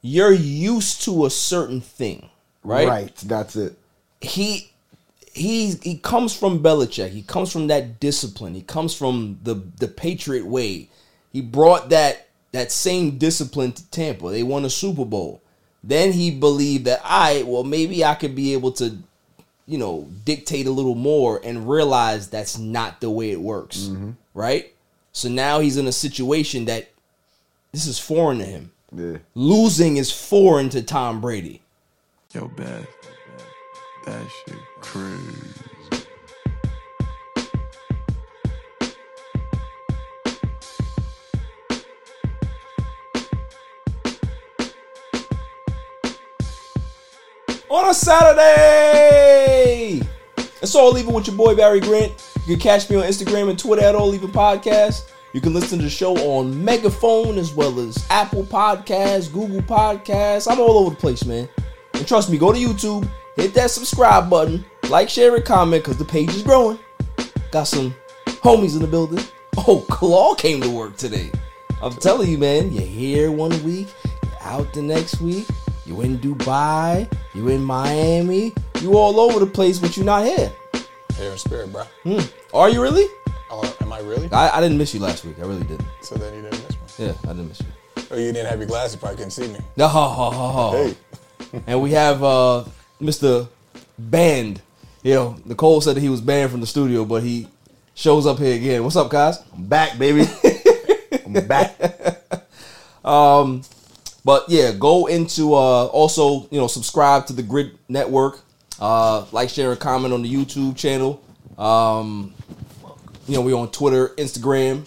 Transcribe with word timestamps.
You're 0.00 0.32
used 0.32 1.02
to 1.02 1.26
a 1.26 1.30
certain 1.30 1.80
thing, 1.80 2.30
right? 2.62 2.88
Right. 2.88 3.16
That's 3.16 3.56
it. 3.56 3.76
He. 4.20 4.72
He, 5.34 5.74
he 5.84 5.98
comes 5.98 6.36
from 6.36 6.64
Belichick. 6.64 7.10
He 7.10 7.22
comes 7.22 7.52
from 7.52 7.68
that 7.68 8.00
discipline. 8.00 8.54
He 8.54 8.62
comes 8.62 8.92
from 8.92 9.38
the 9.44 9.54
the 9.78 9.86
Patriot 9.86 10.46
way. 10.46 10.88
He 11.32 11.40
brought 11.40 11.90
that 11.90 12.26
that 12.50 12.72
same 12.72 13.18
discipline 13.18 13.70
to 13.72 13.90
Tampa. 13.90 14.30
They 14.30 14.42
won 14.42 14.64
a 14.64 14.70
Super 14.70 15.04
Bowl. 15.04 15.40
Then 15.84 16.12
he 16.12 16.32
believed 16.32 16.86
that 16.86 17.00
I, 17.04 17.44
well, 17.46 17.62
maybe 17.62 18.04
I 18.04 18.14
could 18.16 18.34
be 18.34 18.52
able 18.52 18.72
to, 18.72 18.98
you 19.66 19.78
know, 19.78 20.08
dictate 20.24 20.66
a 20.66 20.72
little 20.72 20.96
more 20.96 21.40
and 21.44 21.68
realize 21.68 22.28
that's 22.28 22.58
not 22.58 23.00
the 23.00 23.10
way 23.10 23.30
it 23.30 23.40
works. 23.40 23.82
Mm-hmm. 23.82 24.12
Right? 24.34 24.74
So 25.12 25.28
now 25.28 25.60
he's 25.60 25.76
in 25.76 25.86
a 25.86 25.92
situation 25.92 26.64
that 26.64 26.88
this 27.70 27.86
is 27.86 27.98
foreign 28.00 28.38
to 28.38 28.44
him. 28.44 28.72
Yeah. 28.94 29.18
Losing 29.34 29.96
is 29.98 30.10
foreign 30.10 30.70
to 30.70 30.82
Tom 30.82 31.20
Brady. 31.20 31.62
Yo, 32.32 32.48
Beth, 32.48 32.86
that 34.04 34.26
shit 34.46 34.58
crazy. 34.80 35.68
on 47.70 47.90
a 47.90 47.94
Saturday. 47.94 48.40
It's 50.60 50.74
all 50.74 50.98
even 50.98 51.14
with 51.14 51.26
your 51.26 51.36
boy 51.36 51.54
Barry 51.54 51.80
Grant. 51.80 52.12
You 52.46 52.56
can 52.56 52.60
catch 52.60 52.88
me 52.90 52.96
on 52.96 53.02
Instagram 53.04 53.50
and 53.50 53.58
Twitter 53.58 53.82
at 53.82 53.94
All 53.94 54.14
Even 54.14 54.30
Podcast. 54.30 55.10
You 55.34 55.42
can 55.42 55.52
listen 55.52 55.78
to 55.78 55.84
the 55.84 55.90
show 55.90 56.16
on 56.16 56.64
Megaphone 56.64 57.36
as 57.36 57.52
well 57.52 57.78
as 57.80 58.06
Apple 58.08 58.44
Podcasts, 58.44 59.30
Google 59.30 59.60
Podcasts. 59.60 60.50
I'm 60.50 60.58
all 60.58 60.78
over 60.78 60.90
the 60.90 60.96
place, 60.96 61.26
man. 61.26 61.46
And 61.92 62.08
trust 62.08 62.30
me, 62.30 62.38
go 62.38 62.50
to 62.50 62.58
YouTube, 62.58 63.06
hit 63.36 63.52
that 63.52 63.70
subscribe 63.70 64.30
button, 64.30 64.64
like, 64.88 65.10
share, 65.10 65.36
and 65.36 65.44
comment 65.44 65.84
because 65.84 65.98
the 65.98 66.04
page 66.04 66.30
is 66.30 66.42
growing. 66.42 66.78
Got 67.50 67.64
some 67.64 67.94
homies 68.26 68.74
in 68.74 68.80
the 68.80 68.86
building. 68.86 69.22
Oh, 69.58 69.84
Claw 69.90 70.34
came 70.34 70.62
to 70.62 70.70
work 70.70 70.96
today. 70.96 71.30
I'm 71.82 71.92
telling 71.92 72.30
you, 72.30 72.38
man, 72.38 72.72
you're 72.72 72.82
here 72.82 73.30
one 73.30 73.62
week, 73.62 73.88
you're 74.04 74.42
out 74.42 74.72
the 74.72 74.80
next 74.80 75.20
week. 75.20 75.46
You 75.84 76.00
in 76.00 76.18
Dubai, 76.18 77.10
you 77.34 77.48
in 77.48 77.62
Miami, 77.62 78.54
you 78.80 78.94
all 78.96 79.20
over 79.20 79.40
the 79.40 79.46
place, 79.46 79.78
but 79.78 79.96
you're 79.96 80.06
not 80.06 80.24
here. 80.24 80.52
Here 81.16 81.32
in 81.32 81.38
spirit, 81.38 81.72
bro. 81.72 81.84
Hmm. 82.04 82.20
Are 82.54 82.70
you 82.70 82.80
really? 82.80 83.06
Oh, 83.50 83.76
am 83.80 83.92
I 83.92 84.00
really? 84.00 84.28
I, 84.32 84.58
I, 84.58 84.60
didn't 84.60 84.76
miss 84.78 84.92
you 84.94 85.00
last 85.00 85.24
week. 85.24 85.38
I 85.38 85.42
really 85.42 85.64
didn't. 85.64 85.86
So 86.02 86.16
then 86.16 86.34
you 86.34 86.42
didn't 86.42 86.62
miss 86.62 86.98
me. 86.98 87.06
Yeah, 87.06 87.12
I 87.24 87.28
didn't 87.28 87.48
miss 87.48 87.60
you. 87.60 87.66
Oh, 88.10 88.16
you 88.16 88.32
didn't 88.32 88.46
have 88.46 88.58
your 88.58 88.68
glasses, 88.68 88.94
you 88.94 89.00
probably 89.00 89.16
couldn't 89.16 89.30
see 89.30 89.48
me. 89.48 89.58
No, 89.76 89.88
ho, 89.88 90.08
ho, 90.08 90.30
ho, 90.30 90.70
Hey. 90.72 91.62
and 91.66 91.82
we 91.82 91.90
have 91.92 92.22
uh, 92.22 92.64
Mr. 93.00 93.48
Banned. 93.98 94.60
You 95.02 95.14
know, 95.14 95.36
Nicole 95.44 95.80
said 95.80 95.96
that 95.96 96.00
he 96.00 96.08
was 96.08 96.20
banned 96.20 96.50
from 96.50 96.60
the 96.60 96.66
studio, 96.66 97.04
but 97.04 97.22
he 97.22 97.48
shows 97.94 98.26
up 98.26 98.38
here 98.38 98.54
again. 98.54 98.82
What's 98.84 98.96
up, 98.96 99.10
guys? 99.10 99.38
I'm 99.54 99.64
back, 99.64 99.98
baby. 99.98 100.24
I'm 101.26 101.46
back. 101.46 101.78
um, 103.04 103.62
but 104.24 104.48
yeah, 104.48 104.72
go 104.72 105.06
into 105.06 105.54
uh, 105.54 105.86
also 105.86 106.48
you 106.50 106.58
know 106.58 106.66
subscribe 106.66 107.26
to 107.26 107.32
the 107.32 107.42
Gryd 107.42 107.72
Network. 107.88 108.40
Uh, 108.80 109.24
like, 109.32 109.48
share, 109.48 109.72
and 109.72 109.80
comment 109.80 110.14
on 110.14 110.22
the 110.22 110.32
YouTube 110.32 110.76
channel. 110.76 111.22
Um, 111.56 112.32
you 113.28 113.34
know 113.34 113.42
we 113.42 113.52
on 113.52 113.70
Twitter, 113.70 114.08
Instagram. 114.16 114.86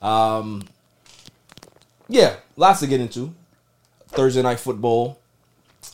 Um, 0.00 0.62
yeah, 2.08 2.36
lots 2.56 2.80
to 2.80 2.86
get 2.86 3.00
into. 3.00 3.34
Thursday 4.08 4.42
night 4.42 4.60
football. 4.60 5.18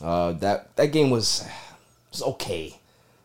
Uh, 0.01 0.33
that 0.33 0.75
that 0.75 0.87
game 0.87 1.09
was 1.09 1.45
was 2.11 2.21
okay. 2.21 2.77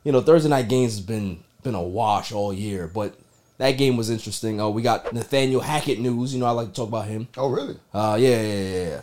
You 0.05 0.13
know, 0.13 0.21
Thursday 0.21 0.49
night 0.49 0.69
games 0.69 0.97
has 0.97 1.05
been 1.05 1.45
been 1.63 1.75
a 1.75 1.83
wash 1.83 2.33
all 2.33 2.53
year, 2.53 2.87
but 2.87 3.15
that 3.59 3.73
game 3.73 3.97
was 3.97 4.11
interesting. 4.11 4.61
Uh, 4.61 4.69
we 4.69 4.83
got 4.83 5.13
Nathaniel 5.13 5.61
Hackett 5.61 5.99
news. 5.99 6.35
You 6.35 6.41
know, 6.41 6.47
I 6.47 6.51
like 6.51 6.69
to 6.69 6.75
talk 6.75 6.89
about 6.89 7.07
him. 7.07 7.29
Oh, 7.37 7.51
really? 7.51 7.77
Uh, 7.93 8.17
yeah, 8.19 8.41
yeah, 8.41 8.63
yeah, 8.63 8.89
yeah. 8.89 9.01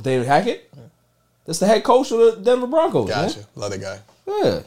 David 0.00 0.26
Hackett. 0.26 0.70
Yeah. 0.74 0.82
That's 1.44 1.58
the 1.58 1.66
head 1.66 1.82
coach 1.82 2.12
of 2.12 2.18
the 2.18 2.40
Denver 2.42 2.66
Broncos. 2.66 3.08
Gotcha. 3.08 3.38
Man. 3.38 3.46
Love 3.56 3.70
the 3.72 3.78
guy. 3.78 3.98
Yeah. 4.26 4.60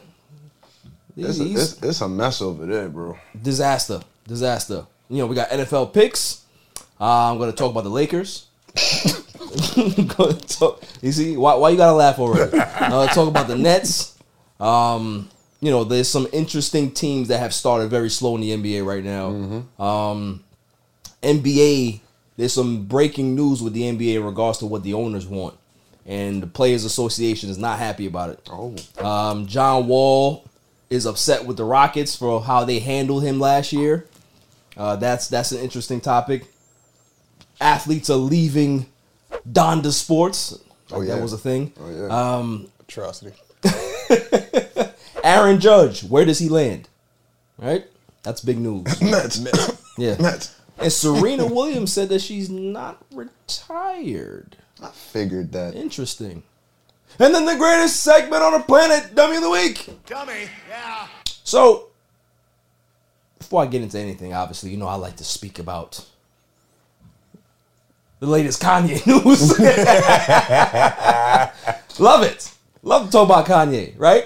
It's 1.16 1.40
a, 1.40 1.44
it's, 1.44 1.82
it's 1.82 2.00
a, 2.00 2.08
mess 2.08 2.42
over 2.42 2.66
there, 2.66 2.88
bro. 2.88 3.18
Disaster. 3.40 4.00
Disaster. 4.26 4.86
You 5.08 5.18
know, 5.18 5.26
we 5.26 5.34
got 5.34 5.48
NFL 5.50 5.94
picks. 5.94 6.44
Uh, 7.00 7.30
I'm 7.30 7.38
going 7.38 7.50
to 7.50 7.56
talk 7.56 7.70
about 7.70 7.84
the 7.84 7.90
Lakers. 7.90 8.46
talk, 10.48 10.82
you 11.00 11.12
see, 11.12 11.36
why, 11.36 11.54
why 11.54 11.70
you 11.70 11.76
got 11.76 11.86
to 11.86 11.92
laugh 11.92 12.18
already? 12.18 12.58
Uh, 12.86 13.06
talk 13.08 13.28
about 13.28 13.48
the 13.48 13.56
Nets. 13.56 14.16
Um, 14.60 15.28
you 15.60 15.70
know, 15.70 15.82
there's 15.82 16.08
some 16.08 16.28
interesting 16.32 16.92
teams 16.92 17.28
that 17.28 17.38
have 17.38 17.52
started 17.52 17.88
very 17.88 18.10
slow 18.10 18.36
in 18.36 18.42
the 18.42 18.50
NBA 18.50 18.84
right 18.86 19.02
now. 19.02 19.30
Mm-hmm. 19.30 19.82
Um, 19.82 20.44
NBA 21.22 22.00
there's 22.36 22.52
some 22.52 22.84
breaking 22.84 23.34
news 23.34 23.62
with 23.62 23.72
the 23.72 23.82
NBA 23.82 24.16
in 24.16 24.24
regards 24.24 24.58
to 24.58 24.66
what 24.66 24.82
the 24.82 24.94
owners 24.94 25.26
want, 25.26 25.56
and 26.04 26.42
the 26.42 26.46
Players 26.46 26.84
Association 26.84 27.48
is 27.48 27.58
not 27.58 27.78
happy 27.78 28.06
about 28.06 28.30
it. 28.30 28.48
Oh, 28.50 28.74
um, 29.04 29.46
John 29.46 29.86
Wall 29.88 30.44
is 30.90 31.06
upset 31.06 31.44
with 31.44 31.56
the 31.56 31.64
Rockets 31.64 32.14
for 32.16 32.42
how 32.42 32.64
they 32.64 32.78
handled 32.78 33.22
him 33.22 33.40
last 33.40 33.72
year. 33.72 34.06
Uh, 34.76 34.96
that's 34.96 35.28
that's 35.28 35.52
an 35.52 35.58
interesting 35.58 36.00
topic. 36.00 36.46
Athletes 37.60 38.10
are 38.10 38.16
leaving 38.16 38.86
Donda 39.50 39.90
Sports. 39.92 40.58
Oh 40.92 41.00
yeah, 41.00 41.14
that 41.14 41.22
was 41.22 41.32
a 41.32 41.38
thing. 41.38 41.72
Oh 41.80 41.90
yeah, 41.90 42.36
um, 42.36 42.68
atrocity. 42.80 43.32
Aaron 45.24 45.58
Judge, 45.58 46.04
where 46.04 46.24
does 46.24 46.38
he 46.38 46.48
land? 46.48 46.88
Right, 47.58 47.86
that's 48.22 48.40
big 48.42 48.58
news. 48.58 49.00
Mets. 49.00 49.40
Yeah, 49.96 50.16
Mets. 50.20 50.54
And 50.78 50.92
Serena 50.92 51.46
Williams 51.52 51.92
said 51.92 52.10
that 52.10 52.20
she's 52.20 52.50
not 52.50 53.02
retired. 53.12 54.56
I 54.82 54.88
figured 54.88 55.52
that. 55.52 55.74
Interesting. 55.74 56.42
And 57.18 57.34
then 57.34 57.44
the 57.46 57.56
greatest 57.56 58.02
segment 58.02 58.42
on 58.42 58.52
the 58.52 58.60
planet, 58.60 59.14
Dummy 59.14 59.36
of 59.36 59.42
the 59.42 59.50
Week. 59.50 59.88
Dummy, 60.06 60.48
yeah. 60.68 61.06
So, 61.44 61.88
before 63.38 63.62
I 63.62 63.66
get 63.66 63.82
into 63.82 63.98
anything, 63.98 64.34
obviously, 64.34 64.70
you 64.70 64.76
know 64.76 64.86
I 64.86 64.96
like 64.96 65.16
to 65.16 65.24
speak 65.24 65.58
about 65.58 66.04
the 68.20 68.26
latest 68.26 68.62
Kanye 68.62 69.04
news. 69.06 69.58
Love 71.98 72.22
it. 72.22 72.52
Love 72.82 73.06
to 73.06 73.12
talk 73.12 73.24
about 73.26 73.46
Kanye, 73.46 73.94
right? 73.96 74.24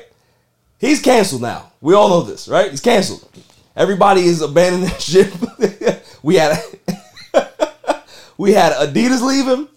He's 0.79 1.01
canceled 1.01 1.43
now. 1.43 1.71
We 1.81 1.95
all 1.95 2.09
know 2.09 2.23
this, 2.23 2.49
right? 2.49 2.71
He's 2.71 2.81
canceled. 2.81 3.27
Everybody 3.77 4.23
is 4.23 4.43
abandoning 4.43 4.91
ship. 4.99 5.33
We 6.23 6.35
had 6.35 6.59
we 8.37 8.53
had 8.53 8.75
Adidas 8.75 9.23
leave 9.23 9.47
him. 9.47 9.69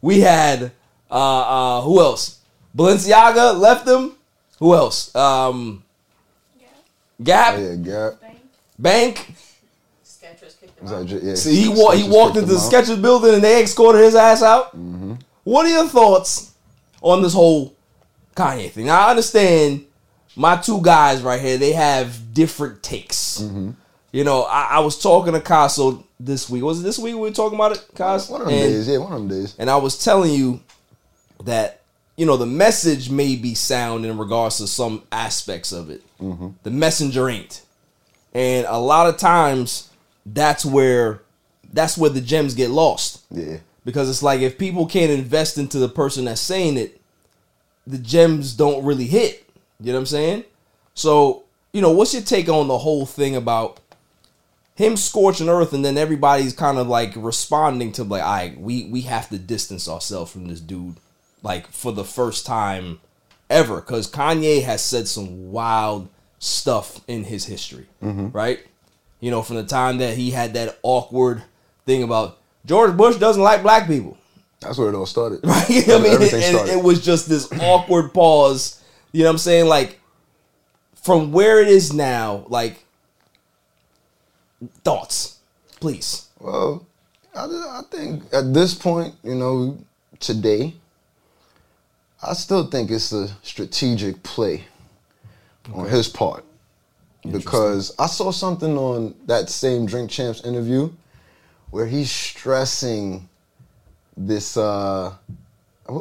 We 0.00 0.20
had 0.20 0.72
uh, 1.10 1.14
uh, 1.14 1.80
who 1.82 2.00
else? 2.00 2.38
Balenciaga 2.76 3.58
left 3.58 3.84
them. 3.84 4.16
Who 4.58 4.74
else? 4.74 5.14
Um, 5.14 5.82
Gap. 7.22 7.54
Oh, 7.56 7.60
yeah, 7.62 7.74
Gap. 7.76 8.12
Bank. 8.78 9.34
Skechers 10.04 10.58
kicked 10.60 10.82
Was 10.82 10.90
that 10.90 11.22
yeah, 11.22 11.34
See, 11.34 11.56
he 11.56 11.68
walked. 11.68 11.96
He 11.98 12.08
walked 12.08 12.36
into 12.36 12.52
the 12.54 12.58
him. 12.58 12.70
Skechers 12.70 13.00
building 13.00 13.34
and 13.34 13.44
they 13.44 13.62
escorted 13.62 14.02
his 14.02 14.14
ass 14.14 14.42
out. 14.42 14.68
Mm-hmm. 14.76 15.14
What 15.44 15.66
are 15.66 15.70
your 15.70 15.88
thoughts 15.88 16.52
on 17.00 17.22
this 17.22 17.34
whole 17.34 17.74
Kanye 18.36 18.70
thing? 18.70 18.86
Now, 18.86 19.06
I 19.06 19.10
understand 19.10 19.84
my 20.36 20.56
two 20.56 20.80
guys 20.80 21.22
right 21.22 21.40
here. 21.40 21.58
They 21.58 21.72
have 21.72 22.32
different 22.32 22.82
takes. 22.82 23.40
Mm-hmm. 23.42 23.70
You 24.12 24.24
know, 24.24 24.42
I, 24.42 24.64
I 24.72 24.78
was 24.80 25.00
talking 25.00 25.32
to 25.32 25.40
Caso 25.40 26.04
this 26.20 26.48
week. 26.50 26.62
Was 26.62 26.80
it 26.80 26.82
this 26.82 26.98
week 26.98 27.14
we 27.14 27.20
were 27.20 27.30
talking 27.30 27.56
about 27.58 27.72
it, 27.72 27.86
Cas? 27.94 28.28
One 28.28 28.42
of 28.42 28.46
them 28.48 28.56
And- 28.56 28.72
days, 28.72 28.88
yeah, 28.88 28.98
one 28.98 29.12
of 29.12 29.18
them 29.18 29.28
days. 29.28 29.54
and 29.58 29.68
I 29.70 29.76
was 29.76 30.02
telling 30.02 30.32
you 30.32 30.60
that 31.44 31.81
you 32.16 32.26
know 32.26 32.36
the 32.36 32.46
message 32.46 33.10
may 33.10 33.36
be 33.36 33.54
sound 33.54 34.04
in 34.04 34.18
regards 34.18 34.58
to 34.58 34.66
some 34.66 35.02
aspects 35.10 35.72
of 35.72 35.90
it. 35.90 36.02
Mm-hmm. 36.18 36.48
The 36.62 36.70
messenger 36.70 37.28
ain't, 37.28 37.62
and 38.34 38.66
a 38.68 38.78
lot 38.78 39.08
of 39.08 39.16
times 39.16 39.90
that's 40.26 40.64
where 40.64 41.22
that's 41.72 41.96
where 41.96 42.10
the 42.10 42.20
gems 42.20 42.54
get 42.54 42.70
lost. 42.70 43.24
Yeah. 43.30 43.58
Because 43.84 44.08
it's 44.08 44.22
like 44.22 44.40
if 44.40 44.58
people 44.58 44.86
can't 44.86 45.10
invest 45.10 45.58
into 45.58 45.78
the 45.78 45.88
person 45.88 46.26
that's 46.26 46.40
saying 46.40 46.76
it, 46.76 47.00
the 47.86 47.98
gems 47.98 48.54
don't 48.54 48.84
really 48.84 49.06
hit. 49.06 49.48
You 49.80 49.88
know 49.88 49.94
what 49.94 50.00
I'm 50.00 50.06
saying? 50.06 50.44
So, 50.94 51.44
you 51.72 51.80
know, 51.80 51.90
what's 51.90 52.14
your 52.14 52.22
take 52.22 52.48
on 52.48 52.68
the 52.68 52.78
whole 52.78 53.06
thing 53.06 53.34
about 53.34 53.80
him 54.74 54.96
scorching 54.96 55.48
earth 55.48 55.72
and 55.72 55.84
then 55.84 55.98
everybody's 55.98 56.52
kind 56.52 56.78
of 56.78 56.86
like 56.86 57.12
responding 57.16 57.92
to 57.92 58.04
like, 58.04 58.22
all 58.22 58.32
right, 58.32 58.60
we 58.60 58.84
we 58.84 59.02
have 59.02 59.28
to 59.30 59.38
distance 59.38 59.88
ourselves 59.88 60.30
from 60.30 60.46
this 60.46 60.60
dude, 60.60 60.96
like 61.42 61.68
for 61.68 61.92
the 61.92 62.04
first 62.04 62.46
time 62.46 63.00
ever. 63.50 63.80
Cause 63.80 64.10
Kanye 64.10 64.62
has 64.62 64.82
said 64.82 65.08
some 65.08 65.52
wild 65.52 66.08
stuff 66.38 67.00
in 67.06 67.24
his 67.24 67.44
history. 67.44 67.86
Mm-hmm. 68.02 68.28
Right? 68.28 68.60
You 69.20 69.30
know, 69.30 69.42
from 69.42 69.56
the 69.56 69.64
time 69.64 69.98
that 69.98 70.16
he 70.16 70.30
had 70.30 70.54
that 70.54 70.78
awkward 70.82 71.42
thing 71.86 72.02
about 72.02 72.38
George 72.64 72.96
Bush 72.96 73.16
doesn't 73.16 73.42
like 73.42 73.62
black 73.62 73.86
people. 73.86 74.16
That's 74.60 74.78
where 74.78 74.88
it 74.88 74.94
all 74.94 75.06
started. 75.06 75.40
Right? 75.44 75.88
I 75.88 75.98
mean, 75.98 76.12
Everything 76.12 76.42
and 76.42 76.68
it 76.68 76.82
was 76.82 77.04
just 77.04 77.28
this 77.28 77.50
awkward 77.60 78.14
pause. 78.14 78.82
You 79.12 79.22
know 79.22 79.28
what 79.28 79.32
I'm 79.32 79.38
saying? 79.38 79.66
Like, 79.66 80.00
from 80.94 81.32
where 81.32 81.60
it 81.60 81.68
is 81.68 81.92
now, 81.92 82.44
like, 82.48 82.84
thoughts, 84.84 85.38
please. 85.80 86.28
Well, 86.38 86.86
I, 87.34 87.44
I 87.44 87.82
think 87.90 88.22
at 88.32 88.54
this 88.54 88.74
point, 88.74 89.14
you 89.22 89.34
know, 89.34 89.78
today, 90.20 90.74
I 92.22 92.34
still 92.34 92.66
think 92.66 92.90
it's 92.90 93.12
a 93.12 93.28
strategic 93.42 94.22
play 94.22 94.64
on 95.74 95.88
his 95.88 96.08
part. 96.08 96.44
Because 97.28 97.94
I 97.98 98.06
saw 98.06 98.32
something 98.32 98.76
on 98.76 99.14
that 99.26 99.48
same 99.48 99.86
Drink 99.86 100.10
Champs 100.10 100.44
interview 100.44 100.90
where 101.70 101.86
he's 101.86 102.10
stressing 102.10 103.28
this 104.16 104.56
uh 104.56 105.12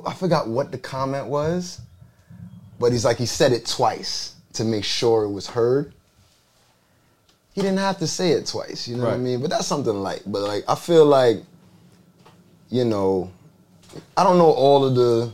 I 0.06 0.14
forgot 0.14 0.48
what 0.48 0.72
the 0.72 0.78
comment 0.78 1.28
was, 1.28 1.82
but 2.80 2.92
he's 2.92 3.06
like 3.06 3.18
he 3.18 3.26
said 3.26 3.52
it 3.52 3.66
twice 3.66 4.36
to 4.54 4.64
make 4.64 4.84
sure 4.84 5.24
it 5.24 5.32
was 5.32 5.48
heard. 5.48 5.94
He 7.54 7.62
didn't 7.62 7.80
have 7.80 8.00
to 8.00 8.08
say 8.08 8.32
it 8.32 8.48
twice, 8.48 8.88
you 8.88 8.96
know 8.96 9.06
what 9.06 9.14
I 9.14 9.18
mean? 9.18 9.42
But 9.42 9.50
that's 9.50 9.68
something 9.68 9.94
like 9.94 10.24
but 10.26 10.42
like 10.42 10.64
I 10.68 10.76
feel 10.76 11.06
like 11.06 11.38
you 12.70 12.86
know 12.86 13.32
I 14.18 14.24
don't 14.24 14.38
know 14.38 14.52
all 14.52 14.86
of 14.86 14.96
the 14.96 15.32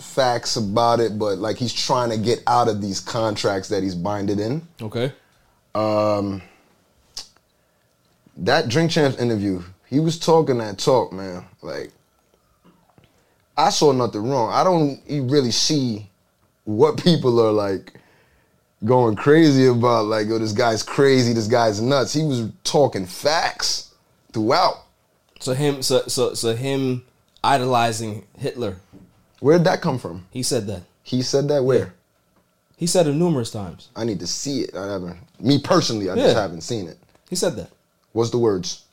facts 0.00 0.56
about 0.56 1.00
it, 1.00 1.18
but 1.18 1.38
like 1.38 1.56
he's 1.56 1.72
trying 1.72 2.10
to 2.10 2.18
get 2.18 2.42
out 2.46 2.68
of 2.68 2.80
these 2.80 3.00
contracts 3.00 3.68
that 3.68 3.82
he's 3.82 3.94
binded 3.94 4.40
in. 4.40 4.66
Okay. 4.80 5.12
Um, 5.74 6.42
that 8.38 8.68
Drink 8.68 8.90
Champs 8.90 9.18
interview, 9.18 9.62
he 9.86 10.00
was 10.00 10.18
talking 10.18 10.58
that 10.58 10.78
talk, 10.78 11.12
man. 11.12 11.44
Like, 11.62 11.90
I 13.56 13.70
saw 13.70 13.92
nothing 13.92 14.28
wrong. 14.28 14.52
I 14.52 14.62
don't 14.62 15.00
really 15.08 15.50
see 15.50 16.08
what 16.64 17.02
people 17.02 17.40
are 17.40 17.52
like 17.52 17.94
going 18.84 19.16
crazy 19.16 19.66
about. 19.66 20.06
Like, 20.06 20.28
oh, 20.30 20.38
this 20.38 20.52
guy's 20.52 20.82
crazy, 20.82 21.32
this 21.32 21.48
guy's 21.48 21.80
nuts. 21.80 22.12
He 22.12 22.22
was 22.22 22.48
talking 22.62 23.06
facts 23.06 23.94
throughout. 24.32 24.84
So 25.40 25.52
him, 25.54 25.82
so 25.82 26.02
so 26.06 26.34
so 26.34 26.54
him 26.54 27.04
idolizing 27.42 28.26
Hitler. 28.38 28.76
Where'd 29.40 29.64
that 29.64 29.80
come 29.80 29.98
from? 29.98 30.26
He 30.30 30.42
said 30.42 30.66
that. 30.66 30.82
He 31.02 31.22
said 31.22 31.48
that 31.48 31.64
where? 31.64 31.94
He 32.76 32.86
said 32.86 33.06
it 33.06 33.14
numerous 33.14 33.50
times. 33.50 33.88
I 33.96 34.04
need 34.04 34.20
to 34.20 34.26
see 34.26 34.60
it. 34.62 34.74
I 34.74 34.92
haven't. 34.92 35.16
Me 35.40 35.58
personally, 35.58 36.10
I 36.10 36.14
just 36.16 36.36
haven't 36.36 36.60
seen 36.62 36.88
it. 36.88 36.98
He 37.28 37.36
said 37.36 37.56
that. 37.56 37.70
What's 38.12 38.30
the 38.30 38.38
words? 38.38 38.84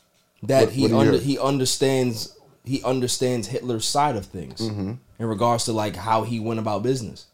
That 0.43 0.65
What- 0.65 0.73
he 0.73 0.81
what 0.83 0.93
under, 1.07 1.17
he 1.17 1.39
understands 1.39 2.33
he 2.63 2.81
understands 2.83 3.47
Hitler's 3.47 3.85
side 3.85 4.15
of 4.15 4.25
things 4.25 4.59
Mm-hmm. 4.59 4.93
in 5.19 5.25
regards 5.27 5.65
to 5.65 5.71
like 5.71 5.95
how 5.95 6.23
he 6.23 6.39
went 6.39 6.59
about 6.59 6.81
business. 6.81 7.25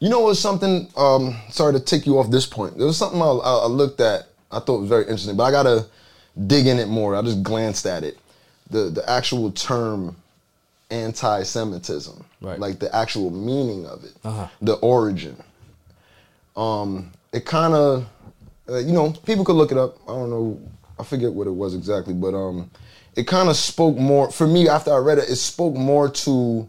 You 0.00 0.08
know, 0.10 0.20
it 0.22 0.26
was 0.26 0.40
something. 0.40 0.88
Um, 0.96 1.36
sorry 1.50 1.72
to 1.74 1.80
take 1.80 2.06
you 2.06 2.18
off 2.18 2.30
this 2.30 2.44
point. 2.44 2.76
There 2.76 2.86
was 2.86 2.98
something 2.98 3.22
I, 3.22 3.26
I, 3.26 3.54
I 3.62 3.66
looked 3.66 4.00
at. 4.00 4.28
I 4.50 4.58
thought 4.60 4.80
was 4.80 4.88
very 4.88 5.04
interesting, 5.04 5.36
but 5.36 5.44
I 5.44 5.50
gotta 5.50 5.86
dig 6.46 6.66
in 6.66 6.78
it 6.78 6.88
more. 6.88 7.14
I 7.16 7.22
just 7.22 7.42
glanced 7.42 7.86
at 7.86 8.02
it. 8.04 8.18
The 8.70 8.90
the 8.90 9.08
actual 9.08 9.50
term 9.52 10.16
anti-Semitism, 10.92 12.24
Right. 12.40 12.58
like 12.60 12.78
the 12.78 12.94
actual 12.94 13.30
meaning 13.30 13.86
of 13.86 14.04
it, 14.04 14.12
Uh-huh. 14.24 14.48
the 14.60 14.74
origin. 14.74 15.36
Um, 16.56 17.10
it 17.32 17.44
kind 17.46 17.74
of, 17.74 18.06
uh, 18.68 18.76
you 18.78 18.92
know, 18.92 19.10
people 19.24 19.44
could 19.44 19.56
look 19.56 19.72
it 19.72 19.78
up. 19.78 19.96
I 20.08 20.12
don't 20.12 20.30
know. 20.30 20.60
I 20.98 21.04
forget 21.04 21.32
what 21.32 21.46
it 21.46 21.50
was 21.52 21.74
exactly, 21.74 22.14
but 22.14 22.34
um, 22.34 22.70
it 23.16 23.26
kind 23.26 23.48
of 23.48 23.56
spoke 23.56 23.96
more 23.96 24.30
for 24.30 24.46
me 24.46 24.68
after 24.68 24.92
I 24.92 24.98
read 24.98 25.18
it. 25.18 25.28
It 25.30 25.36
spoke 25.36 25.74
more 25.74 26.08
to 26.08 26.68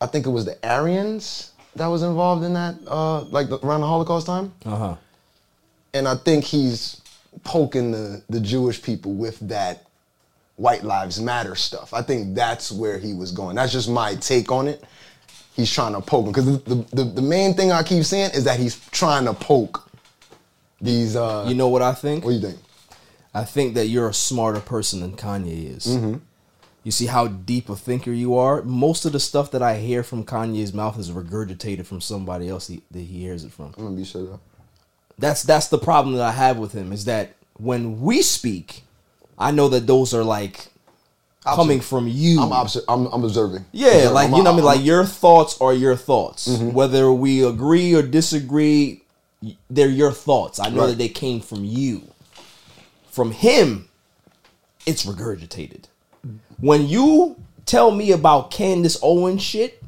I 0.00 0.06
think 0.06 0.26
it 0.26 0.30
was 0.30 0.44
the 0.44 0.58
Aryans 0.62 1.52
that 1.74 1.86
was 1.86 2.02
involved 2.02 2.44
in 2.44 2.52
that, 2.54 2.74
uh, 2.86 3.22
like 3.24 3.48
the, 3.48 3.58
around 3.64 3.80
the 3.80 3.86
Holocaust 3.86 4.26
time. 4.26 4.52
Uh 4.64 4.76
huh. 4.76 4.96
And 5.94 6.06
I 6.06 6.16
think 6.16 6.44
he's 6.44 7.00
poking 7.44 7.92
the, 7.92 8.22
the 8.28 8.40
Jewish 8.40 8.82
people 8.82 9.14
with 9.14 9.38
that 9.48 9.85
white 10.56 10.84
lives 10.84 11.20
matter 11.20 11.54
stuff. 11.54 11.94
I 11.94 12.02
think 12.02 12.34
that's 12.34 12.72
where 12.72 12.98
he 12.98 13.14
was 13.14 13.30
going. 13.32 13.56
That's 13.56 13.72
just 13.72 13.88
my 13.88 14.14
take 14.16 14.50
on 14.50 14.68
it. 14.68 14.82
He's 15.54 15.72
trying 15.72 15.94
to 15.94 16.00
poke 16.00 16.26
because 16.26 16.44
the, 16.44 16.74
the, 16.74 16.96
the, 16.96 17.04
the 17.04 17.22
main 17.22 17.54
thing 17.54 17.72
I 17.72 17.82
keep 17.82 18.04
saying 18.04 18.32
is 18.34 18.44
that 18.44 18.58
he's 18.58 18.78
trying 18.90 19.24
to 19.24 19.32
poke 19.34 19.88
these. 20.80 21.16
Uh, 21.16 21.44
You 21.48 21.54
know 21.54 21.68
what 21.68 21.82
I 21.82 21.92
think? 21.94 22.24
what 22.24 22.30
do 22.30 22.36
you 22.36 22.42
think? 22.42 22.58
I 23.32 23.44
think 23.44 23.74
that 23.74 23.86
you're 23.88 24.08
a 24.08 24.14
smarter 24.14 24.60
person 24.60 25.00
than 25.00 25.12
Kanye 25.16 25.76
is. 25.76 25.86
Mm-hmm. 25.86 26.16
You 26.84 26.92
see 26.92 27.06
how 27.06 27.26
deep 27.26 27.68
a 27.68 27.76
thinker 27.76 28.12
you 28.12 28.36
are. 28.36 28.62
Most 28.62 29.04
of 29.04 29.12
the 29.12 29.20
stuff 29.20 29.50
that 29.50 29.62
I 29.62 29.76
hear 29.76 30.02
from 30.02 30.24
Kanye's 30.24 30.72
mouth 30.72 30.98
is 30.98 31.10
regurgitated 31.10 31.84
from 31.84 32.00
somebody 32.00 32.48
else 32.48 32.68
he, 32.68 32.82
that 32.92 33.00
he 33.00 33.20
hears 33.20 33.44
it 33.44 33.52
from. 33.52 33.74
I'm 33.76 33.84
gonna 33.84 33.96
be 33.96 34.04
shut 34.04 34.22
up. 34.32 34.40
That's 35.18 35.42
that's 35.42 35.68
the 35.68 35.78
problem 35.78 36.14
that 36.16 36.22
I 36.22 36.32
have 36.32 36.58
with 36.58 36.72
him 36.72 36.92
is 36.92 37.04
that 37.06 37.34
when 37.58 38.00
we 38.00 38.22
speak, 38.22 38.84
I 39.38 39.50
know 39.50 39.68
that 39.68 39.86
those 39.86 40.14
are 40.14 40.24
like 40.24 40.68
coming 41.44 41.80
from 41.80 42.08
you. 42.08 42.40
I'm, 42.40 42.52
obs- 42.52 42.84
I'm, 42.88 43.06
I'm 43.06 43.22
observing. 43.24 43.64
Yeah, 43.72 43.88
Observing. 43.88 44.14
like 44.14 44.30
you 44.30 44.36
know, 44.38 44.42
what 44.44 44.52
I 44.52 44.56
mean, 44.56 44.64
like 44.64 44.84
your 44.84 45.04
thoughts 45.04 45.60
are 45.60 45.72
your 45.74 45.94
thoughts. 45.96 46.48
Mm-hmm. 46.48 46.72
Whether 46.72 47.12
we 47.12 47.44
agree 47.44 47.94
or 47.94 48.02
disagree, 48.02 49.02
they're 49.70 49.88
your 49.88 50.12
thoughts. 50.12 50.58
I 50.58 50.70
know 50.70 50.80
Right. 50.82 50.86
that 50.88 50.98
they 50.98 51.08
came 51.08 51.40
from 51.40 51.64
you. 51.64 52.02
From 53.10 53.30
him, 53.32 53.88
it's 54.86 55.06
regurgitated. 55.06 55.84
When 56.58 56.86
you 56.88 57.36
tell 57.64 57.90
me 57.90 58.12
about 58.12 58.50
Candace 58.50 58.98
Owens 59.02 59.42
shit, 59.42 59.82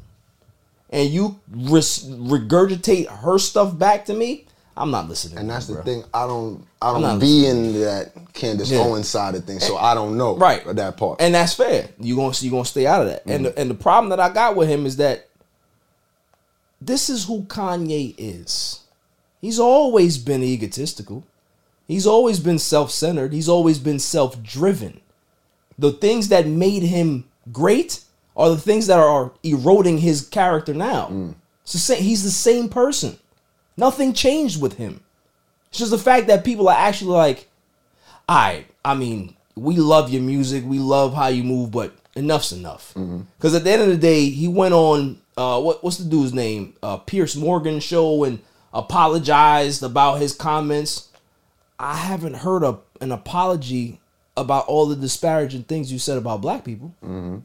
and 0.91 1.09
you 1.09 1.39
res- 1.51 2.03
regurgitate 2.05 3.07
her 3.07 3.37
stuff 3.37 3.77
back 3.77 4.05
to 4.05 4.13
me, 4.13 4.45
I'm 4.75 4.89
not 4.91 5.07
listening. 5.09 5.37
And 5.39 5.49
that's 5.49 5.67
you, 5.69 5.75
the 5.75 5.83
bro. 5.83 5.93
thing. 5.93 6.03
I 6.13 6.25
don't. 6.25 6.65
I 6.81 6.93
don't 6.93 7.01
not 7.01 7.19
be 7.19 7.45
in 7.45 7.73
that 7.81 8.11
Candace 8.33 8.71
Yeah. 8.71 8.79
Owens 8.79 9.07
side 9.07 9.35
of 9.35 9.43
things, 9.43 9.65
so 9.67 9.75
I 9.77 9.93
don't 9.93 10.17
know 10.17 10.37
right. 10.37 10.63
that 10.75 10.95
part. 10.97 11.19
and 11.21 11.35
that's 11.35 11.53
fair. 11.53 11.89
You 11.99 12.15
gonna 12.15 12.33
you 12.39 12.49
gonna 12.51 12.63
stay 12.65 12.87
out 12.87 13.01
of 13.01 13.07
that. 13.09 13.25
And 13.25 13.45
Mm-hmm. 13.45 13.55
the, 13.55 13.59
and 13.59 13.69
the 13.69 13.75
problem 13.75 14.09
that 14.11 14.19
i 14.19 14.29
got 14.29 14.55
with 14.55 14.69
him 14.69 14.85
is 14.85 14.95
that 14.97 15.27
this 16.81 17.09
is 17.09 17.25
who 17.25 17.41
kanye 17.43 18.15
is. 18.17 18.81
He's 19.41 19.59
always 19.59 20.17
been 20.17 20.43
egotistical. 20.43 21.23
He's 21.87 22.05
always 22.07 22.39
been 22.39 22.59
self-centered. 22.59 23.33
He's 23.33 23.49
always 23.49 23.79
been 23.79 23.99
self-driven. 23.99 25.01
The 25.77 25.91
things 25.91 26.29
that 26.29 26.45
made 26.47 26.83
him 26.83 27.25
great 27.51 28.01
are 28.37 28.49
the 28.49 28.57
things 28.57 28.87
that 28.87 28.99
are 28.99 29.31
eroding 29.43 29.97
his 29.97 30.27
character 30.27 30.73
now. 30.73 31.07
Mm. 31.07 31.35
same, 31.65 32.01
he's 32.03 32.23
the 32.23 32.29
same 32.31 32.69
person. 32.69 33.17
Nothing 33.75 34.13
changed 34.13 34.61
with 34.61 34.75
him 34.77 35.01
it's 35.69 35.79
just 35.79 35.91
the 35.91 35.97
fact 35.97 36.27
that 36.27 36.43
people 36.43 36.67
are 36.69 36.77
actually 36.77 37.11
like 37.13 37.47
I 38.27 38.65
I 38.83 38.95
mean, 38.95 39.35
we 39.55 39.75
love 39.77 40.09
your 40.11 40.21
music, 40.21 40.63
we 40.65 40.79
love 40.79 41.13
how 41.13 41.27
you 41.27 41.43
move, 41.43 41.71
but 41.71 41.93
enough's 42.15 42.51
enough. 42.51 42.93
Because 43.37 43.55
at 43.55 43.63
the 43.63 43.71
end 43.71 43.81
of 43.81 43.87
the 43.89 43.97
day, 43.97 44.29
he 44.29 44.47
went 44.47 44.73
on 44.73 45.19
uh, 45.37 45.59
what 45.61 45.83
what's 45.83 45.97
the 45.97 46.09
dude's 46.09 46.33
name? 46.33 46.75
Uh, 46.83 46.97
Piers 46.97 47.35
Morgan 47.35 47.79
show 47.79 48.23
and 48.23 48.39
apologized 48.73 49.83
about 49.83 50.19
his 50.19 50.33
comments. 50.33 51.09
I 51.79 51.95
haven't 51.95 52.35
heard 52.35 52.63
a 52.63 52.79
an 53.01 53.11
apology 53.11 53.99
about 54.35 54.67
all 54.67 54.85
the 54.85 54.95
disparaging 54.95 55.63
things 55.63 55.91
you 55.91 55.99
said 55.99 56.17
about 56.17 56.41
black 56.41 56.63
people. 56.65 56.93
Mm-hmm. 57.03 57.39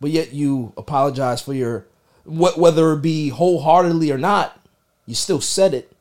But 0.00 0.10
yet 0.10 0.32
you 0.32 0.72
apologize 0.76 1.42
for 1.42 1.52
your 1.54 1.86
wh- 2.24 2.56
whether 2.58 2.92
it 2.92 3.02
be 3.02 3.28
wholeheartedly 3.30 4.10
or 4.10 4.18
not, 4.18 4.58
you 5.06 5.14
still 5.14 5.40
said 5.40 5.74
it. 5.74 5.92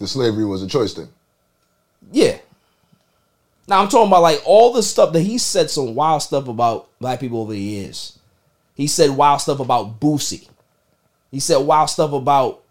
The 0.00 0.08
slavery 0.08 0.46
was 0.46 0.62
a 0.62 0.66
choice 0.66 0.94
thing. 0.94 1.08
Yeah. 2.10 2.38
Now 3.68 3.82
I'm 3.82 3.88
talking 3.88 4.08
about 4.08 4.22
like 4.22 4.40
all 4.44 4.72
the 4.72 4.82
stuff 4.82 5.12
that 5.12 5.20
he 5.20 5.38
said 5.38 5.70
some 5.70 5.94
wild 5.94 6.22
stuff 6.22 6.48
about 6.48 6.88
black 6.98 7.20
people 7.20 7.42
over 7.42 7.52
the 7.52 7.60
years. 7.60 8.18
He 8.74 8.86
said 8.86 9.10
wild 9.10 9.42
stuff 9.42 9.60
about 9.60 10.00
Boosie. 10.00 10.48
He 11.30 11.38
said 11.38 11.58
wild 11.58 11.90
stuff 11.90 12.12
about 12.12 12.62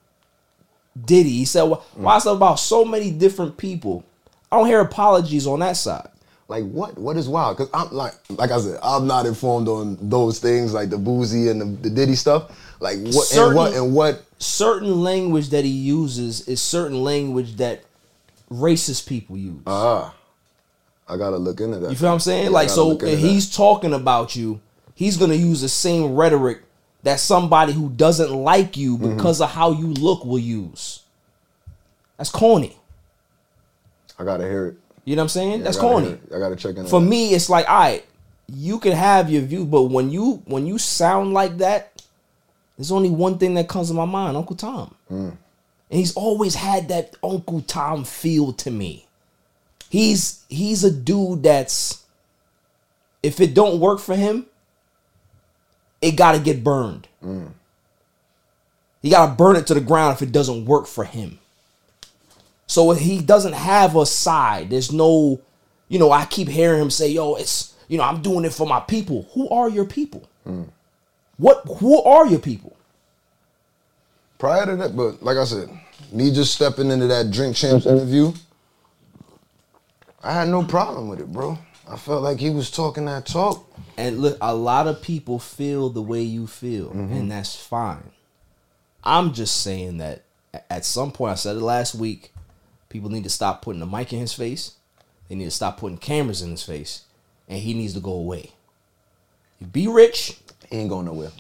Diddy. 1.06 1.30
He 1.30 1.46
said 1.46 1.62
wi- 1.62 1.82
mm. 1.96 2.02
wild 2.02 2.24
stuff 2.24 2.36
about 2.36 2.56
so 2.56 2.84
many 2.84 3.12
different 3.12 3.58
people. 3.58 4.04
I 4.52 4.58
don't 4.58 4.68
hear 4.68 4.82
apologies 4.82 5.46
on 5.46 5.60
that 5.60 5.78
side. 5.78 6.10
Like 6.48 6.64
what? 6.64 6.98
What 6.98 7.16
is 7.16 7.30
wild? 7.30 7.58
Because 7.58 7.70
I'm 7.76 7.92
like, 7.92 8.16
like 8.30 8.50
I 8.50 8.60
said, 8.60 8.80
I'm 8.82 9.06
not 9.06 9.28
informed 9.28 9.68
on 9.68 10.00
those 10.02 10.40
things, 10.40 10.74
like 10.74 10.90
the 10.90 10.98
Boosie 10.98 11.52
and 11.52 11.62
the, 11.62 11.66
the 11.66 11.90
Diddy 11.92 12.16
stuff. 12.16 12.52
Like 12.80 12.98
what 13.00 13.34
and 13.36 13.56
what 13.56 13.74
and 13.74 13.94
what? 13.94 14.26
certain 14.40 15.02
language 15.04 15.50
that 15.50 15.66
he 15.66 15.72
uses 15.72 16.48
is 16.48 16.62
certain 16.62 17.04
language 17.04 17.58
that 17.58 17.84
racist 18.50 19.08
people 19.08 19.38
use. 19.38 19.62
Ah, 19.68 20.14
I 21.08 21.18
gotta 21.18 21.38
look 21.38 21.60
into 21.60 21.78
that. 21.80 21.90
You 21.90 21.98
feel 21.98 22.08
what 22.10 22.14
I'm 22.14 22.20
saying? 22.22 22.44
Yeah, 22.46 22.50
like, 22.52 22.70
so 22.70 22.92
if 22.92 23.00
that. 23.00 23.18
he's 23.18 23.54
talking 23.54 23.94
about 23.94 24.36
you, 24.36 24.62
he's 24.96 25.18
gonna 25.18 25.34
use 25.34 25.62
the 25.62 25.68
same 25.70 26.16
rhetoric 26.16 26.62
that 27.04 27.20
somebody 27.20 27.74
who 27.74 27.90
doesn't 27.90 28.32
like 28.32 28.78
you 28.78 28.98
Mm-hmm. 28.98 29.18
because 29.18 29.42
of 29.42 29.50
how 29.50 29.72
you 29.72 29.88
look 29.88 30.24
will 30.24 30.40
use. 30.40 31.02
That's 32.18 32.30
corny. 32.30 32.78
I 34.18 34.24
gotta 34.26 34.44
hear 34.44 34.68
it. 34.68 34.76
You 35.06 35.16
know 35.16 35.22
what 35.22 35.26
I'm 35.26 35.30
saying? 35.30 35.52
Yeah, 35.60 35.64
That's 35.66 35.78
I 35.78 35.82
corny. 35.82 36.18
I 36.34 36.40
gotta 36.40 36.56
check 36.56 36.76
in. 36.78 36.86
For 36.88 37.00
me, 37.02 37.34
it's 37.34 37.50
like, 37.50 37.68
all 37.70 37.80
right, 37.80 38.06
you 38.48 38.80
can 38.80 38.92
have 38.94 39.30
your 39.30 39.42
view, 39.42 39.66
but 39.66 39.84
when 39.84 40.10
you 40.12 40.42
when 40.46 40.66
you 40.66 40.78
sound 40.78 41.34
like 41.34 41.58
that, 41.60 41.99
there's 42.80 42.94
only 42.94 43.10
one 43.10 43.38
thing 43.38 43.56
that 43.56 43.68
comes 43.68 43.90
to 43.90 43.94
my 43.94 44.06
mind: 44.06 44.38
Uncle 44.38 44.56
Tom. 44.56 44.96
Mm. 45.12 45.36
And 45.92 46.00
he's 46.00 46.16
always 46.16 46.56
had 46.56 46.88
that 46.88 47.14
Uncle 47.22 47.60
Tom 47.60 48.06
feel 48.06 48.54
to 48.54 48.72
me. 48.72 49.06
He's 49.90 50.46
he's 50.48 50.86
a 50.86 50.92
dude 50.92 51.44
that's 51.44 52.06
if 53.22 53.42
it 53.42 53.54
don't 53.54 53.82
work 53.82 54.00
for 54.00 54.16
him, 54.16 54.46
it 56.02 56.12
got 56.12 56.32
to 56.32 56.40
get 56.40 56.64
burned. 56.64 57.10
Mm. 57.22 57.52
He 59.02 59.10
got 59.10 59.26
to 59.28 59.34
burn 59.34 59.58
it 59.58 59.68
to 59.68 59.74
the 59.74 59.82
ground 59.82 60.16
if 60.16 60.22
it 60.22 60.32
doesn't 60.32 60.64
work 60.64 60.88
for 60.88 61.04
him. 61.04 61.40
So 62.66 62.92
he 62.92 63.20
doesn't 63.22 63.54
have 63.56 63.98
a 63.98 64.06
side. 64.06 64.70
There's 64.70 64.94
no, 64.94 65.42
you 65.90 66.00
know, 66.00 66.14
I 66.14 66.24
keep 66.28 66.48
hearing 66.48 66.82
him 66.82 66.92
say, 66.92 67.10
"Yo, 67.10 67.36
it's, 67.36 67.74
you 67.90 67.98
know, 67.98 68.06
I'm 68.06 68.22
doing 68.22 68.46
it 68.46 68.54
for 68.54 68.66
my 68.66 68.80
people." 68.80 69.28
Who 69.34 69.50
are 69.50 69.68
your 69.68 69.86
people? 69.86 70.30
What 71.40 71.64
who 71.80 72.04
are 72.04 72.28
your 72.28 72.40
people? 72.40 72.69
Prior 74.40 74.66
to 74.66 74.76
that, 74.78 74.96
but 74.96 75.22
like 75.22 75.38
I 75.38 75.44
said, 75.44 75.70
me 76.12 76.32
just 76.32 76.56
stepping 76.56 76.90
into 76.90 77.08
that 77.08 77.30
Drink 77.30 77.56
Champs 77.56 77.86
mm-hmm. 77.86 77.98
interview, 77.98 78.34
I 80.24 80.34
had 80.34 80.48
no 80.48 80.64
problem 80.64 81.10
with 81.10 81.20
it, 81.20 81.32
bro. 81.32 81.60
I 81.88 81.98
felt 81.98 82.24
like 82.24 82.40
he 82.40 82.50
was 82.50 82.72
talking 82.72 83.06
that 83.06 83.26
talk. 83.26 83.66
And 83.98 84.20
look, 84.20 84.38
a 84.42 84.56
lot 84.56 84.88
of 84.88 85.02
people 85.02 85.40
feel 85.40 85.90
the 85.90 86.02
way 86.02 86.22
you 86.22 86.48
feel, 86.48 86.90
and 86.92 87.10
mm-hmm. 87.10 87.28
that's 87.28 87.56
fine. 87.56 88.12
I'm 89.04 89.34
just 89.34 89.62
saying 89.62 89.98
that 89.98 90.24
at 90.70 90.86
some 90.86 91.12
point, 91.12 91.34
I 91.34 91.36
said 91.36 91.58
it 91.58 91.62
last 91.62 91.94
week, 91.94 92.32
people 92.88 93.10
need 93.10 93.26
to 93.26 93.30
stop 93.30 93.62
putting 93.62 93.82
the 93.82 93.86
mic 93.86 94.14
in 94.14 94.20
his 94.20 94.34
face. 94.34 94.76
They 95.28 95.36
need 95.36 95.46
to 95.46 95.52
stop 95.52 95.78
putting 95.78 95.98
cameras 95.98 96.42
in 96.42 96.52
his 96.52 96.64
face, 96.64 97.04
and 97.50 97.60
he 97.60 97.74
needs 97.74 97.94
to 97.94 98.00
go 98.00 98.14
away. 98.14 98.52
You 99.60 99.68
be 99.68 99.88
rich. 99.88 100.40
He 100.70 100.78
ain't 100.78 100.90
going 100.90 101.06
nowhere. 101.06 101.32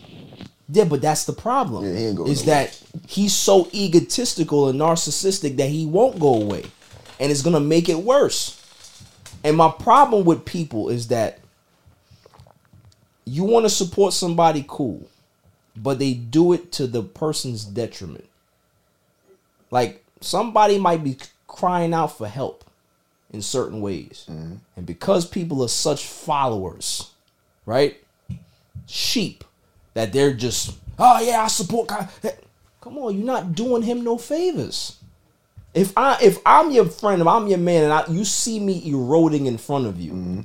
Yeah, 0.72 0.84
but 0.84 1.02
that's 1.02 1.26
the 1.26 1.34
problem. 1.34 1.86
Yeah, 1.86 1.98
he 1.98 2.06
ain't 2.06 2.18
going 2.18 2.32
is 2.32 2.46
nowhere. 2.46 2.66
that 2.66 2.84
he's 3.08 3.34
so 3.34 3.68
egotistical 3.74 4.70
and 4.70 4.80
narcissistic 4.80 5.58
that 5.58 5.70
he 5.70 5.86
won't 5.86 6.20
go 6.20 6.36
away, 6.36 6.66
and 7.20 7.32
it's 7.32 7.42
gonna 7.42 7.60
make 7.60 7.90
it 7.90 7.98
worse. 7.98 8.56
And 9.44 9.58
my 9.58 9.72
problem 9.72 10.26
with 10.26 10.46
people 10.46 10.90
is 10.90 11.08
that 11.08 11.40
you 13.26 13.44
want 13.44 13.66
to 13.66 13.70
support 13.70 14.14
somebody 14.14 14.66
cool, 14.68 15.08
but 15.76 15.98
they 15.98 16.14
do 16.14 16.54
it 16.54 16.72
to 16.74 16.88
the 16.88 17.02
person's 17.02 17.64
detriment. 17.64 18.26
Like 19.72 20.04
somebody 20.22 20.78
might 20.78 21.04
be 21.04 21.18
crying 21.48 21.94
out 21.94 22.18
for 22.18 22.28
help 22.28 22.64
in 23.32 23.42
certain 23.42 23.82
ways. 23.82 24.26
Mm-hmm. 24.30 24.56
And 24.76 24.86
because 24.86 25.26
people 25.26 25.64
are 25.64 25.70
such 25.70 26.06
followers, 26.06 27.12
right? 27.66 27.98
Sheep 28.88 29.44
that 29.94 30.14
they're 30.14 30.34
just, 30.34 30.78
oh 30.98 31.20
yeah, 31.22 31.44
I 31.44 31.48
support 31.48 31.88
God. 31.88 32.10
Come 32.82 32.98
on, 32.98 33.16
you're 33.18 33.26
not 33.26 33.56
doing 33.56 33.82
him 33.82 34.04
no 34.04 34.18
favors. 34.18 34.98
If 35.74 35.94
I 35.96 36.18
if 36.22 36.40
I'm 36.46 36.72
your 36.72 36.86
friend, 36.86 37.22
if 37.22 37.28
I'm 37.28 37.48
your 37.48 37.60
man, 37.60 37.84
and 37.84 37.94
I, 37.94 38.06
you 38.08 38.26
see 38.26 38.60
me 38.60 38.90
eroding 38.90 39.46
in 39.46 39.58
front 39.58 39.86
of 39.86 40.00
you, 40.00 40.12
mm-hmm. 40.12 40.42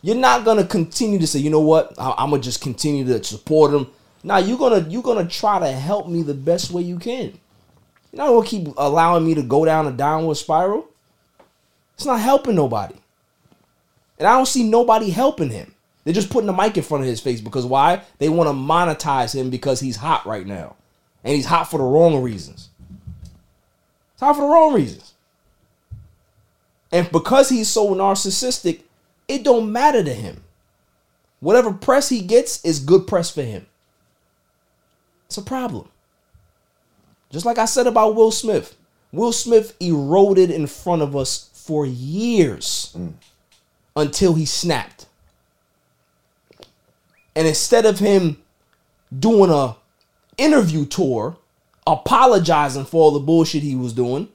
you're 0.00 0.16
not 0.16 0.44
gonna 0.44 0.64
continue 0.64 1.18
to 1.18 1.26
say, 1.26 1.40
you 1.40 1.50
know 1.50 1.60
what, 1.60 1.92
I, 1.98 2.14
I'm 2.16 2.30
gonna 2.30 2.42
just 2.42 2.62
continue 2.62 3.04
to 3.04 3.22
support 3.22 3.74
him. 3.74 3.88
Now 4.22 4.38
you're 4.38 4.58
gonna 4.58 4.88
you're 4.88 5.02
gonna 5.02 5.28
try 5.28 5.58
to 5.58 5.70
help 5.70 6.08
me 6.08 6.22
the 6.22 6.34
best 6.34 6.70
way 6.70 6.82
you 6.82 6.98
can. 6.98 7.38
You're 8.12 8.24
not 8.24 8.28
gonna 8.28 8.46
keep 8.46 8.68
allowing 8.76 9.26
me 9.26 9.34
to 9.34 9.42
go 9.42 9.64
down 9.64 9.86
a 9.86 9.92
downward 9.92 10.36
spiral. 10.36 10.88
It's 11.94 12.06
not 12.06 12.20
helping 12.20 12.54
nobody. 12.54 12.94
And 14.18 14.26
I 14.26 14.36
don't 14.36 14.46
see 14.46 14.68
nobody 14.68 15.10
helping 15.10 15.50
him. 15.50 15.74
They're 16.06 16.14
just 16.14 16.30
putting 16.30 16.46
the 16.46 16.52
mic 16.52 16.76
in 16.76 16.84
front 16.84 17.02
of 17.02 17.10
his 17.10 17.20
face 17.20 17.40
because 17.40 17.66
why? 17.66 18.00
They 18.18 18.28
want 18.28 18.46
to 18.46 18.52
monetize 18.52 19.34
him 19.34 19.50
because 19.50 19.80
he's 19.80 19.96
hot 19.96 20.24
right 20.24 20.46
now. 20.46 20.76
And 21.24 21.34
he's 21.34 21.46
hot 21.46 21.68
for 21.68 21.78
the 21.78 21.84
wrong 21.84 22.22
reasons. 22.22 22.68
It's 24.12 24.20
hot 24.20 24.36
for 24.36 24.42
the 24.42 24.46
wrong 24.46 24.72
reasons. 24.72 25.14
And 26.92 27.10
because 27.10 27.48
he's 27.48 27.66
so 27.68 27.92
narcissistic, 27.92 28.82
it 29.26 29.42
don't 29.42 29.72
matter 29.72 30.04
to 30.04 30.14
him. 30.14 30.44
Whatever 31.40 31.72
press 31.72 32.08
he 32.08 32.22
gets 32.22 32.64
is 32.64 32.78
good 32.78 33.08
press 33.08 33.28
for 33.32 33.42
him. 33.42 33.66
It's 35.26 35.38
a 35.38 35.42
problem. 35.42 35.88
Just 37.30 37.44
like 37.44 37.58
I 37.58 37.64
said 37.64 37.88
about 37.88 38.14
Will 38.14 38.30
Smith. 38.30 38.76
Will 39.10 39.32
Smith 39.32 39.74
eroded 39.80 40.52
in 40.52 40.68
front 40.68 41.02
of 41.02 41.16
us 41.16 41.50
for 41.52 41.84
years 41.84 42.94
mm. 42.96 43.14
until 43.96 44.34
he 44.34 44.46
snapped. 44.46 45.05
And 47.36 47.46
instead 47.46 47.84
of 47.84 47.98
him 47.98 48.42
doing 49.16 49.50
a 49.50 49.76
interview 50.38 50.86
tour, 50.86 51.36
apologizing 51.86 52.86
for 52.86 53.02
all 53.02 53.10
the 53.12 53.20
bullshit 53.20 53.62
he 53.62 53.76
was 53.76 53.92
doing, 53.92 54.28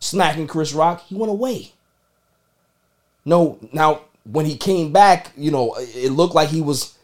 smacking 0.00 0.46
Chris 0.46 0.72
Rock, 0.72 1.04
he 1.06 1.14
went 1.14 1.30
away. 1.30 1.72
No, 3.26 3.58
now 3.72 4.00
when 4.24 4.46
he 4.46 4.56
came 4.56 4.90
back, 4.90 5.32
you 5.36 5.50
know, 5.50 5.74
it 5.78 6.12
looked 6.12 6.34
like 6.34 6.48
he 6.48 6.62
was 6.62 6.94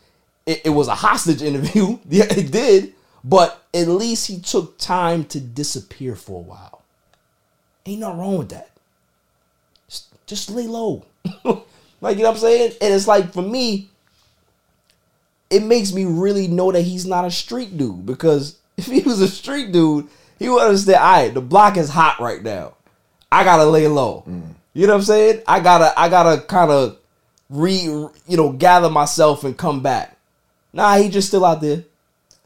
it, 0.47 0.62
it 0.64 0.71
was 0.71 0.88
a 0.88 0.95
hostage 0.95 1.43
interview. 1.43 1.99
Yeah, 2.09 2.26
it 2.31 2.50
did. 2.50 2.95
But 3.23 3.62
at 3.75 3.88
least 3.88 4.28
he 4.28 4.40
took 4.40 4.78
time 4.78 5.25
to 5.26 5.40
disappear 5.40 6.14
for 6.16 6.38
a 6.38 6.45
while. 6.45 6.83
Ain't 7.85 8.00
nothing 8.00 8.19
wrong 8.19 8.38
with 8.38 8.49
that. 8.50 8.71
Just, 9.88 10.26
just 10.26 10.50
lay 10.50 10.66
low. 10.66 11.05
like, 12.00 12.16
you 12.16 12.23
know 12.23 12.31
what 12.31 12.37
I'm 12.37 12.37
saying? 12.37 12.73
And 12.81 12.95
it's 12.95 13.09
like, 13.09 13.33
for 13.33 13.43
me, 13.43 13.90
it 15.50 15.62
makes 15.62 15.93
me 15.93 16.05
really 16.05 16.49
know 16.49 16.73
that 16.73 16.83
he's 16.83 17.07
not 17.07 17.25
a 17.25 17.31
street 17.31 17.76
dude. 17.79 18.05
Because 18.07 18.57
if 18.76 18.87
he 18.87 19.00
was 19.00 19.21
a 19.21 19.29
street 19.29 19.73
dude, 19.73 20.09
he 20.38 20.49
would 20.49 20.62
understand, 20.62 20.99
all 21.00 21.12
right, 21.12 21.35
the 21.35 21.41
block 21.41 21.76
is 21.76 21.88
hot 21.91 22.19
right 22.21 22.43
now. 22.43 22.75
I 23.33 23.45
gotta 23.45 23.65
lay 23.65 23.87
low. 23.88 24.25
You 24.75 24.87
know 24.87 24.93
what 24.93 24.99
I'm 25.00 25.03
saying? 25.05 25.43
I 25.47 25.61
gotta, 25.61 25.99
I 25.99 26.09
gotta 26.09 26.43
kind 26.43 26.71
of 26.71 26.99
re, 27.50 27.73
you 27.83 28.11
know, 28.37 28.53
gather 28.53 28.91
myself 28.91 29.45
and 29.45 29.57
come 29.57 29.83
back. 29.83 30.17
Nah, 30.73 30.97
he 30.99 31.09
just 31.09 31.29
still 31.29 31.45
out 31.45 31.61
there. 31.61 31.85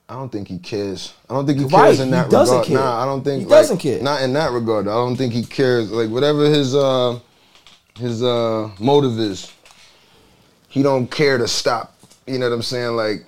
I 0.09 0.15
don't 0.15 0.31
think 0.31 0.49
he 0.49 0.59
cares. 0.59 1.13
I 1.29 1.35
don't 1.35 1.47
think 1.47 1.59
he 1.59 1.65
Right, 1.67 1.85
cares 1.85 2.01
in 2.01 2.09
he 2.09 2.13
that 2.13 2.31
doesn't 2.31 2.55
regard. 2.55 2.67
care. 2.67 2.79
Nah, 2.79 3.03
I 3.03 3.05
don't 3.05 3.23
think 3.23 3.41
He 3.41 3.47
like, 3.47 3.59
doesn't 3.61 3.79
care. 3.79 4.03
Not 4.03 4.23
in 4.23 4.33
that 4.33 4.51
regard. 4.53 4.89
I 4.89 4.93
don't 4.95 5.17
think 5.17 5.33
he 5.33 5.45
cares. 5.45 5.91
Like 5.91 6.09
whatever 6.11 6.47
his 6.47 6.75
uh 6.75 7.19
his 7.97 8.23
uh 8.23 8.71
motive 8.81 9.19
is, 9.19 9.53
he 10.69 10.83
don't 10.83 11.09
care 11.09 11.39
to 11.39 11.47
stop. 11.49 11.95
You 12.31 12.39
know 12.39 12.49
what 12.49 12.55
I'm 12.55 12.63
saying? 12.63 12.97
Like 12.97 13.25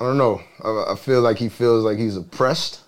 I 0.00 0.04
don't 0.04 0.18
know. 0.18 0.40
I, 0.62 0.92
I 0.92 0.96
feel 0.96 1.20
like 1.20 1.38
he 1.38 1.48
feels 1.48 1.84
like 1.84 1.98
he's 1.98 2.16
oppressed. 2.16 2.80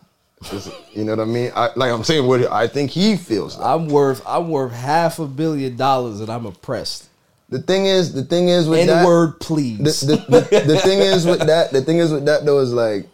You 0.93 1.05
know 1.05 1.17
what 1.17 1.21
I 1.21 1.25
mean? 1.27 1.53
I, 1.55 1.71
like 1.77 1.93
I'm 1.93 2.05
saying, 2.05 2.27
what 2.27 2.51
I 2.51 2.67
think 2.67 2.91
he 2.91 3.17
feels. 3.17 3.59
Like. 3.59 3.67
I'm 3.67 3.89
worth, 3.89 4.23
I'm 4.27 4.49
worth 4.49 4.73
half 4.73 5.19
a 5.19 5.27
billion 5.27 5.77
dollars, 5.77 6.21
and 6.21 6.31
I'm 6.31 6.47
oppressed. 6.47 7.09
The 7.51 7.61
thing 7.61 7.87
is, 7.87 8.15
the 8.15 8.23
thing 8.25 8.49
is 8.49 8.69
with 8.69 8.79
N 8.79 8.87
that. 8.87 9.05
word, 9.05 9.41
please. 9.41 10.01
The, 10.01 10.17
the, 10.17 10.41
the, 10.41 10.61
the 10.75 10.79
thing 10.79 11.01
is 11.01 11.27
with 11.27 11.41
that. 11.41 11.73
The 11.73 11.83
thing 11.83 11.99
is 11.99 12.13
with 12.13 12.25
that 12.27 12.45
though 12.47 12.61
is 12.61 12.73
like 12.73 13.07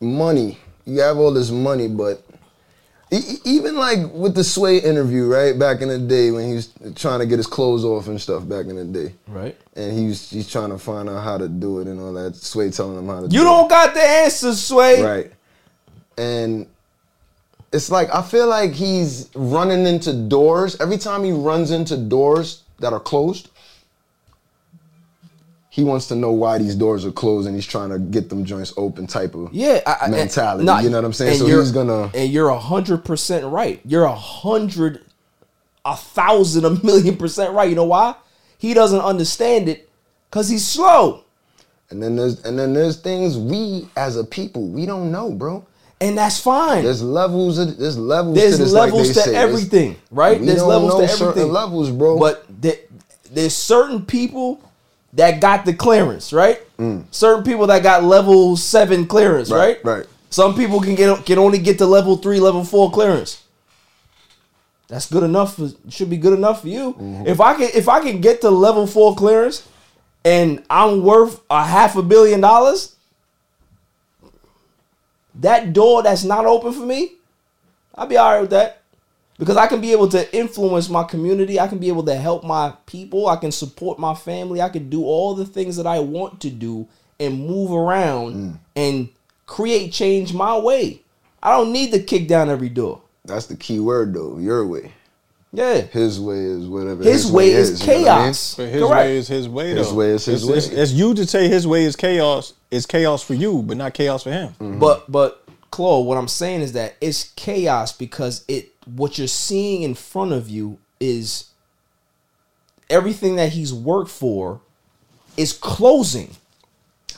money. 0.00 0.58
You 0.84 1.00
have 1.00 1.16
all 1.16 1.32
this 1.32 1.50
money, 1.50 1.88
but 1.88 2.22
even 3.10 3.76
like 3.76 3.98
with 4.12 4.34
the 4.34 4.44
Sway 4.44 4.78
interview, 4.78 5.26
right 5.26 5.58
back 5.58 5.80
in 5.80 5.88
the 5.88 5.98
day 5.98 6.30
when 6.30 6.48
he 6.48 6.54
was 6.54 6.68
trying 6.94 7.18
to 7.20 7.26
get 7.26 7.38
his 7.38 7.46
clothes 7.46 7.84
off 7.84 8.06
and 8.06 8.20
stuff 8.20 8.48
back 8.48 8.66
in 8.66 8.76
the 8.76 8.84
day, 8.84 9.14
Right. 9.26 9.56
and 9.74 9.96
he 9.98 10.06
was 10.06 10.30
he's 10.30 10.48
trying 10.48 10.70
to 10.70 10.78
find 10.78 11.08
out 11.08 11.22
how 11.24 11.36
to 11.38 11.48
do 11.48 11.80
it 11.80 11.88
and 11.88 12.00
all 12.00 12.12
that. 12.12 12.36
Sway 12.36 12.70
telling 12.70 12.98
him 12.98 13.06
how 13.08 13.16
to. 13.20 13.22
You 13.24 13.40
do 13.40 13.44
don't 13.44 13.68
got 13.68 13.94
the 13.94 14.02
answers, 14.02 14.62
Sway. 14.62 15.02
right, 15.02 15.32
and 16.16 16.66
it's 17.72 17.90
like 17.90 18.14
I 18.14 18.22
feel 18.22 18.46
like 18.46 18.72
he's 18.72 19.28
running 19.34 19.86
into 19.86 20.12
doors 20.12 20.80
every 20.80 20.98
time 20.98 21.24
he 21.24 21.32
runs 21.32 21.70
into 21.72 21.96
doors 21.96 22.62
that 22.78 22.92
are 22.92 23.00
closed. 23.00 23.48
He 25.72 25.84
wants 25.84 26.08
to 26.08 26.16
know 26.16 26.32
why 26.32 26.58
these 26.58 26.74
doors 26.74 27.06
are 27.06 27.12
closed, 27.12 27.46
and 27.46 27.54
he's 27.54 27.66
trying 27.66 27.90
to 27.90 27.98
get 28.00 28.28
them 28.28 28.44
joints 28.44 28.72
open. 28.76 29.06
Type 29.06 29.34
of 29.36 29.52
Yeah, 29.52 29.80
I, 29.86 29.98
I- 30.02 30.08
mentality. 30.08 30.64
nah, 30.64 30.80
you 30.80 30.90
know 30.90 30.98
what 30.98 31.04
I'm 31.04 31.12
saying? 31.12 31.38
So 31.38 31.46
he's 31.46 31.70
gonna. 31.70 32.10
and 32.12 32.28
you're 32.30 32.48
a 32.48 32.58
hundred 32.58 33.04
percent 33.04 33.46
right. 33.46 33.80
You're 33.84 34.04
a 34.04 34.14
hundred, 34.14 35.00
a 35.84 35.96
thousand, 35.96 36.64
a 36.64 36.70
million 36.84 37.16
percent 37.16 37.54
right. 37.54 37.68
You 37.68 37.76
know 37.76 37.84
why? 37.84 38.16
He 38.58 38.74
doesn't 38.74 39.00
understand 39.00 39.68
it 39.68 39.88
because 40.28 40.48
he's 40.48 40.66
slow, 40.66 41.22
And 41.88 42.02
then 42.02 42.16
there's 42.16 42.42
and 42.44 42.58
then 42.58 42.72
there's 42.74 43.00
things 43.00 43.38
we 43.38 43.88
as 43.96 44.16
a 44.16 44.24
people 44.24 44.66
we 44.68 44.86
don't 44.86 45.10
know, 45.12 45.30
bro. 45.30 45.64
and 46.00 46.18
that's 46.18 46.40
fine. 46.40 46.82
There's 46.82 47.00
levels. 47.02 47.58
Of, 47.58 47.78
there's 47.78 47.96
levels. 47.96 48.34
There's 48.36 48.56
to 48.58 48.64
this, 48.64 48.72
levels 48.72 49.06
like 49.06 49.14
to 49.16 49.20
say. 49.22 49.30
There's- 49.30 49.48
everything, 49.48 49.96
right? 50.10 50.40
we 50.40 50.46
There's 50.46 50.64
levels 50.64 50.96
to 50.96 51.04
everything. 51.26 51.52
levels, 51.52 51.90
bro. 51.90 52.18
But 52.18 52.44
there, 52.60 52.76
there's 53.30 53.54
certain 53.54 54.04
people 54.04 54.60
that 55.14 55.40
got 55.40 55.64
the 55.64 55.74
clearance, 55.74 56.32
right? 56.32 56.60
Certain 57.10 57.44
people 57.44 57.66
that 57.66 57.82
got 57.82 58.04
level 58.04 58.56
seven 58.56 59.06
clearance, 59.06 59.50
right? 59.50 59.82
Mm. 59.82 59.84
Right, 59.84 59.98
right. 59.98 60.06
Some 60.30 60.54
people 60.54 60.80
can 60.80 60.94
get 60.94 61.26
can 61.26 61.38
only 61.38 61.58
get 61.58 61.78
to 61.78 61.86
level 61.86 62.16
three, 62.16 62.38
level 62.38 62.64
four 62.64 62.90
clearance. 62.90 63.42
That's 64.88 65.10
good 65.10 65.22
enough. 65.22 65.56
For, 65.56 65.70
should 65.88 66.10
be 66.10 66.16
good 66.16 66.32
enough 66.36 66.62
for 66.62 66.68
you. 66.68 66.94
Mm-hmm. 66.94 67.26
If 67.26 67.40
I 67.40 67.54
can 67.54 67.70
if 67.74 67.88
I 67.88 68.00
can 68.00 68.20
get 68.20 68.40
to 68.42 68.50
level 68.50 68.86
four 68.86 69.14
clearance, 69.14 69.66
and 70.24 70.64
I'm 70.70 71.02
worth 71.02 71.40
a 71.50 71.64
half 71.64 71.96
a 71.96 72.02
billion 72.02 72.40
dollars, 72.40 72.94
that 75.34 75.72
door 75.72 76.02
that's 76.02 76.24
not 76.24 76.46
open 76.46 76.72
for 76.72 76.86
me, 76.86 77.12
I'll 77.94 78.06
be 78.06 78.16
all 78.16 78.32
right 78.32 78.40
with 78.40 78.50
that. 78.50 78.79
Because 79.40 79.56
I 79.56 79.66
can 79.66 79.80
be 79.80 79.90
able 79.92 80.08
to 80.10 80.36
influence 80.36 80.88
my 80.88 81.02
community. 81.02 81.58
I 81.58 81.66
can 81.66 81.78
be 81.78 81.88
able 81.88 82.04
to 82.04 82.14
help 82.14 82.44
my 82.44 82.74
people. 82.86 83.26
I 83.26 83.36
can 83.36 83.50
support 83.50 83.98
my 83.98 84.14
family. 84.14 84.60
I 84.60 84.68
can 84.68 84.88
do 84.90 85.02
all 85.02 85.34
the 85.34 85.46
things 85.46 85.76
that 85.78 85.86
I 85.86 85.98
want 85.98 86.40
to 86.42 86.50
do 86.50 86.86
and 87.18 87.46
move 87.46 87.72
around 87.72 88.34
Mm. 88.34 88.58
and 88.76 89.08
create 89.46 89.92
change 89.92 90.32
my 90.34 90.56
way. 90.58 91.00
I 91.42 91.56
don't 91.56 91.72
need 91.72 91.90
to 91.92 92.00
kick 92.00 92.28
down 92.28 92.50
every 92.50 92.68
door. 92.68 93.00
That's 93.24 93.46
the 93.46 93.56
key 93.56 93.80
word, 93.80 94.14
though. 94.14 94.38
Your 94.38 94.66
way. 94.66 94.92
Yeah. 95.52 95.80
His 95.80 96.20
way 96.20 96.38
is 96.44 96.66
whatever. 96.66 97.02
His 97.02 97.30
way 97.32 97.50
is 97.50 97.80
you 97.80 97.86
know 97.86 97.92
I 97.92 97.96
mean? 97.96 98.04
chaos. 98.04 98.54
But 98.54 98.68
his 98.68 98.82
Correct. 98.82 98.94
way 98.94 99.16
is 99.16 99.28
his 99.28 99.48
way, 99.48 99.72
though. 99.72 99.78
His 99.78 99.92
way 99.92 100.10
is 100.10 100.24
his 100.26 100.42
it's, 100.42 100.50
way. 100.50 100.56
It's, 100.58 100.66
it's 100.68 100.92
you 100.92 101.14
to 101.14 101.26
say 101.26 101.48
his 101.48 101.66
way 101.66 101.84
is 101.84 101.96
chaos. 101.96 102.52
It's 102.70 102.86
chaos 102.86 103.22
for 103.22 103.34
you, 103.34 103.62
but 103.62 103.76
not 103.76 103.94
chaos 103.94 104.22
for 104.22 104.30
him. 104.30 104.50
Mm-hmm. 104.60 104.78
But 104.78 105.10
but 105.10 105.44
Chloe, 105.70 106.04
what 106.04 106.18
I'm 106.18 106.28
saying 106.28 106.60
is 106.60 106.72
that 106.72 106.94
it's 107.00 107.32
chaos 107.36 107.92
because 107.92 108.44
it 108.48 108.69
what 108.86 109.18
you're 109.18 109.26
seeing 109.28 109.82
in 109.82 109.94
front 109.94 110.32
of 110.32 110.48
you 110.48 110.78
is 110.98 111.50
everything 112.88 113.36
that 113.36 113.50
he's 113.52 113.72
worked 113.72 114.10
for 114.10 114.60
is 115.36 115.52
closing. 115.52 116.30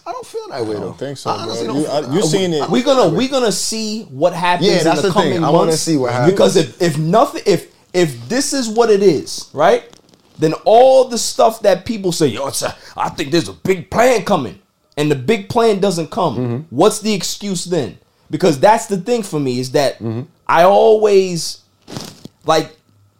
I 0.06 0.12
don't 0.12 0.26
feel 0.26 0.48
that 0.48 0.66
way 0.66 0.76
I 0.76 0.80
don't 0.80 0.98
think 0.98 1.16
so, 1.16 1.30
I 1.30 1.42
honestly 1.42 1.66
bro. 1.66 1.74
don't 1.74 1.82
You, 1.82 1.86
feel 1.86 2.10
I, 2.10 2.14
you're 2.14 2.22
seeing 2.22 2.52
it. 2.52 2.68
We're 2.68 2.82
gonna 2.82 3.14
we're 3.16 3.28
gonna 3.28 3.52
see 3.52 4.02
what 4.04 4.32
happens 4.32 4.68
Yeah, 4.68 4.78
in 4.78 4.84
that's 4.84 5.02
the, 5.02 5.08
the 5.08 5.14
thing. 5.14 5.44
I 5.44 5.50
wanna 5.50 5.72
see 5.72 5.96
what 5.96 6.12
happens. 6.12 6.32
Because 6.32 6.56
if 6.56 6.82
if 6.82 6.98
nothing 6.98 7.42
if 7.46 7.72
if 7.92 8.28
this 8.28 8.52
is 8.52 8.68
what 8.68 8.90
it 8.90 9.02
is, 9.02 9.48
right? 9.52 9.84
Then 10.38 10.54
all 10.64 11.04
the 11.08 11.18
stuff 11.18 11.60
that 11.62 11.84
people 11.84 12.10
say, 12.10 12.26
yo, 12.26 12.48
it's 12.48 12.62
a, 12.62 12.74
I 12.96 13.10
think 13.10 13.30
there's 13.30 13.48
a 13.48 13.52
big 13.52 13.90
plan 13.90 14.24
coming, 14.24 14.60
and 14.96 15.10
the 15.10 15.14
big 15.14 15.48
plan 15.48 15.78
doesn't 15.78 16.10
come. 16.10 16.36
Mm-hmm. 16.36 16.56
What's 16.76 17.00
the 17.00 17.12
excuse 17.14 17.64
then? 17.66 17.98
Because 18.32 18.58
that's 18.58 18.86
the 18.86 18.96
thing 18.96 19.22
for 19.22 19.38
me 19.38 19.60
is 19.60 19.70
that 19.72 19.98
Mm-hmm. 20.00 20.22
I 20.48 20.64
always 20.64 21.60
like 22.44 22.74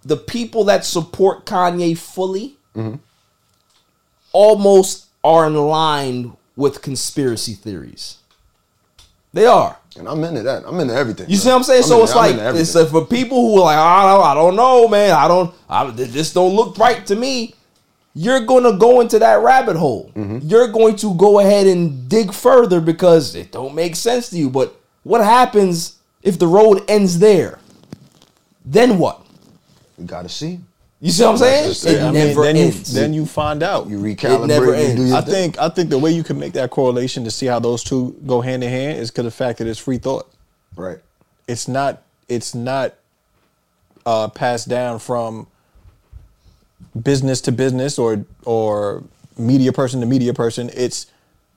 the 0.05 0.16
people 0.16 0.64
that 0.64 0.85
support 0.85 1.46
Kanye 1.46 1.96
fully 1.96 2.57
Mm-hmm. 2.75 2.96
almost 4.33 5.07
are 5.22 5.46
in 5.46 5.55
line 5.55 6.33
with 6.57 6.83
conspiracy 6.83 7.55
theories. 7.55 8.16
They 9.33 9.46
are. 9.46 9.77
And 9.98 10.09
I'm 10.09 10.22
into 10.25 10.42
that. 10.42 10.64
I'm 10.66 10.81
into 10.81 10.94
everything. 10.94 11.29
You 11.29 11.37
bro. 11.37 11.42
see 11.42 11.48
what 11.51 11.57
I'm 11.57 11.62
saying? 11.64 11.83
I'm 11.85 11.88
so 11.88 12.03
it's 12.03 12.14
like 12.14 12.37
it's 12.57 12.75
uh, 12.75 12.87
for 12.87 13.05
people 13.05 13.40
who 13.40 13.61
are 13.61 13.64
like, 13.66 13.79
I 13.79 14.03
don't, 14.14 14.25
I 14.25 14.35
don't 14.35 14.57
know, 14.57 14.88
man. 14.88 15.12
I 15.12 15.29
don't, 15.29 15.55
I, 15.68 15.90
this 15.90 16.33
don't 16.33 16.55
look 16.55 16.77
right 16.79 17.05
to 17.07 17.14
me. 17.14 17.55
You're 18.14 18.40
going 18.40 18.64
to 18.64 18.77
go 18.79 19.01
into 19.01 19.18
that 19.20 19.42
rabbit 19.42 19.77
hole. 19.77 20.11
Mm-hmm. 20.14 20.38
You're 20.48 20.68
going 20.68 20.96
to 20.96 21.14
go 21.14 21.38
ahead 21.40 21.66
and 21.66 22.09
dig 22.09 22.33
further 22.33 22.81
because 22.81 23.35
it 23.35 23.53
don't 23.53 23.75
make 23.75 23.96
sense 23.96 24.29
to 24.31 24.37
you. 24.38 24.51
But 24.51 24.75
what 25.02 25.22
happens 25.22 25.96
if 26.22 26.38
the 26.38 26.46
road 26.46 26.82
ends 26.88 27.18
there? 27.18 27.58
Then 28.64 28.98
what? 28.98 29.20
you 29.98 30.06
gotta 30.06 30.28
see. 30.28 30.58
You 31.00 31.10
see 31.10 31.24
what 31.24 31.32
I'm 31.32 31.38
saying? 31.38 31.70
It 31.70 31.84
it. 31.84 32.00
I 32.00 32.08
I 32.08 32.10
mean, 32.12 32.28
never 32.28 32.42
then 32.42 32.56
ends. 32.56 32.94
you 32.94 33.00
then 33.00 33.12
you 33.12 33.26
find 33.26 33.62
out. 33.62 33.88
You 33.88 33.98
recalibrate. 33.98 34.46
never 34.46 34.66
you 34.66 34.94
do 34.96 35.02
ends. 35.02 35.12
I 35.12 35.20
think 35.20 35.58
I 35.58 35.68
think 35.68 35.90
the 35.90 35.98
way 35.98 36.12
you 36.12 36.22
can 36.22 36.38
make 36.38 36.52
that 36.52 36.70
correlation 36.70 37.24
to 37.24 37.30
see 37.30 37.46
how 37.46 37.58
those 37.58 37.82
two 37.82 38.16
go 38.26 38.40
hand 38.40 38.62
in 38.62 38.70
hand 38.70 38.98
is 38.98 39.10
because 39.10 39.24
the 39.24 39.30
fact 39.32 39.58
that 39.58 39.66
it's 39.66 39.80
free 39.80 39.98
thought. 39.98 40.28
right. 40.76 40.98
It's 41.48 41.66
not 41.66 42.02
it's 42.28 42.54
not 42.54 42.94
uh, 44.06 44.28
passed 44.28 44.68
down 44.68 45.00
from 45.00 45.48
business 47.00 47.40
to 47.42 47.52
business 47.52 47.98
or 47.98 48.24
or 48.44 49.02
media 49.36 49.72
person 49.72 50.00
to 50.00 50.06
media 50.06 50.32
person. 50.32 50.70
It's 50.72 51.06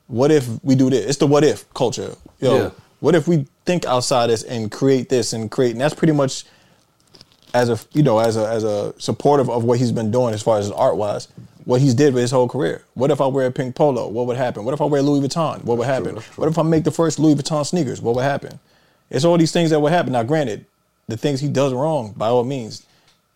what 0.08 0.32
if 0.32 0.48
we 0.64 0.74
do 0.76 0.90
this? 0.90 1.06
It's 1.06 1.18
the 1.18 1.28
what 1.28 1.44
if 1.44 1.72
culture. 1.74 2.16
Yo, 2.40 2.56
Yeah. 2.58 2.70
What 3.06 3.14
if 3.14 3.28
we 3.28 3.46
think 3.66 3.86
outside 3.86 4.32
this 4.32 4.42
and 4.42 4.72
create 4.72 5.10
this 5.10 5.32
and 5.32 5.52
create? 5.52 5.74
And 5.74 5.82
that's 5.82 5.94
pretty 5.94 6.12
much 6.12 6.44
as 7.54 7.70
a 7.70 7.78
you 7.94 8.02
know 8.02 8.18
as 8.18 8.36
a 8.36 8.48
as 8.50 8.64
a 8.64 9.00
supportive 9.00 9.48
of 9.48 9.64
what 9.64 9.78
he's 9.78 9.92
been 9.92 10.10
doing 10.10 10.34
as 10.34 10.42
far 10.42 10.58
as 10.58 10.72
art 10.72 10.98
wise. 10.98 11.28
What 11.66 11.82
he's 11.82 11.94
did 11.94 12.16
with 12.16 12.22
his 12.22 12.32
whole 12.32 12.50
career. 12.50 12.84
What 12.96 13.12
if 13.12 13.22
I 13.22 13.28
wear 13.28 13.46
a 13.46 13.52
pink 13.52 13.76
polo? 13.76 14.08
What 14.08 14.26
would 14.26 14.38
happen? 14.38 14.66
What 14.66 14.74
if 14.74 14.82
I 14.82 14.86
wear 14.86 15.04
Louis 15.04 15.28
Vuitton? 15.28 15.64
What 15.64 15.78
would 15.78 15.86
happen? 15.86 16.16
What 16.36 16.48
if 16.48 16.58
I 16.58 16.64
make 16.64 16.84
the 16.84 16.90
first 16.90 17.20
Louis 17.20 17.36
Vuitton 17.36 17.64
sneakers? 17.64 18.02
What 18.02 18.16
would 18.16 18.24
happen? 18.24 18.60
It's 19.12 19.24
all 19.24 19.38
these 19.38 19.52
things 19.52 19.70
that 19.70 19.80
would 19.80 19.92
happen. 19.92 20.14
Now, 20.14 20.24
granted, 20.24 20.66
the 21.08 21.16
things 21.18 21.40
he 21.42 21.48
does 21.48 21.74
wrong, 21.74 22.14
by 22.18 22.28
all 22.30 22.44
means, 22.44 22.88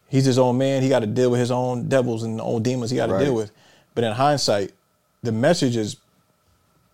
he's 0.08 0.26
his 0.26 0.40
own 0.40 0.58
man. 0.58 0.82
He 0.82 0.90
got 0.90 1.00
to 1.02 1.08
deal 1.08 1.30
with 1.30 1.40
his 1.40 1.52
own 1.52 1.88
devils 1.90 2.24
and 2.24 2.42
own 2.42 2.64
demons 2.64 2.90
he 2.90 2.98
got 2.98 3.08
to 3.08 3.14
Right. 3.14 3.24
deal 3.26 3.36
with. 3.36 3.52
But 3.94 4.04
in 4.04 4.14
hindsight, 4.14 4.72
the 5.22 5.32
message 5.32 5.76
is 5.76 5.98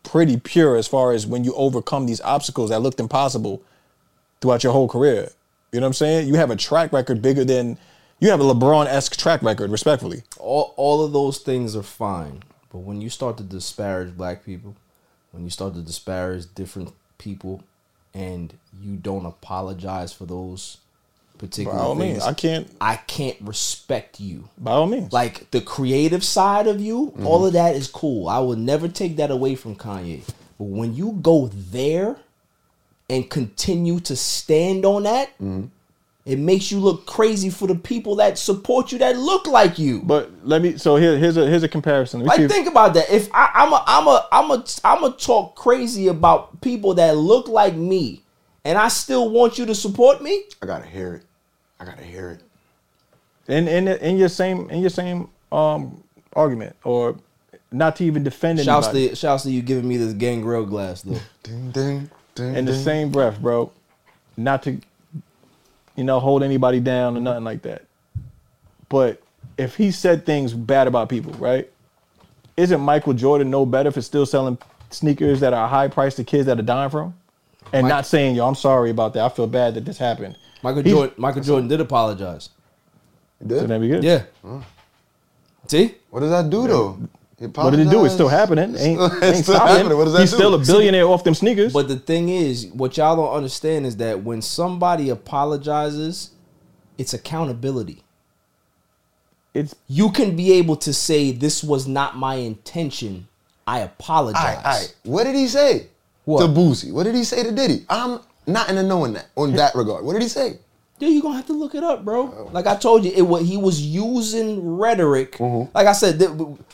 pretty 0.06 0.38
pure 0.38 0.76
as 0.78 0.88
far 0.88 1.12
as 1.12 1.28
when 1.28 1.44
you 1.44 1.54
overcome 1.56 2.06
these 2.06 2.22
obstacles 2.22 2.70
that 2.70 2.80
looked 2.82 3.00
impossible 3.00 3.62
throughout 4.39 4.63
your 4.63 4.72
whole 4.74 4.88
career. 4.88 5.30
You 5.72 5.80
know 5.80 5.86
what 5.86 5.89
I'm 5.89 5.94
saying? 5.94 6.28
You 6.28 6.36
have 6.36 6.52
a 6.52 6.56
track 6.56 6.94
record 6.94 7.22
bigger 7.22 7.44
than 7.44 7.78
you 8.20 8.30
have 8.30 8.39
a 8.39 8.44
LeBron 8.44 8.86
esque 8.86 9.18
track 9.18 9.41
record, 9.41 9.72
respectfully. 9.72 10.24
all, 10.39 10.74
all 10.78 11.04
of 11.04 11.12
those 11.12 11.39
things 11.39 11.76
are 11.76 11.84
fine 11.84 12.44
but 12.72 12.80
when 12.80 13.02
you 13.02 13.10
start 13.10 13.38
to 13.38 13.44
disparage 13.44 14.15
black 14.15 14.46
people 14.46 14.76
when 15.32 15.44
you 15.44 15.50
start 15.50 15.74
to 15.74 15.82
disparage 15.82 16.46
different 16.56 16.94
people 17.18 17.62
and 18.13 18.58
you 18.82 18.96
don't 18.96 19.26
apologize 19.26 20.13
for 20.13 20.26
those 20.26 20.78
particular 21.38 21.78
By 21.78 21.84
all 21.84 21.95
things 21.95 22.13
means, 22.13 22.24
I 22.24 22.34
can't. 22.34 22.71
i 22.82 22.95
can't 22.95 23.38
respect 23.41 24.19
you 24.19 24.50
By 24.58 24.71
all 24.71 24.88
means, 24.88 25.12
like 25.12 25.52
the 25.52 25.62
creative 25.62 26.24
side 26.24 26.67
of 26.67 26.80
you 26.82 27.08
mm-hmm. 27.15 27.26
all 27.26 27.45
of 27.45 27.54
that 27.54 27.76
is 27.76 27.88
cool 27.88 28.28
i 28.28 28.39
will 28.39 28.56
never 28.56 28.88
take 28.88 29.17
that 29.17 29.32
away 29.32 29.56
from 29.56 29.76
kanye 29.76 30.21
but 30.58 30.65
when 30.65 30.93
you 30.93 31.17
go 31.21 31.48
there 31.48 32.17
and 33.10 33.30
continue 33.30 34.00
to 34.00 34.15
stand 34.15 34.86
on 34.86 35.04
that 35.04 35.30
mm-hmm. 35.34 35.65
it 36.26 36.39
makes 36.39 36.71
you 36.71 36.80
look 36.80 37.06
crazy 37.06 37.50
for 37.50 37.67
the 37.67 37.76
people 37.76 38.15
that 38.15 38.38
support 38.38 38.91
you 38.91 38.98
that 38.98 39.17
look 39.17 39.48
like 39.48 39.78
you 39.78 40.02
but 40.02 40.32
let 40.45 40.62
me. 40.62 40.78
So 40.78 40.95
here, 40.95 41.17
here's 41.17 41.38
a 41.38 41.48
here's 41.48 41.63
a 41.63 41.67
comparison. 41.67 42.21
Like 42.21 42.39
if- 42.39 42.52
think 42.52 42.67
about 42.67 42.93
that. 42.93 43.10
If 43.10 43.30
I, 43.34 43.50
I'm 43.54 43.74
a 43.74 43.84
I'm 43.86 44.08
a 44.08 44.28
I'm 44.32 44.52
a 44.52 44.65
I'm 44.84 45.04
a 45.04 45.12
talk 45.12 45.56
crazy 45.56 46.08
about 46.08 46.62
people 46.62 46.93
that 46.95 47.17
look 47.17 47.48
like 47.48 47.76
me, 47.76 48.21
and 48.63 48.78
I 48.78 48.88
still 48.88 49.30
want 49.30 49.58
you 49.58 49.65
to 49.65 49.76
support 49.76 50.21
me. 50.21 50.43
I 50.62 50.65
gotta 50.65 50.86
hear 50.86 51.15
it. 51.15 51.25
I 51.80 51.86
gotta 51.86 52.04
hear 52.04 52.32
it. 52.32 52.42
in 53.52 53.68
in 53.68 53.88
in 53.88 54.18
your 54.18 54.30
same 54.30 54.70
in 54.70 54.82
your 54.82 54.90
same 54.90 55.30
um 55.52 56.04
argument 56.34 56.76
or 56.84 57.16
not 57.72 57.96
to 57.98 58.06
even 58.06 58.24
defend 58.24 58.60
Shouts 58.60 58.88
anybody. 58.88 59.10
to 59.10 59.16
shouts 59.16 59.44
to 59.44 59.52
you 59.52 59.62
giving 59.62 59.88
me 59.88 59.98
this 59.98 60.14
gangrel 60.14 60.66
glass 60.66 61.02
though. 61.02 61.20
Ding 61.44 61.72
ding 61.72 62.10
ding. 62.36 62.56
in 62.56 62.66
the 62.66 62.72
ding. 62.72 62.84
same 62.84 63.10
breath, 63.12 63.40
bro, 63.42 63.72
not 64.38 64.64
to 64.64 64.80
you 65.96 66.04
know 66.04 66.20
hold 66.20 66.44
anybody 66.44 66.80
down 66.80 67.18
or 67.18 67.22
nothing 67.22 67.44
like 67.44 67.62
that. 67.64 67.84
But 68.90 69.22
if 69.58 69.76
he 69.76 69.92
said 69.92 70.26
things 70.26 70.54
bad 70.54 70.88
about 70.88 71.10
people, 71.10 71.34
right? 71.34 71.70
Isn't 72.58 72.80
Michael 72.82 73.14
Jordan 73.14 73.50
no 73.50 73.66
better 73.66 73.92
for 73.92 74.02
still 74.02 74.26
selling 74.26 74.58
sneakers 74.90 75.42
that 75.42 75.54
are 75.54 75.68
high 75.68 75.88
priced 75.90 76.18
to 76.18 76.24
kids 76.24 76.46
that 76.46 76.58
are 76.60 76.64
dying 76.64 76.90
from? 76.90 77.14
And 77.74 77.84
Mike- 77.84 77.90
not 77.90 78.06
saying, 78.06 78.36
yo, 78.36 78.48
I'm 78.48 78.56
sorry 78.56 78.92
about 78.92 79.14
that. 79.14 79.24
I 79.26 79.30
feel 79.30 79.48
bad 79.48 79.74
that 79.74 79.84
this 79.86 79.98
happened. 79.98 80.38
Michael 80.65 80.82
He's- 80.84 80.95
Jordan. 80.95 81.15
Michael 81.17 81.41
Jordan 81.43 81.67
did 81.69 81.80
apologize. 81.82 82.49
Did? 83.45 83.60
So 83.62 83.67
that'd 83.67 83.82
be 83.82 83.88
good. 83.88 84.04
Yeah. 84.04 84.23
See, 85.67 85.95
What 86.10 86.19
does 86.21 86.30
that 86.32 86.49
do 86.49 86.67
though? 86.67 86.97
He 87.39 87.47
What 87.47 87.71
did 87.71 87.82
it 87.82 87.89
do? 87.89 88.06
It's 88.06 88.13
still 88.13 88.28
apologized? 88.28 88.32
happening. 88.32 88.75
Ain't, 88.78 88.99
It's 89.13 89.23
ain't 89.23 89.43
still 89.43 89.56
stopping 89.56 89.75
happening. 89.75 89.97
What 89.97 90.06
does 90.06 90.13
that 90.13 90.21
He's 90.21 90.32
do? 90.32 90.38
still 90.38 90.54
a 90.54 90.60
billionaire 90.60 91.06
off 91.08 91.23
them 91.23 91.34
sneakers. 91.36 91.73
but 91.73 91.88
the 91.88 91.97
thing 91.97 92.30
is, 92.30 92.67
what 92.67 92.95
y'all 92.97 93.15
don't 93.15 93.34
understand 93.36 93.86
is 93.86 93.97
that 93.97 94.23
when 94.23 94.41
somebody 94.41 95.10
apologizes, 95.10 96.32
it's 96.97 97.13
accountability. 97.13 98.04
it's 99.54 99.75
You 99.88 100.12
can 100.12 100.36
be 100.36 100.54
able 100.54 100.78
to 100.78 100.93
say, 100.93 101.32
"This 101.32 101.63
was 101.63 101.88
not 101.88 102.15
my 102.17 102.36
intention. 102.36 103.28
I 103.67 103.80
apologize." 103.80 104.41
All 104.41 104.47
right, 104.47 104.65
all 104.65 104.71
right. 104.80 104.95
What 105.04 105.23
did 105.25 105.36
he 105.36 105.47
say 105.47 105.88
What? 106.25 106.39
to 106.41 106.47
Boosie? 106.47 106.91
What 106.93 107.04
did 107.04 107.15
he 107.15 107.23
say 107.23 107.43
to 107.43 107.51
Diddy? 107.51 107.86
I'm 107.89 108.19
not 108.47 108.69
in 108.69 108.75
the 108.75 108.84
knowing 108.84 109.13
that 109.13 109.27
on 109.36 109.53
that 109.53 109.75
regard. 109.75 110.05
What 110.05 110.13
did 110.13 110.21
he 110.21 110.27
say? 110.29 110.60
Yeah, 110.99 111.10
you're 111.10 111.21
gonna 111.21 111.36
have 111.36 111.47
to 111.47 111.53
look 111.53 111.75
it 111.75 111.84
up, 111.84 112.05
bro. 112.05 112.21
Oh. 112.21 112.49
Like 112.53 112.67
I 112.67 112.75
told 112.75 113.03
you, 113.03 113.12
it 113.13 113.21
was 113.21 113.47
he 113.47 113.58
was 113.58 113.81
using 113.81 114.77
rhetoric. 114.77 115.34
Mm-hmm. 115.34 115.75
Like 115.75 115.88
I 115.88 115.93
said, 115.93 116.19
th- 116.19 116.31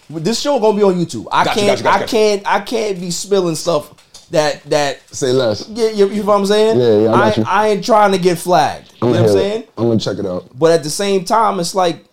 this 0.10 0.40
show 0.40 0.60
gonna 0.60 0.78
be 0.78 0.84
on 0.84 0.94
YouTube. 0.94 1.28
I 1.32 1.44
Gotcha, 1.44 1.60
can't, 1.60 1.70
gotcha, 1.70 1.84
gotcha, 1.84 2.04
I 2.04 2.08
can't, 2.08 2.48
I 2.48 2.60
can't 2.60 3.00
be 3.00 3.10
spilling 3.10 3.56
stuff 3.56 4.30
that 4.30 4.64
that. 4.66 5.02
Say 5.14 5.32
less. 5.32 5.68
Yeah, 5.70 5.90
you, 5.90 6.08
you 6.10 6.22
know 6.22 6.28
what 6.28 6.36
I'm 6.36 6.46
saying? 6.46 6.80
Yeah, 6.80 7.00
yeah, 7.00 7.12
I 7.12 7.34
you. 7.36 7.44
I 7.48 7.68
ain't 7.70 7.86
trying 7.86 8.12
to 8.12 8.20
get 8.20 8.38
flagged. 8.38 8.94
You 9.02 9.08
know 9.08 9.12
what 9.14 9.22
I'm 9.22 9.30
saying? 9.30 9.64
I'm 9.78 9.86
gonna 9.86 10.00
check 10.00 10.18
it 10.18 10.26
out. 10.26 10.48
But 10.58 10.72
at 10.72 10.84
the 10.84 10.90
same 10.92 11.26
time, 11.26 11.60
it's 11.60 11.74
like 11.74 12.06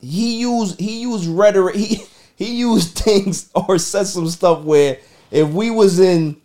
he 0.00 0.40
used 0.40 0.80
he 0.80 1.02
used 1.02 1.26
rhetoric. 1.26 1.76
He 1.76 2.02
he 2.36 2.56
used 2.56 2.96
things 2.98 3.50
or 3.54 3.78
said 3.78 4.04
some 4.04 4.28
stuff 4.28 4.62
where 4.62 4.98
if 5.30 5.48
we 5.48 5.70
was 5.70 6.00
in 6.00 6.40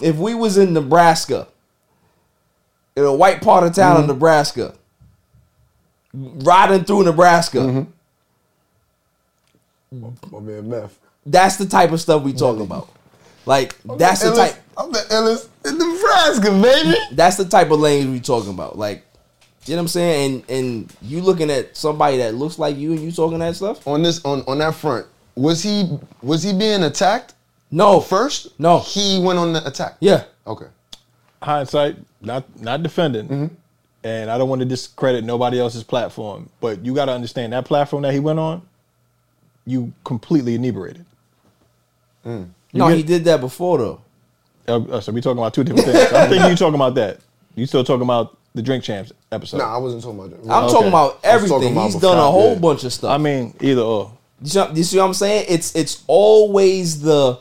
if 0.00 0.16
we 0.16 0.34
was 0.34 0.56
in 0.56 0.72
Nebraska, 0.72 1.48
in 2.96 3.04
a 3.04 3.14
white 3.14 3.42
part 3.42 3.64
of 3.64 3.74
town 3.74 3.96
in 3.96 4.02
mm-hmm. 4.02 4.12
Nebraska, 4.12 4.74
riding 6.14 6.84
through 6.84 7.04
Nebraska, 7.04 7.58
mm-hmm. 7.58 7.90
My 10.30 10.40
man 10.40 10.68
Meth. 10.68 10.98
that's 11.24 11.56
the 11.56 11.66
type 11.66 11.92
of 11.92 12.00
stuff 12.00 12.22
we 12.22 12.32
talking 12.32 12.62
about. 12.62 12.88
Like 13.44 13.78
that's 13.84 14.22
the 14.22 14.30
illest- 14.30 14.36
type 14.36 14.56
I'm 14.76 14.92
the 14.92 14.98
illest 14.98 15.48
in 15.64 15.78
Nebraska, 15.78 16.50
baby. 16.50 16.96
that's 17.12 17.36
the 17.36 17.44
type 17.44 17.70
of 17.70 17.80
language 17.80 18.12
we 18.12 18.20
talking 18.20 18.50
about. 18.50 18.76
Like 18.76 19.04
you 19.66 19.74
know 19.74 19.78
what 19.78 19.84
I'm 19.84 19.88
saying? 19.88 20.44
And 20.48 20.50
and 20.50 20.96
you 21.02 21.20
looking 21.20 21.50
at 21.50 21.76
somebody 21.76 22.18
that 22.18 22.34
looks 22.34 22.58
like 22.58 22.76
you 22.76 22.92
and 22.92 23.00
you 23.00 23.12
talking 23.12 23.38
that 23.40 23.56
stuff? 23.56 23.86
On 23.86 24.02
this, 24.02 24.24
on 24.24 24.42
on 24.42 24.58
that 24.58 24.74
front, 24.74 25.06
was 25.34 25.62
he 25.62 25.98
was 26.22 26.42
he 26.42 26.52
being 26.52 26.82
attacked 26.82 27.34
No. 27.70 28.00
first? 28.00 28.58
No. 28.58 28.80
he 28.80 29.20
went 29.20 29.38
on 29.38 29.52
the 29.52 29.66
attack. 29.66 29.96
Yeah. 30.00 30.24
Okay. 30.46 30.66
hindsight, 31.42 31.96
not 32.26 32.60
not 32.60 32.82
defending. 32.82 33.24
Mm-hmm. 33.28 33.54
And 34.04 34.30
I 34.30 34.38
don't 34.38 34.48
want 34.48 34.60
to 34.60 34.66
discredit 34.66 35.24
nobody 35.24 35.58
else's 35.58 35.82
platform, 35.82 36.48
but 36.60 36.84
you 36.84 36.94
got 36.94 37.06
to 37.06 37.12
understand 37.12 37.52
that 37.52 37.64
platform 37.64 38.02
that 38.02 38.12
he 38.12 38.20
went 38.20 38.38
on, 38.38 38.62
you 39.64 39.92
completely 40.04 40.54
inebriated. 40.54 41.04
Mm. 42.24 42.48
You 42.72 42.78
No, 42.78 42.88
get- 42.88 42.96
he 42.98 43.02
did 43.02 43.24
that 43.24 43.40
before 43.40 43.78
though. 43.78 44.00
Uh, 44.68 44.80
uh, 44.96 45.00
so 45.00 45.12
we 45.12 45.20
talking 45.20 45.38
about 45.38 45.54
two 45.54 45.62
different 45.64 45.86
things. 45.86 46.12
I 46.12 46.26
think 46.28 46.42
you 46.48 46.56
talking 46.56 46.74
about 46.74 46.94
that. 46.96 47.18
You 47.54 47.66
still 47.66 47.84
talking 47.84 48.02
about 48.02 48.36
the 48.54 48.62
Drink 48.62 48.82
Champs 48.84 49.12
episode? 49.32 49.58
No, 49.58 49.64
I 49.64 49.76
wasn't 49.78 50.02
talking 50.02 50.18
about 50.18 50.30
that. 50.42 50.50
I'm 50.52 50.64
Okay. 50.64 50.72
talking 50.72 50.88
about 50.88 51.02
I 51.24 51.36
was 51.36 51.48
talking 51.50 51.52
everything. 51.52 51.72
about 51.72 51.84
He's 51.84 51.94
before, 51.94 52.10
done 52.14 52.18
a 52.18 52.30
whole 52.30 52.52
yeah. 52.54 52.58
bunch 52.58 52.84
of 52.84 52.92
stuff. 52.92 53.10
I 53.10 53.18
mean, 53.18 53.54
either 53.60 53.80
or. 53.82 54.12
you, 54.42 54.48
see, 54.48 54.64
you 54.74 54.84
see 54.84 54.98
what 54.98 55.04
I'm 55.06 55.14
saying? 55.14 55.46
It's 55.48 55.74
it's 55.76 56.02
always 56.08 57.00
the 57.00 57.38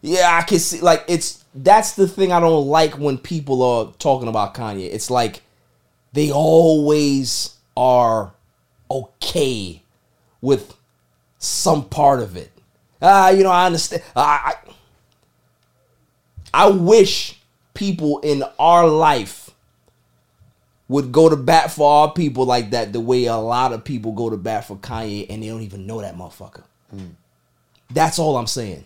yeah. 0.00 0.38
I 0.40 0.42
can 0.44 0.58
see 0.58 0.80
like 0.80 1.04
it's 1.08 1.41
that's 1.54 1.92
the 1.92 2.08
thing 2.08 2.32
I 2.32 2.40
don't 2.40 2.66
like 2.66 2.98
when 2.98 3.18
people 3.18 3.62
are 3.62 3.92
talking 3.98 4.28
about 4.28 4.54
Kanye. 4.54 4.92
It's 4.92 5.10
like 5.10 5.42
they 6.12 6.30
always 6.30 7.56
are 7.76 8.32
okay 8.90 9.82
with 10.40 10.74
some 11.38 11.84
part 11.88 12.20
of 12.20 12.36
it. 12.36 12.50
Ah, 13.00 13.30
you 13.30 13.42
know, 13.42 13.50
I 13.50 13.66
understand. 13.66 14.02
I, 14.14 14.54
I 14.54 14.54
I 16.54 16.68
wish 16.68 17.38
people 17.74 18.18
in 18.20 18.44
our 18.58 18.86
life 18.86 19.50
would 20.88 21.10
go 21.10 21.28
to 21.30 21.36
bat 21.36 21.70
for 21.70 21.90
our 21.90 22.12
people 22.12 22.44
like 22.44 22.70
that 22.70 22.92
the 22.92 23.00
way 23.00 23.24
a 23.24 23.36
lot 23.36 23.72
of 23.72 23.82
people 23.84 24.12
go 24.12 24.28
to 24.28 24.36
bat 24.36 24.66
for 24.66 24.76
Kanye 24.76 25.26
and 25.30 25.42
they 25.42 25.48
don't 25.48 25.62
even 25.62 25.86
know 25.86 26.00
that 26.02 26.14
motherfucker. 26.16 26.64
That's 27.90 28.18
all 28.18 28.36
I'm 28.36 28.46
saying. 28.46 28.84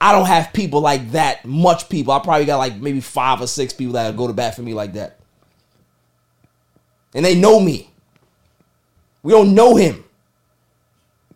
I 0.00 0.12
don't 0.12 0.26
have 0.26 0.52
people 0.52 0.80
like 0.80 1.10
that, 1.12 1.44
much 1.44 1.88
people. 1.88 2.12
I 2.12 2.20
probably 2.20 2.46
got 2.46 2.56
like 2.56 2.76
maybe 2.76 3.00
five 3.00 3.40
or 3.40 3.46
six 3.46 3.72
people 3.72 3.92
that 3.94 4.16
go 4.16 4.26
to 4.26 4.32
bat 4.32 4.56
for 4.56 4.62
me 4.62 4.72
like 4.72 4.94
that. 4.94 5.18
And 7.14 7.24
they 7.24 7.34
know 7.34 7.60
me. 7.60 7.90
We 9.22 9.32
don't 9.32 9.54
know 9.54 9.76
him. 9.76 10.04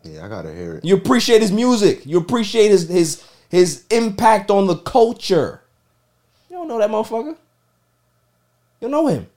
Yeah, 0.03 0.25
I 0.25 0.29
gotta 0.29 0.53
hear 0.53 0.75
it. 0.75 0.85
You 0.85 0.95
appreciate 0.95 1.41
his 1.41 1.51
music. 1.51 2.05
You 2.05 2.17
appreciate 2.17 2.69
his 2.69 2.87
his 2.87 3.23
his 3.49 3.85
impact 3.89 4.49
on 4.49 4.67
the 4.67 4.77
culture. 4.77 5.61
You 6.49 6.57
don't 6.57 6.67
know 6.67 6.79
that 6.79 6.89
motherfucker. 6.89 7.37
You 8.81 8.89
know 8.89 9.07
him. 9.07 9.27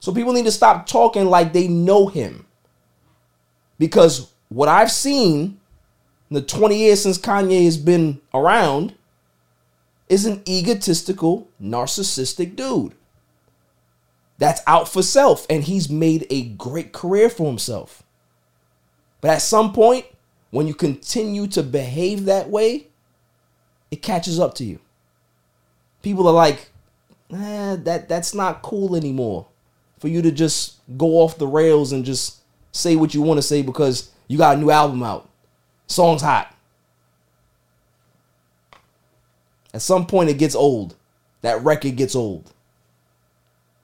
So 0.00 0.12
people 0.12 0.32
need 0.32 0.44
to 0.44 0.52
stop 0.52 0.86
talking 0.86 1.26
like 1.26 1.52
they 1.52 1.68
know 1.68 2.06
him. 2.06 2.46
Because 3.78 4.32
what 4.48 4.68
I've 4.68 4.90
seen 4.90 5.57
in 6.30 6.34
the 6.34 6.42
20 6.42 6.76
years 6.76 7.02
since 7.02 7.18
Kanye 7.18 7.64
has 7.64 7.78
been 7.78 8.20
around 8.34 8.94
is 10.08 10.26
an 10.26 10.42
egotistical, 10.46 11.48
narcissistic 11.62 12.56
dude. 12.56 12.94
That's 14.38 14.60
out 14.66 14.88
for 14.88 15.02
self 15.02 15.46
and 15.50 15.64
he's 15.64 15.88
made 15.90 16.26
a 16.30 16.48
great 16.50 16.92
career 16.92 17.28
for 17.28 17.46
himself. 17.46 18.02
But 19.20 19.30
at 19.30 19.42
some 19.42 19.72
point, 19.72 20.06
when 20.50 20.66
you 20.66 20.74
continue 20.74 21.46
to 21.48 21.62
behave 21.62 22.24
that 22.24 22.48
way, 22.48 22.88
it 23.90 24.02
catches 24.02 24.38
up 24.38 24.54
to 24.56 24.64
you. 24.64 24.80
People 26.02 26.28
are 26.28 26.34
like, 26.34 26.70
eh, 27.32 27.76
that 27.76 28.08
that's 28.08 28.34
not 28.34 28.62
cool 28.62 28.94
anymore. 28.94 29.46
For 29.98 30.08
you 30.08 30.22
to 30.22 30.30
just 30.30 30.76
go 30.96 31.16
off 31.16 31.38
the 31.38 31.48
rails 31.48 31.92
and 31.92 32.04
just 32.04 32.38
say 32.70 32.94
what 32.94 33.14
you 33.14 33.22
want 33.22 33.38
to 33.38 33.42
say 33.42 33.62
because 33.62 34.10
you 34.28 34.38
got 34.38 34.56
a 34.56 34.60
new 34.60 34.70
album 34.70 35.02
out. 35.02 35.28
Song's 35.88 36.22
hot. 36.22 36.54
At 39.74 39.82
some 39.82 40.06
point 40.06 40.30
it 40.30 40.38
gets 40.38 40.54
old. 40.54 40.94
That 41.42 41.62
record 41.64 41.96
gets 41.96 42.14
old. 42.14 42.52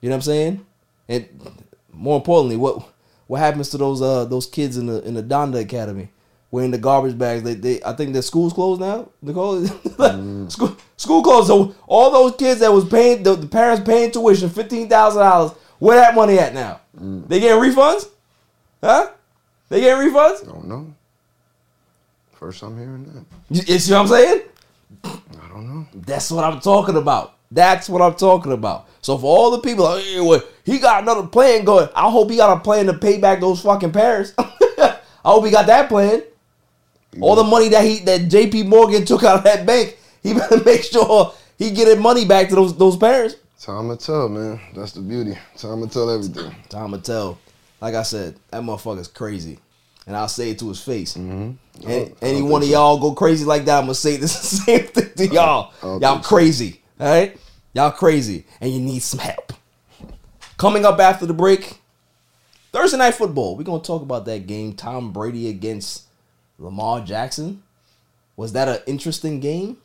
You 0.01 0.09
know 0.09 0.15
what 0.15 0.19
I'm 0.19 0.21
saying? 0.23 0.65
And 1.07 1.27
more 1.91 2.17
importantly, 2.17 2.57
what 2.57 2.87
what 3.27 3.39
happens 3.39 3.69
to 3.69 3.77
those 3.77 4.01
uh 4.01 4.25
those 4.25 4.45
kids 4.47 4.77
in 4.77 4.85
the 4.85 5.01
in 5.03 5.13
the 5.13 5.23
Donda 5.23 5.61
Academy 5.61 6.09
wearing 6.51 6.71
the 6.71 6.77
garbage 6.77 7.17
bags? 7.17 7.43
They 7.43 7.55
they 7.55 7.83
I 7.83 7.93
think 7.93 8.13
their 8.13 8.21
school's 8.21 8.53
closed 8.53 8.81
now. 8.81 9.09
Nicole, 9.21 9.65
school 10.49 10.75
school 10.97 11.23
closed. 11.23 11.47
So 11.47 11.75
all 11.87 12.11
those 12.11 12.35
kids 12.35 12.59
that 12.59 12.71
was 12.71 12.85
paying 12.87 13.23
the, 13.23 13.35
the 13.35 13.47
parents 13.47 13.83
paying 13.85 14.11
tuition 14.11 14.49
fifteen 14.49 14.89
thousand 14.89 15.21
dollars. 15.21 15.51
Where 15.79 15.97
that 15.99 16.15
money 16.15 16.39
at 16.39 16.53
now? 16.53 16.79
They 16.93 17.39
getting 17.41 17.61
refunds? 17.61 18.07
Huh? 18.81 19.11
They 19.69 19.81
getting 19.81 20.09
refunds? 20.09 20.47
I 20.47 20.51
don't 20.51 20.67
know. 20.67 20.93
First 22.35 22.63
I'm 22.63 22.77
hearing 22.77 23.03
that. 23.05 23.25
You, 23.49 23.73
you 23.73 23.79
see 23.79 23.93
what 23.93 24.01
I'm 24.01 24.07
saying? 24.07 24.41
I 25.03 25.47
don't 25.49 25.67
know. 25.67 25.87
That's 25.93 26.29
what 26.31 26.43
I'm 26.43 26.59
talking 26.59 26.97
about. 26.97 27.37
That's 27.51 27.87
what 27.87 28.01
I'm 28.01 28.15
talking 28.15 28.51
about. 28.51 28.87
So 29.01 29.17
for 29.17 29.25
all 29.25 29.51
the 29.51 29.59
people, 29.59 29.85
like, 29.85 30.03
"Hey, 30.03 30.19
well, 30.19 30.41
he 30.63 30.79
got 30.79 31.03
another 31.03 31.27
plan 31.27 31.63
going. 31.63 31.87
I 31.95 32.09
hope 32.09 32.29
he 32.29 32.37
got 32.37 32.57
a 32.57 32.59
plan 32.59 32.87
to 32.87 32.93
pay 32.93 33.17
back 33.17 33.39
those 33.39 33.61
fucking 33.61 33.91
parents. 33.91 34.33
I 34.37 34.97
hope 35.23 35.45
he 35.45 35.51
got 35.51 35.67
that 35.67 35.87
plan. 35.89 36.23
All 37.21 37.35
the 37.35 37.43
money 37.43 37.69
that 37.69 37.85
he 37.85 37.99
that 37.99 38.27
J.P. 38.29 38.63
Morgan 38.63 39.05
took 39.05 39.23
out 39.23 39.37
of 39.37 39.43
that 39.45 39.65
bank, 39.65 39.97
he 40.21 40.33
better 40.33 40.61
make 40.65 40.83
sure 40.83 41.33
he 41.57 41.71
getting 41.71 42.01
money 42.01 42.25
back 42.25 42.49
to 42.49 42.55
those 42.55 42.75
those 42.77 42.97
parents. 42.97 43.35
Time 43.61 43.89
to 43.89 43.95
tell, 43.95 44.27
man. 44.27 44.59
That's 44.75 44.91
the 44.91 45.01
beauty. 45.01 45.37
Time 45.57 45.81
to 45.81 45.87
tell 45.87 46.09
everything. 46.09 46.53
Time 46.67 46.91
to 46.91 46.97
tell. 46.97 47.37
Like 47.79 47.95
I 47.95 48.03
said, 48.03 48.35
that 48.51 48.61
motherfucker's 48.61 49.07
crazy. 49.07 49.59
And 50.07 50.15
I'll 50.15 50.27
say 50.27 50.51
it 50.51 50.59
to 50.59 50.69
his 50.69 50.81
face. 50.81 51.15
And, 51.15 51.57
any 52.21 52.41
one 52.41 52.61
of 52.61 52.69
y'all 52.69 52.99
go 52.99 53.13
crazy 53.13 53.43
like 53.43 53.65
that, 53.65 53.79
I'm 53.79 53.85
gonna 53.85 53.95
say 53.95 54.17
this 54.17 54.33
same 54.35 54.83
thing 54.83 55.11
to 55.15 55.33
y'all. 55.33 55.73
Y'all 55.81 55.99
think 55.99 56.23
so. 56.23 56.29
crazy. 56.29 56.81
All 56.99 57.07
right? 57.07 57.37
Y'all 57.73 57.91
crazy. 57.91 58.45
And 58.61 58.71
you 58.71 58.79
need 58.79 58.99
some 58.99 59.19
help. 59.19 59.53
Coming 60.57 60.85
up 60.85 60.99
after 60.99 61.25
the 61.25 61.33
break, 61.33 61.79
Thursday 62.71 62.97
night 62.97 63.15
football. 63.15 63.57
We're 63.57 63.63
gonna 63.63 63.81
talk 63.81 64.01
about 64.01 64.25
that 64.25 64.47
game. 64.47 64.73
Tom 64.73 65.11
Brady 65.11 65.49
against 65.49 66.03
Lamar 66.59 67.01
Jackson. 67.01 67.63
Was 68.37 68.53
that 68.53 68.67
an 68.67 68.79
interesting 68.85 69.39
game? 69.39 69.77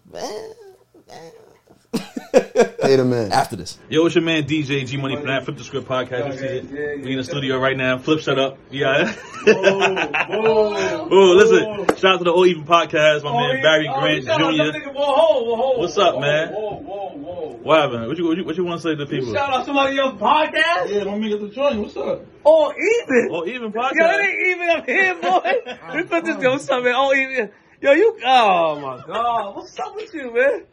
Pay 2.33 2.97
the 2.97 3.05
man. 3.05 3.33
After 3.33 3.57
this. 3.57 3.79
Yo, 3.88 4.07
it's 4.07 4.14
your 4.14 4.25
man 4.25 4.45
DJ 4.45 4.87
G 4.87 4.97
Money 4.97 5.16
from 5.16 5.27
that 5.27 5.45
Flip 5.45 5.57
the 5.57 5.64
Script 5.64 5.88
podcast. 5.88 6.33
You 6.33 6.38
see 6.38 6.47
it? 6.47 7.03
We 7.03 7.12
in 7.12 7.19
the 7.19 7.25
studio 7.25 7.59
right 7.59 7.77
now. 7.77 7.99
Flip 7.99 8.21
set 8.21 8.38
up. 8.38 8.59
Yeah. 8.71 9.14
oh, 9.47 11.35
listen. 11.37 11.97
Shout 11.97 12.14
out 12.14 12.19
to 12.19 12.25
the 12.25 12.31
All 12.31 12.47
Even 12.47 12.64
podcast. 12.64 13.25
My 13.25 13.33
man 13.33 13.62
Barry 13.62 13.88
oh, 13.88 14.01
Grant 14.01 14.25
Jr. 14.25 14.90
Whoa, 14.90 15.43
whoa, 15.45 15.79
What's 15.79 15.99
up, 15.99 16.21
man? 16.21 16.53
Whoa, 16.53 16.77
whoa, 16.77 17.11
whoa. 17.16 17.59
What 17.62 17.81
happened? 17.81 18.07
What 18.07 18.16
you 18.16 18.27
what 18.27 18.37
you, 18.37 18.45
what 18.45 18.57
you 18.57 18.64
want 18.64 18.81
to 18.81 18.88
say 18.88 18.97
to 18.97 19.05
the 19.05 19.11
people? 19.11 19.35
Shout 19.35 19.51
out 19.51 19.59
to 19.61 19.64
somebody 19.66 19.99
else's 19.99 20.21
podcast. 20.21 20.88
Yeah, 20.88 21.05
my 21.05 21.12
nigga 21.12 21.40
the 21.40 21.49
joint. 21.49 21.81
What's 21.81 21.97
up? 21.97 22.25
Oh, 22.45 22.73
even. 22.73 23.29
Oh, 23.31 23.47
even 23.47 23.73
Yo, 23.73 23.81
podcast. 23.81 24.19
it 24.19 24.27
ain't 24.27 24.47
even 24.47 24.71
up 24.71 24.87
here, 24.87 25.14
boy. 25.16 25.95
we 25.95 26.03
put 26.05 26.25
this 26.25 26.43
yo 26.43 26.59
something. 26.59 26.93
Oh, 26.95 27.12
even. 27.12 27.51
Yo, 27.83 27.93
you. 27.93 28.19
Oh 28.25 28.81
my 28.81 29.03
God, 29.07 29.57
what's 29.57 29.79
up 29.79 29.95
with 29.95 30.12
you, 30.14 30.35
man? 30.35 30.64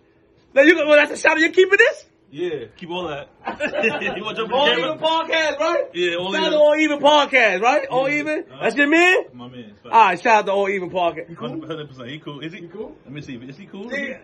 Now 0.58 0.64
you. 0.64 0.76
Well, 0.76 0.96
that's 0.96 1.12
a 1.12 1.18
shout. 1.18 1.34
out. 1.34 1.40
You 1.40 1.52
keeping 1.52 1.78
this? 1.78 2.06
Yeah, 2.32 2.66
keep 2.76 2.90
all 2.90 3.08
that. 3.10 3.30
you 4.16 4.24
want 4.24 4.38
to 4.38 4.42
jump 4.42 4.52
All 4.52 4.68
on 4.68 4.80
even 4.80 4.98
podcast, 4.98 5.60
right? 5.60 5.84
Yeah, 5.94 6.16
all 6.16 6.34
Shout 6.34 6.46
out 6.46 6.48
even. 6.48 6.52
to 6.52 6.58
All 6.58 6.76
Even 6.76 7.00
podcast, 7.00 7.62
right? 7.62 7.88
All 7.88 8.10
Even. 8.10 8.44
That's 8.60 8.76
your 8.76 8.88
man. 8.88 9.18
My 9.34 9.48
man. 9.50 9.76
All 9.86 9.92
right, 9.92 10.20
shout 10.20 10.40
out 10.40 10.46
to 10.48 10.52
All 10.54 10.68
Even 10.68 10.90
podcast. 10.90 11.38
Hundred 11.38 11.88
percent. 11.88 12.10
He 12.10 12.18
cool. 12.18 12.40
Is 12.40 12.54
he 12.54 12.62
he 12.62 12.68
cool? 12.70 12.96
Let 13.06 13.14
me 13.14 13.22
see. 13.22 13.36
Is 13.36 13.56
he 13.56 13.68
cool? 13.68 13.94
Yeah. 13.94 14.18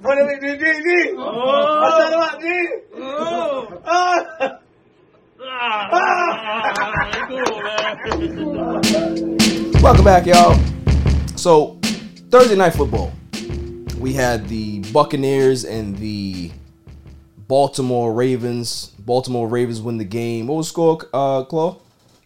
What 0.00 0.16
is 0.16 0.28
it, 0.30 0.40
G? 0.40 0.64
G? 0.80 1.14
Oh. 1.18 1.80
I 1.82 1.90
said 1.98 2.12
about 2.14 2.40
G. 2.40 2.46
Oh. 2.94 3.82
Ah. 3.84 4.60
Ah. 5.42 5.90
Cool, 9.72 9.82
Welcome 9.82 10.04
back, 10.04 10.26
y'all. 10.26 10.56
So, 11.36 11.80
Thursday 12.30 12.54
night 12.54 12.74
football. 12.74 13.12
We 13.98 14.14
had 14.14 14.48
the 14.48 14.79
Buccaneers 14.92 15.64
and 15.64 15.96
the 15.98 16.50
Baltimore 17.48 18.12
Ravens. 18.12 18.92
Baltimore 18.98 19.48
Ravens 19.48 19.80
win 19.80 19.98
the 19.98 20.04
game. 20.04 20.46
What 20.46 20.56
was 20.56 20.66
the 20.66 20.70
score, 20.70 20.98
uh, 21.12 21.44
Chloe? 21.44 21.76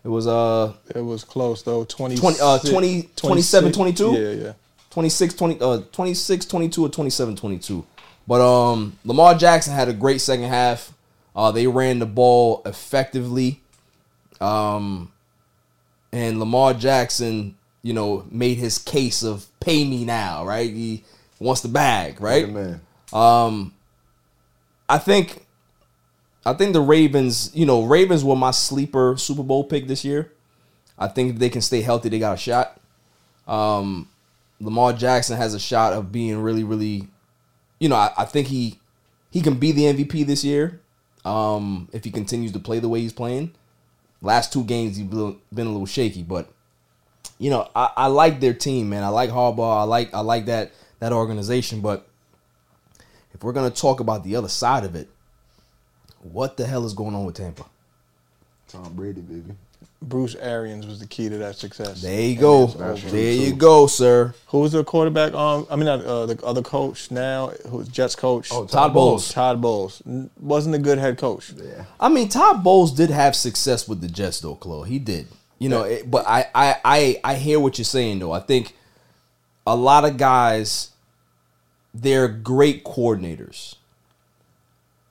It 0.04 0.08
was 0.08 0.26
uh 0.26 0.74
It 0.94 1.00
was 1.00 1.24
close 1.24 1.62
though. 1.62 1.84
20, 1.84 2.16
20 2.16 2.36
uh 2.40 2.58
20 2.58 3.02
27 3.16 3.72
22. 3.72 4.12
Yeah, 4.12 4.30
yeah. 4.30 4.52
26 4.90 5.34
20 5.34 5.58
uh 5.62 5.78
26 5.92 6.44
22 6.44 6.84
or 6.84 6.88
27 6.90 7.36
22. 7.36 7.86
But 8.28 8.40
um 8.42 8.98
Lamar 9.04 9.34
Jackson 9.34 9.72
had 9.72 9.88
a 9.88 9.94
great 9.94 10.20
second 10.20 10.44
half. 10.50 10.92
Uh 11.34 11.52
they 11.52 11.66
ran 11.66 12.00
the 12.00 12.06
ball 12.06 12.60
effectively. 12.66 13.62
Um 14.42 15.10
and 16.12 16.38
Lamar 16.38 16.74
Jackson, 16.74 17.56
you 17.82 17.94
know, 17.94 18.26
made 18.30 18.58
his 18.58 18.76
case 18.76 19.22
of 19.22 19.46
pay 19.58 19.84
me 19.84 20.04
now, 20.04 20.44
right? 20.44 20.68
He 20.70 21.02
wants 21.38 21.60
the 21.60 21.68
bag, 21.68 22.20
right? 22.20 22.48
man. 22.48 22.80
Um, 23.12 23.74
I 24.88 24.98
think, 24.98 25.46
I 26.44 26.52
think 26.52 26.72
the 26.72 26.80
Ravens, 26.80 27.50
you 27.54 27.66
know, 27.66 27.84
Ravens 27.84 28.24
were 28.24 28.36
my 28.36 28.50
sleeper 28.50 29.16
Super 29.16 29.42
Bowl 29.42 29.64
pick 29.64 29.86
this 29.86 30.04
year. 30.04 30.32
I 30.98 31.08
think 31.08 31.34
if 31.34 31.38
they 31.38 31.48
can 31.48 31.60
stay 31.60 31.80
healthy, 31.80 32.08
they 32.08 32.18
got 32.18 32.34
a 32.34 32.36
shot. 32.36 32.80
Um, 33.46 34.08
Lamar 34.60 34.92
Jackson 34.92 35.36
has 35.36 35.54
a 35.54 35.58
shot 35.58 35.92
of 35.92 36.12
being 36.12 36.38
really, 36.38 36.64
really, 36.64 37.08
you 37.78 37.88
know, 37.88 37.96
I, 37.96 38.12
I 38.18 38.24
think 38.24 38.48
he 38.48 38.78
he 39.30 39.40
can 39.40 39.54
be 39.54 39.72
the 39.72 39.82
MVP 39.82 40.26
this 40.26 40.44
year. 40.44 40.80
Um, 41.24 41.88
if 41.92 42.04
he 42.04 42.10
continues 42.10 42.52
to 42.52 42.58
play 42.58 42.78
the 42.78 42.88
way 42.88 43.00
he's 43.00 43.12
playing. 43.12 43.52
Last 44.22 44.52
two 44.52 44.64
games 44.64 44.96
he's 44.96 45.06
been 45.06 45.38
been 45.52 45.66
a 45.66 45.70
little 45.70 45.86
shaky, 45.86 46.22
but 46.22 46.48
you 47.38 47.50
know, 47.50 47.68
I, 47.74 47.90
I 47.96 48.06
like 48.06 48.40
their 48.40 48.54
team, 48.54 48.90
man. 48.90 49.02
I 49.02 49.08
like 49.08 49.30
Harbaugh. 49.30 49.80
I 49.80 49.82
like 49.82 50.14
I 50.14 50.20
like 50.20 50.46
that 50.46 50.72
that 51.00 51.12
organization, 51.12 51.80
but 51.80 52.06
if 53.32 53.42
we're 53.42 53.52
gonna 53.52 53.70
talk 53.70 54.00
about 54.00 54.24
the 54.24 54.36
other 54.36 54.48
side 54.48 54.84
of 54.84 54.94
it, 54.94 55.08
what 56.22 56.56
the 56.56 56.66
hell 56.66 56.84
is 56.86 56.94
going 56.94 57.14
on 57.14 57.24
with 57.24 57.36
Tampa? 57.36 57.64
Tom 58.68 58.94
Brady, 58.94 59.20
baby. 59.20 59.54
Bruce 60.00 60.34
Arians 60.36 60.86
was 60.86 61.00
the 61.00 61.06
key 61.06 61.28
to 61.28 61.38
that 61.38 61.56
success. 61.56 62.02
There 62.02 62.20
you 62.20 62.36
go. 62.36 62.66
That's 62.66 63.00
true, 63.00 63.10
There 63.10 63.32
you 63.32 63.54
go, 63.54 63.86
sir. 63.86 64.34
Who 64.48 64.60
was 64.60 64.72
the 64.72 64.84
quarterback? 64.84 65.32
Um, 65.34 65.66
I 65.70 65.76
mean, 65.76 65.86
not, 65.86 66.04
uh, 66.04 66.26
the 66.26 66.44
other 66.44 66.62
coach 66.62 67.10
now, 67.10 67.48
who's 67.68 67.88
Jets 67.88 68.14
coach? 68.14 68.48
Oh, 68.52 68.60
Todd 68.62 68.70
Todd 68.70 68.94
Bowles. 68.94 69.22
Bowles. 69.22 69.32
Todd 69.32 69.60
Bowles 69.60 70.02
wasn't 70.40 70.74
a 70.74 70.78
good 70.78 70.98
head 70.98 71.18
coach. 71.18 71.52
Yeah. 71.52 71.84
I 71.98 72.08
mean, 72.08 72.28
Todd 72.28 72.62
Bowles 72.62 72.92
did 72.92 73.10
have 73.10 73.34
success 73.34 73.88
with 73.88 74.00
the 74.00 74.08
Jets, 74.08 74.40
though, 74.40 74.54
Chloe. 74.54 74.88
He 74.88 74.98
did. 74.98 75.26
You 75.58 75.68
know, 75.68 75.82
it, 75.84 76.10
but 76.10 76.26
I, 76.26 76.48
I, 76.54 76.76
I, 76.84 77.20
I 77.24 77.34
hear 77.36 77.58
what 77.58 77.78
you're 77.78 77.84
saying, 77.84 78.18
though. 78.18 78.32
I 78.32 78.40
think 78.40 78.74
a 79.66 79.76
lot 79.76 80.04
of 80.04 80.16
guys, 80.16 80.90
they're 81.92 82.28
great 82.28 82.84
coordinators, 82.84 83.76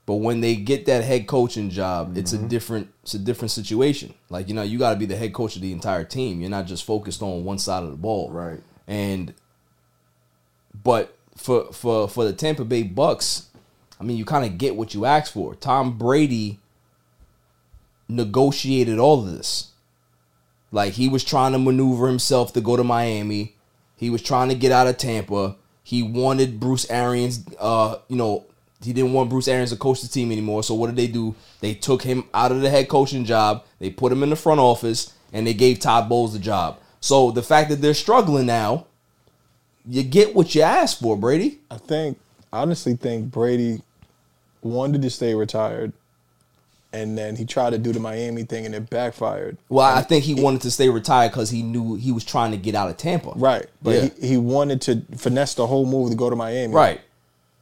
but 0.06 0.16
when 0.16 0.42
they 0.42 0.56
get 0.56 0.86
that 0.86 1.04
head 1.04 1.28
coaching 1.28 1.70
job, 1.70 2.18
it's 2.18 2.34
a 2.34 2.38
mm-hmm. 2.38 2.48
different, 2.48 2.94
it's 3.04 3.14
a 3.14 3.20
different 3.20 3.52
situation. 3.52 4.14
Like 4.30 4.48
you 4.48 4.54
know, 4.54 4.64
you 4.64 4.78
got 4.78 4.94
to 4.94 5.00
be 5.00 5.06
the 5.06 5.16
head 5.16 5.34
coach 5.34 5.56
of 5.56 5.62
the 5.62 5.72
entire 5.72 6.04
team. 6.04 6.42
You're 6.42 6.50
not 6.50 6.68
just 6.68 6.84
focused 6.84 7.22
on 7.22 7.46
one 7.46 7.58
side 7.58 7.84
of 7.84 7.92
the 7.92 7.98
ball, 7.98 8.32
Right. 8.32 8.62
And, 8.86 9.34
but 10.84 11.18
for 11.38 11.72
for 11.72 12.10
for 12.10 12.26
the 12.26 12.34
Tampa 12.34 12.66
Bay 12.66 12.84
Bucs, 12.84 13.46
I 14.00 14.04
mean, 14.04 14.18
you 14.18 14.26
kind 14.26 14.46
of 14.46 14.58
get 14.58 14.76
what 14.76 14.94
you 14.94 15.06
asked 15.06 15.34
for. 15.34 15.56
Tom 15.56 15.98
Brady 15.98 16.60
negotiated 18.10 19.00
all 19.00 19.26
of 19.26 19.32
this. 19.32 19.72
Like 20.72 20.94
he 20.94 21.08
was 21.08 21.24
trying 21.24 21.54
to 21.54 21.60
maneuver 21.60 22.08
himself 22.08 22.54
to 22.54 22.62
go 22.62 22.76
to 22.76 22.84
Miami. 22.84 23.56
He 24.04 24.10
was 24.10 24.22
trying 24.22 24.50
to 24.50 24.56
get 24.56 24.74
out 24.74 24.86
of 24.86 24.98
Tampa. 24.98 25.56
He 25.82 26.04
wanted 26.04 26.60
Bruce 26.60 26.90
Arians. 26.90 27.46
Uh, 27.58 28.00
you 28.10 28.18
know, 28.18 28.46
he 28.84 28.92
didn't 28.92 29.14
want 29.14 29.30
Bruce 29.30 29.48
Arians 29.48 29.70
to 29.70 29.78
coach 29.78 30.02
the 30.02 30.10
team 30.10 30.30
anymore. 30.30 30.62
So 30.62 30.74
what 30.74 30.88
did 30.88 30.98
they 30.98 31.08
do? 31.08 31.36
They 31.62 31.74
took 31.74 32.02
him 32.02 32.26
out 32.34 32.52
of 32.52 32.60
the 32.60 32.70
head 32.70 32.90
coaching 32.90 33.24
job. 33.24 33.64
They 33.80 33.90
put 33.90 34.12
him 34.12 34.22
in 34.22 34.30
the 34.30 34.36
front 34.36 34.60
office, 34.60 35.14
and 35.32 35.48
they 35.48 35.54
gave 35.54 35.80
Todd 35.80 36.10
Bowles 36.10 36.34
the 36.34 36.40
job. 36.40 36.80
So 37.00 37.32
the 37.32 37.42
fact 37.42 37.70
that 37.70 37.78
they're 37.78 37.94
struggling 37.94 38.46
now, 38.46 38.88
you 39.86 40.04
get 40.04 40.36
what 40.36 40.54
you 40.54 40.64
asked 40.64 41.00
for, 41.00 41.16
Brady. 41.16 41.60
I 41.72 41.78
think, 41.78 42.20
honestly 42.52 42.98
think 42.98 43.32
Brady 43.32 43.84
wanted 44.62 45.02
to 45.04 45.10
stay 45.10 45.34
retired, 45.34 45.94
and 46.94 47.18
then 47.18 47.36
he 47.36 47.44
tried 47.46 47.72
to 47.72 47.78
do 47.78 47.92
the 47.92 48.00
Miami 48.00 48.44
thing, 48.44 48.66
and 48.66 48.74
it 48.76 48.90
backfired. 48.90 49.58
Well, 49.68 49.86
I 49.94 50.02
think 50.04 50.24
he 50.24 50.34
wanted 50.36 50.62
to 50.62 50.72
stay 50.72 50.88
retired 50.90 51.32
because 51.32 51.50
he 51.50 51.62
knew 51.64 51.96
he 51.96 52.12
was 52.12 52.24
trying 52.24 52.52
to 52.52 52.58
get 52.58 52.76
out 52.76 52.90
of 52.90 52.98
Tampa. 52.98 53.34
Right, 53.36 53.66
but 53.82 53.96
Yeah. 53.96 54.10
he, 54.22 54.28
he 54.30 54.38
wanted 54.38 54.80
to 54.84 55.02
finesse 55.18 55.56
the 55.56 55.68
whole 55.68 55.86
move 55.86 56.12
to 56.12 56.16
go 56.16 56.30
to 56.30 56.36
Miami. 56.36 56.74
Right. 56.74 57.02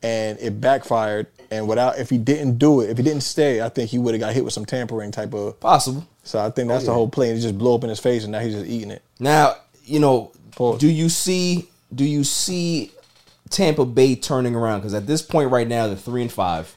and 0.03 0.37
it 0.39 0.59
backfired. 0.61 1.27
And 1.51 1.67
without, 1.67 1.99
if 1.99 2.09
he 2.09 2.17
didn't 2.17 2.57
do 2.59 2.79
it, 2.81 2.89
if 2.89 2.97
he 2.97 3.03
didn't 3.03 3.21
stay, 3.23 3.61
I 3.61 3.67
think 3.69 3.89
he 3.89 3.99
would 3.99 4.13
have 4.13 4.21
got 4.21 4.33
hit 4.33 4.43
with 4.45 4.53
some 4.53 4.65
tampering 4.65 5.11
type 5.11 5.33
of 5.33 5.59
possible. 5.59 6.07
So 6.23 6.39
I 6.39 6.49
think 6.49 6.69
oh, 6.69 6.73
that's 6.73 6.85
Oh, 6.85 6.87
the 6.87 6.93
whole 6.93 7.09
play, 7.09 7.29
and 7.29 7.37
it 7.37 7.41
just 7.41 7.57
blew 7.57 7.75
up 7.75 7.83
in 7.83 7.89
his 7.89 7.99
face, 7.99 8.23
and 8.23 8.31
now 8.31 8.39
he's 8.39 8.53
just 8.53 8.67
eating 8.67 8.89
it. 8.91 9.01
Now, 9.19 9.55
you 9.83 9.99
know, 9.99 10.31
do 10.77 10.87
you 10.87 11.09
see 11.09 11.67
do 11.93 12.05
you 12.05 12.23
see 12.23 12.91
Tampa 13.49 13.83
Bay 13.85 14.15
turning 14.15 14.55
around? 14.55 14.79
Because 14.79 14.93
at 14.93 15.07
this 15.07 15.21
point 15.21 15.51
right 15.51 15.67
now, 15.67 15.87
they're 15.87 15.95
three 15.97 16.21
and 16.21 16.31
five. 16.31 16.75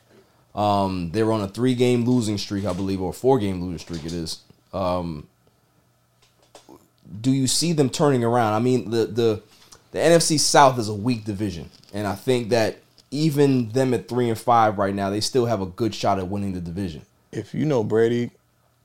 Um, 0.55 1.11
they're 1.13 1.33
on 1.33 1.41
a 1.43 1.49
three 1.49 1.75
game 1.75 2.05
losing 2.05 2.39
streak, 2.39 2.65
I 2.65 2.73
believe, 2.73 3.01
or 3.01 3.13
four 3.13 3.39
game 3.39 3.61
losing 3.63 3.79
streak 3.79 4.05
it 4.05 4.13
is. 4.13 4.41
Um, 4.73 5.27
do 7.21 7.31
you 7.33 7.47
see 7.47 7.73
them 7.73 7.91
turning 7.91 8.25
around? 8.25 8.55
I 8.55 8.59
mean, 8.61 8.91
the 8.91 9.07
the 9.07 9.43
the 9.93 9.99
NFC 9.99 10.39
South 10.39 10.79
is 10.79 10.89
a 10.89 10.95
weak 10.95 11.25
division, 11.25 11.71
and 11.93 12.07
I 12.07 12.15
think 12.15 12.51
that 12.51 12.79
even 13.11 13.71
them 13.71 13.95
at 13.95 14.09
three 14.09 14.29
and 14.29 14.39
five 14.39 14.79
right 14.79 14.95
now, 14.95 15.11
they 15.11 15.21
still 15.21 15.47
have 15.47 15.61
a 15.61 15.67
good 15.67 15.95
shot 15.95 16.19
at 16.19 16.29
winning 16.29 16.53
the 16.53 16.61
division. 16.61 17.03
If 17.31 17.55
you 17.55 17.65
know 17.65 17.85
Brady, 17.85 18.31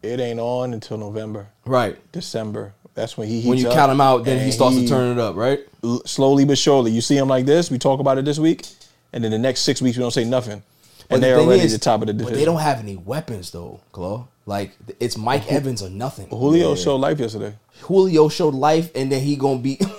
it 0.04 0.20
ain't 0.20 0.40
on 0.40 0.74
until 0.74 0.98
November, 0.98 1.48
Right. 1.66 1.98
December. 2.12 2.74
That's 2.96 3.18
when 3.18 3.28
he 3.28 3.48
When 3.48 3.58
you 3.58 3.70
count 3.70 3.92
him 3.92 4.02
out, 4.02 4.26
then 4.26 4.44
he 4.44 4.52
starts 4.52 4.76
to 4.76 4.88
turn 4.88 5.18
it 5.18 5.22
up, 5.22 5.36
right? 5.36 5.60
slowly 6.06 6.44
but 6.44 6.58
surely. 6.58 6.92
You 6.92 7.00
see 7.00 7.16
him 7.16 7.30
like 7.30 7.46
this. 7.46 7.72
We 7.72 7.78
talk 7.78 8.00
about 8.02 8.18
it 8.18 8.26
this 8.26 8.38
week, 8.40 8.66
and 9.14 9.24
then 9.24 9.32
the 9.32 9.38
next 9.40 9.62
six 9.62 9.82
weeks 9.82 9.96
we 9.98 10.02
don't 10.02 10.12
say 10.12 10.26
nothing, 10.26 10.62
and 11.10 11.22
the 11.22 11.28
they're 11.28 11.38
thing 11.38 11.48
already 11.48 11.64
is- 11.64 11.74
at 11.74 11.80
the 11.80 11.84
top 11.84 12.02
of 12.02 12.08
the 12.08 12.14
division. 12.14 12.34
But 12.34 12.40
they 12.40 12.46
don't 12.46 12.60
have 12.60 12.80
any 12.80 12.96
weapons 12.98 13.52
though, 13.52 13.80
Chloe. 13.92 14.24
Like 14.46 14.72
it's 15.00 15.18
Mike 15.18 15.52
Evans 15.52 15.82
or 15.84 15.90
nothing. 15.90 16.28
Julio 16.30 16.70
Yeah. 16.70 16.76
showed 16.76 16.98
life 16.98 17.20
yesterday. 17.20 17.54
Julio 17.82 18.30
showed 18.30 18.54
life, 18.56 18.90
and 18.96 19.12
then 19.12 19.22
he 19.22 19.36
gonna 19.36 19.60
be. 19.60 19.80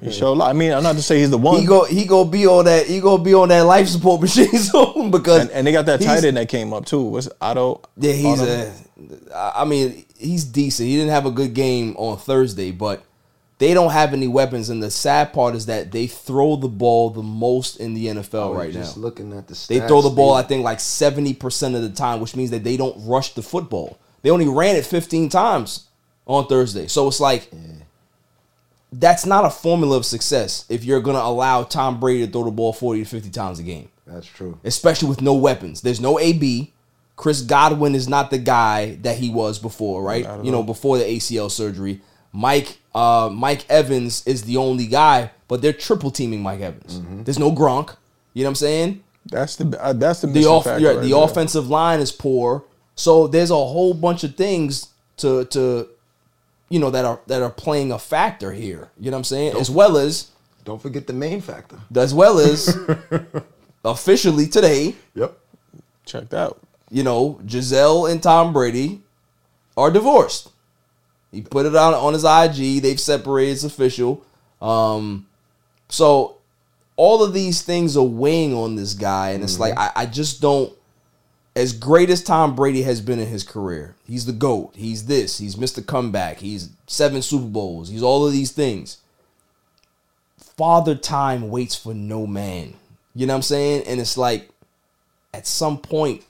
He 0.00 0.10
showed 0.10 0.34
life. 0.38 0.50
I 0.50 0.52
mean, 0.54 0.72
I'm 0.72 0.82
not 0.82 0.96
to 0.96 1.02
say 1.02 1.18
he's 1.18 1.30
the 1.30 1.38
one. 1.38 1.60
he 1.60 1.66
go 1.66 1.84
he 1.84 2.06
gonna 2.06 2.30
be 2.30 2.46
on 2.46 2.64
that 2.64 2.86
he 2.86 3.00
gonna 3.00 3.22
be 3.22 3.34
on 3.34 3.48
that 3.50 3.62
life 3.62 3.88
support 3.88 4.20
machine 4.22 4.48
soon 4.56 5.10
because 5.10 5.42
and, 5.42 5.50
and 5.50 5.66
they 5.66 5.72
got 5.72 5.86
that 5.86 6.00
he's- 6.00 6.20
tight 6.20 6.26
end 6.26 6.36
that 6.38 6.48
came 6.48 6.72
up 6.72 6.86
too. 6.86 7.02
What's 7.02 7.28
Otto? 7.40 7.82
Yeah, 7.96 8.12
he's 8.12 8.40
Otto? 8.40 8.72
a. 9.30 9.36
I 9.60 9.64
mean, 9.64 10.04
he's 10.16 10.44
decent. 10.44 10.88
He 10.88 10.96
didn't 10.96 11.10
have 11.10 11.26
a 11.26 11.30
good 11.30 11.52
game 11.52 11.94
on 11.98 12.16
Thursday, 12.16 12.70
but 12.70 13.02
they 13.58 13.74
don't 13.74 13.92
have 13.92 14.12
any 14.12 14.28
weapons. 14.28 14.68
And 14.70 14.82
the 14.82 14.90
sad 14.90 15.32
part 15.32 15.54
is 15.54 15.66
that 15.66 15.92
they 15.92 16.06
throw 16.06 16.56
the 16.56 16.68
ball 16.68 17.10
the 17.10 17.22
most 17.22 17.76
in 17.76 17.94
the 17.94 18.06
NFL 18.06 18.16
was 18.16 18.34
oh, 18.34 18.54
right 18.54 18.72
just 18.72 18.96
now. 18.96 19.02
looking 19.02 19.32
at 19.32 19.46
the 19.46 19.54
stats, 19.54 19.66
They 19.68 19.80
throw 19.80 20.02
the 20.02 20.10
ball, 20.10 20.34
I 20.34 20.42
think, 20.42 20.64
like 20.64 20.80
seventy 20.80 21.34
percent 21.34 21.74
of 21.74 21.82
the 21.82 21.90
time, 21.90 22.20
which 22.20 22.36
means 22.36 22.50
that 22.50 22.64
they 22.64 22.76
don't 22.76 22.96
rush 23.06 23.34
the 23.34 23.42
football. 23.42 23.98
They 24.22 24.30
only 24.30 24.48
ran 24.48 24.76
it 24.76 24.84
fifteen 24.84 25.28
times 25.28 25.88
on 26.26 26.46
Thursday, 26.46 26.86
so 26.86 27.08
it's 27.08 27.20
like. 27.20 27.50
That's 28.96 29.26
not 29.26 29.44
a 29.44 29.50
formula 29.50 29.96
of 29.96 30.06
success 30.06 30.66
if 30.68 30.84
you're 30.84 31.00
going 31.00 31.16
to 31.16 31.22
allow 31.22 31.64
Tom 31.64 31.98
Brady 31.98 32.26
to 32.26 32.30
throw 32.30 32.44
the 32.44 32.52
ball 32.52 32.72
40 32.72 33.02
to 33.02 33.10
50 33.10 33.30
times 33.30 33.58
a 33.58 33.64
game 33.64 33.88
That's 34.06 34.24
true. 34.24 34.60
especially 34.62 35.08
with 35.08 35.20
no 35.20 35.34
weapons. 35.34 35.80
There's 35.80 36.00
no 36.00 36.20
AB. 36.20 36.72
Chris 37.16 37.40
Godwin 37.40 37.96
is 37.96 38.08
not 38.08 38.30
the 38.30 38.38
guy 38.38 38.94
that 39.02 39.18
he 39.18 39.30
was 39.30 39.58
before, 39.58 40.00
right? 40.04 40.24
You 40.44 40.52
know, 40.52 40.62
before 40.62 40.96
the 40.98 41.02
ACL 41.02 41.50
surgery. 41.50 42.02
Mike 42.32 42.78
uh, 42.94 43.28
Mike 43.32 43.64
Evans 43.68 44.26
is 44.26 44.42
the 44.44 44.56
only 44.56 44.86
guy, 44.86 45.30
but 45.48 45.62
they're 45.62 45.72
triple 45.72 46.10
teaming 46.10 46.42
Mike 46.42 46.60
Evans. 46.60 47.00
Mm-hmm. 47.00 47.22
There's 47.24 47.38
no 47.38 47.50
Gronk. 47.52 47.96
You 48.34 48.42
know 48.42 48.48
what 48.48 48.50
I'm 48.50 48.54
saying? 48.56 49.04
That's 49.26 49.56
the 49.56 49.82
uh, 49.82 49.92
that's 49.94 50.20
the 50.20 50.26
the 50.28 50.44
off, 50.46 50.66
right 50.66 50.78
the 50.80 51.08
there. 51.08 51.22
offensive 51.24 51.68
line 51.68 52.00
is 52.00 52.12
poor. 52.12 52.64
So 52.94 53.26
there's 53.26 53.50
a 53.50 53.54
whole 53.54 53.94
bunch 53.94 54.22
of 54.24 54.34
things 54.36 54.88
to 55.18 55.44
to 55.46 55.88
you 56.68 56.78
know 56.78 56.90
that 56.90 57.04
are 57.04 57.20
that 57.26 57.40
are 57.42 57.50
playing 57.50 57.90
a 57.92 57.98
factor 57.98 58.52
here. 58.52 58.90
You 59.00 59.10
know 59.10 59.16
what 59.16 59.20
I'm 59.20 59.24
saying? 59.24 59.56
As 59.56 59.70
well 59.70 59.96
as 59.96 60.30
Don't 60.64 60.80
forget 60.82 61.06
the 61.06 61.12
main 61.14 61.40
factor. 61.40 61.78
as 61.96 62.12
well 62.14 62.38
as 62.38 62.76
officially 63.84 64.46
today, 64.46 64.94
Yep. 65.14 65.38
checked 66.04 66.34
out. 66.34 66.60
you 66.90 67.02
know, 67.02 67.40
Gisele 67.46 68.06
and 68.06 68.22
Tom 68.22 68.52
Brady 68.52 69.00
are 69.76 69.90
divorced. 69.90 70.50
He 71.34 71.42
put 71.42 71.66
it 71.66 71.74
on 71.74 71.94
on 71.94 72.12
his 72.12 72.24
IG. 72.24 72.82
They've 72.82 73.00
separated. 73.00 73.52
It's 73.52 73.64
official. 73.64 74.24
Um, 74.62 75.26
so 75.88 76.38
all 76.96 77.22
of 77.22 77.32
these 77.32 77.62
things 77.62 77.96
are 77.96 78.04
weighing 78.04 78.54
on 78.54 78.76
this 78.76 78.94
guy, 78.94 79.30
and 79.30 79.42
it's 79.42 79.58
like 79.58 79.76
I, 79.76 79.90
I 79.96 80.06
just 80.06 80.40
don't. 80.40 80.72
As 81.56 81.72
great 81.72 82.10
as 82.10 82.22
Tom 82.22 82.56
Brady 82.56 82.82
has 82.82 83.00
been 83.00 83.20
in 83.20 83.28
his 83.28 83.44
career, 83.44 83.94
he's 84.04 84.26
the 84.26 84.32
goat. 84.32 84.72
He's 84.74 85.06
this. 85.06 85.38
He's 85.38 85.54
Mr. 85.54 85.84
Comeback. 85.84 86.38
He's 86.38 86.70
seven 86.86 87.22
Super 87.22 87.46
Bowls. 87.46 87.88
He's 87.88 88.02
all 88.02 88.26
of 88.26 88.32
these 88.32 88.50
things. 88.50 88.98
Father 90.56 90.94
Time 90.94 91.50
waits 91.50 91.76
for 91.76 91.94
no 91.94 92.26
man. 92.26 92.74
You 93.14 93.26
know 93.26 93.34
what 93.34 93.38
I'm 93.38 93.42
saying? 93.42 93.84
And 93.86 94.00
it's 94.00 94.16
like, 94.16 94.48
at 95.32 95.46
some 95.46 95.78
point, 95.78 96.24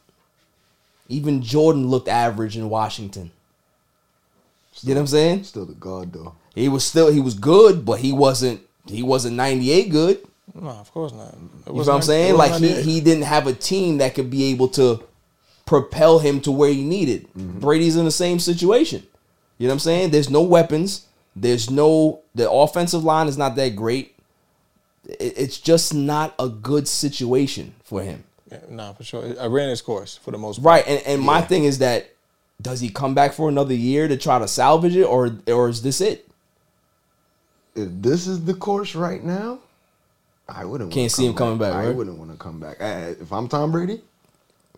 even 1.08 1.42
Jordan 1.42 1.88
looked 1.88 2.08
average 2.08 2.56
in 2.56 2.68
Washington. 2.68 3.30
You 4.82 4.94
know 4.94 5.00
what 5.00 5.02
I'm 5.02 5.06
saying? 5.08 5.44
Still 5.44 5.66
the 5.66 5.74
god 5.74 6.12
though. 6.12 6.34
He 6.54 6.68
was 6.68 6.84
still 6.84 7.10
he 7.12 7.20
was 7.20 7.34
good, 7.34 7.84
but 7.84 8.00
he 8.00 8.12
wasn't 8.12 8.60
he 8.86 9.02
wasn't 9.02 9.36
98 9.36 9.90
good. 9.90 10.18
No, 10.54 10.68
of 10.68 10.92
course 10.92 11.12
not. 11.12 11.28
It 11.34 11.38
You 11.66 11.72
know 11.72 11.78
what 11.78 11.88
I'm 11.88 12.02
saying? 12.02 12.36
Like 12.36 12.60
he 12.60 12.82
he 12.82 13.00
didn't 13.00 13.24
have 13.24 13.46
a 13.46 13.52
team 13.52 13.98
that 13.98 14.14
could 14.14 14.30
be 14.30 14.44
able 14.52 14.68
to 14.68 15.02
propel 15.66 16.18
him 16.18 16.40
to 16.42 16.52
where 16.52 16.70
he 16.72 16.82
needed. 16.82 17.26
Mm-hmm. 17.36 17.60
Brady's 17.60 17.96
in 17.96 18.04
the 18.04 18.10
same 18.10 18.38
situation. 18.38 19.02
You 19.58 19.66
know 19.68 19.72
what 19.72 19.76
I'm 19.76 19.80
saying? 19.80 20.10
There's 20.10 20.28
no 20.30 20.42
weapons. 20.42 21.06
There's 21.34 21.70
no 21.70 22.20
the 22.34 22.50
offensive 22.50 23.02
line 23.04 23.28
is 23.28 23.38
not 23.38 23.56
that 23.56 23.70
great. 23.76 24.14
It- 25.08 25.34
it's 25.36 25.58
just 25.58 25.94
not 25.94 26.34
a 26.38 26.48
good 26.48 26.86
situation 26.88 27.74
for 27.84 28.02
him. 28.02 28.24
Yeah, 28.50 28.58
nah, 28.68 28.92
for 28.92 29.02
sure. 29.04 29.34
I 29.40 29.46
ran 29.46 29.68
his 29.70 29.82
course 29.82 30.16
for 30.16 30.30
the 30.30 30.38
most 30.38 30.62
part. 30.62 30.66
Right, 30.86 30.86
and, 30.86 31.02
and 31.06 31.22
my 31.22 31.40
thing 31.40 31.64
is 31.64 31.78
that 31.78 32.10
does 32.62 32.80
he 32.80 32.88
come 32.88 33.14
back 33.14 33.32
for 33.32 33.48
another 33.48 33.74
year 33.74 34.08
to 34.08 34.16
try 34.16 34.38
to 34.38 34.48
salvage 34.48 34.96
it, 34.96 35.04
or 35.04 35.36
or 35.48 35.68
is 35.68 35.82
this 35.82 36.00
it? 36.00 36.28
If 37.74 37.88
this 38.00 38.26
is 38.26 38.44
the 38.44 38.54
course 38.54 38.94
right 38.94 39.22
now, 39.22 39.58
I 40.48 40.64
wouldn't. 40.64 40.90
Can't 40.90 41.02
wanna 41.02 41.10
see 41.10 41.26
him 41.26 41.34
come 41.34 41.58
coming 41.58 41.58
back, 41.58 41.72
I 41.74 41.86
right? 41.86 41.94
wouldn't 41.96 42.18
want 42.18 42.30
to 42.30 42.36
come 42.36 42.60
back. 42.60 42.80
I- 42.80 43.16
if 43.20 43.32
I'm 43.32 43.48
Tom 43.48 43.72
Brady, 43.72 44.00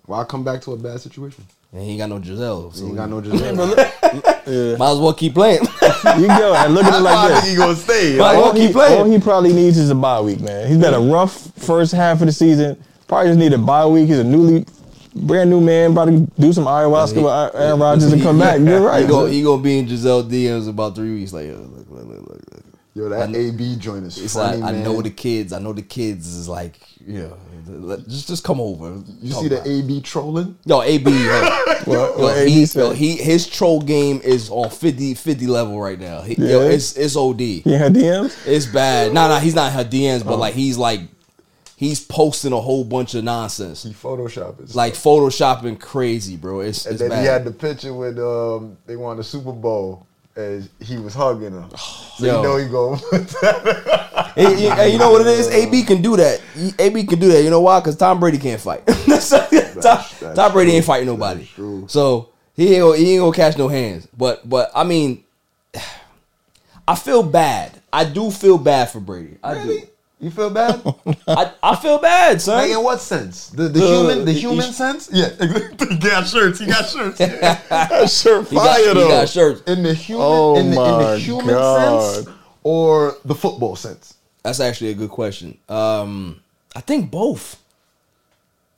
why 0.07 0.25
come 0.25 0.45
back 0.45 0.63
to 0.63 0.73
a 0.73 0.77
bad 0.77 1.01
situation? 1.01 1.45
And 1.73 1.83
he 1.83 1.91
ain't 1.91 1.99
got 1.99 2.09
no 2.09 2.19
Gisele. 2.21 2.71
So 2.73 2.83
He 2.85 2.87
ain't 2.89 2.97
got 2.97 3.11
no 3.11 3.19
Yeah, 3.23 3.31
Gisele. 3.33 3.57
but 3.57 3.69
look- 3.69 4.79
Might 4.79 4.91
as 4.93 4.99
well 4.99 5.13
keep 5.15 5.35
playing. 5.35 5.61
You 6.19 6.29
go 6.29 6.55
and 6.55 6.73
look 6.75 6.85
at 6.85 6.95
it 6.95 6.97
I 6.97 7.01
like 7.01 7.29
think 7.33 7.41
this. 7.43 7.51
he 7.51 7.57
gonna 7.57 7.75
stay. 7.77 8.17
Might 8.17 8.31
as 8.31 8.37
well 8.37 8.45
all, 8.45 8.53
he, 8.55 8.67
keep 8.67 8.73
playing. 8.73 8.99
all 9.01 9.11
he 9.11 9.19
probably 9.19 9.53
needs 9.53 9.77
is 9.77 9.91
a 9.91 9.95
bye 9.95 10.21
week, 10.21 10.41
man. 10.41 10.69
He's 10.69 10.79
been 10.79 10.95
a 10.95 11.01
rough 11.01 11.51
first 11.59 11.93
half 11.93 12.21
of 12.21 12.27
the 12.27 12.33
season. 12.33 12.83
Probably 13.09 13.29
just 13.31 13.39
need 13.41 13.53
a 13.53 13.59
bye 13.59 13.85
week. 13.87 14.07
He's 14.07 14.19
a 14.21 14.25
newly, 14.25 14.65
brand 15.17 15.51
new 15.51 15.61
man, 15.61 15.93
about 15.93 16.07
to 16.07 16.21
do 16.39 16.53
some 16.53 16.65
ayahuasca 16.65 17.17
with 17.17 17.55
Aaron 17.61 17.81
Rodgers 17.81 18.13
and 18.13 18.23
come 18.23 18.39
back. 18.39 18.61
You're 18.61 18.81
right. 18.81 19.03
He 19.03 19.09
go, 19.09 19.27
he 19.27 19.43
gonna 19.43 19.63
be 19.63 19.79
in 19.79 19.87
Gisele 19.87 20.25
DMs 20.25 20.69
about 20.69 20.95
three 20.95 21.15
weeks. 21.15 21.33
later. 21.33 21.53
yo, 21.53 21.59
look, 21.59 21.87
look, 21.91 22.05
look, 22.07 22.19
look, 22.29 22.29
look. 22.29 22.63
Yo, 22.95 23.11
that 23.11 23.35
AB 23.37 23.77
joint 23.77 24.07
is 24.07 24.17
It's 24.17 24.33
funny, 24.33 24.57
like 24.57 24.75
I 24.75 24.79
know 24.79 25.03
the 25.03 25.11
kids. 25.11 25.53
I 25.53 25.59
know 25.59 25.75
the 25.75 25.83
kids 25.83 26.27
is 26.35 26.49
like, 26.49 26.81
yeah, 27.07 27.29
just 28.09 28.27
just 28.27 28.43
come 28.43 28.59
over. 28.59 29.03
You 29.21 29.33
see 29.35 29.49
the. 29.49 29.61
AB 29.69 30.01
trolling? 30.01 30.57
Yo, 30.65 30.81
AB, 30.81 31.11
yo, 31.25 31.41
What- 31.85 31.87
yo, 31.87 32.19
what 32.19 32.49
he, 32.49 32.63
AB 32.63 32.71
yo, 32.75 32.91
he 32.93 33.17
his 33.17 33.47
troll 33.47 33.83
game 33.83 34.23
is 34.25 34.49
on 34.49 34.71
50, 34.71 35.13
50 35.13 35.47
level 35.47 35.79
right 35.79 36.01
now. 36.01 36.23
He, 36.23 36.37
yo, 36.37 36.63
it's 36.63 36.97
it's 36.97 37.17
OD. 37.17 37.39
He 37.41 37.63
had 37.75 37.93
DMs. 37.93 38.35
It's 38.47 38.65
bad. 38.65 39.13
No, 39.13 39.29
no, 39.29 39.41
he's 39.41 39.55
not 39.55 39.73
in 39.73 39.79
her 39.79 39.85
DMs, 39.85 40.23
Oh. 40.23 40.31
but 40.31 40.39
like 40.39 40.55
he's 40.55 40.79
like 40.79 41.01
he's 41.77 42.05
posting 42.05 42.53
a 42.53 42.61
whole 42.61 42.85
bunch 42.85 43.15
of 43.15 43.23
nonsense. 43.25 43.83
He 43.85 43.93
photoshopping. 43.93 44.75
Like 44.75 44.95
photoshopping 44.95 45.79
crazy, 45.79 46.37
bro. 46.37 46.61
It's, 46.61 46.87
and 46.87 46.95
it's 46.95 47.01
then 47.03 47.11
bad. 47.11 47.21
he 47.21 47.27
had 47.27 47.45
the 47.45 47.53
picture 47.53 47.95
with 47.95 48.19
um 48.19 48.77
they 48.87 48.97
won 48.97 49.17
the 49.19 49.25
Super 49.25 49.53
Bowl 49.53 50.07
And 50.37 50.69
he 50.81 50.97
was 50.99 51.15
hugging 51.15 51.53
her. 51.53 51.69
So 52.17 52.25
Yo. 52.25 52.37
you 52.41 52.49
know 52.49 52.57
he 52.57 52.69
go. 52.69 52.97
Hey, 54.37 54.91
you 54.93 54.99
know 54.99 55.11
what 55.11 55.21
it 55.23 55.27
is? 55.29 55.49
AB 55.49 55.83
can 55.85 56.03
do 56.03 56.17
that. 56.17 56.41
AB 56.79 57.05
can 57.05 57.19
do 57.19 57.31
that. 57.33 57.43
You 57.43 57.49
know 57.51 57.61
why? 57.61 57.81
Because 57.81 57.97
Tom 57.97 58.21
Brady 58.21 58.39
can't 58.39 58.61
fight. 58.61 58.85
That's- 58.87 59.31
Tom, 59.83 60.35
Tom 60.35 60.53
Brady 60.53 60.73
ain't 60.73 60.85
fighting 60.85 61.07
nobody. 61.07 61.47
So 61.89 62.31
he 62.55 62.75
ain't 62.75 62.83
gonna, 62.83 62.97
he 62.97 63.13
ain't 63.13 63.21
gonna 63.21 63.37
catch 63.37 63.57
no 63.59 63.69
hands. 63.69 64.09
But 64.17 64.49
but 64.49 64.71
I 64.75 64.85
mean, 64.85 65.25
I 66.89 66.95
feel 66.95 67.23
bad. 67.23 67.81
I 67.93 68.05
do 68.05 68.31
feel 68.31 68.59
bad 68.59 68.91
for 68.91 69.01
Brady. 69.01 69.37
I 69.43 69.63
do. 69.63 69.83
You 70.19 70.31
feel 70.31 70.49
bad? 70.51 70.81
I, 71.29 71.53
I 71.63 71.77
feel 71.77 71.99
bad, 71.99 72.41
son. 72.41 72.57
Like 72.63 72.71
in 72.71 72.83
what 72.83 73.01
sense? 73.03 73.49
The 73.51 73.69
the 73.69 73.85
Uh, 73.85 73.89
human 73.89 74.25
the 74.25 74.33
human 74.33 74.67
he- 74.67 74.73
sense? 74.73 75.11
Yeah, 75.13 75.29
he 75.89 75.99
got 75.99 76.27
shirts. 76.27 76.59
He 76.59 76.67
got 76.67 76.89
shirts. 76.89 77.19
That 77.69 78.09
shirt 78.11 78.49
He 78.49 78.57
got, 78.57 78.77
fire 78.79 78.95
he 78.95 79.09
got 79.09 79.29
shirts. 79.29 79.63
In 79.71 79.83
the 79.83 79.93
human 79.93 80.25
Oh 80.27 80.57
in, 80.57 80.71
the, 80.71 80.83
in 80.83 80.99
the 81.01 81.19
human 81.19 81.47
God. 81.49 82.15
sense 82.25 82.29
or 82.63 83.17
the 83.27 83.35
football 83.35 83.77
sense? 83.77 84.15
That's 84.43 84.59
actually 84.61 84.91
a 84.91 84.95
good 84.95 85.11
question. 85.11 85.59
Um, 85.69 86.41
I 86.75 86.81
think 86.81 87.11
both. 87.11 87.61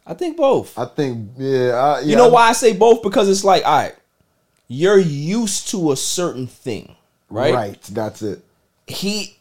I 0.07 0.15
think 0.15 0.37
both. 0.37 0.77
I 0.79 0.87
think 0.87 1.31
yeah. 1.39 1.71
I, 1.75 2.01
yeah 2.01 2.07
You 2.07 2.17
know 2.17 2.29
I- 2.29 2.33
why 2.33 2.49
I 2.49 2.53
say 2.53 2.73
both? 2.73 3.03
Because 3.03 3.29
it's 3.29 3.45
like, 3.45 3.65
all 3.65 3.77
right, 3.79 3.95
you're 4.67 4.99
used 4.99 5.69
to 5.71 5.93
a 5.93 5.97
certain 5.97 6.49
thing, 6.49 6.97
right? 7.31 7.55
Right. 7.55 7.83
That's 7.93 8.23
it. 8.23 8.43
He 8.89 9.38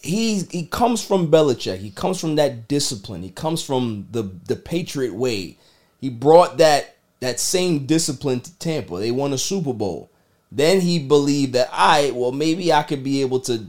he 0.00 0.42
he 0.50 0.66
comes 0.66 1.04
from 1.04 1.30
Belichick. 1.30 1.78
He 1.78 1.90
comes 1.90 2.20
from 2.20 2.36
that 2.36 2.68
discipline. 2.68 3.22
He 3.22 3.30
comes 3.30 3.62
from 3.62 4.08
the 4.10 4.22
the 4.46 4.56
Patriot 4.56 5.14
way. 5.14 5.58
He 6.00 6.08
brought 6.08 6.58
that 6.58 6.96
that 7.20 7.38
same 7.38 7.86
discipline 7.86 8.40
to 8.40 8.58
Tampa. 8.58 8.98
They 8.98 9.10
won 9.10 9.32
a 9.32 9.38
Super 9.38 9.74
Bowl. 9.74 10.10
Then 10.50 10.80
he 10.80 10.98
believed 10.98 11.52
that 11.52 11.68
I 11.72 12.12
well 12.12 12.32
maybe 12.32 12.72
I 12.72 12.82
could 12.82 13.04
be 13.04 13.20
able 13.20 13.40
to 13.40 13.66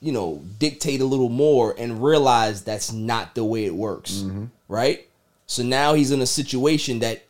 you 0.00 0.12
know 0.12 0.42
dictate 0.58 1.00
a 1.00 1.04
little 1.04 1.28
more 1.28 1.74
and 1.76 2.02
realize 2.02 2.62
that's 2.62 2.92
not 2.92 3.34
the 3.34 3.44
way 3.44 3.64
it 3.64 3.74
works. 3.74 4.18
Mm-hmm. 4.18 4.44
Right? 4.68 5.08
So 5.46 5.62
now 5.62 5.94
he's 5.94 6.12
in 6.12 6.22
a 6.22 6.26
situation 6.26 7.00
that 7.00 7.24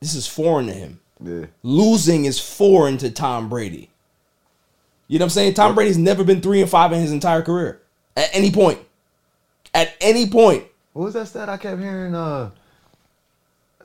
this 0.00 0.14
is 0.14 0.26
foreign 0.26 0.66
to 0.66 0.72
him. 0.72 1.00
Yeah. 1.22 1.46
Losing 1.62 2.24
is 2.24 2.40
foreign 2.40 2.96
to 2.98 3.10
Tom 3.10 3.48
Brady. 3.50 3.90
You 5.10 5.18
know 5.18 5.24
what 5.24 5.26
I'm 5.26 5.30
saying? 5.30 5.54
Tom 5.54 5.74
Brady's 5.74 5.98
never 5.98 6.22
been 6.22 6.40
three 6.40 6.60
and 6.60 6.70
five 6.70 6.92
in 6.92 7.00
his 7.00 7.10
entire 7.10 7.42
career. 7.42 7.80
At 8.16 8.30
any 8.32 8.52
point. 8.52 8.78
At 9.74 9.92
any 10.00 10.28
point. 10.30 10.62
What 10.92 11.02
was 11.06 11.14
that 11.14 11.26
stat 11.26 11.48
I 11.48 11.56
kept 11.56 11.80
hearing? 11.80 12.14
Uh, 12.14 12.50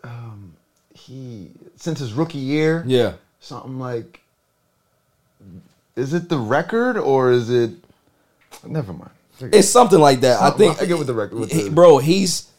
um, 0.03 0.53
he 0.93 1.49
since 1.77 1.97
his 1.97 2.13
rookie 2.13 2.37
year. 2.37 2.83
Yeah. 2.85 3.13
Something 3.39 3.79
like. 3.79 4.21
Is 5.95 6.13
it 6.13 6.29
the 6.29 6.37
record 6.37 6.95
or 6.95 7.31
is 7.31 7.49
it? 7.49 7.71
Never 8.63 8.93
mind. 8.93 9.09
It's 9.39 9.67
something 9.67 9.99
like 9.99 10.21
that. 10.21 10.39
I 10.39 10.51
think 10.51 10.73
I 10.73 10.81
forget 10.81 10.97
what 10.99 11.07
the 11.07 11.15
record- 11.15 11.39
what 11.39 11.49
the- 11.49 11.69
bro, 11.71 11.97
he's 11.97 12.49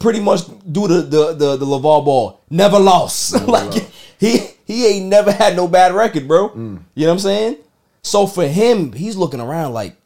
pretty 0.00 0.18
much 0.18 0.40
do 0.72 0.88
the 0.88 1.02
the 1.02 1.34
the, 1.34 1.56
the 1.56 1.66
LaVar 1.66 2.04
Ball. 2.04 2.40
Never 2.50 2.80
lost. 2.80 3.40
like 3.46 3.88
he 4.18 4.49
he 4.70 4.86
ain't 4.86 5.06
never 5.06 5.32
had 5.32 5.56
no 5.56 5.66
bad 5.66 5.92
record, 5.92 6.28
bro. 6.28 6.50
Mm. 6.50 6.82
You 6.94 7.06
know 7.06 7.10
what 7.10 7.12
I'm 7.14 7.18
saying? 7.18 7.56
So 8.02 8.26
for 8.26 8.46
him, 8.46 8.92
he's 8.92 9.16
looking 9.16 9.40
around 9.40 9.72
like, 9.72 9.96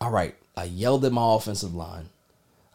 all 0.00 0.10
right, 0.10 0.34
I 0.56 0.64
yelled 0.64 1.04
at 1.04 1.12
my 1.12 1.34
offensive 1.34 1.74
line. 1.74 2.08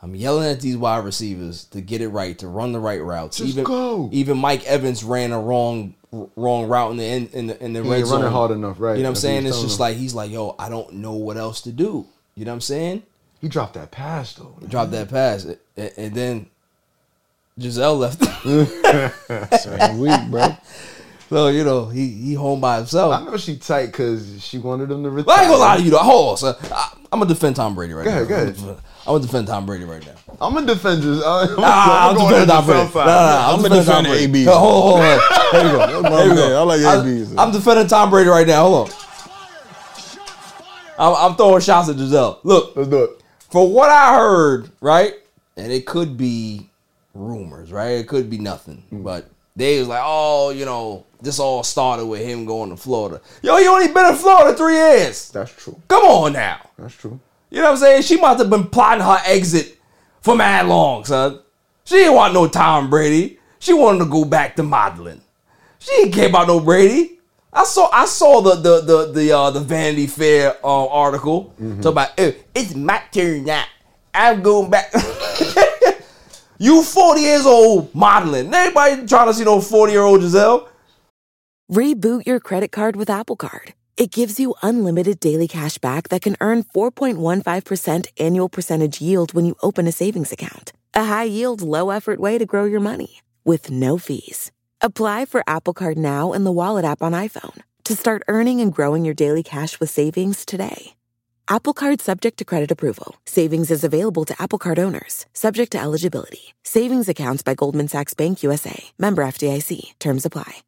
I'm 0.04 0.16
yelling 0.16 0.50
at 0.50 0.62
these 0.62 0.78
wide 0.78 1.06
receivers 1.06 1.66
to 1.66 1.82
get 1.82 2.02
it 2.02 2.10
right, 2.10 2.38
to 2.40 2.48
run 2.48 2.72
the 2.72 2.80
right 2.80 3.02
routes. 3.02 3.38
Just 3.38 3.50
even 3.50 3.64
go. 3.64 4.10
even 4.12 4.38
Mike 4.38 4.66
Evans 4.66 5.04
ran 5.04 5.32
a 5.32 5.40
wrong 5.40 5.94
wrong 6.36 6.68
route 6.68 6.92
in 6.92 6.98
the 6.98 7.06
in, 7.06 7.28
in 7.30 7.48
the 7.48 7.64
in 7.64 7.74
the 7.74 7.84
He 7.84 7.90
red 7.90 7.98
ain't 8.00 8.08
zone. 8.08 8.20
running 8.22 8.34
hard 8.34 8.52
enough, 8.52 8.80
right. 8.80 8.98
You 8.98 9.04
know 9.04 9.10
what 9.10 9.18
I'm 9.18 9.22
saying? 9.22 9.46
It's 9.46 9.62
just 9.62 9.78
him. 9.78 9.82
like 9.82 9.98
he's 9.98 10.14
like, 10.14 10.32
yo, 10.32 10.56
I 10.58 10.70
don't 10.70 10.94
know 10.94 11.14
what 11.14 11.38
else 11.38 11.62
to 11.62 11.72
do. 11.72 12.08
You 12.36 12.46
know 12.46 12.52
what 12.52 12.56
I'm 12.56 12.62
saying? 12.62 13.04
He 13.40 13.48
dropped 13.48 13.76
that 13.76 13.92
pass 13.92 14.34
though. 14.34 14.56
He 14.60 14.68
dropped 14.68 14.92
that 14.92 15.10
pass, 15.10 15.46
and, 15.46 15.58
and 15.98 16.16
then 16.16 16.48
Gisele 17.60 17.98
left. 17.98 18.24
Same 19.62 20.00
week, 20.00 20.22
bro. 20.30 20.56
So 21.30 21.48
you 21.48 21.64
know 21.64 21.86
he 21.86 22.08
he 22.10 22.34
home 22.34 22.60
by 22.60 22.78
himself. 22.78 23.14
I 23.14 23.24
know 23.24 23.38
she 23.38 23.56
tight 23.58 23.88
because 23.88 24.44
she 24.44 24.58
wanted 24.58 24.92
him 24.92 25.04
to 25.04 25.10
retire. 25.10 25.26
But 25.26 25.38
I 25.40 25.42
ain't 25.44 25.50
gonna 25.52 25.60
lie 25.64 25.78
to 25.78 25.84
you 25.84 25.92
though. 25.92 25.98
Hold 26.00 26.32
on, 26.32 26.38
son. 26.38 26.56
I, 26.72 26.92
I'm 27.12 27.20
gonna 27.20 27.34
defend 27.34 27.56
Tom 27.56 27.74
Brady 27.76 27.94
right 27.94 28.04
Go 28.06 28.10
ahead, 28.10 28.24
now. 28.24 28.28
go 28.30 28.36
I'm 28.36 28.42
ahead. 28.44 28.56
gonna 28.58 28.68
defend- 28.74 28.88
I'm 29.08 29.14
gonna 29.14 29.22
defend 29.26 29.48
Tom 29.48 29.66
Brady 29.66 29.84
right 29.86 30.06
now. 30.06 30.36
I'm 30.42 30.58
a 30.58 30.62
defender. 30.66 31.08
I'm, 31.26 31.56
Nah, 31.56 32.10
I'm 32.10 32.16
going 32.16 32.30
defending 32.30 32.42
at 32.42 32.54
Tom 32.54 32.66
Brady. 32.66 32.94
Nah, 32.94 33.06
nah, 33.06 33.06
nah, 33.06 33.48
I'm 33.48 33.54
I'ma 33.60 33.64
defending 33.64 33.86
Tom 33.86 34.04
defend 34.04 34.08
Brady. 34.08 34.24
AB. 34.24 34.46
Hold 34.46 34.58
on, 34.58 34.64
hold 34.64 35.00
hold. 35.02 35.22
There 35.52 35.66
you 35.66 35.72
go. 35.72 36.02
There 36.10 36.28
you 36.28 36.36
go. 36.36 36.60
I 36.60 36.64
like 36.64 36.82
I- 36.82 37.02
AB, 37.02 37.26
so. 37.26 37.36
I'm 37.38 37.52
defending 37.52 37.88
Tom 37.88 38.10
Brady 38.10 38.30
right 38.30 38.48
now. 38.48 38.68
Hold 38.68 38.90
on. 38.90 38.96
I'm, 41.00 41.32
I'm 41.32 41.36
throwing 41.38 41.62
shots 41.62 41.90
at 41.90 41.96
Gisele. 41.98 42.40
Look, 42.44 42.76
Let's 42.76 42.90
do 42.90 43.04
it. 43.06 43.24
for 43.50 43.70
what 43.72 43.90
I 43.90 44.16
heard, 44.16 44.70
right? 44.82 45.14
and 45.58 45.72
it 45.72 45.86
could 45.86 46.16
be 46.18 46.70
rumors, 47.14 47.72
right? 47.72 47.92
It 48.00 48.08
could 48.08 48.30
be 48.30 48.38
nothing, 48.38 48.84
but 48.92 49.30
they 49.56 49.80
was 49.80 49.88
like, 49.88 50.02
oh, 50.04 50.50
you 50.52 50.66
know, 50.66 51.06
this 51.22 51.40
all 51.40 51.64
started 51.64 52.06
with 52.06 52.22
him 52.22 52.46
going 52.46 52.70
to 52.70 52.78
Florida. 52.78 53.22
Yo, 53.42 53.58
you 53.58 53.70
only 53.70 53.88
been 53.90 54.06
in 54.08 54.16
Florida 54.16 54.58
three 54.58 54.76
years. 54.76 55.30
That's 55.30 55.52
true. 55.52 55.80
Come 55.88 56.04
on 56.06 56.34
now. 56.34 56.70
That's 56.78 56.96
true. 56.96 57.20
You 57.50 57.58
know 57.58 57.66
what 57.66 57.72
I'm 57.72 57.78
saying? 57.78 58.02
She 58.04 58.18
must 58.18 58.40
have 58.40 58.50
been 58.50 58.68
plotting 58.68 59.04
her 59.04 59.20
exit 59.26 59.78
for 60.22 60.36
mad 60.36 60.68
long, 60.68 61.04
son. 61.04 61.40
She 61.84 61.96
didn't 61.96 62.14
want 62.16 62.34
no 62.34 62.48
Tom 62.48 62.90
Brady. 62.90 63.40
She 63.60 63.74
wanted 63.74 64.00
to 64.00 64.06
go 64.10 64.24
back 64.26 64.56
to 64.56 64.64
modeling. 64.64 65.22
She 65.80 65.92
didn't 65.98 66.14
care 66.14 66.30
about 66.30 66.48
no 66.48 66.60
Brady. 66.60 67.20
I 67.54 67.66
saw 67.66 67.90
I 67.92 68.06
saw 68.06 68.40
the 68.40 68.56
the 68.56 68.82
the 68.82 69.12
the 69.12 69.32
uh, 69.38 69.52
the 69.52 69.60
Vanity 69.60 70.08
Fair 70.08 70.56
uh, 70.64 70.88
article 70.88 71.54
talk 71.82 71.92
about 71.92 72.10
"Oh, 72.18 72.34
it's 72.56 72.74
my 72.74 73.02
turn 73.12 73.44
now. 73.44 73.66
I'm 74.14 74.42
going 74.42 74.70
back. 74.72 74.94
you 76.62 76.84
40 76.84 77.22
years 77.22 77.46
old 77.46 77.94
modeling. 77.96 78.54
Anybody 78.54 79.08
trying 79.08 79.28
to 79.28 79.34
see 79.34 79.44
no 79.44 79.60
40 79.60 79.92
year 79.92 80.04
old 80.04 80.22
Gisele? 80.22 80.68
Reboot 81.72 82.26
your 82.28 82.40
credit 82.40 82.72
card 82.72 82.96
with 82.96 83.10
Apple 83.10 83.36
Card. 83.36 83.74
It 83.98 84.12
gives 84.12 84.40
you 84.40 84.56
unlimited 84.62 85.20
daily 85.20 85.48
cash 85.48 85.78
back 85.78 86.10
that 86.10 86.22
can 86.22 86.36
earn 86.40 86.64
4.15% 86.64 88.08
annual 88.20 88.50
percentage 88.50 89.02
yield 89.02 89.34
when 89.34 89.46
you 89.46 89.56
open 89.64 89.88
a 89.88 89.92
savings 89.92 90.32
account. 90.32 90.74
A 90.94 91.06
high 91.06 91.24
yield, 91.24 91.62
low 91.62 91.90
effort 91.90 92.20
way 92.20 92.38
to 92.38 92.46
grow 92.46 92.66
your 92.66 92.80
money 92.80 93.22
with 93.44 93.72
no 93.72 93.98
fees. 93.98 94.52
Apply 94.82 95.26
for 95.26 95.44
Apple 95.48 95.74
Card 95.74 95.98
now 95.98 96.34
in 96.34 96.44
the 96.44 96.52
Wallet 96.52 96.86
app 96.86 97.02
on 97.02 97.14
iPhone 97.14 97.62
to 97.86 97.96
start 97.96 98.24
earning 98.28 98.60
and 98.60 98.74
growing 98.74 99.06
your 99.06 99.14
daily 99.14 99.44
cash 99.44 99.80
with 99.80 99.90
savings 99.90 100.46
today. 100.46 100.94
Apple 101.48 101.74
Card 101.74 102.00
subject 102.02 102.38
to 102.38 102.46
credit 102.46 102.72
approval. 102.72 103.16
Savings 103.26 103.72
is 103.72 103.84
available 103.84 104.24
to 104.26 104.42
Apple 104.42 104.60
Card 104.60 104.80
owners, 104.80 105.26
subject 105.34 105.72
to 105.74 105.80
eligibility. 105.80 106.54
Savings 106.64 107.10
accounts 107.10 107.44
by 107.44 107.56
Goldman 107.56 107.88
Sachs 107.88 108.14
Bank 108.14 108.42
USA. 108.44 108.84
Member 108.98 109.24
FDIC. 109.24 109.98
Terms 110.00 110.26
apply. 110.26 110.60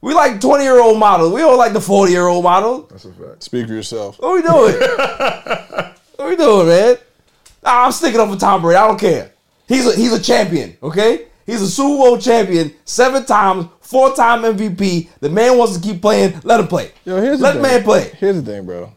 We 0.00 0.14
like 0.14 0.40
20 0.40 0.64
year 0.64 0.80
old 0.80 0.98
models. 0.98 1.32
We 1.32 1.40
don't 1.40 1.56
like 1.58 1.72
the 1.72 1.80
40 1.80 2.10
year 2.10 2.26
old 2.26 2.42
model. 2.42 2.82
That's 2.90 3.04
a 3.04 3.12
fact. 3.12 3.42
Speak 3.44 3.68
for 3.68 3.74
yourself. 3.74 4.18
What 4.18 4.28
are 4.30 4.34
we 4.34 4.42
doing? 4.42 4.80
what 6.16 6.20
are 6.20 6.28
we 6.28 6.36
doing, 6.36 6.66
man? 6.66 6.96
Nah, 7.62 7.84
I'm 7.84 7.92
sticking 7.92 8.18
up 8.18 8.28
for 8.30 8.36
Tom 8.36 8.62
Brady. 8.62 8.78
I 8.78 8.88
don't 8.88 8.98
care. 8.98 9.30
He's 9.68 9.86
a 9.86 9.94
he's 9.94 10.12
a 10.12 10.20
champion, 10.20 10.76
okay? 10.82 11.26
He's 11.46 11.62
a 11.62 11.68
Super 11.68 11.98
Bowl 11.98 12.18
champion, 12.18 12.74
seven 12.84 13.24
times, 13.24 13.66
four 13.80 14.12
time 14.16 14.42
MVP. 14.42 15.08
The 15.20 15.28
man 15.30 15.56
wants 15.56 15.76
to 15.76 15.80
keep 15.80 16.02
playing. 16.02 16.40
Let 16.42 16.58
him 16.58 16.66
play. 16.66 16.90
Yo, 17.04 17.20
here's 17.20 17.40
Let 17.40 17.52
the 17.54 17.60
the 17.60 17.68
thing. 17.68 17.76
man 17.76 17.84
play. 17.84 18.10
Here's 18.18 18.36
the 18.36 18.42
thing, 18.42 18.66
bro. 18.66 18.92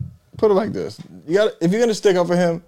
Put 0.45 0.51
it 0.51 0.55
like 0.55 0.73
this: 0.73 0.99
you 1.27 1.33
got 1.37 1.53
if 1.59 1.71
you're 1.71 1.79
gonna 1.81 1.95
stick 1.95 2.15
up 2.15 2.27
for 2.27 2.35
him, 2.35 2.61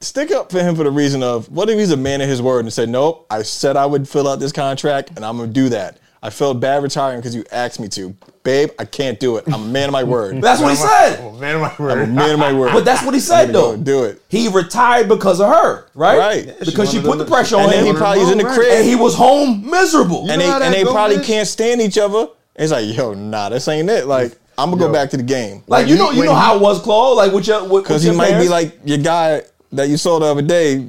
stick 0.00 0.32
up 0.32 0.50
for 0.50 0.58
him 0.58 0.74
for 0.74 0.82
the 0.82 0.90
reason 0.90 1.22
of 1.22 1.48
what 1.52 1.70
if 1.70 1.78
he's 1.78 1.92
a 1.92 1.96
man 1.96 2.20
of 2.20 2.28
his 2.28 2.42
word 2.42 2.64
and 2.64 2.72
said, 2.72 2.88
"Nope, 2.88 3.26
I 3.30 3.42
said 3.42 3.76
I 3.76 3.86
would 3.86 4.08
fill 4.08 4.26
out 4.26 4.40
this 4.40 4.50
contract, 4.50 5.10
and 5.14 5.24
I'm 5.24 5.36
gonna 5.38 5.52
do 5.52 5.68
that." 5.68 5.98
I 6.20 6.30
felt 6.30 6.58
bad 6.58 6.82
retiring 6.82 7.20
because 7.20 7.36
you 7.36 7.44
asked 7.52 7.78
me 7.78 7.86
to, 7.90 8.12
babe. 8.42 8.70
I 8.80 8.84
can't 8.86 9.20
do 9.20 9.36
it. 9.36 9.44
I'm 9.46 9.54
a 9.54 9.58
man 9.58 9.88
of 9.90 9.92
my 9.92 10.02
word. 10.02 10.40
That's 10.42 10.60
what 10.60 10.70
he 10.70 10.76
said. 10.76 11.20
Oh, 11.20 11.30
man 11.38 11.54
of 11.54 11.60
my 11.60 11.92
I'm 11.92 12.00
a 12.00 12.06
man 12.08 12.30
of 12.32 12.38
my 12.40 12.52
word. 12.52 12.72
But 12.74 12.84
that's 12.84 13.04
what 13.04 13.14
he 13.14 13.18
I'm 13.18 13.22
said 13.22 13.52
go 13.52 13.76
though. 13.76 13.82
do 13.82 14.02
it. 14.04 14.20
He 14.28 14.48
retired 14.48 15.08
because 15.08 15.40
of 15.40 15.46
her, 15.48 15.86
right? 15.94 16.18
Right. 16.18 16.58
Because 16.64 16.90
she 16.90 17.00
put 17.00 17.12
to- 17.12 17.18
the 17.18 17.26
pressure 17.26 17.54
on 17.56 17.64
And 17.64 17.72
then 17.72 17.86
him. 17.86 17.94
he 17.94 17.98
probably 18.00 18.22
was 18.24 18.32
in 18.32 18.38
the 18.38 18.44
crib. 18.44 18.72
and 18.72 18.84
he 18.84 18.96
was 18.96 19.14
home 19.14 19.70
miserable. 19.70 20.28
and 20.28 20.40
they 20.40 20.48
and 20.50 20.74
they 20.74 20.82
probably 20.82 21.18
Mitch? 21.18 21.26
can't 21.26 21.46
stand 21.46 21.80
each 21.80 21.98
other. 21.98 22.26
It's 22.56 22.72
like, 22.72 22.92
yo, 22.96 23.12
nah, 23.14 23.50
this 23.50 23.68
ain't 23.68 23.88
it. 23.90 24.06
Like, 24.06 24.36
I'm 24.58 24.70
gonna 24.70 24.82
Yo. 24.82 24.86
go 24.88 24.92
back 24.92 25.10
to 25.10 25.16
the 25.16 25.22
game. 25.22 25.62
like 25.66 25.86
you 25.86 25.96
know, 25.96 26.10
you 26.10 26.24
know 26.24 26.34
he- 26.34 26.40
how 26.40 26.56
it 26.56 26.62
was, 26.62 26.80
Claude. 26.80 27.16
Like 27.16 27.32
with 27.32 27.46
your 27.46 27.62
with, 27.68 27.84
Because 27.84 27.96
with 27.96 28.02
he 28.04 28.08
your 28.08 28.16
might 28.16 28.26
be 28.40 28.48
parents? 28.48 28.50
like 28.50 28.78
your 28.84 28.98
guy 28.98 29.42
that 29.72 29.88
you 29.88 29.96
saw 29.96 30.18
the 30.20 30.26
other 30.26 30.42
day, 30.42 30.82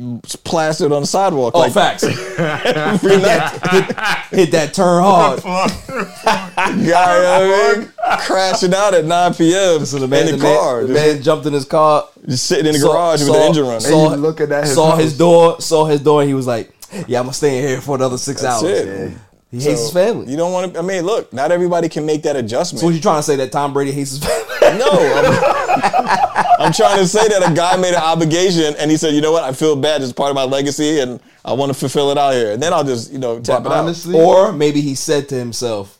plastered 0.46 0.92
on 0.92 1.02
the 1.02 1.08
sidewalk. 1.08 1.54
oh 1.56 1.60
like, 1.60 1.74
facts. 1.74 2.04
every 2.38 3.18
night. 3.18 3.50
Hit 4.32 4.52
that 4.52 4.74
turn 4.74 5.02
hard. 5.02 5.42
guy 6.56 7.76
I 7.76 7.78
mean, 7.78 7.92
crashing 8.22 8.74
out 8.74 8.94
at 8.94 9.06
9 9.06 9.34
p.m. 9.34 9.86
So 9.86 9.98
the 9.98 10.04
in 10.06 10.10
man, 10.10 10.26
the, 10.28 10.32
the 10.34 10.38
car, 10.44 10.78
man, 10.82 10.88
the 10.88 10.94
man 10.94 11.22
jumped 11.22 11.46
in 11.46 11.54
his 11.54 11.66
car. 11.66 12.08
just 12.28 12.46
sitting 12.46 12.66
in 12.68 12.74
the 12.74 12.80
saw- 12.80 12.92
garage 12.94 13.20
with 13.22 13.28
saw- 13.30 13.34
the 13.34 13.40
engine 13.46 13.64
running. 13.66 13.80
Saw, 13.82 14.06
And 14.12 14.16
you 14.22 14.28
looking 14.28 14.52
at 14.52 14.64
his 14.66 14.74
saw 14.74 14.96
his 14.96 15.18
door. 15.18 15.60
Saw 15.62 15.86
his 15.86 16.02
door. 16.02 16.22
and 16.22 16.28
He 16.30 16.34
was 16.34 16.48
like, 16.48 16.72
"Yeah, 17.08 17.20
I'm 17.20 17.26
gonna 17.26 17.34
stay 17.34 17.58
in 17.62 17.68
here 17.68 17.82
for 17.82 17.96
another 17.96 18.18
six 18.18 18.42
That's 18.42 18.64
hours." 18.64 18.72
it. 18.72 19.18
He 19.52 19.58
hates 19.62 19.80
his 19.82 19.94
family. 19.94 20.30
You 20.30 20.36
don't 20.38 20.52
want 20.52 20.74
to. 20.74 20.80
I 20.80 20.82
mean, 20.82 21.04
look, 21.04 21.32
not 21.32 21.52
everybody 21.52 21.88
can 21.88 22.06
make 22.06 22.24
that 22.24 22.36
adjustment. 22.36 22.82
so 22.82 22.86
what 22.88 22.96
you 22.96 23.02
trying 23.02 23.20
to 23.20 23.24
say 23.24 23.38
that 23.38 23.52
Tom 23.52 23.72
Brady 23.74 23.92
hates 23.92 24.12
his 24.12 24.20
family? 24.24 24.78
no, 24.78 24.90
I'm, 24.90 26.56
I'm 26.60 26.74
trying 26.74 26.98
to 26.98 27.08
say 27.08 27.28
that 27.30 27.50
a 27.50 27.54
guy 27.56 27.78
made 27.78 27.94
an 27.94 28.02
obligation 28.02 28.76
and 28.78 28.92
he 28.92 28.98
said, 28.98 29.14
you 29.14 29.22
know 29.22 29.32
what, 29.32 29.44
I 29.44 29.54
feel 29.54 29.76
bad. 29.78 30.02
It's 30.02 30.12
part 30.12 30.30
of 30.32 30.36
my 30.36 30.44
legacy 30.44 31.00
and 31.00 31.22
I 31.46 31.54
want 31.54 31.72
to 31.72 31.78
fulfill 31.78 32.12
it 32.12 32.18
out 32.18 32.34
here. 32.34 32.52
And 32.52 32.62
then 32.62 32.74
I'll 32.74 32.84
just, 32.84 33.10
you 33.14 33.20
know, 33.20 33.40
tap 33.40 33.64
But 33.64 33.70
it 33.72 33.76
out. 33.76 33.84
honestly, 33.86 34.20
or 34.20 34.52
maybe 34.52 34.82
he 34.82 34.96
said 34.96 35.30
to 35.30 35.36
himself, 35.36 35.98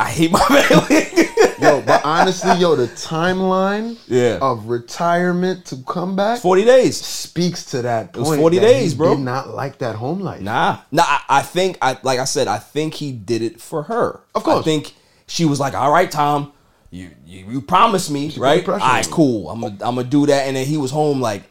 "I 0.00 0.10
hate 0.10 0.32
my 0.32 0.40
family." 0.48 1.26
yo, 1.62 1.80
but 1.82 2.04
honestly, 2.04 2.54
yo, 2.56 2.76
the 2.76 2.86
timeline 2.88 3.96
Yeah. 4.06 4.38
of 4.40 4.66
retirement 4.66 5.64
to 5.66 5.76
come 5.86 6.16
back 6.16 6.40
Forty 6.40 6.64
days. 6.64 6.96
speaks 7.00 7.64
to 7.72 7.82
that 7.82 8.12
point. 8.12 8.26
was 8.28 8.38
40 8.38 8.58
that 8.58 8.62
days, 8.66 8.92
he 8.92 8.98
bro. 8.98 9.14
Did 9.16 9.24
not 9.24 9.50
like 9.50 9.78
that 9.78 9.96
home 9.96 10.20
life. 10.20 10.40
Nah, 10.40 10.78
nah. 10.90 11.02
I, 11.06 11.20
I 11.28 11.42
think 11.42 11.78
I 11.82 11.98
like 12.02 12.18
I 12.18 12.24
said. 12.24 12.48
I 12.48 12.58
think 12.58 12.94
he 12.94 13.12
did 13.12 13.42
it 13.42 13.60
for 13.60 13.84
her. 13.84 14.20
Of 14.34 14.44
course. 14.44 14.60
I 14.60 14.62
think 14.62 14.94
she 15.26 15.44
was 15.44 15.60
like, 15.60 15.74
"All 15.74 15.92
right, 15.92 16.10
Tom, 16.10 16.52
you 16.90 17.10
you, 17.26 17.46
you 17.48 17.60
promised 17.60 18.10
me, 18.10 18.30
put 18.30 18.38
right? 18.38 18.68
All 18.68 18.78
right, 18.78 19.06
cool. 19.10 19.48
I'm 19.50 19.60
gonna 19.60 19.76
I'm 19.80 19.94
gonna 19.96 20.04
do 20.04 20.26
that." 20.26 20.46
And 20.46 20.56
then 20.56 20.66
he 20.66 20.76
was 20.76 20.90
home 20.90 21.20
like, 21.20 21.42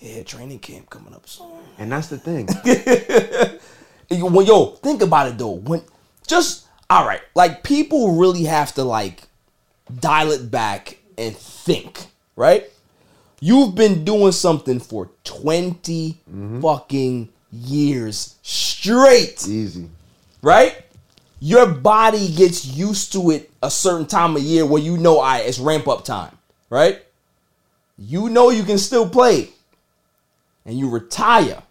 "Yeah, 0.00 0.22
training 0.24 0.58
camp 0.58 0.90
coming 0.90 1.14
up 1.14 1.28
soon." 1.28 1.46
And 1.78 1.90
that's 1.92 2.08
the 2.08 2.18
thing. 2.18 2.48
Well, 4.10 4.42
yo, 4.42 4.66
think 4.76 5.02
about 5.02 5.28
it 5.28 5.36
though. 5.36 5.50
When 5.52 5.82
just 6.26 6.66
all 6.88 7.06
right, 7.06 7.20
like 7.34 7.62
people 7.62 8.16
really 8.16 8.44
have 8.44 8.74
to 8.76 8.82
like 8.84 9.27
dial 10.00 10.30
it 10.32 10.50
back 10.50 10.98
and 11.16 11.36
think, 11.36 12.06
right? 12.36 12.64
You've 13.40 13.74
been 13.74 14.04
doing 14.04 14.32
something 14.32 14.80
for 14.80 15.10
20 15.24 16.10
mm-hmm. 16.12 16.60
fucking 16.60 17.28
years 17.52 18.36
straight, 18.42 19.46
Easy. 19.46 19.88
right? 20.42 20.84
Your 21.40 21.66
body 21.66 22.32
gets 22.34 22.64
used 22.64 23.12
to 23.12 23.30
it 23.30 23.50
a 23.62 23.70
certain 23.70 24.06
time 24.06 24.36
of 24.36 24.42
year 24.42 24.66
where 24.66 24.82
you 24.82 24.96
know, 24.96 25.20
I 25.20 25.38
it's 25.38 25.58
ramp 25.58 25.86
up 25.86 26.04
time, 26.04 26.36
right? 26.68 27.00
You 27.96 28.28
know 28.28 28.50
you 28.50 28.64
can 28.64 28.78
still 28.78 29.08
play, 29.08 29.50
and 30.64 30.78
you 30.78 30.88
retire 30.88 31.62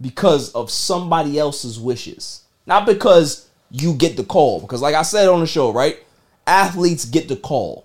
because 0.00 0.52
of 0.52 0.70
somebody 0.70 1.38
else's 1.38 1.78
wishes, 1.78 2.42
not 2.66 2.86
because 2.86 3.48
you 3.70 3.94
get 3.94 4.16
the 4.16 4.24
call. 4.24 4.60
Because, 4.60 4.82
like 4.82 4.94
I 4.94 5.02
said 5.02 5.28
on 5.28 5.40
the 5.40 5.46
show, 5.46 5.72
right? 5.72 5.98
Athletes 6.46 7.04
get 7.04 7.28
the 7.28 7.36
call. 7.36 7.84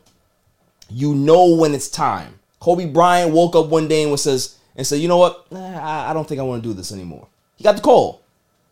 You 0.89 1.13
know 1.13 1.55
when 1.55 1.73
it's 1.73 1.89
time. 1.89 2.39
Kobe 2.59 2.85
Bryant 2.85 3.33
woke 3.33 3.55
up 3.55 3.67
one 3.67 3.87
day 3.87 4.03
and 4.03 4.11
was 4.11 4.23
says 4.23 4.57
and 4.75 4.85
said, 4.85 4.99
"You 4.99 5.07
know 5.07 5.17
what? 5.17 5.45
I 5.53 6.11
don't 6.13 6.27
think 6.27 6.39
I 6.39 6.43
want 6.43 6.63
to 6.63 6.69
do 6.69 6.73
this 6.73 6.91
anymore." 6.91 7.27
He 7.55 7.63
got 7.63 7.75
the 7.75 7.81
call. 7.81 8.21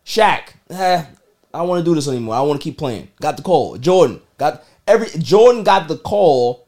Shaq, 0.04 0.50
eh, 0.70 1.04
I 1.52 1.58
don't 1.58 1.68
want 1.68 1.84
to 1.84 1.90
do 1.90 1.94
this 1.94 2.08
anymore. 2.08 2.34
I 2.34 2.40
want 2.40 2.60
to 2.60 2.64
keep 2.64 2.78
playing. 2.78 3.08
Got 3.20 3.36
the 3.36 3.42
call. 3.42 3.76
Jordan 3.76 4.20
got 4.38 4.64
every 4.86 5.08
Jordan 5.18 5.64
got 5.64 5.88
the 5.88 5.98
call. 5.98 6.66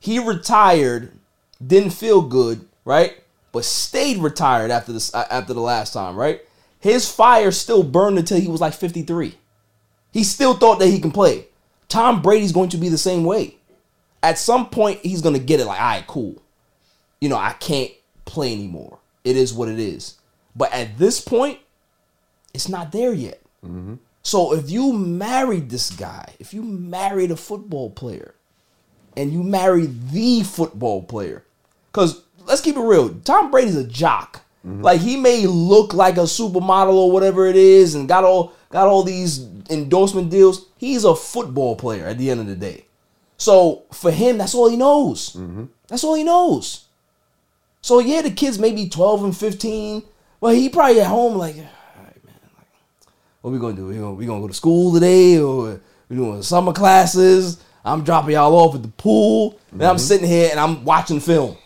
He 0.00 0.18
retired, 0.18 1.12
didn't 1.64 1.90
feel 1.90 2.22
good, 2.22 2.66
right? 2.84 3.18
But 3.52 3.64
stayed 3.64 4.18
retired 4.18 4.70
after 4.70 4.92
this 4.92 5.14
uh, 5.14 5.26
after 5.30 5.54
the 5.54 5.60
last 5.60 5.92
time, 5.92 6.16
right? 6.16 6.40
His 6.80 7.10
fire 7.10 7.50
still 7.50 7.82
burned 7.82 8.18
until 8.18 8.40
he 8.40 8.48
was 8.48 8.60
like 8.60 8.74
53. 8.74 9.34
He 10.12 10.24
still 10.24 10.54
thought 10.54 10.78
that 10.78 10.86
he 10.86 11.00
can 11.00 11.10
play. 11.10 11.46
Tom 11.88 12.22
Brady's 12.22 12.52
going 12.52 12.68
to 12.70 12.76
be 12.76 12.88
the 12.88 12.98
same 12.98 13.24
way. 13.24 13.56
At 14.22 14.38
some 14.38 14.68
point, 14.68 15.00
he's 15.00 15.22
going 15.22 15.34
to 15.34 15.40
get 15.40 15.60
it 15.60 15.64
like, 15.64 15.80
all 15.80 15.86
right, 15.86 16.06
cool. 16.06 16.42
You 17.20 17.28
know, 17.28 17.36
I 17.36 17.52
can't 17.52 17.90
play 18.24 18.52
anymore. 18.52 18.98
It 19.24 19.36
is 19.36 19.54
what 19.54 19.68
it 19.68 19.78
is. 19.78 20.16
But 20.54 20.72
at 20.72 20.98
this 20.98 21.20
point, 21.20 21.58
it's 22.52 22.68
not 22.68 22.92
there 22.92 23.12
yet. 23.12 23.40
Mm-hmm. 23.64 23.94
So 24.22 24.54
if 24.54 24.70
you 24.70 24.92
married 24.92 25.70
this 25.70 25.90
guy, 25.90 26.34
if 26.38 26.52
you 26.52 26.62
married 26.62 27.30
a 27.30 27.36
football 27.36 27.90
player, 27.90 28.34
and 29.16 29.32
you 29.32 29.42
married 29.42 30.10
the 30.10 30.42
football 30.42 31.02
player, 31.02 31.44
because 31.90 32.22
let's 32.44 32.60
keep 32.60 32.76
it 32.76 32.80
real, 32.80 33.14
Tom 33.24 33.50
Brady's 33.50 33.76
a 33.76 33.84
jock. 33.84 34.42
Mm-hmm. 34.66 34.82
Like 34.82 35.00
he 35.00 35.16
may 35.16 35.46
look 35.46 35.94
like 35.94 36.16
a 36.16 36.22
supermodel 36.22 36.92
or 36.92 37.12
whatever 37.12 37.46
it 37.46 37.56
is, 37.56 37.94
and 37.94 38.08
got 38.08 38.24
all 38.24 38.52
got 38.70 38.86
all 38.86 39.02
these 39.02 39.46
endorsement 39.70 40.30
deals. 40.30 40.66
He's 40.76 41.04
a 41.04 41.14
football 41.14 41.76
player 41.76 42.06
at 42.06 42.18
the 42.18 42.30
end 42.30 42.40
of 42.40 42.46
the 42.46 42.56
day. 42.56 42.84
So 43.36 43.84
for 43.92 44.10
him, 44.10 44.38
that's 44.38 44.54
all 44.54 44.68
he 44.68 44.76
knows. 44.76 45.30
Mm-hmm. 45.34 45.66
That's 45.86 46.04
all 46.04 46.14
he 46.14 46.24
knows. 46.24 46.86
So 47.80 48.00
yeah, 48.00 48.22
the 48.22 48.30
kids 48.30 48.58
maybe 48.58 48.88
12 48.88 49.24
and 49.24 49.36
15. 49.36 50.02
Well, 50.40 50.52
he 50.52 50.68
probably 50.68 51.00
at 51.00 51.06
home 51.06 51.36
like, 51.36 51.56
all 51.56 51.62
right, 51.62 52.24
man, 52.24 52.34
like, 52.56 52.66
what 53.40 53.52
we 53.52 53.58
gonna 53.58 53.76
do? 53.76 53.86
We 53.86 53.94
gonna, 53.94 54.14
we 54.14 54.26
gonna 54.26 54.40
go 54.40 54.48
to 54.48 54.54
school 54.54 54.92
today 54.92 55.38
or 55.38 55.80
we 56.08 56.16
doing 56.16 56.42
summer 56.42 56.72
classes? 56.72 57.62
I'm 57.84 58.04
dropping 58.04 58.32
y'all 58.32 58.54
off 58.54 58.74
at 58.74 58.82
the 58.82 58.88
pool. 58.88 59.58
And 59.70 59.82
I'm 59.82 59.96
mm-hmm. 59.96 59.98
sitting 59.98 60.28
here 60.28 60.48
and 60.50 60.60
I'm 60.60 60.84
watching 60.84 61.20
film. 61.20 61.56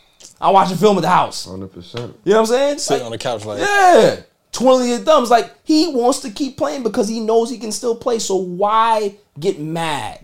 I'm 0.40 0.52
watching 0.52 0.76
film 0.76 0.98
at 0.98 1.02
the 1.02 1.08
house. 1.08 1.46
Hundred 1.46 1.72
percent. 1.72 2.16
You 2.24 2.32
know 2.32 2.42
what 2.42 2.50
I'm 2.50 2.54
saying? 2.54 2.78
Sitting 2.78 3.06
on 3.06 3.12
the 3.12 3.18
couch 3.18 3.44
like 3.44 3.60
Yeah. 3.60 4.22
Twiddling 4.52 4.88
his 4.88 5.00
thumbs. 5.00 5.30
Like 5.30 5.52
he 5.64 5.88
wants 5.88 6.20
to 6.20 6.30
keep 6.30 6.56
playing 6.56 6.82
because 6.82 7.08
he 7.08 7.20
knows 7.20 7.50
he 7.50 7.58
can 7.58 7.72
still 7.72 7.96
play. 7.96 8.18
So 8.18 8.36
why 8.36 9.16
get 9.40 9.58
mad? 9.58 10.20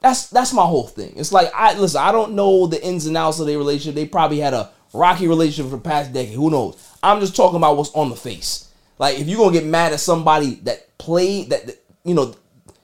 That's 0.00 0.28
that's 0.28 0.52
my 0.52 0.64
whole 0.64 0.86
thing. 0.88 1.12
It's 1.16 1.32
like 1.32 1.50
I 1.54 1.78
listen, 1.78 2.00
I 2.02 2.10
don't 2.12 2.32
know 2.32 2.66
the 2.66 2.82
ins 2.84 3.06
and 3.06 3.16
outs 3.16 3.38
of 3.38 3.46
their 3.46 3.58
relationship. 3.58 3.94
They 3.94 4.06
probably 4.06 4.38
had 4.40 4.54
a 4.54 4.70
rocky 4.92 5.28
relationship 5.28 5.70
for 5.70 5.76
the 5.76 5.82
past 5.82 6.12
decade. 6.12 6.34
Who 6.34 6.50
knows? 6.50 6.76
I'm 7.02 7.20
just 7.20 7.36
talking 7.36 7.56
about 7.56 7.76
what's 7.76 7.92
on 7.92 8.08
the 8.10 8.16
face. 8.16 8.68
Like 8.98 9.18
if 9.18 9.28
you're 9.28 9.38
gonna 9.38 9.52
get 9.52 9.64
mad 9.66 9.92
at 9.92 10.00
somebody 10.00 10.56
that 10.64 10.96
played 10.98 11.50
that, 11.50 11.66
that 11.66 11.82
you 12.04 12.14
know 12.14 12.34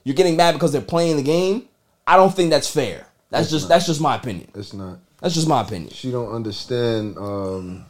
you're 0.03 0.15
getting 0.15 0.37
mad 0.37 0.53
because 0.53 0.71
they're 0.71 0.81
playing 0.81 1.17
the 1.17 1.23
game, 1.23 1.67
I 2.05 2.15
don't 2.15 2.33
think 2.33 2.49
that's 2.51 2.69
fair. 2.69 3.05
That's 3.29 3.43
It's 3.45 3.51
just 3.51 3.63
not. 3.65 3.69
that's 3.75 3.85
just 3.87 3.99
my 3.99 4.15
opinion. 4.15 4.49
It's 4.55 4.73
not. 4.73 4.99
That's 5.19 5.33
just 5.33 5.47
my 5.49 5.61
opinion. 5.61 5.89
She 5.91 6.11
don't 6.11 6.31
understand 6.31 7.17
um, 7.17 7.85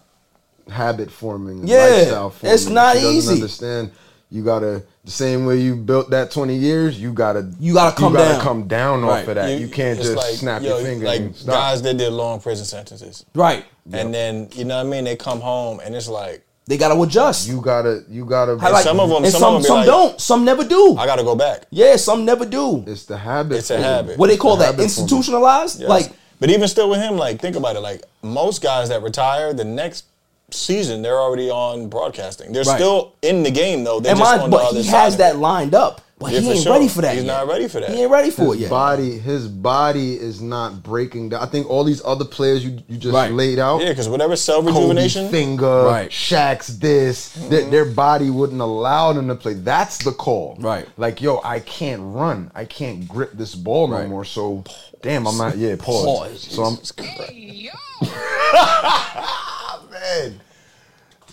habit 0.70 1.12
forming, 1.12 1.68
Yeah, 1.68 1.78
lifestyle 1.88 2.30
forming. 2.32 2.54
it's 2.54 2.68
not 2.68 2.96
she 2.96 3.02
doesn't 3.02 3.16
easy. 3.18 3.34
Understand? 3.34 3.92
You 4.30 4.44
gotta 4.44 4.84
the 5.06 5.12
same 5.12 5.46
way 5.46 5.58
you 5.62 5.76
built 5.76 6.10
that 6.10 6.32
twenty 6.32 6.56
years. 6.56 7.00
You 7.00 7.14
gotta 7.14 7.50
You 7.60 7.74
gotta 7.74 7.96
come 7.96 8.14
down. 8.14 8.42
come 8.42 8.68
down 8.68 9.04
Right. 9.04 9.22
off 9.22 9.28
of 9.30 9.36
that. 9.36 9.58
You, 9.60 9.70
can't 9.70 9.98
just 9.98 10.16
like, 10.18 10.36
snap 10.36 10.62
yo, 10.62 10.76
your 10.78 10.86
finger 10.86 11.06
Like 11.06 11.20
and 11.22 11.36
stop. 11.36 11.56
guys 11.56 11.82
that 11.84 11.96
did 11.98 12.12
long 12.12 12.42
prison 12.42 12.66
sentences, 12.66 13.24
Right. 13.34 13.64
and 13.94 14.14
then 14.14 14.50
you 14.54 14.66
know 14.66 14.76
what 14.78 14.86
I 14.86 14.90
mean. 14.90 15.06
They 15.06 15.16
come 15.16 15.40
home 15.40 15.80
and 15.84 15.96
it's 15.96 16.10
like 16.10 16.44
They 16.68 16.76
gotta 16.78 17.00
adjust. 17.02 17.48
You 17.48 17.62
gotta 17.62 18.04
you 18.10 18.26
gotta. 18.26 18.58
How, 18.60 18.74
like- 18.74 18.84
some 18.84 19.00
of 19.00 19.08
them, 19.10 19.24
and 19.24 19.32
some, 19.32 19.40
some 19.40 19.56
of 19.56 19.62
them 19.64 19.68
some 19.68 19.78
like, 19.78 19.86
don't. 19.86 20.20
Some 20.20 20.44
never 20.44 20.66
do. 20.66 20.98
I 20.98 21.06
gotta 21.06 21.24
go 21.24 21.34
back. 21.34 21.66
Yeah, 21.72 21.96
some 21.96 22.26
never 22.26 22.46
do. 22.46 22.84
It's 22.86 23.06
the 23.06 23.16
habit. 23.16 23.60
It's 23.60 23.70
a 23.72 23.78
habit. 23.82 24.18
What 24.18 24.28
they 24.28 24.36
call 24.36 24.58
The 24.58 24.74
that? 24.74 24.80
Institutionalized? 24.82 25.80
Yes. 25.80 25.90
Like 25.90 26.12
but 26.42 26.50
even 26.50 26.68
still 26.68 26.90
with 26.90 27.00
him, 27.00 27.18
like 27.18 27.40
think 27.40 27.56
about 27.56 27.78
it. 27.78 27.80
Like 27.80 28.04
most 28.22 28.62
guys 28.62 28.90
that 28.90 29.02
retire, 29.02 29.54
the 29.54 29.64
next 29.64 30.04
season 30.52 31.02
they're 31.02 31.20
already 31.20 31.50
on 31.50 31.90
broadcasting. 31.90 32.54
They're 32.54 32.64
Right. 32.64 32.76
still 32.78 33.14
in 33.22 33.44
the 33.44 33.52
game 33.52 33.84
though. 33.84 34.00
They're 34.00 34.12
and 34.12 34.20
just 34.20 34.32
mine, 34.32 34.40
on 34.42 34.50
the 34.50 34.58
but 34.58 34.66
other 34.68 34.78
he 34.78 34.84
side 34.84 35.04
has 35.04 35.14
of 35.16 35.20
that 35.20 35.36
it. 35.36 35.40
lined 35.40 35.76
up. 35.76 36.02
But 36.20 36.32
Yeah, 36.32 36.40
he 36.40 36.46
for 36.48 36.54
ain't 36.54 36.64
sure. 36.64 36.74
ready 36.74 36.88
for 36.88 37.02
that 37.02 37.14
He's 37.14 37.24
yet. 37.26 37.46
not 37.46 37.48
ready 37.48 37.68
for 37.68 37.80
that. 37.80 37.92
He 37.92 38.02
ain't 38.02 38.10
ready 38.10 38.32
for 38.32 38.46
his 38.46 38.54
it 38.56 38.60
yet. 38.62 38.70
body, 38.72 39.20
his 39.20 39.48
body 39.48 40.16
is 40.16 40.42
not 40.42 40.82
breaking 40.82 41.30
down. 41.30 41.44
I 41.44 41.46
think 41.46 41.70
all 41.70 41.84
these 41.84 42.02
other 42.04 42.26
players 42.26 42.66
you, 42.66 42.80
you 42.88 42.98
just 42.98 43.14
Right. 43.14 43.32
laid 43.32 43.60
out. 43.60 43.82
Yeah, 43.82 43.90
because 43.90 44.10
whatever 44.10 44.36
self 44.36 44.66
Kobe 44.66 44.76
rejuvenation. 44.78 45.30
finger, 45.30 45.84
Right. 45.84 46.10
Shaq's 46.10 46.80
this, 46.80 47.30
their, 47.50 47.62
mm-hmm. 47.62 47.70
their 47.72 47.86
body 47.86 48.32
wouldn't 48.32 48.62
allow 48.62 49.14
them 49.14 49.28
to 49.28 49.36
play. 49.36 49.54
That's 49.54 50.00
the 50.00 50.12
call. 50.12 50.58
Right. 50.60 50.88
Like, 50.98 51.22
yo, 51.22 51.40
I 51.44 51.60
can't 51.60 52.02
run. 52.04 52.50
I 52.56 52.66
can't 52.66 53.08
grip 53.08 53.34
this 53.34 53.54
ball 53.54 53.88
no 53.90 53.98
Right. 53.98 54.10
more. 54.10 54.26
So, 54.26 54.64
damn, 55.04 55.28
I'm 55.28 55.38
not, 55.38 55.56
yeah, 55.58 55.76
pause. 55.78 56.06
Pause. 56.06 56.48
So 56.50 56.64
I'm, 56.64 56.80
man. 60.08 60.40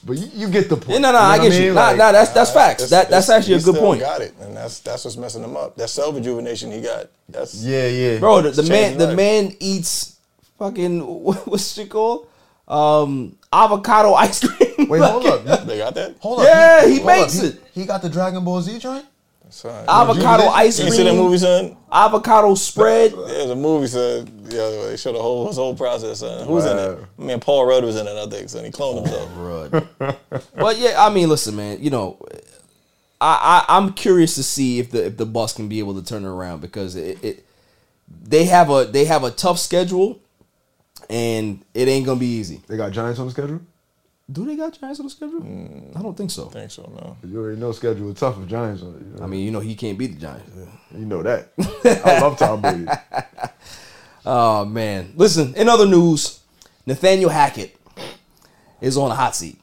But 0.06 0.18
you, 0.18 0.28
you 0.34 0.48
get 0.48 0.68
the 0.68 0.76
point. 0.76 0.90
Yeah, 0.90 0.98
no, 0.98 1.12
no, 1.12 1.18
You 1.18 1.24
know 1.24 1.28
I 1.30 1.38
what 1.38 1.42
get 1.44 1.50
mean? 1.52 1.62
you. 1.62 1.72
Nah, 1.74 1.80
Like, 1.88 1.96
nah, 1.96 2.12
that's 2.12 2.30
that's 2.32 2.50
facts. 2.50 2.82
It's- 2.82 2.90
That 2.90 3.08
that's 3.10 3.30
actually 3.30 3.54
a 3.54 3.60
good 3.60 3.76
point, 3.76 4.00
Got 4.00 4.20
it, 4.20 4.34
and 4.40 4.54
that's 4.56 4.80
that's 4.80 5.04
what's 5.04 5.16
messing 5.16 5.42
him 5.42 5.56
up. 5.56 5.76
That 5.76 5.88
self 5.88 6.14
rejuvenation 6.14 6.70
he 6.72 6.82
got. 6.82 7.06
That's 7.28 7.54
Yeah, 7.62 7.86
yeah. 7.88 8.18
bro. 8.18 8.42
The, 8.42 8.50
the 8.50 8.62
man, 8.64 8.90
changing 8.92 8.98
the 9.08 9.16
man 9.16 9.56
eats 9.60 10.18
fucking 10.58 11.00
what's 11.46 11.78
it 11.78 11.88
called? 11.88 12.28
Um, 12.68 13.36
avocado 13.52 14.12
ice 14.14 14.40
cream. 14.46 14.88
Wait, 14.88 15.00
hold 15.02 15.26
up. 15.26 15.66
they 15.66 15.78
got 15.78 15.94
that. 15.94 16.16
Hold 16.20 16.40
up. 16.40 16.46
Yeah, 16.46 16.86
he 16.86 16.96
hold 16.98 17.00
up. 17.00 17.06
makes 17.06 17.40
He- 17.40 17.46
it. 17.46 17.62
He 17.72 17.86
got 17.86 18.02
the 18.02 18.08
Dragon 18.10 18.44
Ball 18.44 18.60
Z 18.60 18.78
joint? 18.78 19.06
Son. 19.50 19.84
avocado 19.86 20.48
ice 20.48 20.78
You 20.80 20.84
cream. 20.86 20.92
ain't 20.92 20.96
see 20.96 21.04
that 21.04 21.14
movie, 21.22 21.38
son? 21.38 21.76
Avocado 21.92 22.54
spread. 22.56 23.12
There's 23.12 23.50
a 23.50 23.54
movie, 23.54 23.86
son. 23.86 24.43
Yeah, 24.54 24.88
they 24.88 24.96
showed 24.96 25.14
the 25.14 25.22
whole 25.22 25.46
his 25.48 25.56
whole 25.56 25.74
process, 25.74 26.20
son. 26.20 26.46
Who's 26.46 26.64
in 26.64 26.78
it? 26.78 26.98
I 27.18 27.22
mean, 27.22 27.40
Paul 27.40 27.66
Rudd 27.66 27.84
was 27.84 27.96
in 27.96 28.06
it, 28.06 28.16
I 28.16 28.26
think, 28.26 28.48
son. 28.48 28.64
He 28.64 28.70
cloned 28.70 29.02
himself. 29.02 29.30
Rudd. 29.36 29.88
But 30.56 30.78
yeah, 30.78 30.94
I 30.98 31.10
mean, 31.12 31.28
listen, 31.28 31.56
man. 31.56 31.82
You 31.82 31.90
know, 31.90 32.18
I, 33.20 33.64
I 33.68 33.76
I'm 33.76 33.92
curious 33.92 34.34
to 34.36 34.42
see 34.42 34.78
if 34.78 34.90
the 34.90 35.06
if 35.06 35.16
the 35.16 35.26
Bucs 35.26 35.54
can 35.54 35.68
be 35.68 35.78
able 35.78 35.94
to 36.00 36.06
turn 36.06 36.24
it 36.24 36.28
around 36.28 36.60
because 36.60 36.96
it, 36.96 37.22
it 37.22 37.46
they 38.22 38.44
have 38.44 38.70
a 38.70 38.84
they 38.84 39.04
have 39.04 39.24
a 39.24 39.30
tough 39.30 39.58
schedule, 39.58 40.20
and 41.10 41.64
it 41.74 41.88
ain't 41.88 42.06
gonna 42.06 42.20
be 42.20 42.26
easy. 42.38 42.62
They 42.66 42.76
got 42.76 42.92
Giants 42.92 43.18
on 43.20 43.26
the 43.26 43.32
schedule? 43.32 43.60
Do 44.30 44.46
they 44.46 44.56
got 44.56 44.78
Giants 44.78 45.00
on 45.00 45.06
the 45.06 45.10
schedule? 45.10 45.40
Mm. 45.40 45.96
I 45.96 46.02
don't 46.02 46.16
think 46.16 46.30
so. 46.30 46.48
I 46.48 46.52
think 46.52 46.70
so, 46.70 46.82
no. 46.82 47.16
You 47.28 47.40
already 47.40 47.60
know 47.60 47.72
schedule 47.72 48.10
is 48.10 48.18
tough 48.18 48.36
for 48.36 48.46
Giants 48.46 48.82
on 48.82 48.94
it. 48.94 49.02
You 49.02 49.18
know, 49.18 49.24
I 49.24 49.26
mean, 49.26 49.44
you 49.44 49.50
know, 49.50 49.60
he 49.60 49.74
can't 49.74 49.98
beat 49.98 50.14
the 50.14 50.20
Giants. 50.20 50.50
you 50.92 51.04
know 51.04 51.22
that. 51.22 51.50
I 51.84 52.20
love 52.20 52.38
Tom 52.38 52.62
Brady. 52.62 52.86
Oh 54.26 54.64
man! 54.64 55.12
Listen, 55.16 55.54
in 55.54 55.68
other 55.68 55.86
news, 55.86 56.40
Nathaniel 56.86 57.30
Hackett 57.30 57.76
is 58.80 58.96
on 58.96 59.10
a 59.10 59.14
hot 59.14 59.36
seat. 59.36 59.58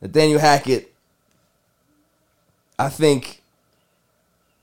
Nathaniel 0.00 0.38
Hackett, 0.38 0.92
I 2.78 2.88
think 2.88 3.42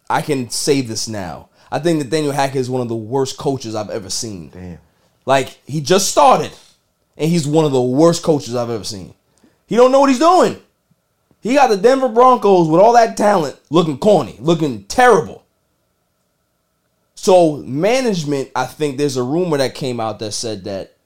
I 0.09 0.21
can 0.21 0.49
say 0.49 0.81
this 0.81 1.07
now. 1.07 1.49
I 1.71 1.79
think 1.79 1.99
Nathaniel 2.03 2.33
Hackett 2.33 2.61
is 2.61 2.69
one 2.69 2.81
of 2.81 2.87
the 2.87 2.95
worst 2.95 3.37
coaches 3.37 3.75
I've 3.75 3.89
ever 3.89 4.09
seen. 4.09 4.49
Damn. 4.49 4.79
Like 5.25 5.59
he 5.65 5.81
just 5.81 6.09
started, 6.09 6.51
and 7.17 7.29
he's 7.29 7.47
one 7.47 7.65
of 7.65 7.71
the 7.71 7.81
worst 7.81 8.23
coaches 8.23 8.55
I've 8.55 8.69
ever 8.69 8.83
seen. 8.83 9.13
He 9.67 9.75
don't 9.75 9.91
know 9.91 9.99
what 9.99 10.09
he's 10.09 10.19
doing. 10.19 10.61
He 11.41 11.55
got 11.55 11.69
the 11.69 11.77
Denver 11.77 12.09
Broncos 12.09 12.69
with 12.69 12.79
all 12.79 12.93
that 12.93 13.17
talent 13.17 13.59
looking 13.69 13.97
corny, 13.97 14.37
looking 14.39 14.83
terrible. 14.85 15.42
So 17.23 17.55
management, 17.55 18.51
I 18.53 18.65
think 18.65 18.97
there's 18.97 19.15
a 19.15 19.23
rumor 19.23 19.55
that 19.55 19.75
came 19.75 20.01
out 20.01 20.19
that 20.19 20.33
said 20.33 20.65
that 20.65 20.97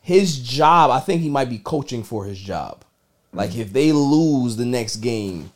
his 0.00 0.38
job, 0.38 0.92
I 0.92 1.00
think 1.00 1.22
he 1.22 1.28
might 1.28 1.50
be 1.50 1.58
coaching 1.58 2.04
for 2.04 2.24
his 2.24 2.38
job. 2.38 2.84
Like 3.32 3.50
mm-hmm. 3.50 3.62
if 3.62 3.72
they 3.72 3.90
lose 3.90 4.54
the 4.54 4.64
next 4.64 4.98
game 4.98 5.50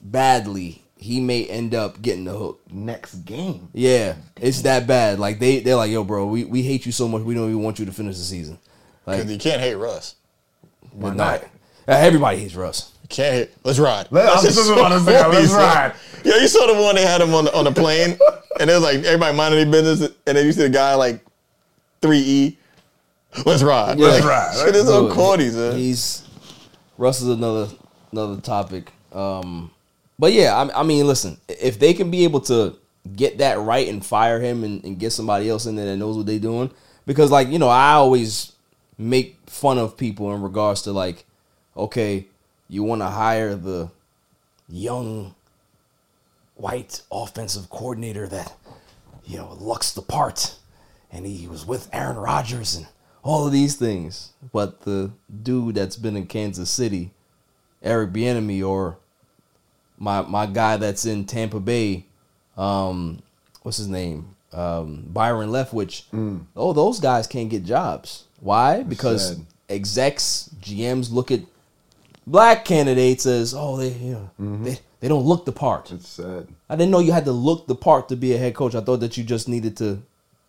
badly, 0.00 0.84
he 0.96 1.20
may 1.20 1.44
end 1.44 1.74
up 1.74 2.02
getting 2.02 2.22
the 2.22 2.38
hook. 2.38 2.60
Next 2.70 3.16
game. 3.24 3.68
Yeah, 3.72 4.14
it's 4.36 4.62
that 4.62 4.86
bad. 4.86 5.18
Like 5.18 5.40
they 5.40 5.58
they're 5.58 5.74
like, 5.74 5.90
yo, 5.90 6.04
bro, 6.04 6.26
we, 6.26 6.44
we 6.44 6.62
hate 6.62 6.86
you 6.86 6.92
so 6.92 7.08
much. 7.08 7.22
We 7.22 7.34
don't 7.34 7.48
even 7.48 7.64
want 7.64 7.80
you 7.80 7.86
to 7.86 7.92
finish 7.92 8.16
the 8.16 8.22
season. 8.22 8.60
Like 9.06 9.16
Because 9.16 9.32
you 9.32 9.38
can't 9.40 9.60
hate 9.60 9.74
Russ. 9.74 10.14
why 10.92 11.12
not? 11.12 11.42
Everybody 11.88 12.38
hates 12.38 12.54
Russ. 12.54 12.93
You 13.14 13.22
can't 13.22 13.34
hate. 13.34 13.50
Let's 13.62 13.78
ride. 13.78 14.08
Let- 14.10 14.28
I 14.28 14.34
was 14.34 14.42
That's 14.42 14.56
just 14.56 14.68
just 14.68 14.78
about 14.78 14.88
to 14.88 14.98
so 15.00 15.06
say, 15.06 15.28
let's 15.28 15.52
ride. 15.52 15.94
Yo, 16.24 16.36
you 16.36 16.48
saw 16.48 16.66
the 16.66 16.82
one 16.82 16.94
they 16.96 17.02
had 17.02 17.20
him 17.20 17.34
on 17.34 17.44
the, 17.44 17.54
on 17.56 17.64
the 17.64 17.72
plane, 17.72 18.18
and 18.60 18.70
it 18.70 18.72
was 18.74 18.82
like 18.82 18.96
everybody 19.04 19.36
minding 19.36 19.70
their 19.70 19.82
business, 19.82 20.10
and 20.26 20.36
then 20.36 20.46
you 20.46 20.52
see 20.52 20.62
the 20.62 20.68
guy 20.68 20.94
like 20.94 21.24
three 22.02 22.18
E. 22.18 22.58
Let's 23.44 23.62
ride. 23.62 23.98
Let's 23.98 24.24
ride. 24.24 24.54
Shit 24.64 24.74
is 24.74 24.86
so 24.86 25.06
Dude, 25.06 25.16
corny, 25.16 25.50
son. 25.50 25.76
He's 25.76 26.26
Russ 26.98 27.20
is 27.20 27.28
another 27.28 27.68
another 28.12 28.40
topic. 28.40 28.90
Um, 29.12 29.70
but 30.18 30.32
yeah, 30.32 30.56
I, 30.56 30.80
I 30.80 30.82
mean, 30.82 31.06
listen, 31.06 31.38
if 31.48 31.78
they 31.78 31.94
can 31.94 32.10
be 32.10 32.24
able 32.24 32.40
to 32.42 32.76
get 33.14 33.38
that 33.38 33.58
right 33.60 33.86
and 33.86 34.04
fire 34.04 34.40
him 34.40 34.64
and, 34.64 34.84
and 34.84 34.98
get 34.98 35.12
somebody 35.12 35.48
else 35.48 35.66
in 35.66 35.76
there 35.76 35.86
that 35.86 35.96
knows 35.96 36.16
what 36.16 36.26
they're 36.26 36.38
doing, 36.38 36.70
because 37.06 37.30
like 37.30 37.48
you 37.48 37.58
know, 37.58 37.68
I 37.68 37.92
always 37.92 38.52
make 38.96 39.36
fun 39.46 39.78
of 39.78 39.96
people 39.96 40.34
in 40.34 40.42
regards 40.42 40.82
to 40.82 40.92
like, 40.92 41.24
okay, 41.76 42.26
you 42.74 42.82
want 42.82 43.00
to 43.00 43.06
hire 43.06 43.54
the 43.54 43.88
young 44.68 45.34
white 46.56 47.02
offensive 47.10 47.70
coordinator 47.70 48.26
that 48.26 48.52
you 49.24 49.36
know 49.36 49.56
looks 49.60 49.92
the 49.92 50.02
part 50.02 50.56
and 51.12 51.24
he 51.24 51.46
was 51.46 51.64
with 51.64 51.88
Aaron 51.92 52.16
Rodgers 52.16 52.74
and 52.74 52.86
all 53.22 53.46
of 53.46 53.52
these 53.52 53.76
things. 53.76 54.32
But 54.52 54.80
the 54.82 55.12
dude 55.42 55.76
that's 55.76 55.96
been 55.96 56.16
in 56.16 56.26
Kansas 56.26 56.68
City, 56.68 57.12
Eric 57.82 58.12
Bieniemy, 58.12 58.66
or 58.66 58.98
my 59.96 60.22
my 60.22 60.46
guy 60.46 60.76
that's 60.76 61.06
in 61.06 61.24
Tampa 61.26 61.60
Bay, 61.60 62.06
um, 62.56 63.22
what's 63.62 63.78
his 63.78 63.88
name, 63.88 64.34
um, 64.52 65.04
Byron 65.06 65.50
Leftwich. 65.50 66.02
Oh, 66.56 66.72
those 66.72 66.98
guys 66.98 67.28
can't 67.28 67.48
get 67.48 67.64
jobs. 67.64 68.24
Why? 68.40 68.82
Because 68.82 69.28
sad. 69.28 69.46
execs, 69.68 70.50
GMs 70.60 71.12
look 71.12 71.30
at 71.30 71.40
black 72.26 72.64
candidates 72.64 73.26
as 73.26 73.54
oh 73.54 73.76
they 73.76 73.90
you 73.90 74.12
know 74.12 74.30
mm-hmm. 74.40 74.64
they, 74.64 74.78
they 75.00 75.08
don't 75.08 75.24
look 75.24 75.44
the 75.44 75.52
part. 75.52 75.90
It's 75.92 76.08
sad. 76.08 76.48
I 76.68 76.76
didn't 76.76 76.90
know 76.90 77.00
you 77.00 77.12
had 77.12 77.26
to 77.26 77.32
look 77.32 77.66
the 77.66 77.74
part 77.74 78.08
to 78.08 78.16
be 78.16 78.32
a 78.32 78.38
head 78.38 78.54
coach. 78.54 78.74
I 78.74 78.80
thought 78.80 79.00
that 79.00 79.16
you 79.16 79.24
just 79.24 79.48
needed 79.48 79.76
to 79.78 80.02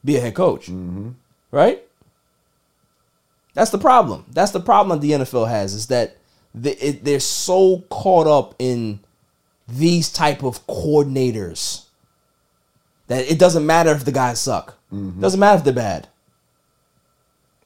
be 0.04 0.18
a 0.18 0.22
head 0.22 0.36
coach. 0.36 0.68
Mm-hmm. 0.68 1.10
Right? 1.52 1.84
That's 3.54 3.72
the 3.72 3.78
problem. 3.78 4.26
That's 4.32 4.52
the 4.52 4.60
problem 4.60 5.00
that 5.00 5.06
the 5.06 5.14
NFL 5.14 5.50
has 5.50 5.74
is 5.74 5.88
that 5.88 6.18
they're 6.54 7.20
so 7.20 7.84
caught 7.90 8.28
up 8.28 8.56
in 8.60 9.00
these 9.68 10.12
type 10.12 10.44
of 10.44 10.66
coordinators 10.68 11.86
that 13.08 13.30
it 13.30 13.40
doesn't 13.40 13.66
matter 13.66 13.92
if 13.92 14.06
the 14.06 14.12
guys 14.12 14.40
suck. 14.40 14.78
Mm-hmm. 14.94 15.22
Doesn't 15.22 15.40
matter 15.40 15.58
if 15.58 15.64
they're 15.64 15.74
bad. 15.74 16.08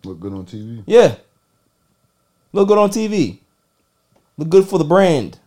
Look 0.03 0.20
good 0.20 0.34
on 0.34 0.45
TV. 0.45 0.84
Yeah. 0.86 1.16
Look 2.51 2.68
good 2.68 2.78
on 2.78 2.89
TV. 2.89 3.39
Look 4.40 4.48
good 4.48 4.66
for 4.66 4.80
the 4.80 4.86
brand. 4.86 5.38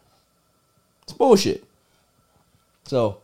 It's 1.04 1.14
bullshit. 1.14 1.64
So 2.84 3.22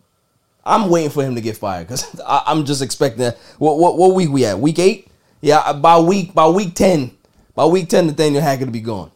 I'm 0.65 0.89
waiting 0.89 1.11
for 1.11 1.23
him 1.23 1.35
to 1.35 1.43
get 1.43 1.59
fired 1.59 1.87
because 1.87 2.19
I'm 2.27 2.65
just 2.65 2.81
expecting 2.81 3.21
that. 3.21 3.37
What, 3.59 3.79
what 3.79 3.99
what 3.99 4.15
week 4.15 4.31
we 4.31 4.47
at? 4.47 4.59
Week 4.59 4.79
eight? 4.79 5.09
Yeah, 5.43 5.59
uh, 5.59 5.75
by 5.75 5.99
week 5.99 6.33
by 6.33 6.49
week 6.49 6.75
ten, 6.75 7.15
by 7.55 7.67
week 7.67 7.91
ten, 7.91 8.07
Nathaniel 8.07 8.41
Hackett 8.41 8.69
will 8.69 8.73
be 8.73 8.81
gone, 8.81 9.11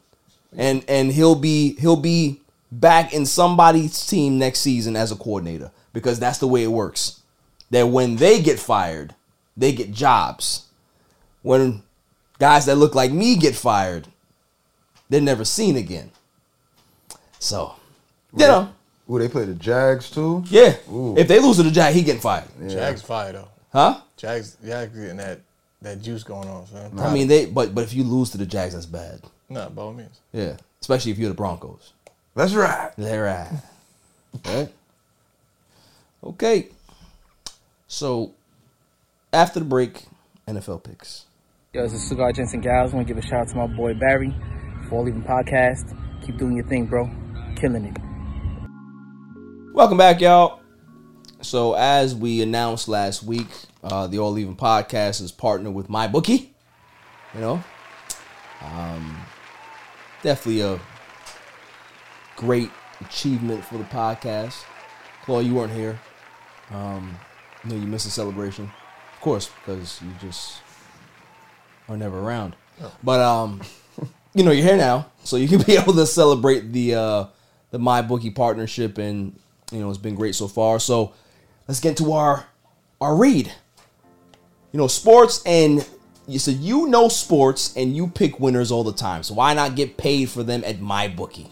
and 0.54 0.84
and 0.88 1.10
he'll 1.10 1.34
be 1.34 1.74
he'll 1.76 1.96
be 1.96 2.42
back 2.70 3.14
in 3.14 3.24
somebody's 3.24 4.06
team 4.06 4.38
next 4.38 4.60
season 4.60 4.94
as 4.94 5.10
a 5.10 5.16
coordinator 5.16 5.70
because 5.94 6.20
that's 6.20 6.38
the 6.38 6.46
way 6.46 6.62
it 6.64 6.70
works. 6.70 7.22
That 7.70 7.88
when 7.88 8.16
they 8.16 8.42
get 8.42 8.60
fired, 8.60 9.14
they 9.56 9.72
get 9.72 9.90
jobs. 9.90 10.66
When 11.40 11.82
guys 12.38 12.66
that 12.66 12.76
look 12.76 12.94
like 12.94 13.10
me 13.10 13.36
get 13.36 13.56
fired, 13.56 14.08
they're 15.08 15.22
never 15.22 15.46
seen 15.46 15.76
again. 15.76 16.10
So, 17.42 17.74
you 18.36 18.46
know, 18.46 18.72
Ooh, 19.10 19.18
they 19.18 19.28
play 19.28 19.44
the 19.44 19.54
Jags 19.54 20.08
too. 20.08 20.44
yeah. 20.46 20.76
Ooh. 20.88 21.16
If 21.18 21.26
they 21.26 21.40
lose 21.40 21.56
to 21.56 21.64
the 21.64 21.72
Jags, 21.72 21.96
he 21.96 22.02
getting 22.02 22.20
fired. 22.20 22.44
Jags 22.68 23.02
fired 23.02 23.34
though. 23.34 23.48
Huh? 23.72 24.00
Jags, 24.16 24.56
Jags 24.64 24.96
getting 24.96 25.16
that 25.16 25.40
that 25.80 26.00
juice 26.00 26.22
going 26.22 26.48
on, 26.48 26.68
son. 26.68 26.96
I 27.00 27.12
mean, 27.12 27.26
they 27.26 27.46
but 27.46 27.74
but 27.74 27.82
if 27.82 27.94
you 27.94 28.04
lose 28.04 28.30
to 28.30 28.38
the 28.38 28.46
Jags, 28.46 28.74
that's 28.74 28.86
bad. 28.86 29.22
nah, 29.48 29.68
by 29.70 29.82
all 29.82 29.92
means. 29.92 30.20
Yeah, 30.32 30.56
especially 30.80 31.10
if 31.10 31.18
you're 31.18 31.30
the 31.30 31.34
Broncos. 31.34 31.92
That's 32.36 32.54
right. 32.54 32.92
That's 32.96 33.18
right. 33.18 34.46
right. 34.46 34.68
Okay. 36.24 36.68
So 37.88 38.30
after 39.32 39.58
the 39.58 39.66
break, 39.66 40.04
NFL 40.46 40.84
picks. 40.84 41.24
Yo, 41.72 41.82
this 41.82 41.94
is 41.94 42.08
Cigar 42.08 42.32
Gents 42.32 42.54
and 42.54 42.62
Gals. 42.62 42.92
I 42.92 42.96
want 42.96 43.08
to 43.08 43.14
give 43.14 43.22
a 43.22 43.26
shout 43.26 43.40
out 43.40 43.48
to 43.48 43.56
my 43.56 43.66
boy 43.66 43.94
Barry 43.94 44.32
for 44.88 44.98
All 44.98 45.08
Even 45.08 45.24
Podcast. 45.24 45.98
Keep 46.24 46.38
doing 46.38 46.54
your 46.54 46.66
thing, 46.66 46.86
bro. 46.86 47.10
Killing 47.62 47.84
it. 47.84 47.96
Welcome 49.72 49.96
back, 49.96 50.20
y'all. 50.20 50.58
So, 51.42 51.74
as 51.74 52.12
we 52.12 52.42
announced 52.42 52.88
last 52.88 53.22
week, 53.22 53.46
uh, 53.84 54.08
the 54.08 54.18
All 54.18 54.36
Even 54.36 54.56
Podcast 54.56 55.22
is 55.22 55.30
partnered 55.30 55.72
with 55.72 55.86
MyBookie. 55.86 56.48
You 57.34 57.40
know, 57.40 57.64
um, 58.64 59.16
definitely 60.24 60.62
a 60.62 60.80
great 62.34 62.68
achievement 63.00 63.64
for 63.64 63.78
the 63.78 63.84
podcast. 63.84 64.64
Chloe, 65.22 65.44
you 65.44 65.54
weren't 65.54 65.72
here. 65.72 66.00
Um, 66.72 67.16
you 67.62 67.70
know, 67.70 67.76
you 67.76 67.86
missed 67.86 68.06
the 68.06 68.10
celebration, 68.10 68.64
of 68.64 69.20
course, 69.20 69.48
because 69.64 70.02
you 70.02 70.10
just 70.20 70.62
are 71.88 71.96
never 71.96 72.18
around. 72.18 72.56
But 73.04 73.20
um, 73.20 73.60
you 74.34 74.42
know, 74.42 74.50
you're 74.50 74.66
here 74.66 74.76
now, 74.76 75.12
so 75.22 75.36
you 75.36 75.46
can 75.46 75.62
be 75.64 75.76
able 75.76 75.92
to 75.92 76.06
celebrate 76.06 76.72
the 76.72 76.96
uh, 76.96 77.24
the 77.72 77.78
MyBookie 77.78 78.34
partnership, 78.34 78.98
and 78.98 79.36
you 79.72 79.80
know, 79.80 79.88
it's 79.88 79.98
been 79.98 80.14
great 80.14 80.36
so 80.36 80.46
far. 80.46 80.78
So 80.78 81.12
let's 81.66 81.80
get 81.80 81.96
to 81.96 82.12
our 82.12 82.46
our 83.00 83.16
read. 83.16 83.52
You 84.70 84.78
know, 84.78 84.86
sports 84.86 85.42
and 85.44 85.86
you 86.28 86.38
said 86.38 86.54
you 86.56 86.86
know 86.86 87.08
sports 87.08 87.74
and 87.76 87.96
you 87.96 88.06
pick 88.06 88.38
winners 88.38 88.70
all 88.70 88.84
the 88.84 88.92
time. 88.92 89.22
So 89.24 89.34
why 89.34 89.52
not 89.54 89.74
get 89.74 89.96
paid 89.96 90.30
for 90.30 90.42
them 90.42 90.62
at 90.64 90.76
MyBookie? 90.76 91.50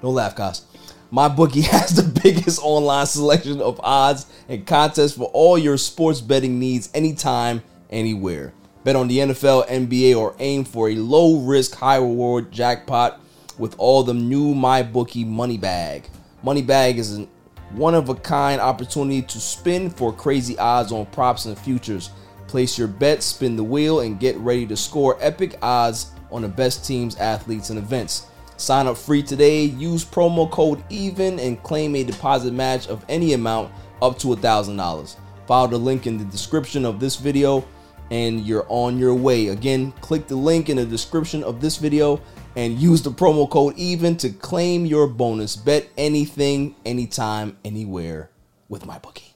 Don't 0.00 0.14
laugh, 0.14 0.34
Cos. 0.34 0.64
MyBookie 1.12 1.64
has 1.70 1.90
the 1.90 2.20
biggest 2.20 2.60
online 2.62 3.06
selection 3.06 3.60
of 3.60 3.80
odds 3.82 4.26
and 4.48 4.66
contests 4.66 5.12
for 5.12 5.30
all 5.32 5.58
your 5.58 5.76
sports 5.76 6.20
betting 6.20 6.58
needs 6.58 6.88
anytime, 6.94 7.62
anywhere. 7.90 8.52
Bet 8.84 8.96
on 8.96 9.08
the 9.08 9.18
NFL, 9.18 9.68
NBA, 9.68 10.16
or 10.16 10.34
aim 10.38 10.64
for 10.64 10.88
a 10.88 10.94
low 10.94 11.40
risk, 11.40 11.74
high 11.74 11.96
reward 11.96 12.52
jackpot 12.52 13.20
with 13.58 13.74
all 13.78 14.02
the 14.02 14.14
new 14.14 14.54
MyBookie 14.54 15.26
Money 15.26 15.56
Bag. 15.56 16.08
Money 16.42 16.62
Bag 16.62 16.98
is 16.98 17.14
an 17.14 17.28
one 17.72 17.94
of 17.94 18.08
a 18.08 18.14
kind 18.14 18.60
opportunity 18.60 19.22
to 19.22 19.40
spin 19.40 19.90
for 19.90 20.12
crazy 20.12 20.56
odds 20.58 20.92
on 20.92 21.06
props 21.06 21.46
and 21.46 21.58
futures. 21.58 22.10
Place 22.46 22.78
your 22.78 22.88
bet, 22.88 23.22
spin 23.22 23.56
the 23.56 23.64
wheel, 23.64 24.00
and 24.00 24.20
get 24.20 24.36
ready 24.36 24.66
to 24.66 24.76
score 24.76 25.18
epic 25.20 25.58
odds 25.62 26.12
on 26.30 26.42
the 26.42 26.48
best 26.48 26.84
teams, 26.84 27.16
athletes, 27.16 27.70
and 27.70 27.78
events. 27.78 28.26
Sign 28.56 28.86
up 28.86 28.96
free 28.96 29.22
today, 29.22 29.64
use 29.64 30.04
promo 30.04 30.50
code 30.50 30.82
EVEN, 30.90 31.40
and 31.40 31.62
claim 31.62 31.96
a 31.96 32.04
deposit 32.04 32.52
match 32.52 32.86
of 32.86 33.04
any 33.08 33.32
amount 33.32 33.72
up 34.00 34.18
to 34.20 34.28
$1,000. 34.28 35.16
Follow 35.46 35.68
the 35.68 35.76
link 35.76 36.06
in 36.06 36.18
the 36.18 36.24
description 36.24 36.84
of 36.84 37.00
this 37.00 37.16
video, 37.16 37.66
and 38.10 38.46
you're 38.46 38.66
on 38.68 38.98
your 38.98 39.14
way. 39.14 39.48
Again, 39.48 39.92
click 40.00 40.28
the 40.28 40.36
link 40.36 40.70
in 40.70 40.76
the 40.76 40.86
description 40.86 41.42
of 41.42 41.60
this 41.60 41.76
video 41.76 42.20
and 42.56 42.78
use 42.80 43.02
the 43.02 43.10
promo 43.10 43.48
code 43.48 43.74
EVEN 43.78 44.16
to 44.18 44.30
claim 44.30 44.84
your 44.86 45.06
bonus. 45.06 45.54
Bet 45.56 45.88
anything, 45.96 46.74
anytime, 46.84 47.56
anywhere 47.64 48.30
with 48.68 48.84
my 48.86 48.98
bookie. 48.98 49.34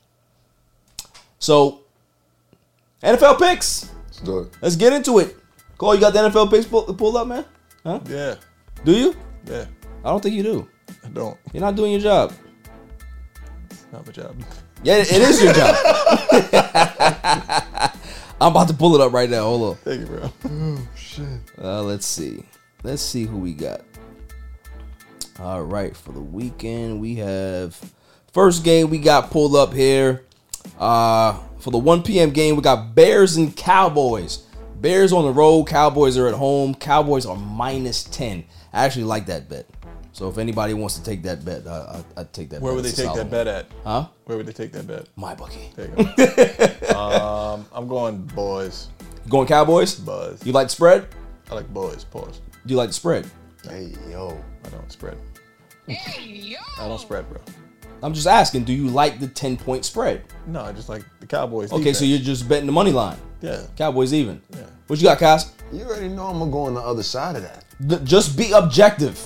So, 1.38 1.80
NFL 3.02 3.38
picks. 3.38 3.90
Let's 4.06 4.20
do 4.20 4.38
it. 4.40 4.56
Let's 4.60 4.76
get 4.76 4.92
into 4.92 5.18
it. 5.20 5.36
Cole, 5.78 5.94
you 5.94 6.00
got 6.00 6.12
the 6.12 6.18
NFL 6.20 6.50
picks 6.50 6.66
pull, 6.66 6.82
pulled 6.94 7.16
up, 7.16 7.26
man? 7.28 7.44
Huh? 7.84 8.00
Yeah, 8.06 8.34
Do 8.84 8.92
you? 8.92 9.16
yeah. 9.46 9.64
I 10.04 10.08
don't 10.10 10.22
think 10.22 10.34
you 10.34 10.42
do. 10.42 10.68
I 11.04 11.08
don't. 11.08 11.38
You're 11.52 11.60
not 11.62 11.76
doing 11.76 11.92
your 11.92 12.00
job. 12.00 12.32
Not 13.92 14.04
my 14.06 14.12
job. 14.12 14.36
Yeah, 14.82 14.96
it 14.96 15.12
it 15.12 15.20
is 15.22 15.42
your 15.42 15.52
job. 15.52 15.76
I'm 18.40 18.52
about 18.52 18.68
to 18.68 18.74
pull 18.74 18.94
it 18.94 19.00
up 19.02 19.12
right 19.12 19.28
now. 19.28 19.42
Hold 19.42 19.62
on. 19.70 19.76
Thank 19.76 20.00
you, 20.00 20.06
bro. 20.06 20.32
Oh 20.46 20.88
shit. 20.96 21.26
Uh, 21.60 21.82
let's 21.82 22.06
see. 22.06 22.42
Let's 22.82 23.02
see 23.02 23.24
who 23.24 23.38
we 23.38 23.52
got. 23.52 23.82
All 25.38 25.62
right, 25.62 25.96
for 25.96 26.12
the 26.12 26.20
weekend 26.20 27.00
we 27.00 27.16
have 27.16 27.78
first 28.32 28.64
game 28.64 28.90
we 28.90 28.98
got 28.98 29.30
pulled 29.30 29.56
up 29.56 29.72
here. 29.72 30.24
Uh, 30.78 31.38
for 31.58 31.70
the 31.70 31.78
1 31.78 32.02
p.m. 32.02 32.30
game 32.30 32.56
we 32.56 32.62
got 32.62 32.94
Bears 32.94 33.36
and 33.36 33.54
Cowboys. 33.56 34.46
Bears 34.80 35.12
on 35.12 35.24
the 35.24 35.32
road, 35.32 35.66
Cowboys 35.66 36.16
are 36.16 36.26
at 36.26 36.34
home. 36.34 36.74
Cowboys 36.74 37.26
are 37.26 37.36
minus 37.36 38.04
10. 38.04 38.44
I 38.72 38.84
actually 38.84 39.04
like 39.04 39.26
that 39.26 39.48
bet. 39.48 39.66
So 40.12 40.28
if 40.28 40.38
anybody 40.38 40.74
wants 40.74 40.98
to 40.98 41.04
take 41.04 41.22
that 41.22 41.44
bet, 41.44 41.66
I, 41.66 41.70
I, 42.16 42.20
I'd 42.20 42.32
take 42.32 42.50
that. 42.50 42.60
Where 42.60 42.72
bet. 42.72 42.82
would 42.82 42.84
they 42.84 43.04
take 43.04 43.14
that 43.14 43.30
bet 43.30 43.46
at? 43.46 43.66
Huh? 43.84 44.08
Where 44.24 44.36
would 44.36 44.46
they 44.46 44.52
take 44.52 44.72
that 44.72 44.86
bet? 44.86 45.06
My 45.16 45.34
bookie. 45.34 45.70
There 45.76 45.88
you 45.88 45.94
go. 45.94 46.98
um, 46.98 47.66
I'm 47.72 47.86
going 47.86 48.22
boys. 48.22 48.88
Going 49.28 49.46
Cowboys? 49.46 49.94
Buzz. 49.94 50.44
You 50.44 50.52
like 50.52 50.66
the 50.66 50.72
spread? 50.72 51.08
I 51.50 51.54
like 51.54 51.72
boys. 51.72 52.04
Pause. 52.04 52.40
Do 52.66 52.72
you 52.72 52.76
like 52.76 52.88
the 52.88 52.94
spread? 52.94 53.26
Hey 53.68 53.92
yo. 54.08 54.42
I 54.64 54.68
don't 54.68 54.90
spread. 54.90 55.16
Hey 55.86 56.24
yo, 56.24 56.58
I 56.78 56.86
don't 56.88 57.00
spread, 57.00 57.28
bro. 57.28 57.40
I'm 58.02 58.14
just 58.14 58.26
asking, 58.26 58.64
do 58.64 58.72
you 58.72 58.88
like 58.88 59.20
the 59.20 59.28
10 59.28 59.56
point 59.56 59.84
spread? 59.84 60.24
No, 60.46 60.62
I 60.62 60.72
just 60.72 60.88
like 60.88 61.02
the 61.20 61.26
Cowboys. 61.26 61.72
Okay, 61.72 61.92
so 61.92 62.04
you're 62.04 62.18
just 62.18 62.48
betting 62.48 62.66
the 62.66 62.72
money 62.72 62.92
line. 62.92 63.18
Yeah. 63.42 63.66
Cowboys 63.76 64.14
even. 64.14 64.40
Yeah. 64.50 64.66
What 64.86 64.98
you 64.98 65.04
got, 65.06 65.18
Cass? 65.18 65.52
You 65.72 65.84
already 65.84 66.08
know 66.08 66.26
I'm 66.26 66.38
gonna 66.38 66.50
go 66.50 66.62
on 66.62 66.74
the 66.74 66.80
other 66.80 67.02
side 67.02 67.36
of 67.36 67.42
that. 67.42 67.64
Th- 67.88 68.02
just 68.02 68.36
be 68.36 68.52
objective. 68.52 69.18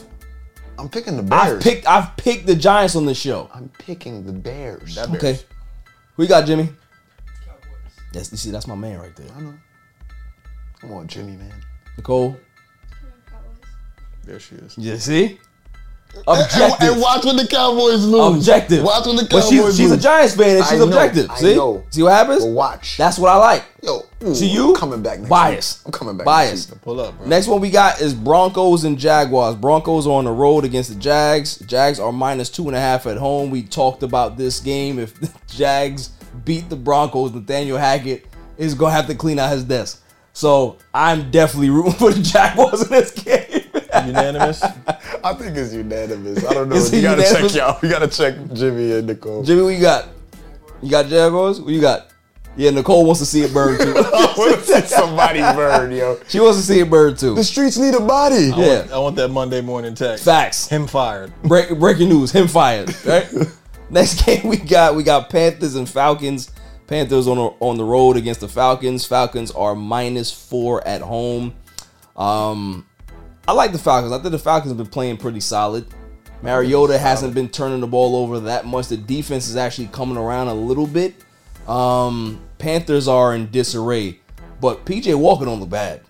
I'm 0.78 0.89
picking 0.89 1.16
the 1.16 1.22
Bears. 1.22 1.43
I've 1.43 1.49
Bears. 1.51 1.62
picked 1.64 1.89
I've 1.89 2.16
picked 2.16 2.47
the 2.47 2.57
Giants 2.57 2.97
on 2.97 3.07
this 3.07 3.18
show. 3.18 3.49
I'm 3.55 3.70
picking 3.78 4.24
the 4.26 4.32
Bears. 4.32 4.97
That 4.97 5.09
Bears. 5.11 5.22
Okay. 5.24 5.39
Who 6.16 6.24
you 6.24 6.28
got, 6.28 6.47
Jimmy? 6.47 6.68
Cowboys. 7.47 7.93
Yes, 8.12 8.30
you 8.32 8.39
see, 8.39 8.51
that's 8.51 8.66
my 8.66 8.74
man 8.74 8.99
right 8.99 9.14
there. 9.16 9.26
I 9.37 9.41
know. 9.41 9.55
Come 10.80 10.93
on, 10.93 11.07
Jimmy, 11.07 11.37
man. 11.37 11.55
Nicole. 11.97 12.37
There 14.27 14.41
she 14.41 14.57
is. 14.57 14.77
You 14.79 14.97
see? 14.99 15.39
And, 16.16 16.22
Objective. 16.29 16.93
and 16.93 17.01
watch 17.03 17.25
when 17.25 17.37
the 17.37 17.47
Cowboys 17.49 18.05
lose. 18.05 18.37
Objective. 18.49 18.85
Watch 18.85 19.05
when 19.07 19.16
the 19.16 19.22
But 19.22 19.43
Cowboys 19.43 19.49
she's, 19.49 19.77
she's 19.77 19.91
a 19.91 19.95
lose. 19.95 20.03
Giants 20.05 20.37
fan 20.37 20.51
and 20.57 20.64
I 20.64 20.68
she's 20.70 20.79
know, 20.79 20.85
objective. 20.87 21.29
I 21.31 21.37
See? 21.39 21.57
know. 21.57 21.85
See 21.91 22.03
what 22.05 22.12
happens? 22.12 22.45
But 22.45 22.53
watch. 22.53 22.97
That's 22.97 23.18
what 23.18 23.31
I 23.33 23.37
like. 23.37 23.64
Yo, 23.83 24.03
ooh, 24.22 24.33
See 24.35 24.49
you? 24.49 24.68
I'm 24.70 24.77
coming 24.77 25.03
back 25.03 25.18
next 25.18 25.29
Bias. 25.29 25.79
week. 25.81 25.87
I'm 25.87 25.93
coming 25.99 26.16
back 26.16 26.25
Bias. 26.25 26.51
next 26.53 26.70
week. 26.70 26.83
Pull 26.83 27.01
up, 27.01 27.18
bro. 27.18 27.27
Next 27.27 27.49
one 27.49 27.61
we 27.61 27.68
got 27.70 28.01
is 28.01 28.14
Broncos 28.14 28.85
and 28.85 28.97
Jaguars. 28.97 29.57
Broncos 29.57 30.07
are 30.07 30.12
on 30.12 30.25
the 30.27 30.31
road 30.31 30.64
against 30.64 30.91
the 30.91 30.97
Jags. 31.01 31.59
Jags 31.66 31.99
are 31.99 32.12
minus 32.12 32.49
two 32.49 32.68
and 32.68 32.77
a 32.77 32.81
half 32.81 33.07
at 33.09 33.16
home. 33.16 33.51
We 33.51 33.64
talked 33.64 34.05
about 34.05 34.37
this 34.37 34.61
game. 34.61 35.01
If 35.01 35.18
the 35.20 35.31
Jags 35.49 36.11
beat 36.45 36.68
the 36.70 36.77
Broncos, 36.77 37.33
Nathaniel 37.33 37.77
Hackett 37.77 38.25
is 38.57 38.75
gonna 38.75 38.93
have 38.95 39.09
to 39.09 39.16
clean 39.16 39.41
out 39.41 39.51
his 39.51 39.64
desk. 39.64 40.01
So 40.33 40.79
I'm 40.95 41.33
definitely 41.33 41.70
rooting 41.70 41.93
for 41.99 42.12
the 42.12 42.22
Jaguars 42.22 42.83
in 42.83 42.91
this 42.91 43.11
game. 43.11 43.53
Unanimous. 44.07 44.62
I 45.24 45.34
think 45.34 45.57
it's 45.57 45.72
unanimous. 45.72 46.45
I 46.45 46.55
don't 46.55 46.68
know. 46.68 46.76
Is 46.76 46.92
you 46.92 47.03
gotta 47.03 47.22
unanimous? 47.22 47.53
check 47.55 47.61
y'all. 47.61 47.78
You 47.82 47.88
gotta 47.90 48.09
check 48.09 48.34
Jimmy 48.53 48.92
and 48.92 49.07
Nicole. 49.07 49.42
Jimmy, 49.42 49.62
what 49.62 49.68
you 49.74 49.80
got? 49.80 50.09
You 50.82 50.90
got 50.90 51.07
Jaguars? 51.07 51.61
What 51.61 51.72
you 51.72 51.80
got? 51.80 52.09
Yeah, 52.57 52.70
Nicole 52.70 53.05
wants 53.05 53.18
to 53.20 53.26
see 53.26 53.42
it 53.42 53.53
burn 53.53 53.78
too. 53.78 53.95
I 53.97 54.34
want 54.36 54.64
to 54.64 54.80
see 54.80 54.86
somebody 54.86 55.40
burn, 55.40 55.90
yo. 55.90 56.20
she 56.28 56.38
wants 56.38 56.59
to 56.61 56.64
see 56.64 56.78
it 56.80 56.88
burn 56.90 57.16
too. 57.16 57.34
The 57.34 57.42
streets 57.42 57.76
need 57.78 57.95
a 57.95 58.01
body. 58.01 58.53
I 58.53 58.57
Yeah. 58.57 58.78
want, 58.78 58.92
I 58.92 58.99
want 58.99 59.16
that 59.16 59.28
Monday 59.28 59.61
morning 59.61 59.95
text. 59.97 60.24
Facts. 60.24 60.68
Him 60.68 60.86
fired. 60.86 61.32
Break, 61.42 61.76
breaking 61.80 62.11
news: 62.11 62.30
him 62.30 62.47
fired. 62.47 62.95
Right. 63.05 63.26
Next 63.90 64.24
game 64.24 64.47
we 64.47 64.57
got 64.57 64.95
we 64.95 65.03
got 65.03 65.30
Panthers 65.30 65.74
and 65.74 65.88
Falcons. 65.88 66.51
Panthers 66.86 67.26
on 67.26 67.38
the, 67.38 67.45
on 67.61 67.76
the 67.76 67.84
road 67.84 68.16
against 68.16 68.40
the 68.40 68.49
Falcons. 68.49 69.05
Falcons 69.07 69.51
are 69.51 69.74
minus 69.74 70.30
four 70.30 70.86
at 70.86 71.01
home. 71.01 71.55
Um, 72.16 72.86
I 73.47 73.53
like 73.53 73.72
the 73.72 73.78
Falcons. 73.78 74.12
I 74.12 74.18
think 74.18 74.32
the 74.32 74.38
Falcons 74.38 74.70
have 74.70 74.78
been 74.78 74.86
playing 74.86 75.18
pretty 75.18 75.40
solid. 75.40 75.86
Mariota 76.42 76.99
hasn't 76.99 77.34
been 77.34 77.49
turning 77.49 77.80
the 77.80 77.86
ball 77.86 78.16
over 78.16 78.40
that 78.40 78.66
much. 78.66 78.88
The 78.88 78.97
defense 78.97 79.49
is 79.49 79.57
actually 79.57 79.88
coming 79.88 80.16
around 80.16 80.49
a 80.49 80.55
little 80.55 80.86
bit. 80.86 81.14
Um, 81.66 82.40
Panthers 82.59 83.09
are 83.09 83.34
in 83.34 83.51
disarray, 83.51 84.20
but 84.61 84.84
PJ 84.84 85.14
Walker 85.14 85.45
don't 85.45 85.61
look 85.61 85.70
bad. 85.70 86.03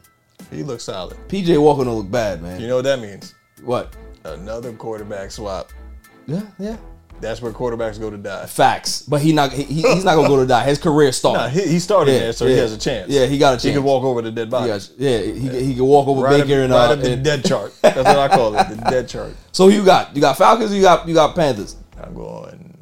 He 0.51 0.63
looks 0.63 0.85
solid. 0.85 1.17
PJ 1.29 1.61
Walker 1.61 1.85
don't 1.85 1.97
look 1.97 2.11
bad, 2.11 2.43
man. 2.43 2.61
You 2.61 2.67
know 2.69 2.77
what 2.77 2.85
that 2.85 3.01
means? 3.01 3.35
What? 3.63 3.95
Another 4.25 4.73
quarterback 4.73 5.31
swap. 5.31 5.73
Yeah, 6.27 6.43
yeah. 6.59 6.77
That's 7.25 7.41
where 7.43 7.53
quarterbacks 7.53 7.99
go 7.99 8.11
to 8.11 8.17
die. 8.17 8.47
Facts, 8.47 9.03
but 9.03 9.21
he 9.21 9.33
not 9.33 9.53
he, 9.53 9.65
he's 9.65 10.05
not 10.05 10.15
gonna 10.15 10.29
go 10.29 10.37
to 10.37 10.47
die. 10.47 10.65
His 10.65 10.79
career 10.79 11.11
started. 11.21 11.39
Nah, 11.41 11.49
he, 11.49 11.69
he 11.73 11.79
started 11.79 12.13
there, 12.13 12.33
so 12.33 12.47
he 12.47 12.57
has 12.57 12.73
a 12.73 12.79
chance. 12.79 13.11
Yeah, 13.11 13.27
he 13.27 13.39
got 13.39 13.53
a 13.53 13.57
chance. 13.57 13.63
He 13.65 13.73
can 13.73 13.83
walk 13.83 14.05
over 14.05 14.23
the 14.23 14.31
dead 14.31 14.47
He 14.47 14.51
body. 14.51 14.69
got- 14.69 14.91
yeah, 14.99 15.19
he, 15.19 15.65
he 15.67 15.75
can 15.75 15.85
walk 15.85 16.07
over 16.07 16.23
Right 16.23 16.41
up- 16.41 16.47
Baker 16.47 16.61
and 16.63 16.73
right 16.73 16.91
uh, 16.91 16.93
up 16.93 17.01
the 17.01 17.13
and- 17.13 17.25
dead 17.25 17.45
chart. 17.45 17.73
That's 17.83 17.97
what 17.97 18.07
I 18.19 18.29
call 18.29 18.55
it, 18.59 18.69
the 18.69 18.77
dead 18.91 19.09
chart. 19.09 19.33
So 19.53 19.69
you 19.69 19.85
got? 19.85 20.15
You 20.15 20.21
got 20.21 20.37
Falcons. 20.39 20.73
You 20.75 20.83
got 20.83 21.09
you 21.09 21.15
got 21.15 21.35
Panthers. 21.35 21.77
I'm 22.03 22.15
going 22.15 22.75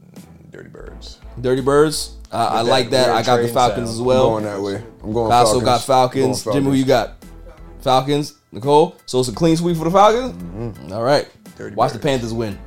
Dirty 0.50 0.68
Birds. 0.68 1.18
Dirty 1.40 1.62
Birds. 1.62 2.16
Uh, 2.30 2.48
I 2.50 2.60
like 2.62 2.90
that 2.90 3.06
that. 3.08 3.16
I 3.16 3.22
got 3.22 3.36
the 3.42 3.48
Falcons 3.48 3.88
sound. 3.88 3.96
as 3.96 4.00
well. 4.02 4.36
I'm 4.36 4.42
going 4.42 4.44
that 4.44 4.60
way. 4.62 4.84
I'm 5.02 5.12
going 5.12 5.30
I 5.32 5.36
also 5.36 5.60
Falcons. 5.60 5.64
got 5.66 5.80
Falcons. 5.82 6.42
Going 6.42 6.56
Jimmy, 6.56 6.70
who 6.70 6.76
you 6.76 6.84
got? 6.84 7.14
Falcons. 7.80 8.34
Nicole. 8.52 8.96
So 9.06 9.20
it's 9.20 9.28
a 9.28 9.32
clean 9.32 9.56
sweep 9.56 9.76
for 9.76 9.84
the 9.84 9.90
Falcons. 9.90 10.32
Mm-hmm. 10.42 10.92
All 10.92 11.02
right. 11.02 11.28
Dirty 11.56 11.74
Watch 11.76 11.92
the 11.92 11.98
Panthers 11.98 12.32
win. 12.34 12.58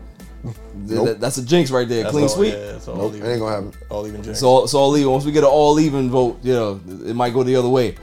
Th- 0.45 0.55
Nope. 0.99 1.05
that- 1.07 1.19
that's 1.21 1.37
a 1.37 1.43
jinx 1.45 1.71
right 1.71 1.87
there. 1.87 2.03
That's 2.03 2.11
clean 2.11 2.23
all- 2.23 2.29
sweep. 2.29 2.53
yeah, 2.53 2.75
it's 2.75 2.87
all 2.87 2.95
Nope, 2.97 3.15
even. 3.15 3.29
ain't 3.31 3.39
gonna 3.39 3.55
happen. 3.55 3.73
All 3.89 4.05
even 4.07 4.21
jinx. 4.23 4.37
It's 4.39 4.43
all, 4.43 4.63
it's 4.63 4.73
all 4.73 4.95
even. 4.97 5.11
Once 5.11 5.25
we 5.25 5.31
get 5.31 5.43
an 5.43 5.49
all 5.49 5.79
even 5.79 6.09
vote, 6.09 6.39
you 6.43 6.53
know, 6.53 6.79
it 7.05 7.15
might 7.15 7.33
go 7.33 7.43
the 7.43 7.55
other 7.55 7.69
way. 7.69 7.95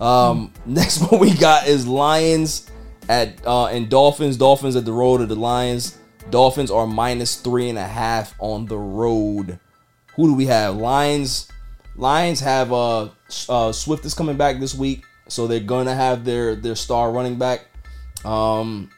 Um, 0.00 0.52
next 0.66 1.00
one 1.10 1.20
we 1.20 1.34
got 1.34 1.66
is 1.66 1.86
Lions 1.86 2.70
at 3.08 3.44
uh, 3.46 3.66
and 3.66 3.88
Dolphins. 3.88 4.36
Dolphins 4.36 4.76
at 4.76 4.84
the 4.84 4.92
road 4.92 5.20
of 5.20 5.28
the 5.28 5.36
Lions. 5.36 5.96
Dolphins 6.30 6.70
are 6.70 6.86
minus 6.86 7.36
three 7.36 7.68
and 7.70 7.78
a 7.78 7.86
half 7.86 8.34
on 8.38 8.66
the 8.66 8.76
road. 8.78 9.58
Who 10.16 10.28
do 10.28 10.34
we 10.34 10.46
have? 10.46 10.76
Lions. 10.76 11.48
Lions 11.96 12.38
have 12.40 12.72
uh, 12.72 13.08
uh 13.48 13.72
Swift 13.72 14.04
is 14.04 14.14
coming 14.14 14.36
back 14.36 14.60
this 14.60 14.74
week, 14.74 15.02
so 15.26 15.46
they're 15.48 15.58
gonna 15.58 15.94
have 15.94 16.24
their 16.24 16.54
their 16.54 16.76
star 16.76 17.10
running 17.10 17.36
back. 17.36 17.66
Um, 18.24 18.90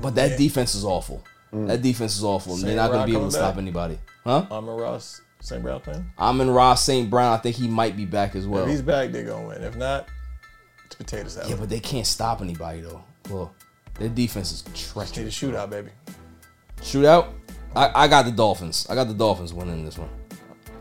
but 0.00 0.14
that 0.14 0.38
defense 0.38 0.74
is 0.74 0.84
awful. 0.84 1.22
Mm. 1.56 1.68
That 1.68 1.80
defense 1.80 2.16
is 2.16 2.24
awful. 2.24 2.54
Saint 2.54 2.66
they're 2.66 2.76
not 2.76 2.92
gonna 2.92 3.06
be 3.06 3.12
able 3.12 3.26
to 3.26 3.30
stop 3.30 3.54
back? 3.54 3.62
anybody, 3.62 3.98
huh? 4.24 4.46
Amon-Ra, 4.50 5.00
St. 5.40 5.62
Brown 5.62 5.80
thing. 5.80 6.12
I'm 6.18 6.40
in 6.42 6.50
Ross 6.50 6.84
St. 6.84 7.08
Brown. 7.08 7.32
I 7.32 7.38
think 7.38 7.56
he 7.56 7.66
might 7.66 7.96
be 7.96 8.04
back 8.04 8.36
as 8.36 8.46
well. 8.46 8.64
if 8.64 8.70
he's 8.70 8.82
back, 8.82 9.10
they're 9.10 9.24
gonna 9.24 9.48
win. 9.48 9.62
If 9.62 9.74
not, 9.76 10.06
it's 10.84 10.96
potato 10.96 11.28
salad. 11.28 11.50
Yeah, 11.50 11.56
but 11.56 11.70
they 11.70 11.80
can't 11.80 12.06
stop 12.06 12.42
anybody 12.42 12.82
though. 12.82 13.02
Well, 13.30 13.54
their 13.98 14.10
defense 14.10 14.52
is 14.52 14.62
Just 14.74 15.16
need 15.16 15.26
a 15.26 15.30
shootout, 15.30 15.70
baby. 15.70 15.90
Shootout. 16.80 17.32
I, 17.74 18.04
I 18.04 18.08
got 18.08 18.26
the 18.26 18.32
Dolphins. 18.32 18.86
I 18.90 18.94
got 18.94 19.08
the 19.08 19.14
Dolphins 19.14 19.54
winning 19.54 19.84
this 19.84 19.96
one. 19.96 20.10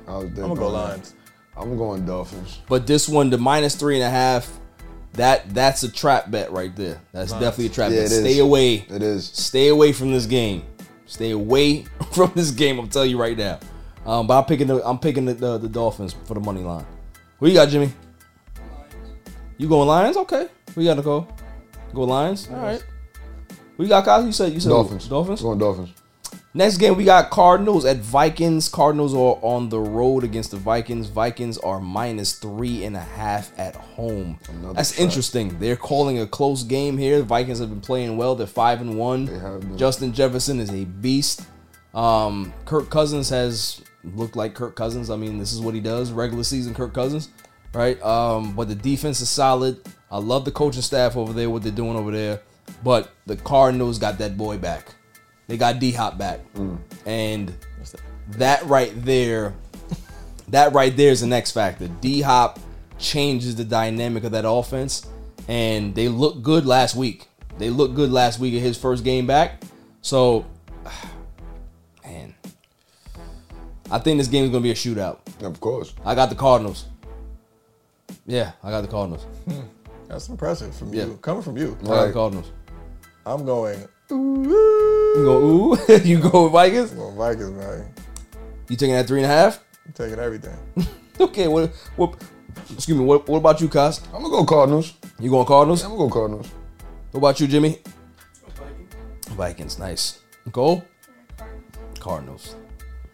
I 0.08 0.18
was 0.18 0.26
I'm 0.26 0.36
gonna 0.36 0.56
go 0.56 0.68
Lions. 0.70 1.14
I'm 1.56 1.78
going 1.78 2.06
Dolphins. 2.06 2.60
But 2.68 2.86
this 2.86 3.08
one, 3.08 3.30
the 3.30 3.38
minus 3.38 3.76
three 3.76 3.96
and 3.96 4.04
a 4.04 4.10
half, 4.10 4.60
that 5.18 5.54
that's 5.54 5.84
a 5.84 5.92
trap 5.92 6.30
bet 6.32 6.52
right 6.52 6.76
there. 6.76 7.02
That's 7.12 7.32
Lions. 7.32 7.44
definitely 7.46 7.66
a 7.68 7.70
trap 7.70 7.92
Yeah, 7.92 7.98
bet. 7.98 8.06
it 8.06 8.12
is. 8.12 8.20
Stay 8.20 8.40
away. 8.40 8.74
It 8.90 9.02
is. 9.04 9.26
Stay 9.26 9.68
away 9.70 9.92
from 9.94 10.12
this 10.12 10.26
game. 10.26 10.64
Stay 11.06 11.32
away 11.32 11.86
from 12.14 12.32
this 12.36 12.52
game. 12.52 12.80
I'm 12.80 12.90
telling 12.90 13.10
you 13.10 13.20
right 13.20 13.38
now. 13.38 13.60
Um, 14.06 14.28
but 14.28 14.38
I'm 14.38 14.46
picking 14.46 14.68
the 14.68 14.88
I'm 14.88 15.00
picking 15.00 15.26
the, 15.26 15.34
the, 15.34 15.58
the 15.58 15.70
Dolphins 15.70 16.16
for 16.26 16.34
the 16.36 16.40
money 16.40 16.62
line. 16.62 16.86
Who 17.40 17.48
you 17.48 17.54
got, 17.54 17.70
Jimmy? 17.70 17.92
You 19.58 19.68
going 19.68 19.88
Lions? 19.88 20.18
Okay. 20.18 20.48
Who 20.74 20.82
you 20.82 20.88
got, 20.90 20.98
Nicole? 20.98 21.22
Go 21.22 21.32
Go 21.94 22.04
Lions. 22.04 22.50
All 22.50 22.58
right. 22.58 22.84
Who 23.78 23.84
you 23.84 23.90
got, 23.90 24.06
Kyle? 24.06 24.26
You 24.26 24.32
said 24.32 24.54
you 24.54 24.60
said 24.60 24.70
who? 24.70 24.76
Dolphins. 24.76 25.08
Dolphins. 25.08 25.42
Going 25.42 25.60
Dolphins. 25.60 25.94
Next 26.58 26.78
game, 26.78 26.96
we 26.96 27.04
got 27.04 27.32
Cardinals 27.32 27.84
at 27.84 27.98
Vikings. 27.98 28.70
Cardinals 28.70 29.14
are 29.14 29.38
on 29.42 29.68
the 29.68 29.78
road 29.78 30.24
against 30.24 30.52
the 30.52 30.58
Vikings. 30.58 31.10
Vikings 31.10 31.58
are 31.58 31.82
minus 31.82 32.32
three 32.40 32.86
and 32.86 32.96
a 32.96 33.02
half 33.02 33.52
at 33.60 33.76
home. 33.76 34.40
Another 34.48 34.74
That's 34.76 34.98
interesting. 34.98 35.60
They're 35.60 35.76
calling 35.76 36.18
a 36.20 36.26
close 36.26 36.64
game 36.64 36.98
here. 36.98 37.18
The 37.18 37.26
Vikings 37.26 37.60
have 37.60 37.68
been 37.68 37.82
playing 37.82 38.16
well. 38.16 38.36
They're 38.36 38.48
five 38.48 38.80
and 38.80 38.98
one. 38.98 39.26
They 39.26 39.38
have 39.38 39.60
been. 39.60 39.78
Justin 39.78 40.14
Jefferson 40.14 40.62
is 40.62 40.70
a 40.70 40.86
beast. 40.86 41.46
Um, 41.94 42.54
Kirk 42.64 42.90
Cousins 42.90 43.28
has 43.32 43.82
looked 44.06 44.38
like 44.38 44.54
Kirk 44.54 44.78
Cousins. 44.78 45.10
I 45.10 45.18
mean, 45.18 45.38
this 45.38 45.52
is 45.52 45.60
what 45.60 45.74
he 45.74 45.82
does. 45.82 46.14
Regular 46.14 46.46
season 46.46 46.74
Kirk 46.74 46.94
Cousins, 46.94 47.28
right? 47.74 48.02
Um, 48.02 48.56
but 48.56 48.70
the 48.70 48.76
defense 48.76 49.20
is 49.20 49.28
solid. 49.28 49.82
I 50.10 50.20
love 50.20 50.46
the 50.46 50.52
coaching 50.52 50.84
staff 50.84 51.18
over 51.18 51.34
there, 51.34 51.50
what 51.50 51.64
they're 51.64 51.72
doing 51.74 51.98
over 51.98 52.12
there. 52.12 52.40
But 52.82 53.12
the 53.26 53.36
Cardinals 53.36 54.00
got 54.00 54.20
that 54.20 54.38
boy 54.38 54.58
back. 54.58 54.96
They 55.48 55.58
got 55.58 55.80
D 55.80 55.92
Hop 55.92 56.18
back, 56.18 56.40
mm. 56.54 56.78
and 57.06 57.54
that 58.30 58.66
right 58.66 58.92
there, 59.04 59.54
that 60.50 60.74
right 60.74 60.96
there 60.96 61.12
is 61.12 61.22
the 61.22 61.28
next 61.28 61.52
factor. 61.52 61.88
D 61.88 62.22
Hop 62.22 62.60
changes 62.98 63.56
the 63.56 63.64
dynamic 63.64 64.24
of 64.24 64.32
that 64.32 64.48
offense, 64.48 65.08
and 65.48 65.94
they 65.94 66.08
look 66.08 66.42
good 66.42 66.66
last 66.66 66.96
week. 66.96 67.28
They 67.58 67.70
looked 67.70 67.96
good 67.96 68.12
last 68.12 68.40
week 68.40 68.54
in 68.54 68.62
his 68.62 68.78
first 68.78 69.04
game 69.04 69.28
back. 69.28 69.62
So, 70.02 70.46
man, 72.04 72.36
I 73.92 74.00
think 74.00 74.18
this 74.18 74.28
game 74.28 74.46
is 74.46 74.50
gonna 74.50 74.62
be 74.62 74.72
a 74.72 74.76
shootout. 74.76 75.20
Of 75.44 75.60
course. 75.60 75.94
I 76.04 76.16
got 76.16 76.30
the 76.30 76.36
Cardinals. 76.36 76.86
Yeah, 78.26 78.54
I 78.64 78.72
got 78.72 78.82
the 78.82 78.88
Cardinals. 78.88 79.24
Hmm. 79.48 79.62
That's 80.08 80.30
impressive 80.30 80.76
from 80.76 80.94
Yeah. 80.94 81.06
you. 81.06 81.18
Coming 81.22 81.44
from 81.44 81.58
you. 81.58 81.78
I 81.84 81.86
got 81.86 82.06
the 82.08 82.14
Cardinals. 82.14 82.52
I'm 83.26 83.46
going. 83.46 83.88
You 84.10 85.14
go 85.16 85.44
ooh. 85.44 85.78
you 86.04 86.20
go 86.20 86.44
with 86.44 86.52
Vikings. 86.52 86.92
I'm 86.92 87.16
Vikings, 87.16 87.52
man. 87.52 87.94
You 88.70 88.76
taking 88.76 88.96
that 88.96 89.08
three 89.08 89.20
and 89.20 89.26
a 89.26 89.34
half? 89.34 89.64
I'm 89.86 89.94
taking 89.94 90.20
everything. 90.20 90.58
Okay. 91.18 91.48
What? 91.48 91.74
What? 91.96 92.22
Excuse 92.74 92.98
me. 92.98 93.06
What? 93.06 93.26
What 93.30 93.38
about 93.38 93.62
you, 93.62 93.70
Cos? 93.70 94.06
I'm 94.08 94.22
gonna 94.22 94.30
go 94.30 94.44
Cardinals. 94.44 94.96
You 95.18 95.30
going 95.30 95.46
Cardinals? 95.46 95.82
I'm 95.82 95.92
gonna 95.92 96.10
go 96.10 96.10
Cardinals. 96.10 96.52
What 97.12 97.20
about 97.20 97.40
you, 97.40 97.48
Jimmy? 97.48 97.80
Vikings. 98.50 99.30
Vikings. 99.30 99.80
Nice. 99.80 100.20
Go. 100.52 100.84
Cardinals. 102.02 102.58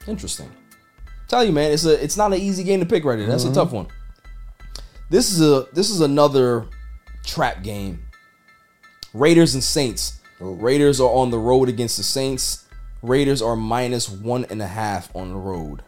Interesting. 0.07 0.49
Tell 1.27 1.43
you, 1.43 1.51
man, 1.51 1.71
it's 1.71 1.85
a 1.85 2.03
it's 2.03 2.17
not 2.17 2.33
an 2.33 2.39
easy 2.39 2.63
game 2.63 2.79
to 2.79 2.87
pick 2.87 3.05
right 3.05 3.19
here. 3.19 3.27
That's 3.27 3.43
a 3.43 3.47
mm-hmm. 3.47 3.55
tough 3.55 3.71
one. 3.71 3.85
This 5.11 5.31
is 5.31 5.41
a 5.41 5.67
this 5.73 5.91
is 5.91 6.01
another 6.01 6.65
trap 7.23 7.61
game. 7.61 8.03
Raiders 9.13 9.53
and 9.53 9.63
Saints. 9.63 10.20
Raiders 10.41 10.99
are 10.99 11.09
on 11.09 11.29
the 11.29 11.37
road 11.37 11.69
against 11.69 11.97
the 11.97 12.03
Saints. 12.03 12.65
Raiders 13.01 13.41
are 13.41 13.55
minus 13.55 14.09
one 14.09 14.45
and 14.49 14.61
a 14.61 14.67
half 14.67 15.15
on 15.15 15.29
the 15.29 15.35
road. 15.35 15.83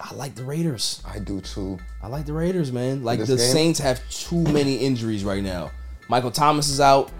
I 0.00 0.14
like 0.14 0.34
the 0.34 0.44
Raiders. 0.44 1.02
I 1.04 1.18
do 1.18 1.40
too. 1.40 1.78
I 2.02 2.06
like 2.06 2.26
the 2.26 2.32
Raiders, 2.32 2.70
man. 2.70 3.02
Like 3.02 3.20
the 3.20 3.26
game? 3.26 3.38
Saints 3.38 3.78
have 3.80 4.06
too 4.10 4.42
many 4.44 4.76
injuries 4.76 5.24
right 5.24 5.42
now. 5.42 5.70
Michael 6.08 6.30
Thomas 6.30 6.68
is 6.68 6.80
out. 6.80 7.10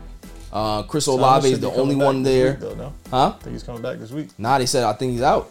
Uh, 0.53 0.83
Chris 0.85 1.07
Thomas 1.07 1.21
Olave 1.21 1.53
is 1.53 1.61
the 1.61 1.71
only 1.73 1.97
one 1.97 2.23
there. 2.23 2.53
week, 2.53 2.61
though, 2.61 2.75
no? 2.75 2.95
Huh? 3.11 3.35
I 3.35 3.43
think 3.43 3.55
he's 3.55 3.63
coming 3.63 3.83
back 3.83 3.99
this 3.99 4.11
week. 4.11 4.31
Nah, 4.39 4.59
they 4.59 4.67
said 4.67 4.85
I 4.85 4.93
think 4.93 5.13
he's 5.13 5.23
out. 5.23 5.51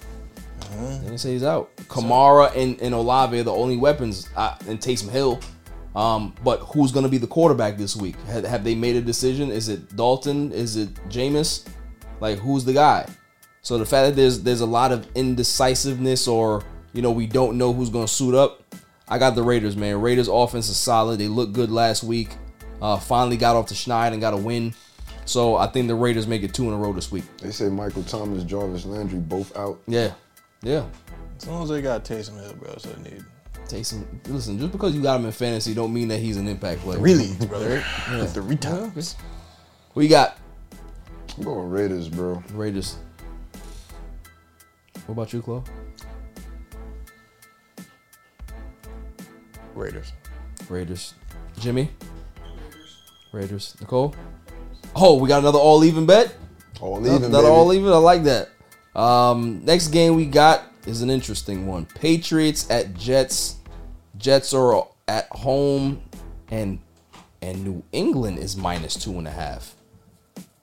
They 0.71 0.99
didn't 0.99 1.19
say 1.19 1.34
he's 1.34 1.43
out. 1.43 1.75
Kamara 1.88 2.55
and, 2.55 2.80
and 2.82 2.93
Olave 2.93 3.38
are 3.38 3.43
the 3.43 3.53
only 3.53 3.78
weapons, 3.78 4.28
uh, 4.36 4.55
and 4.67 4.80
Taysom 4.80 5.09
Hill. 5.09 5.39
Um, 5.97 6.35
but 6.43 6.59
who's 6.59 6.91
going 6.91 7.05
to 7.05 7.09
be 7.09 7.17
the 7.17 7.25
quarterback 7.25 7.75
this 7.75 7.95
week? 7.95 8.15
Have, 8.27 8.43
have 8.45 8.63
they 8.63 8.75
made 8.75 8.95
a 8.95 9.01
decision? 9.01 9.49
Is 9.49 9.67
it 9.67 9.95
Dalton? 9.95 10.51
Is 10.51 10.75
it 10.75 10.93
Jameis? 11.09 11.67
Like 12.19 12.37
who's 12.37 12.63
the 12.63 12.73
guy? 12.73 13.09
So 13.63 13.79
the 13.79 13.85
fact 13.85 14.09
that 14.09 14.15
there's 14.15 14.43
there's 14.43 14.61
a 14.61 14.65
lot 14.67 14.91
of 14.91 15.07
indecisiveness, 15.15 16.27
or 16.27 16.63
you 16.93 17.01
know 17.01 17.11
we 17.11 17.25
don't 17.25 17.57
know 17.57 17.73
who's 17.73 17.89
going 17.89 18.05
to 18.05 18.13
suit 18.13 18.35
up. 18.35 18.63
I 19.09 19.17
got 19.17 19.33
the 19.33 19.41
Raiders, 19.41 19.75
man. 19.75 19.99
Raiders 19.99 20.27
offense 20.27 20.69
is 20.69 20.77
solid. 20.77 21.19
They 21.19 21.27
looked 21.27 21.53
good 21.53 21.71
last 21.71 22.03
week. 22.03 22.29
Uh, 22.79 22.97
finally 22.97 23.35
got 23.35 23.55
off 23.55 23.67
the 23.67 23.73
schneid 23.73 24.11
and 24.11 24.21
got 24.21 24.35
a 24.35 24.37
win. 24.37 24.75
So 25.25 25.55
I 25.55 25.65
think 25.65 25.87
the 25.87 25.95
Raiders 25.95 26.27
make 26.27 26.43
it 26.43 26.53
two 26.53 26.67
in 26.67 26.73
a 26.73 26.77
row 26.77 26.93
this 26.93 27.11
week. 27.11 27.23
They 27.41 27.49
say 27.49 27.69
Michael 27.69 28.03
Thomas, 28.03 28.43
Jarvis 28.43 28.85
Landry 28.85 29.19
both 29.19 29.55
out. 29.57 29.79
Yeah, 29.87 30.13
yeah. 30.61 30.85
As 31.37 31.47
long 31.47 31.63
as 31.63 31.69
they 31.69 31.81
got 31.81 32.05
Taysom 32.05 32.39
Hill, 32.39 32.53
bro, 32.53 32.69
that's 32.69 32.85
what 32.85 32.99
I 32.99 33.03
need. 33.03 33.25
Taysom, 33.68 34.05
listen, 34.28 34.57
just 34.59 34.72
because 34.72 34.95
you 34.95 35.01
got 35.01 35.20
him 35.20 35.26
in 35.26 35.32
fantasy 35.32 35.74
don't 35.74 35.93
mean 35.93 36.07
that 36.07 36.20
he's 36.20 36.38
an 36.38 36.47
impact 36.47 36.82
player. 36.82 36.99
Really, 36.99 37.34
brother. 37.47 37.84
Yeah. 38.09 38.24
The 38.26 38.41
retimes. 38.41 39.15
What 39.93 40.03
you 40.03 40.09
got? 40.09 40.38
I'm 41.38 41.43
going 41.43 41.70
Raiders, 41.70 42.09
bro. 42.09 42.41
Raiders. 42.53 42.97
What 45.05 45.13
about 45.13 45.34
you, 45.34 45.41
Chloe? 45.41 45.63
Raiders. 49.76 50.11
Raiders. 50.70 51.13
Jimmy? 51.59 51.89
Raiders. 52.41 53.11
Raiders. 53.32 53.76
Nicole? 53.80 54.15
Oh, 54.95 55.18
we 55.18 55.28
got 55.28 55.39
another 55.39 55.59
all 55.59 55.84
even 55.84 56.05
bet? 56.05 56.36
All 56.82 56.99
even, 56.99 57.24
Another 57.26 57.47
baby. 57.47 57.51
all 57.55 57.74
even? 57.74 57.91
I 57.91 57.97
like 57.97 58.24
that. 58.24 58.49
Um, 58.95 59.63
next 59.63 59.89
game 59.89 60.15
we 60.15 60.26
got 60.26 60.63
is 60.88 61.01
an 61.01 61.09
interesting 61.09 61.68
one. 61.68 61.86
Patriots 61.86 62.70
at 62.72 62.95
Jets. 62.95 63.57
Jets 64.18 64.53
are 64.53 64.88
at 65.07 65.28
home 65.30 66.01
and 66.49 66.80
and 67.41 67.63
New 67.63 67.84
England 67.91 68.39
is 68.39 68.57
minus 68.57 68.95
two 68.95 69.18
and 69.18 69.28
a 69.28 69.32
half. 69.32 69.76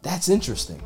That's 0.02 0.28
interesting. 0.28 0.82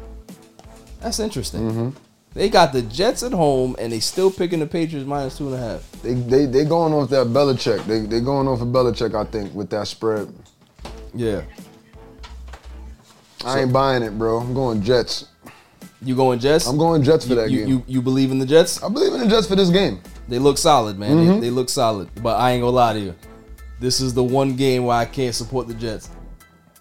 That's 1.01 1.19
interesting. 1.19 1.61
Mm-hmm. 1.71 1.89
They 2.35 2.49
got 2.49 2.73
the 2.73 2.83
Jets 2.83 3.23
at 3.23 3.33
home, 3.33 3.75
and 3.79 3.93
they 3.93 4.01
still 4.01 4.31
picking 4.31 4.61
the 4.61 4.67
Patriots 4.67 5.07
minus 5.09 5.39
two 5.39 5.47
and 5.47 5.55
a 5.55 5.59
half. 5.59 5.91
They 6.03 6.15
they 6.15 6.47
they 6.47 6.65
going 6.65 6.93
off 6.93 7.11
that 7.11 7.29
Belichick. 7.29 7.85
They 7.87 8.01
they 8.01 8.21
going 8.21 8.47
off 8.47 8.61
of 8.61 8.69
Belichick. 8.69 9.15
I 9.15 9.29
think 9.29 9.55
with 9.55 9.71
that 9.71 9.89
spread. 9.89 10.33
Yeah. 11.15 11.43
I 13.45 13.61
ain't 13.61 13.73
buying 13.73 14.03
it, 14.03 14.19
bro. 14.19 14.39
I'm 14.39 14.53
going 14.53 14.83
Jets. 14.83 15.27
You 16.03 16.15
going 16.15 16.39
Jets? 16.39 16.67
I'm 16.67 16.77
going 16.77 17.03
Jets 17.03 17.25
for 17.25 17.31
You- 17.31 17.37
that 17.37 17.51
you, 17.51 17.59
game. 17.61 17.69
You, 17.69 17.85
you 17.87 18.03
believe 18.03 18.31
in 18.31 18.39
the 18.39 18.47
Jets? 18.47 18.83
I 18.83 18.89
believe 18.89 19.13
in 19.15 19.21
the 19.21 19.29
Jets 19.29 19.47
for 19.47 19.57
this 19.57 19.71
game. 19.71 20.01
They 20.29 20.39
look 20.39 20.59
solid, 20.59 20.99
man. 20.99 21.17
Mhm. 21.17 21.35
They, 21.35 21.41
they 21.47 21.51
look 21.51 21.69
solid. 21.69 22.09
But 22.23 22.37
I 22.39 22.53
ain't 22.53 22.63
gonna 22.63 22.73
lie 22.77 22.93
to 22.95 23.01
you. 23.01 23.15
This 23.81 24.01
is 24.01 24.13
the 24.15 24.25
one 24.25 24.57
game 24.57 24.85
where 24.85 24.97
I 24.97 25.05
can't 25.05 25.35
support 25.35 25.69
the 25.69 25.75
Jets. 25.75 26.11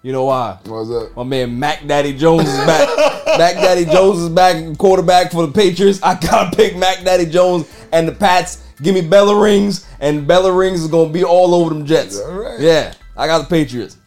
You 0.03 0.11
know 0.11 0.25
why? 0.25 0.57
Why's 0.65 0.87
that? 0.89 1.11
My 1.15 1.23
man 1.23 1.57
Mac 1.59 1.85
Daddy 1.87 2.13
Jones 2.13 2.47
is 2.47 2.57
back. 2.65 2.87
Mac 3.37 3.55
Daddy 3.55 3.85
Jones 3.85 4.19
is 4.19 4.29
back, 4.29 4.77
quarterback 4.77 5.31
for 5.31 5.45
the 5.45 5.51
Patriots. 5.51 5.99
I 6.03 6.15
gotta 6.19 6.55
pick 6.55 6.75
Mac 6.77 7.03
Daddy 7.03 7.25
Jones 7.25 7.67
and 7.91 8.07
the 8.07 8.11
Pats. 8.13 8.63
Give 8.81 8.93
me 8.93 9.01
Bella 9.01 9.39
Rings, 9.39 9.87
and 9.99 10.27
Bella 10.27 10.51
Rings 10.53 10.81
is 10.81 10.87
gonna 10.87 11.09
be 11.11 11.23
all 11.23 11.55
over 11.55 11.73
them 11.73 11.85
Jets. 11.85 12.19
Yeah, 12.59 12.93
I 13.15 13.25
got 13.27 13.39
the 13.39 13.47
Patriots. 13.49 13.97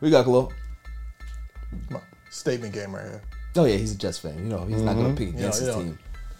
We 0.00 0.10
got 0.10 0.24
Chloe. 0.24 0.48
Statement 2.30 2.72
game 2.74 2.94
right 2.94 3.04
here. 3.04 3.22
Oh 3.56 3.64
yeah, 3.64 3.76
he's 3.76 3.92
a 3.92 3.98
Jets 3.98 4.18
fan. 4.18 4.36
You 4.38 4.44
know 4.44 4.64
he's 4.66 4.82
not 4.82 4.96
gonna 4.96 5.10
Mhm. 5.10 5.16
pick 5.16 5.28
You 5.28 5.34
against 5.38 5.60
know, 5.62 5.66
his 5.66 5.74
don't- 5.76 5.84
team. 5.84 5.98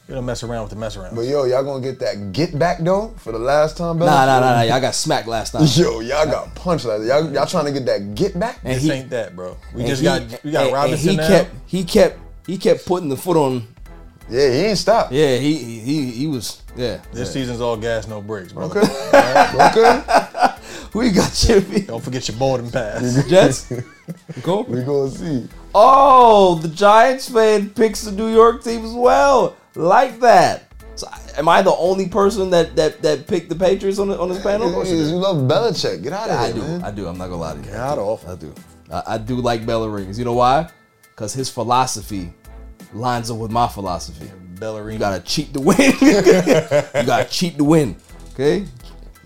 You 0.08 0.14
don't 0.14 0.26
mess 0.26 0.42
around 0.42 0.62
with 0.64 0.70
the 0.70 0.76
mess 0.76 0.98
around. 0.98 1.16
But 1.16 1.22
yo, 1.22 1.44
y'all 1.44 1.64
gonna 1.64 1.82
get 1.82 1.98
that 2.00 2.32
get 2.32 2.58
back 2.58 2.78
though 2.80 3.14
for 3.16 3.32
the 3.32 3.38
last 3.38 3.78
time? 3.78 3.96
Belichick? 3.96 4.06
Nah, 4.06 4.26
nah, 4.26 4.40
nah, 4.40 4.54
nah. 4.56 4.60
Y'all 4.60 4.80
got 4.80 4.94
smacked 4.94 5.26
last 5.26 5.52
time. 5.52 5.62
Yo, 5.66 6.00
y'all 6.00 6.26
got 6.26 6.54
punched 6.54 6.84
last. 6.84 7.04
Y'all, 7.04 7.32
y'all 7.32 7.46
trying 7.46 7.64
to 7.64 7.72
get 7.72 7.86
that 7.86 8.14
get 8.14 8.38
back? 8.38 8.58
And 8.64 8.74
this 8.76 8.82
he- 8.82 8.90
ain't 8.92 9.08
that, 9.10 9.34
bro. 9.34 9.56
We 9.74 9.84
just 9.86 10.02
he- 10.02 10.04
got 10.04 10.44
we 10.44 10.50
got 10.52 10.66
and- 10.66 10.92
and 10.92 11.00
he 11.00 11.16
now. 11.16 11.26
kept 11.26 11.50
he 11.66 11.84
kept 11.84 12.18
he 12.46 12.58
kept 12.58 12.84
putting 12.84 13.08
the 13.08 13.16
foot 13.16 13.38
on. 13.38 13.66
Yeah, 14.28 14.50
he 14.50 14.56
ain't 14.66 14.78
stopped. 14.78 15.12
Yeah, 15.12 15.36
he 15.36 15.56
he 15.56 15.78
he, 15.80 16.10
he 16.10 16.26
was 16.26 16.60
yeah. 16.76 16.98
This 17.12 17.28
yeah. 17.28 17.32
season's 17.32 17.62
all 17.62 17.76
gas, 17.78 18.06
no 18.06 18.20
brakes, 18.20 18.52
bro. 18.52 18.64
Okay. 18.66 18.80
okay. 18.80 20.02
Who 20.94 21.02
you 21.02 21.10
got, 21.10 21.32
Jimmy? 21.34 21.80
Don't 21.80 22.02
forget 22.02 22.28
your 22.28 22.36
boarding 22.36 22.70
pass. 22.70 23.26
Jets. 23.28 23.72
Go. 24.44 24.60
We 24.60 24.84
gonna 24.84 25.10
see. 25.10 25.48
Oh, 25.74 26.54
the 26.62 26.68
Giants 26.68 27.28
fan 27.28 27.70
picks 27.70 28.02
the 28.02 28.12
New 28.12 28.28
York 28.28 28.62
team 28.62 28.84
as 28.84 28.92
well. 28.92 29.56
Like 29.74 30.20
that. 30.20 30.72
So, 30.94 31.08
am 31.36 31.48
I 31.48 31.62
the 31.62 31.74
only 31.74 32.08
person 32.08 32.48
that 32.50 32.76
that 32.76 33.02
that 33.02 33.26
picked 33.26 33.48
the 33.48 33.56
Patriots 33.56 33.98
on 33.98 34.06
the, 34.06 34.20
on 34.20 34.28
this 34.28 34.40
panel? 34.40 34.70
You, 34.70 34.76
oh, 34.76 34.84
you 34.84 35.16
love 35.16 35.36
Belichick. 35.50 36.04
Get 36.04 36.12
out 36.12 36.30
of 36.30 36.38
I 36.38 36.46
here, 36.46 36.54
do. 36.54 36.60
man. 36.60 36.84
I 36.84 36.92
do. 36.92 37.08
I'm 37.08 37.18
not 37.18 37.26
gonna 37.26 37.38
lie 37.38 37.54
to 37.54 37.58
you. 37.58 37.64
Get 37.64 37.74
out 37.74 37.98
off. 37.98 38.28
I 38.28 38.36
do. 38.36 38.54
I, 38.88 39.02
I 39.14 39.18
do 39.18 39.34
like 39.40 39.66
Bella 39.66 39.88
Rings. 39.88 40.16
You 40.16 40.24
know 40.24 40.34
why? 40.34 40.70
Because 41.10 41.34
his 41.34 41.50
philosophy 41.50 42.32
lines 42.92 43.32
up 43.32 43.38
with 43.38 43.50
my 43.50 43.66
philosophy. 43.66 44.30
Bellerini. 44.54 44.92
You 44.92 44.98
gotta 45.00 45.24
cheat 45.24 45.52
to 45.54 45.60
win. 45.60 45.76
you 46.00 47.06
gotta 47.06 47.26
cheat 47.28 47.58
to 47.58 47.64
win. 47.64 47.96
Okay? 48.34 48.64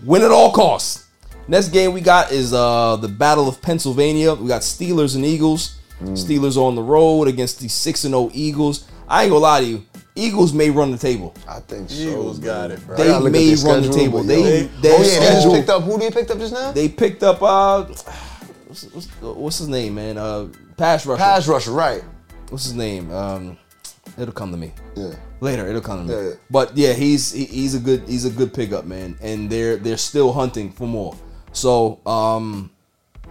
Win 0.03 0.23
at 0.23 0.31
all 0.31 0.51
costs. 0.51 1.08
Next 1.49 1.69
game 1.69 1.93
we 1.93 2.01
got 2.01 2.31
is 2.31 2.53
uh 2.53 2.95
the 2.97 3.07
Battle 3.07 3.49
of 3.49 3.59
Pennsylvania. 3.59 4.35
We 4.35 4.47
got 4.47 4.61
Steelers 4.61 5.15
and 5.15 5.25
Eagles. 5.25 5.77
Steelers 6.01 6.55
on 6.55 6.75
the 6.75 6.81
road 6.81 7.27
against 7.27 7.59
the 7.59 7.67
6 7.67 8.03
and 8.05 8.13
0 8.13 8.29
Eagles. 8.33 8.87
I 9.07 9.23
ain't 9.23 9.31
gonna 9.31 9.41
lie 9.41 9.59
to 9.61 9.65
you. 9.65 9.83
Eagles 10.15 10.53
may 10.53 10.69
run 10.69 10.91
the 10.91 10.97
table. 10.97 11.33
I 11.47 11.59
think 11.59 11.89
so. 11.89 11.95
Eagles 11.95 12.39
got 12.39 12.71
it, 12.71 12.85
bro. 12.85 12.95
They 12.95 13.03
I 13.03 13.07
gotta 13.07 13.23
look 13.23 13.27
at 13.29 13.31
may 13.33 13.53
their 13.53 13.65
run 13.65 13.81
the 13.81 13.89
table. 13.89 14.19
but 14.19 14.27
They, 14.27 14.61
yo. 14.61 14.67
their 14.81 14.93
oh 14.93 15.01
yeah, 15.01 15.19
they 15.19 15.41
just 15.41 15.49
picked 15.49 15.69
up. 15.69 15.83
Who 15.83 15.97
they 15.97 16.11
picked 16.11 16.31
up 16.31 16.37
just 16.37 16.53
now? 16.53 16.71
They 16.71 16.87
picked 16.87 17.23
up 17.23 17.41
uh 17.41 17.83
what's, 17.83 18.83
what's, 18.93 19.07
what's 19.21 19.57
his 19.57 19.67
name, 19.67 19.95
man? 19.95 20.17
Uh 20.19 20.49
pass 20.77 21.05
rusher. 21.05 21.17
Pass 21.17 21.47
rusher, 21.47 21.71
right? 21.71 22.03
What's 22.49 22.65
his 22.65 22.75
name? 22.75 23.11
Um 23.11 23.57
it'll 24.19 24.33
come 24.33 24.51
to 24.51 24.57
me. 24.57 24.71
Yeah. 24.95 25.15
Later, 25.41 25.67
it'll 25.67 25.81
come 25.81 26.07
to 26.07 26.13
me. 26.13 26.21
Yeah, 26.21 26.29
yeah. 26.29 26.35
But 26.51 26.77
yeah, 26.77 26.93
he's 26.93 27.31
he, 27.31 27.45
he's 27.45 27.73
a 27.73 27.79
good 27.79 28.03
he's 28.07 28.25
a 28.25 28.29
good 28.29 28.53
pickup, 28.53 28.85
man. 28.85 29.17
And 29.21 29.49
they're 29.49 29.77
they're 29.77 29.97
still 29.97 30.31
hunting 30.31 30.71
for 30.71 30.87
more. 30.87 31.15
So 31.51 31.99
um 32.05 32.71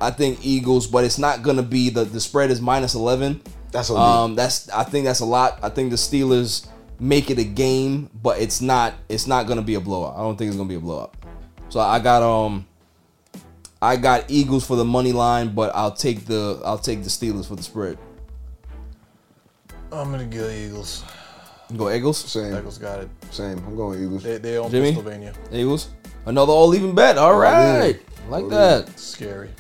I 0.01 0.11
think 0.11 0.45
Eagles, 0.45 0.87
but 0.87 1.05
it's 1.05 1.19
not 1.19 1.43
gonna 1.43 1.63
be 1.63 1.91
the 1.91 2.05
the 2.05 2.21
spread 2.21 2.51
is 2.51 2.61
minus 2.61 2.95
eleven. 2.95 3.41
That's 3.73 3.91
OD. 3.91 3.97
um 3.97 4.35
that's 4.35 4.69
I 4.71 4.85
think 4.85 5.05
that's 5.07 5.21
a 5.21 5.25
lot. 5.25 5.59
I 5.63 5.69
think 5.69 5.91
the 5.91 5.97
Steelers 5.97 6.67
make 7.01 7.31
it 7.31 7.39
a 7.39 7.45
game, 7.45 8.11
but 8.23 8.41
it's 8.41 8.61
not 8.61 8.95
it's 9.09 9.27
not 9.27 9.47
gonna 9.47 9.63
be 9.63 9.75
a 9.75 9.81
blowout. 9.81 10.17
I 10.17 10.21
don't 10.21 10.37
think 10.37 10.49
it's 10.49 10.57
gonna 10.57 10.69
be 10.69 10.77
a 10.77 10.81
blowout. 10.81 11.15
So 11.69 11.81
I 11.81 11.99
got 11.99 12.23
um 12.23 12.67
I 13.81 13.97
got 13.97 14.25
Eagles 14.29 14.67
for 14.67 14.77
the 14.77 14.85
money 14.85 15.13
line, 15.13 15.55
but 15.55 15.75
I'll 15.75 15.93
take 15.93 16.27
the 16.27 16.61
I'll 16.65 16.79
take 16.79 17.03
the 17.03 17.11
Steelers 17.11 17.47
for 17.47 17.57
the 17.57 17.63
spread. 17.63 17.99
I'm 19.93 20.11
gonna 20.11 20.25
go 20.25 20.49
Eagles. 20.49 21.05
You 21.71 21.77
go 21.77 21.91
Eagles? 21.91 22.19
Same. 22.19 22.57
Eagles 22.57 22.79
got 22.79 23.01
it. 23.01 23.09
Same. 23.31 23.59
I'm 23.59 23.77
going 23.77 24.03
Eagles. 24.03 24.23
They 24.23 24.39
they 24.39 24.59
own 24.59 24.71
Jimmy? 24.71 24.93
Pennsylvania. 24.93 25.35
Eagles. 25.53 25.89
Another 26.27 26.53
all 26.53 26.75
even 26.75 26.95
bet. 26.95 27.19
All 27.19 27.33
All 27.33 27.39
right. 27.39 28.01
Like 28.29 28.49
that. 28.49 28.99
Scary. 28.99 29.51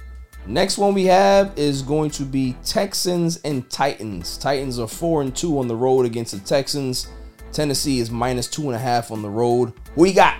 Next 0.47 0.79
one 0.79 0.95
we 0.95 1.05
have 1.07 1.53
is 1.59 1.83
going 1.83 2.11
to 2.13 2.23
be 2.23 2.57
Texans 2.65 3.39
and 3.45 3.69
Titans. 3.71 4.39
Titans 4.39 4.79
are 4.79 4.89
four 4.89 5.21
and 5.23 5.35
two 5.35 5.59
on 5.59 5.69
the 5.69 5.77
road 5.77 6.07
against 6.07 6.33
the 6.33 6.41
Texans. 6.41 7.09
Tennessee 7.53 7.99
is 7.99 8.11
minus 8.11 8.47
two 8.47 8.63
and 8.67 8.75
a 8.75 8.79
half 8.79 9.11
on 9.11 9.23
the 9.23 9.29
road. 9.29 9.73
You 9.97 10.15
got? 10.15 10.37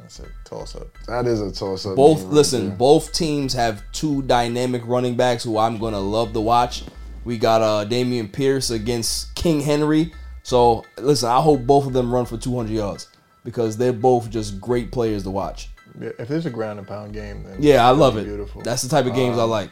That's 0.00 0.20
a 0.20 0.26
toss 0.44 0.76
up. 0.76 0.88
That 1.06 1.26
is 1.26 1.40
a 1.40 1.52
toss 1.52 1.86
up. 1.86 1.96
Both 1.96 2.24
listen, 2.24 2.76
both 2.76 3.12
teams 3.12 3.52
have 3.54 3.82
two 3.92 4.22
dynamic 4.22 4.82
running 4.86 5.16
backs 5.16 5.44
who 5.44 5.58
I'm 5.58 5.78
gonna 5.78 6.00
love 6.00 6.32
to 6.34 6.40
watch. 6.40 6.84
We 7.24 7.38
got 7.38 7.62
uh 7.62 7.88
Dameon 7.88 8.32
Pierce 8.32 8.70
against 8.70 9.34
King 9.34 9.60
Henry. 9.60 10.12
So 10.42 10.84
listen, 10.98 11.30
I 11.30 11.40
hope 11.40 11.66
both 11.66 11.86
of 11.86 11.94
them 11.94 12.12
run 12.12 12.26
for 12.26 12.36
200 12.36 12.70
yards 12.70 13.08
because 13.44 13.76
they're 13.78 13.92
both 13.92 14.30
just 14.30 14.60
great 14.60 14.92
players 14.92 15.22
to 15.22 15.30
watch. 15.30 15.70
Yeah, 16.00 16.10
If 16.18 16.30
it's 16.30 16.46
a 16.46 16.50
ground 16.50 16.78
and 16.78 16.88
pound 16.88 17.12
game, 17.12 17.44
then 17.44 17.56
Yeah, 17.60 17.86
I 17.86 17.90
love 17.90 18.14
be 18.14 18.20
it. 18.20 18.24
Beautiful. 18.24 18.62
That's 18.62 18.82
the 18.82 18.88
type 18.88 19.06
of 19.06 19.14
games 19.14 19.38
I 19.38 19.42
Um, 19.44 19.50
like. 19.50 19.70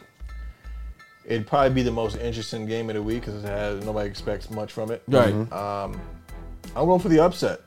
It'd 1.24 1.46
probably 1.46 1.70
be 1.70 1.82
the 1.82 1.90
most 1.92 2.16
interesting 2.16 2.66
game 2.66 2.90
of 2.90 2.96
the 2.96 3.02
week 3.02 3.20
because 3.24 3.42
it 3.44 3.46
has 3.46 3.84
nobody 3.84 4.08
expects 4.08 4.50
much 4.50 4.72
from 4.72 4.90
it. 4.90 5.02
Right. 5.08 5.32
Um, 5.52 6.00
I'm 6.74 6.86
going 6.86 7.00
for 7.00 7.08
the 7.08 7.20
upset. 7.20 7.60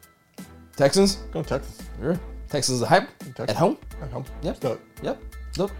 Texans? 0.75 1.15
Go 1.31 1.41
Texans. 1.41 1.81
Sure. 1.99 2.19
Texans 2.49 2.81
are 2.81 2.85
hype 2.85 3.07
Texans. 3.19 3.49
at 3.49 3.55
home. 3.55 3.77
At 4.01 4.09
home. 4.11 4.25
Yep. 4.41 4.55
Stuck. 4.57 4.79
Yep. 5.03 5.21
Look, 5.57 5.71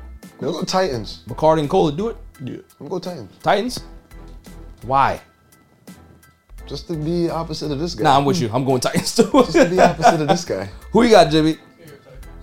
I'm 0.42 0.52
go 0.52 0.62
Titans. 0.64 1.24
McCarty 1.28 1.60
and 1.60 1.70
Cole 1.70 1.92
do 1.92 2.08
it. 2.10 2.18
Yeah. 2.44 2.58
I'm 2.80 2.88
go 2.88 3.00
Titans. 3.00 3.32
Titans. 3.44 3.80
Why? 4.84 5.20
Just 6.68 6.88
to 6.88 6.94
be 6.96 7.30
opposite 7.30 7.72
of 7.72 7.80
this 7.80 7.94
guy. 7.94 8.04
Nah, 8.06 8.18
I'm 8.18 8.26
with 8.26 8.42
you. 8.42 8.50
I'm 8.52 8.64
going 8.66 8.80
Titans 8.80 9.16
too. 9.16 9.30
Just 9.32 9.52
to 9.54 9.70
be 9.70 9.80
opposite 9.80 10.22
of 10.22 10.28
this 10.28 10.46
guy. 10.46 10.70
Who 10.92 11.04
you 11.04 11.12
got, 11.12 11.30
Jimmy? 11.30 11.58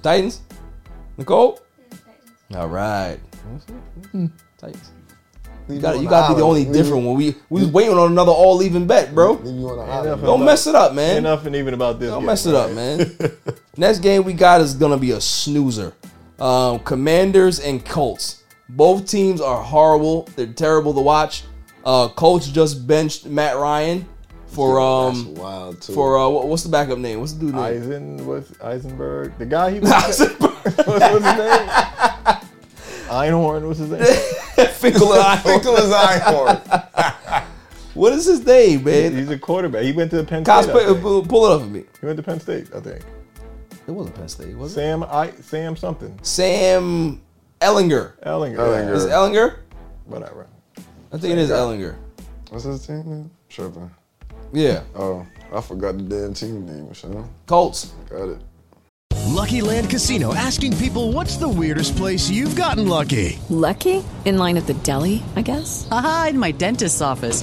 Titans. 0.03 0.43
Nicole. 1.17 1.61
All 2.55 2.69
right. 2.69 3.19
Titans. 4.59 4.91
You 5.69 5.79
got 5.81 6.01
you 6.01 6.09
got 6.09 6.29
to 6.29 6.35
be 6.35 6.41
the 6.41 6.45
only 6.47 6.65
different 6.65 7.05
one. 7.05 7.17
We 7.17 7.37
we 7.49 7.61
was 7.63 7.71
waiting 7.71 7.97
on 7.97 8.11
another 8.11 8.33
all 8.33 8.63
even 8.63 8.87
bet, 8.87 9.15
bro. 9.15 9.35
Leave 9.35 9.55
you 9.61 9.69
on 9.71 9.77
the 9.77 9.83
Ain't 9.85 9.91
island. 9.93 10.11
nothing 10.11 10.25
Don't 10.27 10.35
about- 10.37 10.45
mess 10.47 10.67
it 10.67 10.75
up, 10.75 10.95
man. 10.95 11.15
Ain't 11.17 11.23
nothing 11.23 11.55
even 11.55 11.75
about 11.75 12.01
this. 12.01 12.11
Don't 12.11 12.23
yet, 12.23 12.27
mess 12.27 12.47
it 12.47 12.53
right? 12.53 12.61
up, 12.61 12.73
man. 12.73 13.33
Next 13.77 13.99
game 14.01 14.25
we 14.25 14.33
got 14.33 14.61
is 14.61 14.75
gonna 14.75 14.99
be 14.99 15.13
a 15.13 15.21
snoozer. 15.21 15.95
Um, 16.41 16.81
Commanders 16.81 17.61
and 17.61 17.85
Colts. 17.85 18.43
Both 18.69 19.07
teams 19.07 19.41
are 19.41 19.63
horrible. 19.63 20.29
They're 20.35 20.47
terrible 20.53 20.93
to 20.95 21.01
watch. 21.01 21.45
Uh, 21.85 22.09
Colts 22.09 22.49
just 22.49 22.87
benched 22.87 23.27
Matt 23.27 23.57
Ryan 23.57 24.07
for 24.53 24.77
That's 25.09 25.19
um 25.19 25.35
wild 25.35 25.81
too. 25.81 25.93
for 25.95 26.19
uh 26.19 26.29
what- 26.29 26.47
what's 26.49 26.63
the 26.63 26.69
backup 26.69 26.99
name? 26.99 27.21
What's 27.21 27.33
the 27.33 27.41
dude 27.47 27.55
name? 27.55 27.63
Eisen, 27.65 28.27
what's 28.27 28.61
Eisenberg? 28.61 29.37
The 29.39 29.47
guy 29.47 29.71
he 29.73 29.81
was. 29.81 29.91
what's, 30.39 30.77
what's 30.87 31.05
his 31.15 31.23
name? 31.23 31.69
Einhorn. 33.09 33.67
What's 33.67 33.79
his 33.81 33.91
name? 33.91 34.69
Finkel 34.69 35.13
and 35.13 35.23
I. 35.23 35.37
Finkel 35.39 35.77
is 35.77 35.91
Einhorn. 35.93 37.45
What 37.95 38.15
is 38.15 38.25
his 38.25 38.43
name, 38.47 38.85
man? 38.85 39.15
He's 39.15 39.29
a 39.29 39.39
quarterback. 39.39 39.83
He 39.83 39.93
went 39.93 40.11
to 40.13 40.25
Penn 40.25 40.47
State. 40.47 40.65
Cosplay, 40.67 40.99
pull, 41.03 41.27
pull 41.27 41.45
it 41.45 41.53
up 41.57 41.61
for 41.61 41.67
me. 41.67 41.85
He 42.01 42.07
went 42.07 42.17
to 42.17 42.23
Penn 42.23 42.41
State, 42.41 42.69
I 42.75 42.81
think. 42.81 43.03
It 43.87 43.91
wasn't 43.91 44.17
Penn 44.17 44.29
State, 44.31 44.57
was 44.57 44.73
it? 44.73 44.77
Sam 44.77 45.03
I 45.03 45.31
Sam 45.43 45.77
something. 45.77 46.19
Sam 46.23 47.21
Ehlinger. 47.61 48.13
Ehlinger. 48.25 48.57
Ehlinger. 48.57 48.95
Is 48.95 49.05
it 49.05 49.11
Ehlinger? 49.11 49.57
Whatever. 50.07 50.47
I 51.13 51.19
think 51.19 51.33
it 51.33 51.39
is 51.39 51.51
Ehlinger. 51.51 51.97
What's 52.49 52.65
his 52.65 52.87
team 52.87 53.03
name? 53.07 53.31
Tripping. 53.51 53.91
Yeah. 54.53 54.83
Oh, 54.95 55.27
I 55.53 55.61
forgot 55.61 55.97
the 55.99 56.05
damn 56.05 56.35
team 56.35 56.67
name. 56.67 56.95
So 56.95 57.29
Colts. 57.47 57.93
got 58.09 58.29
it. 58.29 58.39
Lucky 59.29 59.63
Land 59.63 59.89
Casino 59.89 60.35
asking 60.35 60.77
people 60.77 61.11
what's 61.13 61.37
the 61.37 61.49
weirdest 61.49 61.97
place 61.97 62.29
you've 62.29 62.55
gotten 62.55 62.87
lucky? 62.87 63.39
Lucky? 63.49 64.05
In 64.25 64.39
line 64.39 64.57
at 64.57 64.67
the 64.67 64.75
deli, 64.75 65.23
I 65.37 65.43
guess? 65.43 65.89
Aha, 65.91 66.29
in 66.31 66.39
my 66.39 66.53
dentist's 66.53 67.01
office. 67.01 67.43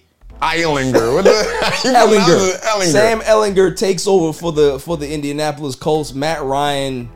Ehlinger. 0.41 1.13
What 1.13 1.23
the? 1.25 1.31
Ehlinger. 1.85 2.59
Ehlinger. 2.61 2.91
Sam 2.91 3.19
Ehlinger 3.21 3.75
takes 3.77 4.07
over 4.07 4.33
for 4.33 4.51
the 4.51 4.79
for 4.79 4.97
the 4.97 5.11
Indianapolis 5.11 5.75
Colts. 5.75 6.13
Matt 6.13 6.41
Ryan, 6.43 7.09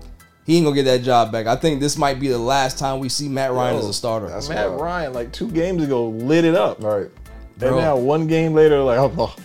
he 0.45 0.57
ain't 0.57 0.65
gonna 0.65 0.76
get 0.76 0.84
that 0.84 1.01
job 1.03 1.32
back. 1.32 1.47
I 1.47 1.55
think 1.55 1.80
this 1.80 1.97
might 1.97 2.19
be 2.19 2.28
the 2.28 2.38
last 2.38 2.78
time 2.78 2.99
we 2.99 3.09
see 3.09 3.28
Matt 3.28 3.51
Ryan 3.51 3.78
as 3.78 3.86
a 3.86 3.93
starter. 3.93 4.28
Matt 4.49 4.71
Ryan, 4.80 5.13
like 5.13 5.32
two 5.32 5.49
games 5.51 5.84
ago, 5.84 6.09
lit 6.09 6.45
it 6.45 6.55
up. 6.55 6.82
Right. 6.84 7.07
And 7.07 7.59
Bro. 7.59 7.80
now 7.80 7.95
one 7.97 8.28
game 8.28 8.53
later, 8.53 8.82
like, 8.82 8.99
oh, 8.99 9.13
oh, 9.17 9.36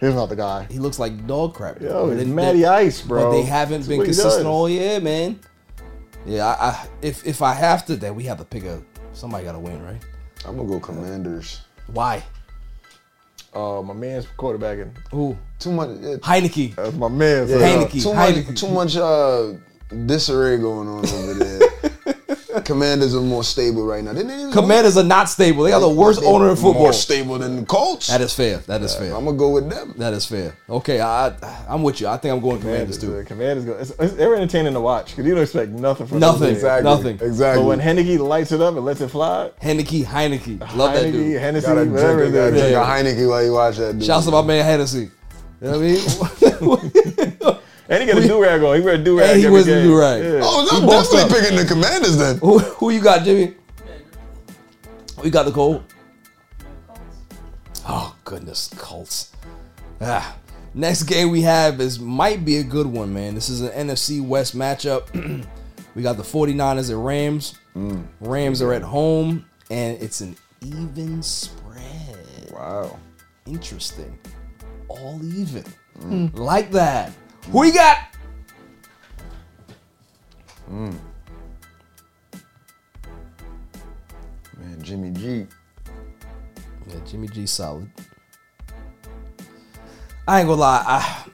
he's 0.00 0.14
not 0.14 0.30
the 0.30 0.36
guy. 0.36 0.66
He 0.70 0.78
looks 0.78 0.98
like 0.98 1.26
dog 1.26 1.52
crap. 1.54 1.80
Yo, 1.80 2.06
But 2.08 2.16
he's 2.16 2.24
they- 2.26 2.32
Matty 2.32 2.60
they- 2.60 2.64
Ice, 2.64 3.02
bro. 3.02 3.24
But 3.24 3.30
they 3.32 3.42
haven't 3.42 3.80
That's 3.82 3.88
been 3.88 4.02
consistent 4.04 4.46
all 4.46 4.68
year, 4.68 4.98
man. 5.00 5.38
Yeah, 6.26 6.46
I, 6.46 6.66
I 6.68 6.88
if 7.02 7.26
if 7.26 7.42
I 7.42 7.52
have 7.54 7.86
to, 7.86 7.96
then 7.96 8.14
we 8.14 8.24
have 8.24 8.38
to 8.38 8.44
pick 8.44 8.64
a 8.64 8.82
somebody 9.12 9.44
got 9.44 9.52
to 9.52 9.58
win, 9.58 9.82
right? 9.82 10.02
I'm 10.46 10.56
gonna 10.56 10.68
go 10.68 10.80
Commanders. 10.80 11.60
Why? 11.92 12.22
Uh, 13.52 13.82
my 13.82 13.94
man's 13.94 14.26
quarterbacking. 14.38 14.90
Who? 15.10 15.36
Too 15.58 15.72
much. 15.72 15.88
Heinicke. 16.20 16.74
That's 16.76 16.94
my 16.96 17.08
man. 17.08 17.48
Yeah, 17.48 17.56
Heinicke, 17.56 18.02
Too 18.02 18.08
Heinicke. 18.10 18.46
much. 18.48 18.60
Too 18.60 18.68
much 18.68 18.96
uh, 18.96 19.52
disarray 20.06 20.58
going 20.58 20.88
on 20.88 20.98
over 21.06 21.34
there. 21.34 21.60
Commanders 22.64 23.14
are 23.14 23.20
more 23.20 23.44
stable 23.44 23.84
right 23.84 24.02
now. 24.02 24.12
They, 24.12 24.22
they, 24.22 24.50
Commanders 24.52 24.96
are 24.96 25.04
not 25.04 25.28
stable. 25.28 25.64
They 25.64 25.72
are 25.72 25.80
the 25.80 25.88
worst 25.88 26.22
owner 26.22 26.50
in 26.50 26.56
football. 26.56 26.82
More 26.82 26.92
stable 26.92 27.38
than 27.38 27.56
the 27.56 27.64
Colts. 27.66 28.08
That 28.08 28.20
is 28.20 28.34
fair. 28.34 28.58
That 28.58 28.82
is 28.82 28.94
fair. 28.94 29.14
I'm 29.14 29.24
gonna 29.24 29.36
go 29.36 29.50
with 29.50 29.70
them. 29.70 29.94
That 29.98 30.12
is 30.12 30.26
fair. 30.26 30.56
Okay, 30.68 31.00
I, 31.00 31.28
I 31.28 31.64
I'm 31.68 31.82
with 31.82 32.00
you. 32.00 32.08
I 32.08 32.16
think 32.16 32.32
I'm 32.34 32.40
going 32.40 32.60
Commanders 32.60 32.98
too. 32.98 33.16
uh, 33.18 33.24
Commanders 33.24 33.64
go. 33.64 33.72
It's, 33.74 33.90
it's, 33.98 34.14
they're 34.14 34.34
entertaining 34.34 34.72
to 34.74 34.80
watch 34.80 35.10
because 35.10 35.26
you 35.26 35.34
don't 35.34 35.42
expect 35.44 35.70
nothing 35.70 36.06
from 36.06 36.18
Nothing. 36.18 36.40
them. 36.40 36.50
Exactly. 36.54 36.90
Nothing. 36.90 37.20
Exactly. 37.20 37.62
But 37.62 37.68
when 37.68 37.80
Heinicke 37.80 38.18
lights 38.18 38.52
it 38.52 38.60
up 38.60 38.74
and 38.76 38.84
lets 38.84 39.00
it 39.00 39.08
fly, 39.08 39.50
Heinicke, 39.62 40.04
Heinicke, 40.04 40.58
love 40.76 40.92
that 40.94 41.04
Heineke, 41.06 41.12
dude. 41.12 41.40
Hennessy, 41.40 41.66
Gotta 41.66 41.80
drink, 41.84 41.94
whatever 41.96 42.24
you 42.26 42.32
gotta 42.32 42.46
is. 42.54 42.60
drink 42.60 42.72
Yeah. 42.72 42.82
a 42.82 43.04
Heineke 43.04 43.28
while 43.28 43.44
you 43.44 43.52
watch 43.52 43.76
that 43.76 43.92
dude. 43.98 44.04
Shouts 44.04 44.26
to 44.26 44.32
my 44.32 44.42
man 44.42 44.64
Hennessy. 44.64 45.10
You 45.62 45.68
know 45.70 45.78
what 45.78 45.80
I 45.80 47.46
mean? 47.50 47.56
And 47.90 48.00
he 48.02 48.06
got 48.06 48.22
a 48.22 48.26
do 48.26 48.40
rag 48.40 48.62
on. 48.62 48.76
He 48.76 48.82
wear 48.82 48.94
a 48.94 48.98
do 48.98 49.18
rag. 49.18 49.30
And 49.30 49.40
he 49.40 49.48
wears 49.50 49.66
a 49.66 49.82
do-rag. 49.82 50.22
Oh, 50.44 50.64
He 50.70 50.76
I'm 50.76 50.86
definitely 50.86 51.20
up. 51.22 51.28
picking 51.28 51.56
the 51.56 51.64
Commanders 51.64 52.16
then. 52.16 52.38
Who, 52.38 52.60
who 52.60 52.90
you 52.90 53.00
got, 53.00 53.24
Jimmy? 53.24 53.54
Who 55.18 55.24
you 55.24 55.30
got 55.30 55.44
the 55.44 55.50
Colt? 55.52 55.82
Oh 57.88 58.14
goodness, 58.24 58.70
Colts. 58.76 59.32
Ah. 60.00 60.36
Next 60.72 61.02
game 61.02 61.30
we 61.30 61.42
have 61.42 61.80
is 61.80 61.98
might 61.98 62.44
be 62.44 62.58
a 62.58 62.62
good 62.62 62.86
one, 62.86 63.12
man. 63.12 63.34
This 63.34 63.48
is 63.48 63.60
an 63.60 63.88
NFC 63.88 64.24
West 64.24 64.56
matchup. 64.56 65.08
we 65.96 66.02
got 66.02 66.16
the 66.16 66.22
49ers 66.22 66.90
at 66.90 66.96
Rams. 66.96 67.58
Rams 68.20 68.62
are 68.62 68.72
at 68.72 68.82
home, 68.82 69.44
and 69.68 70.00
it's 70.00 70.20
an 70.20 70.36
even 70.60 71.22
spread. 71.24 72.52
Wow. 72.52 72.98
Interesting. 73.46 74.16
All 74.86 75.20
even. 75.24 75.64
Like 76.34 76.70
that. 76.70 77.12
Who 77.50 77.64
you 77.64 77.72
got? 77.74 77.98
Mm. 80.70 80.96
Man, 84.58 84.82
Jimmy 84.82 85.10
G. 85.10 85.46
Yeah, 86.88 86.94
Jimmy 87.06 87.28
G 87.28 87.46
solid. 87.46 87.90
I 90.28 90.40
ain't 90.40 90.48
gonna 90.48 90.60
lie, 90.60 90.84
I 90.86 91.24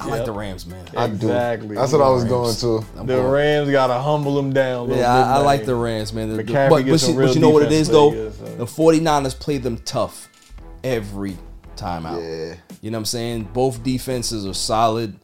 I 0.00 0.06
like 0.06 0.24
the 0.24 0.32
Rams, 0.32 0.64
man. 0.64 0.86
I 0.96 1.08
do. 1.08 1.14
Exactly. 1.14 1.74
That's 1.74 1.92
what 1.92 2.00
I 2.00 2.08
was 2.08 2.22
Rams. 2.24 2.62
going 2.62 2.82
to. 2.82 2.86
I'm 3.00 3.06
The 3.06 3.16
going- 3.16 3.30
Rams 3.32 3.70
got 3.70 3.88
to 3.88 3.98
humble 3.98 4.34
them 4.36 4.52
down. 4.52 4.88
Yeah, 4.90 5.12
I, 5.12 5.34
I 5.34 5.38
like 5.38 5.66
the 5.66 5.74
Rams, 5.74 6.12
man. 6.12 6.28
The- 6.30 6.42
the- 6.42 6.52
but, 6.52 6.68
but, 6.70 6.84
you, 6.86 6.92
but 6.92 7.34
you 7.34 7.40
know 7.40 7.50
what 7.50 7.64
it 7.64 7.72
is 7.72 7.88
defense 7.88 7.88
is, 7.88 7.88
though? 7.90 8.10
players, 8.10 8.36
so. 8.38 8.44
The 8.44 8.64
49ers 9.00 9.38
play 9.38 9.58
them 9.58 9.76
tough 9.78 10.28
every 10.84 11.36
time 11.76 12.06
out. 12.06 12.22
Yeah. 12.22 12.54
You 12.80 12.90
know 12.90 12.98
what 12.98 13.00
I'm 13.00 13.04
saying? 13.06 13.44
Both 13.52 13.82
defenses 13.82 14.46
are 14.46 14.54
solid. 14.54 15.18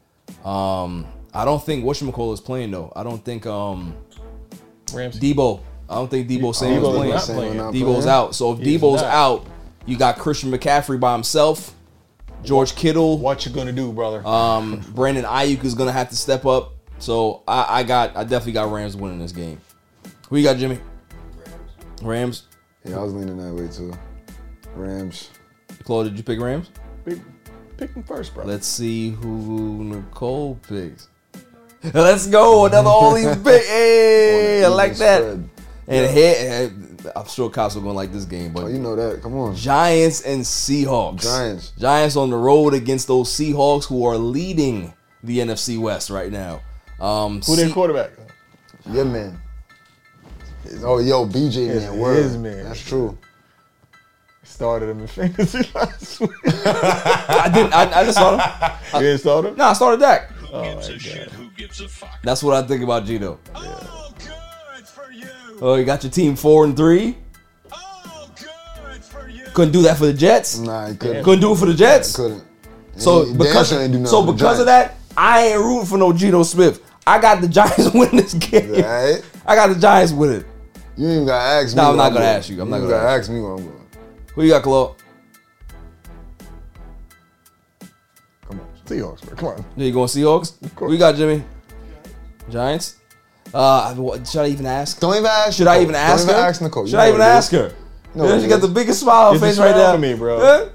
Um, 0.45 1.07
I 1.33 1.45
don't 1.45 1.63
think 1.65 1.85
whatchamacallit 1.85 2.35
is 2.35 2.41
playing, 2.41 2.71
though. 2.71 2.93
I 2.97 3.03
don't 3.03 3.25
think 3.25 3.47
um, 3.47 3.95
Rams. 4.93 5.19
Deebo. 5.19 5.61
I 5.89 5.97
don't 5.97 6.11
think 6.11 6.29
Deebo 6.29 6.55
Samuel's 6.55 6.89
Deebo's 6.89 6.97
playing. 6.97 7.15
not 7.15 7.23
playing. 7.25 7.57
Not 7.57 7.75
Deebo's 7.75 8.05
playing. 8.05 8.09
out. 8.09 8.35
So 8.35 8.53
if 8.53 8.59
He's 8.61 8.81
Deebo's 8.81 9.03
not. 9.03 9.13
out, 9.15 9.47
you 9.87 9.97
got 9.99 10.19
Christian 10.19 10.51
McCaffrey 10.51 10.99
by 10.99 11.13
himself, 11.13 11.75
George 12.43 12.75
Kittle. 12.75 13.19
What 13.19 13.45
you 13.45 13.53
gonna 13.53 13.73
do, 13.73 13.93
brother? 13.93 14.27
Um, 14.27 14.81
Brandon 14.95 15.25
Aiyuk 15.25 15.65
is 15.65 15.75
gonna 15.75 15.93
have 15.93 16.09
to 16.11 16.17
step 16.17 16.47
up. 16.47 16.73
So 16.99 17.43
I, 17.47 17.81
I 17.81 17.83
got, 17.83 18.17
I 18.17 18.23
definitely 18.23 18.53
got 18.53 18.73
Rams 18.73 18.97
winning 18.97 19.19
this 19.19 19.33
game. 19.33 19.61
Who 20.31 20.39
you 20.39 20.45
got, 20.45 20.57
Jimmy? 20.57 20.79
Rams. 22.03 22.45
Yeah, 22.85 22.99
I 22.99 23.03
was 23.03 23.13
leaning 23.15 23.37
that 23.39 23.53
way 23.53 23.69
too. 23.69 23.93
Rams. 24.75 25.31
Claude, 25.85 26.07
did 26.07 26.17
you 26.17 26.23
pick 26.23 26.41
Rams? 26.41 26.71
Pick, 27.05 27.19
pick 27.77 27.95
them 27.95 28.03
first, 28.03 28.35
bro. 28.35 28.45
Let's 28.45 28.67
see 28.67 29.11
who 29.11 29.85
Nicole 29.85 30.57
picks. 30.69 31.09
Let's 31.93 32.27
go, 32.27 32.65
another 32.67 32.89
all 32.89 33.15
these 33.15 33.37
big. 33.37 33.63
Hey, 33.65 34.65
I 34.65 34.69
like 34.69 34.97
that. 34.97 35.21
spread. 35.21 35.49
And 35.87 36.11
here, 36.17 36.73
I'm 37.15 37.27
sure 37.29 37.51
Cops 37.51 37.77
are 37.77 37.81
going 37.81 37.93
to 37.93 37.97
like 37.97 38.11
this 38.11 38.25
game, 38.25 38.53
Oh, 38.57 38.63
but 38.63 38.67
you 38.69 38.79
know 38.79 38.97
that. 38.97 39.21
Come 39.21 39.35
on. 39.37 39.55
Giants 39.55 40.23
and 40.23 40.41
Seahawks. 40.43 41.21
Giants. 41.23 41.73
Giants 41.79 42.17
on 42.17 42.31
the 42.31 42.37
road 42.39 42.73
against 42.73 43.07
those 43.07 43.29
Seahawks 43.29 43.85
who 43.85 44.07
are 44.07 44.17
leading 44.17 44.95
the 45.23 45.41
NFC 45.41 45.79
West 45.79 46.09
right 46.09 46.33
now. 46.33 46.63
Um, 47.01 47.43
Who 47.43 47.55
their 47.57 47.67
Se- 47.69 47.73
quarterback? 47.75 48.13
Yeah, 48.91 49.05
man. 49.05 49.39
Oh, 50.83 50.99
yo, 51.01 51.27
BJ 51.27 51.67
His- 51.67 51.83
man. 51.85 51.99
Word. 51.99 52.23
his 52.23 52.37
man. 52.39 52.65
That's 52.65 52.81
true. 52.83 53.19
Started 54.55 54.89
him 54.89 55.01
in 55.01 55.07
fantasy 55.09 55.69
last 55.75 56.21
week. 56.21 56.31
I 56.47 57.51
didn't. 57.53 57.75
I, 57.75 57.91
I 57.91 58.05
just 58.05 58.17
started. 58.17 58.73
you 58.95 59.01
didn't 59.01 59.19
start 59.19 59.47
him? 59.47 59.57
No, 59.57 59.65
I 59.65 59.73
started 59.73 59.99
Dak. 59.99 60.31
Oh 60.53 60.63
my 60.63 60.81
god. 60.81 62.09
That's 62.23 62.41
what 62.41 62.55
I 62.55 62.65
think 62.65 62.85
about 62.85 63.05
Geno. 63.05 63.41
Oh, 65.61 65.75
you 65.75 65.85
got 65.85 66.05
your 66.05 66.13
team 66.13 66.37
four 66.37 66.65
and 66.65 66.77
three. 66.77 67.17
Couldn't 69.55 69.73
do 69.73 69.83
that 69.83 69.97
for 69.99 70.07
the 70.07 70.13
Jets. 70.13 70.57
Nah, 70.59 70.87
he 70.87 70.97
couldn't. 70.97 71.25
Couldn't 71.25 71.41
do 71.41 71.53
it 71.53 71.59
for 71.59 71.67
the 71.67 71.75
Jets. 71.75 72.15
Couldn't. 72.15 72.45
So 72.97 73.25
He 73.25 73.37
because 73.37 73.71
sure 73.71 73.89
do 73.89 74.07
so 74.07 74.25
because 74.31 74.61
of 74.61 74.67
that, 74.67 74.95
I 75.17 75.49
ain't 75.49 75.59
rooting 75.59 75.87
for 75.87 75.99
no 75.99 76.13
Geno 76.13 76.45
Smith. 76.45 76.81
I 77.05 77.21
got 77.21 77.41
the 77.41 77.49
Giants 77.49 77.91
winning 77.95 78.19
this 78.19 78.35
game. 78.35 78.71
Right? 78.71 79.21
I 79.45 79.57
got 79.57 79.75
the 79.75 79.81
Giants 79.81 80.13
winning. 80.13 80.45
You 80.97 81.09
ain't 81.09 81.27
gotta 81.27 81.45
ask 81.67 81.75
me. 81.75 81.83
No, 81.83 81.89
I'm 81.91 81.97
where 81.97 81.97
not 81.97 82.09
gonna 82.11 82.25
going. 82.25 82.37
ask 82.37 82.49
you. 82.51 82.63
I'm 82.63 82.71
not 82.71 82.79
gonna 82.79 82.91
gotta 82.91 83.09
ask 83.09 83.23
ask 83.23 83.31
me 83.33 83.41
where 83.41 83.55
I'm 83.55 83.65
going. 83.65 83.84
Who 84.35 84.43
you 84.43 84.51
got, 84.51 84.63
Claude? 84.63 84.97
Come 88.49 88.61
on. 88.61 88.67
Seahawks, 88.87 89.27
man. 89.27 89.37
Come 89.37 89.49
on. 89.49 89.65
You 89.77 89.93
going 89.93 90.09
Seahawks? 90.09 90.55
Who 90.79 90.93
you 90.93 90.99
got, 90.99 91.15
Jimmy? 91.17 91.43
Giants. 92.51 92.97
Uh, 93.53 93.95
what- 93.95 94.27
should 94.27 94.41
I 94.43 94.49
even 94.49 94.67
ask? 94.67 94.99
Don't 95.01 95.15
even 95.15 95.27
ask. 95.27 95.57
Should 95.57 95.67
I 95.69 95.81
even 95.83 95.95
ask 95.95 96.27
Don't 96.27 96.35
her? 96.35 96.41
even 96.41 96.49
ask 96.49 96.61
Nicole. 96.63 96.87
Should 96.87 96.99
I 96.99 97.09
even 97.09 97.21
what 97.21 97.27
it 97.27 97.31
is. 97.31 97.37
ask 97.37 97.53
her? 97.53 97.73
No, 98.15 98.29
Yeah, 98.29 98.41
she 98.41 98.49
got 98.49 98.61
the 98.61 98.69
biggest 98.69 99.01
smile 99.01 99.29
on 99.29 99.35
her 99.35 99.41
Get 99.41 99.41
the 99.41 99.47
face 99.53 99.59
right 99.59 99.77
now. 99.77 99.93
for 99.93 99.99
me, 99.99 100.15
bro. 100.15 100.39
Huh? 100.41 100.69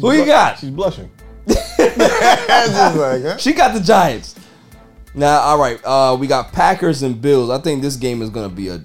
Who 0.00 0.12
you 0.12 0.24
got? 0.26 0.58
She's 0.58 0.70
blushing. 0.70 1.10
Like, 1.78 3.22
huh? 3.22 3.36
She 3.36 3.52
got 3.52 3.74
the 3.74 3.80
Giants. 3.80 4.34
Now, 5.14 5.38
all 5.40 5.58
right. 5.58 5.78
Uh, 5.84 6.16
we 6.18 6.26
got 6.26 6.52
Packers 6.52 7.02
and 7.02 7.20
Bills. 7.20 7.50
I 7.50 7.58
think 7.58 7.82
this 7.82 7.96
game 7.96 8.22
is 8.22 8.30
gonna 8.30 8.48
be 8.48 8.68
a. 8.68 8.80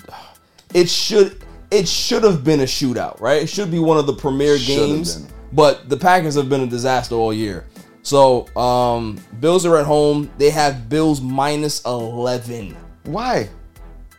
It 0.74 0.90
should. 0.90 1.42
It 1.72 1.88
should 1.88 2.24
have 2.24 2.44
been 2.44 2.62
a 2.62 2.64
shootout, 2.64 3.20
right? 3.22 3.42
It 3.44 3.48
should 3.48 3.70
be 3.72 3.80
one 3.80 3.98
of 3.98 4.08
the 4.08 4.14
premier 4.14 4.58
Should 4.58 4.78
have 4.80 4.88
games. 4.90 5.16
been. 5.18 5.34
But 5.54 5.90
the 5.90 5.98
Packers 5.98 6.36
have 6.36 6.50
been 6.50 6.62
a 6.62 6.68
disaster 6.68 7.16
all 7.16 7.34
year. 7.34 7.66
So, 8.02 8.48
um, 8.56 9.20
Bills 9.40 9.66
are 9.66 9.78
at 9.78 9.86
home. 9.86 10.32
They 10.38 10.50
have 10.50 10.90
Bills 10.90 11.22
minus 11.22 11.84
eleven. 11.86 12.76
Why? 13.04 13.50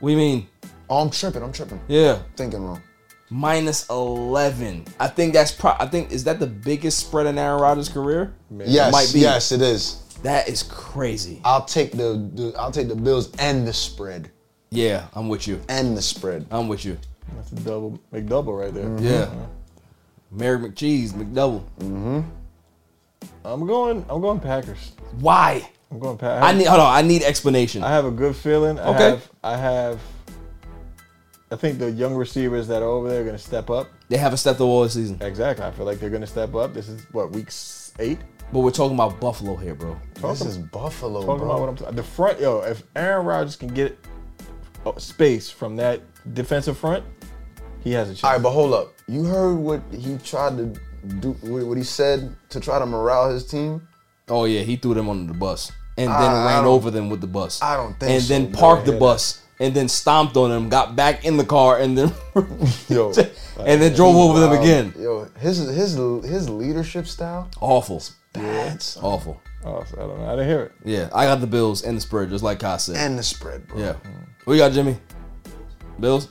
What 0.00 0.08
do 0.08 0.12
you 0.12 0.18
mean? 0.18 0.46
Oh, 0.88 0.98
I'm 1.02 1.10
tripping. 1.10 1.42
I'm 1.42 1.52
tripping. 1.52 1.80
Yeah, 1.88 2.20
Thinking 2.36 2.62
wrong. 2.64 2.82
minus 3.30 3.88
eleven. 3.90 4.84
I 4.98 5.08
think 5.08 5.32
that's 5.32 5.50
pro. 5.52 5.72
I 5.78 5.86
think 5.86 6.10
is 6.12 6.24
that 6.24 6.38
the 6.40 6.46
biggest 6.46 6.98
spread 6.98 7.26
in 7.26 7.38
Aaron 7.38 7.60
Rodgers' 7.60 7.88
career? 7.88 8.32
Yes. 8.50 8.92
might 8.92 9.10
be. 9.12 9.20
Yes, 9.20 9.50
it 9.52 9.62
is. 9.62 10.02
That 10.22 10.48
is 10.48 10.62
crazy. 10.64 11.40
I'll 11.44 11.64
take 11.64 11.92
the, 11.92 12.28
the 12.34 12.52
I'll 12.58 12.72
take 12.72 12.88
the 12.88 12.94
Bills 12.96 13.30
and 13.38 13.66
the 13.66 13.72
spread 13.72 14.30
Yeah, 14.70 15.06
I'm 15.14 15.28
with 15.28 15.46
you. 15.48 15.60
and 15.68 15.96
the 15.96 16.02
spread. 16.02 16.46
I'm 16.50 16.68
with 16.68 16.84
you. 16.84 16.98
That's 17.36 17.52
a 17.52 17.56
double, 17.56 17.98
make 18.12 18.26
double 18.26 18.54
right 18.54 18.72
there. 18.72 18.96
Yeah. 19.00 19.30
Mayor 20.30 20.58
McCheese, 20.58 21.12
McDouble. 21.12 21.64
Mm-hmm. 21.80 22.20
I'm 23.44 23.66
going. 23.66 24.04
I'm 24.08 24.20
going 24.20 24.40
Packers. 24.40 24.92
Why? 25.18 25.68
I'm 25.90 25.98
going 25.98 26.16
Packers. 26.18 26.44
I 26.44 26.52
need. 26.56 26.66
Hold 26.66 26.80
on. 26.80 26.94
I 26.94 27.02
need 27.02 27.22
explanation. 27.22 27.82
I 27.82 27.90
have 27.90 28.04
a 28.04 28.10
good 28.10 28.36
feeling. 28.36 28.78
I 28.78 28.88
Okay. 28.94 29.10
Have, 29.10 29.30
I 29.42 29.56
have. 29.56 30.00
I 31.50 31.56
think 31.56 31.78
the 31.80 31.90
young 31.90 32.14
receivers 32.14 32.68
that 32.68 32.80
are 32.82 32.86
over 32.88 33.08
there 33.08 33.22
are 33.22 33.24
going 33.24 33.36
to 33.36 33.42
step 33.42 33.70
up. 33.70 33.88
They 34.08 34.16
haven't 34.16 34.38
stepped 34.38 34.60
up 34.60 34.66
all 34.66 34.82
this 34.84 34.94
season. 34.94 35.18
Exactly. 35.20 35.64
I 35.64 35.72
feel 35.72 35.84
like 35.84 35.98
they're 35.98 36.10
going 36.10 36.20
to 36.20 36.26
step 36.28 36.54
up. 36.54 36.74
This 36.74 36.88
is 36.88 37.02
what 37.12 37.32
week 37.32 37.48
eight. 37.98 38.18
But 38.52 38.60
we're 38.60 38.70
talking 38.70 38.94
about 38.96 39.18
Buffalo 39.20 39.56
here, 39.56 39.74
bro. 39.74 39.96
This 40.14 40.40
is 40.42 40.58
Buffalo, 40.58 41.20
Talking 41.22 41.38
bro. 41.38 41.46
about 41.50 41.60
what 41.60 41.68
I'm 41.70 41.76
talking. 41.76 41.96
The 41.96 42.02
front, 42.04 42.40
yo. 42.40 42.60
If 42.62 42.82
Aaron 42.94 43.26
Rodgers 43.26 43.56
can 43.56 43.68
get 43.74 43.98
uh, 44.86 44.96
space 44.98 45.50
from 45.50 45.76
that 45.76 46.00
defensive 46.34 46.78
front, 46.78 47.04
he 47.82 47.92
has 47.92 48.08
a 48.08 48.12
chance. 48.12 48.24
All 48.24 48.32
right, 48.32 48.42
but 48.42 48.50
hold 48.50 48.74
up. 48.74 48.92
You 49.08 49.24
heard 49.24 49.54
what 49.56 49.82
he 49.92 50.16
tried 50.18 50.56
to 50.58 50.78
do? 51.20 51.32
What 51.42 51.66
what 51.66 51.76
he 51.78 51.84
said 51.84 52.34
to 52.50 52.60
try 52.60 52.78
to 52.78 52.86
morale 52.86 53.30
his 53.30 53.46
team? 53.46 53.86
Oh 54.28 54.44
yeah, 54.44 54.60
he 54.62 54.76
threw 54.76 54.94
them 54.94 55.08
under 55.08 55.32
the 55.32 55.38
bus 55.38 55.72
and 55.98 56.08
then 56.08 56.14
I- 56.30 56.42
I 56.42 56.46
ran 56.46 56.64
don't- 56.64 56.72
over 56.72 56.90
them 56.90 57.10
with 57.10 57.20
the 57.20 57.26
bus. 57.26 57.60
I 57.62 57.76
don't 57.76 57.98
think 57.98 58.12
And 58.12 58.22
so, 58.22 58.28
then 58.32 58.50
bro. 58.52 58.60
parked 58.60 58.86
the 58.86 58.92
Yeah. 58.92 58.98
bus 58.98 59.40
and 59.58 59.74
then 59.74 59.88
stomped 59.88 60.36
on 60.36 60.50
them, 60.50 60.68
got 60.68 60.94
back 60.96 61.24
in 61.24 61.36
the 61.36 61.44
car 61.44 61.78
and 61.78 61.98
then 61.98 62.12
Yo, 62.88 63.08
and 63.58 63.82
then 63.82 63.94
drove 63.94 64.14
over 64.16 64.38
them 64.40 64.52
again. 64.52 64.94
Yo, 64.98 65.26
his 65.38 65.58
his 65.58 65.94
his 66.24 66.48
leadership 66.48 67.06
style. 67.06 67.48
Awful. 67.60 68.02
Bad. 68.32 68.84
Awful. 69.02 69.40
Oh, 69.64 69.84
so 69.90 69.96
I 69.96 70.00
don't 70.06 70.18
know 70.20 70.26
how 70.26 70.36
to 70.36 70.44
hear 70.44 70.60
it. 70.62 70.72
Yeah, 70.84 71.10
I 71.12 71.26
got 71.26 71.40
the 71.40 71.46
Bills 71.46 71.82
and 71.82 71.96
the 71.96 72.00
spread, 72.00 72.30
just 72.30 72.44
like 72.44 72.60
Kai 72.60 72.76
said. 72.78 72.96
And 72.96 73.18
the 73.18 73.22
spread, 73.22 73.66
bro. 73.66 73.78
Yeah. 73.78 73.94
What 74.44 74.54
you 74.54 74.60
got, 74.60 74.72
Jimmy? 74.72 74.96
Bills? 75.98 76.28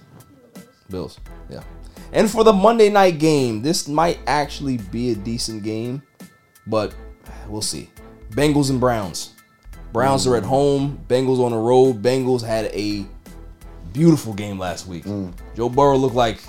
Bills. 0.89 1.19
And 2.11 2.29
for 2.29 2.43
the 2.43 2.53
Monday 2.53 2.89
night 2.89 3.19
game, 3.19 3.61
this 3.61 3.87
might 3.87 4.19
actually 4.25 4.77
be 4.77 5.11
a 5.11 5.15
decent 5.15 5.63
game, 5.63 6.01
but 6.65 6.93
we'll 7.47 7.61
see. 7.61 7.89
Bengals 8.31 8.69
and 8.69 8.79
Browns. 8.79 9.33
Browns 9.93 10.27
are 10.27 10.35
at 10.35 10.43
home. 10.43 11.03
Bengals 11.07 11.39
on 11.39 11.51
the 11.51 11.57
road. 11.57 12.01
Bengals 12.01 12.43
had 12.43 12.65
a 12.65 13.05
beautiful 13.93 14.33
game 14.33 14.59
last 14.59 14.87
week. 14.87 15.03
Joe 15.55 15.69
Burrow 15.69 15.97
looked 15.97 16.15
like 16.15 16.41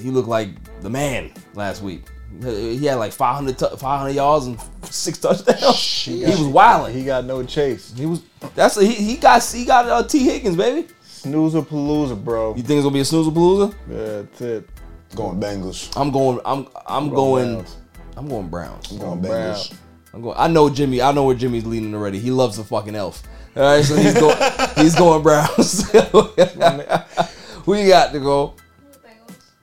he 0.00 0.10
looked 0.10 0.28
like 0.28 0.50
the 0.82 0.90
man 0.90 1.32
last 1.54 1.82
week. 1.82 2.04
He 2.42 2.84
had 2.84 2.96
like 2.96 3.12
500, 3.12 3.56
tou- 3.56 3.76
500 3.76 4.10
yards 4.10 4.46
and 4.46 4.58
six 4.82 5.18
touchdowns. 5.18 5.80
He, 6.04 6.24
was 6.24 6.42
wilding. 6.42 6.94
He 6.94 7.04
got 7.04 7.24
no 7.24 7.44
chase. 7.44 7.94
He 7.96 8.06
was. 8.06 8.22
That's 8.56 8.78
he. 8.78 8.92
He 8.92 9.16
got. 9.16 9.44
He 9.44 9.64
got 9.64 9.88
uh, 9.88 10.02
Tee 10.02 10.24
Higgins, 10.24 10.56
baby. 10.56 10.88
Snoozer 11.24 11.62
palooza, 11.62 12.22
bro. 12.22 12.54
You 12.54 12.62
think 12.62 12.78
it's 12.78 12.84
gonna 12.84 12.92
be 12.92 13.00
a 13.00 13.04
snoozer 13.04 13.30
palooza? 13.30 13.74
Yeah, 13.90 14.22
that's 14.22 14.40
it. 14.42 14.68
Going 15.14 15.40
Bengals. 15.40 15.90
I'm 15.96 16.10
going. 16.10 16.38
I'm. 16.44 16.66
I'm 16.86 17.04
I'm 17.06 17.08
going. 17.14 17.54
going 17.54 17.64
Browns. 17.64 17.76
I'm 18.16 18.28
going 18.28 18.48
Browns. 18.48 18.90
I'm 18.92 18.98
going 18.98 19.20
Brown. 19.22 19.54
Bengals. 19.54 19.74
I'm 20.12 20.22
going. 20.22 20.36
I 20.38 20.48
know 20.48 20.68
Jimmy. 20.68 21.00
I 21.00 21.12
know 21.12 21.24
where 21.24 21.34
Jimmy's 21.34 21.64
leaning 21.64 21.94
already. 21.94 22.18
He 22.18 22.30
loves 22.30 22.58
the 22.58 22.64
fucking 22.64 22.94
elf. 22.94 23.22
All 23.56 23.62
right, 23.62 23.82
so 23.84 23.96
he's 23.96 24.14
going. 24.14 24.36
he's 24.76 24.94
going 24.94 25.22
Browns. 25.22 25.90
Who 27.64 27.74
you 27.74 27.88
got 27.88 28.12
to 28.12 28.20
go? 28.20 28.54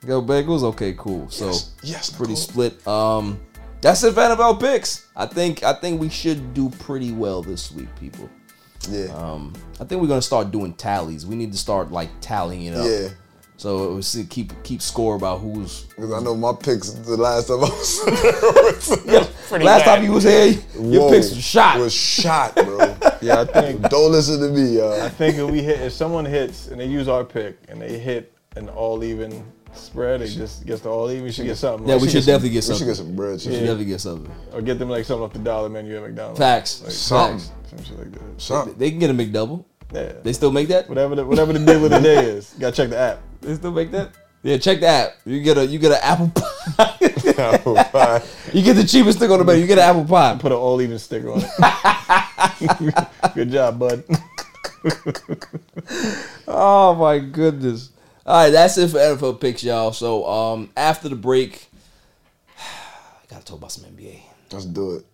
Go 0.04 0.20
Bengals. 0.20 0.64
Okay, 0.64 0.94
cool. 0.98 1.30
So 1.30 1.46
Yes, 1.46 1.72
yes, 1.84 2.10
pretty 2.10 2.32
Nicole. 2.32 2.48
split. 2.48 2.86
Um, 2.88 3.40
that's 3.80 4.02
it 4.02 4.14
for 4.14 4.20
NFL 4.20 4.58
picks. 4.58 5.06
I 5.14 5.26
think. 5.26 5.62
I 5.62 5.74
think 5.74 6.00
we 6.00 6.08
should 6.08 6.54
do 6.54 6.70
pretty 6.70 7.12
well 7.12 7.40
this 7.42 7.70
week, 7.70 7.94
people. 8.00 8.28
Yeah. 8.90 9.06
Um, 9.14 9.52
I 9.80 9.84
think 9.84 10.00
we're 10.00 10.08
gonna 10.08 10.22
start 10.22 10.50
doing 10.50 10.74
tallies. 10.74 11.26
We 11.26 11.36
need 11.36 11.52
to 11.52 11.58
start 11.58 11.90
like 11.92 12.10
tallying 12.20 12.66
it 12.66 12.76
up. 12.76 12.86
Yeah. 12.86 13.08
So 13.56 13.92
we'll 13.92 14.02
see, 14.02 14.24
keep 14.24 14.52
keep 14.64 14.82
score 14.82 15.14
about 15.14 15.40
who's. 15.40 15.82
Because 15.84 16.12
I 16.12 16.20
know 16.20 16.34
my 16.34 16.52
picks 16.52 16.90
the 16.90 17.16
last 17.16 17.46
time 17.46 17.58
I 17.58 17.68
was. 17.68 19.06
Yeah, 19.06 19.58
last 19.58 19.84
time 19.84 20.02
you 20.02 20.12
was 20.12 20.24
here, 20.24 20.46
your 20.80 21.02
Whoa, 21.02 21.10
picks 21.10 21.34
were 21.34 21.40
shot. 21.40 21.78
Was 21.78 21.94
shot, 21.94 22.54
bro. 22.56 22.96
Yeah, 23.22 23.42
I 23.42 23.44
think. 23.44 23.88
Don't 23.88 24.10
listen 24.10 24.40
to 24.40 24.48
me, 24.48 24.78
y'all. 24.78 25.00
I 25.00 25.08
think 25.08 25.36
if 25.36 25.48
we 25.48 25.62
hit, 25.62 25.80
if 25.80 25.92
someone 25.92 26.24
hits 26.24 26.66
and 26.66 26.80
they 26.80 26.86
use 26.86 27.06
our 27.06 27.22
pick 27.22 27.56
and 27.68 27.80
they 27.80 27.96
hit 27.96 28.36
an 28.56 28.68
all 28.68 29.04
even 29.04 29.44
spread, 29.74 30.20
they 30.20 30.28
just 30.28 30.64
gets 30.66 30.80
the 30.82 30.88
all 30.90 31.10
even. 31.10 31.24
We 31.24 31.32
should 31.32 31.46
get 31.46 31.56
something. 31.56 31.88
Yeah, 31.88 31.96
we 31.96 32.08
should 32.08 32.24
definitely 32.24 32.50
get 32.50 32.66
We 32.68 32.74
should 32.76 32.86
get 32.86 32.96
some 32.96 33.14
bread. 33.16 33.32
We 33.34 33.38
should 33.38 33.52
too. 33.52 33.58
definitely 33.60 33.84
get 33.86 34.00
something. 34.00 34.32
or 34.52 34.62
get 34.62 34.78
them 34.78 34.88
like 34.88 35.04
something 35.04 35.24
off 35.24 35.32
the 35.32 35.38
dollar 35.40 35.68
menu 35.68 35.96
at 35.96 36.02
McDonald's. 36.02 36.38
Facts. 36.38 36.82
Like, 36.82 36.92
Something. 36.92 37.38
facts. 37.38 37.70
Some 37.70 37.84
shit 37.84 37.98
like 37.98 38.12
that. 38.12 38.40
Something. 38.40 38.74
They 38.78 38.90
can 38.90 38.98
get 38.98 39.10
a 39.10 39.14
McDouble. 39.14 39.64
Yeah. 39.92 40.12
They 40.22 40.32
still 40.32 40.52
make 40.52 40.68
that. 40.68 40.88
Whatever 40.88 41.14
the 41.16 41.24
whatever 41.26 41.52
the 41.52 41.58
deal 41.64 41.84
of 41.84 41.90
the 41.90 42.00
day 42.00 42.24
is, 42.24 42.52
you 42.54 42.60
gotta 42.60 42.74
check 42.76 42.88
the 42.90 42.98
app. 42.98 43.20
They 43.40 43.54
still 43.54 43.72
make 43.72 43.90
that. 43.90 44.10
Yeah, 44.42 44.56
check 44.56 44.80
the 44.80 44.86
app. 44.86 45.12
You 45.24 45.40
get 45.42 45.56
a 45.58 45.64
you 45.66 45.78
get 45.78 45.92
an 45.92 45.98
apple 46.02 46.28
pie. 46.34 46.96
Apple 47.38 47.74
pie. 47.76 48.22
you 48.52 48.62
get 48.62 48.74
the 48.74 48.84
cheapest 48.84 49.18
thing 49.18 49.30
on 49.30 49.38
the 49.38 49.44
menu. 49.44 49.60
You 49.62 49.66
get 49.68 49.78
an 49.78 49.84
apple 49.84 50.04
pie. 50.04 50.36
Put 50.40 50.50
an 50.52 50.58
all 50.58 50.80
even 50.82 50.98
sticker 50.98 51.30
on 51.30 51.42
it. 51.42 53.34
Good 53.34 53.50
job, 53.52 53.78
bud. 53.78 54.02
Oh 56.48 56.94
my 56.94 57.18
goodness. 57.18 57.90
All 58.24 58.44
right, 58.44 58.50
that's 58.50 58.78
it 58.78 58.88
for 58.88 58.98
NFL 58.98 59.40
picks, 59.40 59.64
y'all. 59.64 59.92
So 59.92 60.24
um, 60.28 60.70
after 60.76 61.08
the 61.08 61.16
break, 61.16 61.66
I 62.56 63.26
gotta 63.28 63.44
talk 63.44 63.58
about 63.58 63.72
some 63.72 63.84
NBA. 63.84 64.20
Let's 64.52 64.64
do 64.66 64.92
it. 64.92 65.06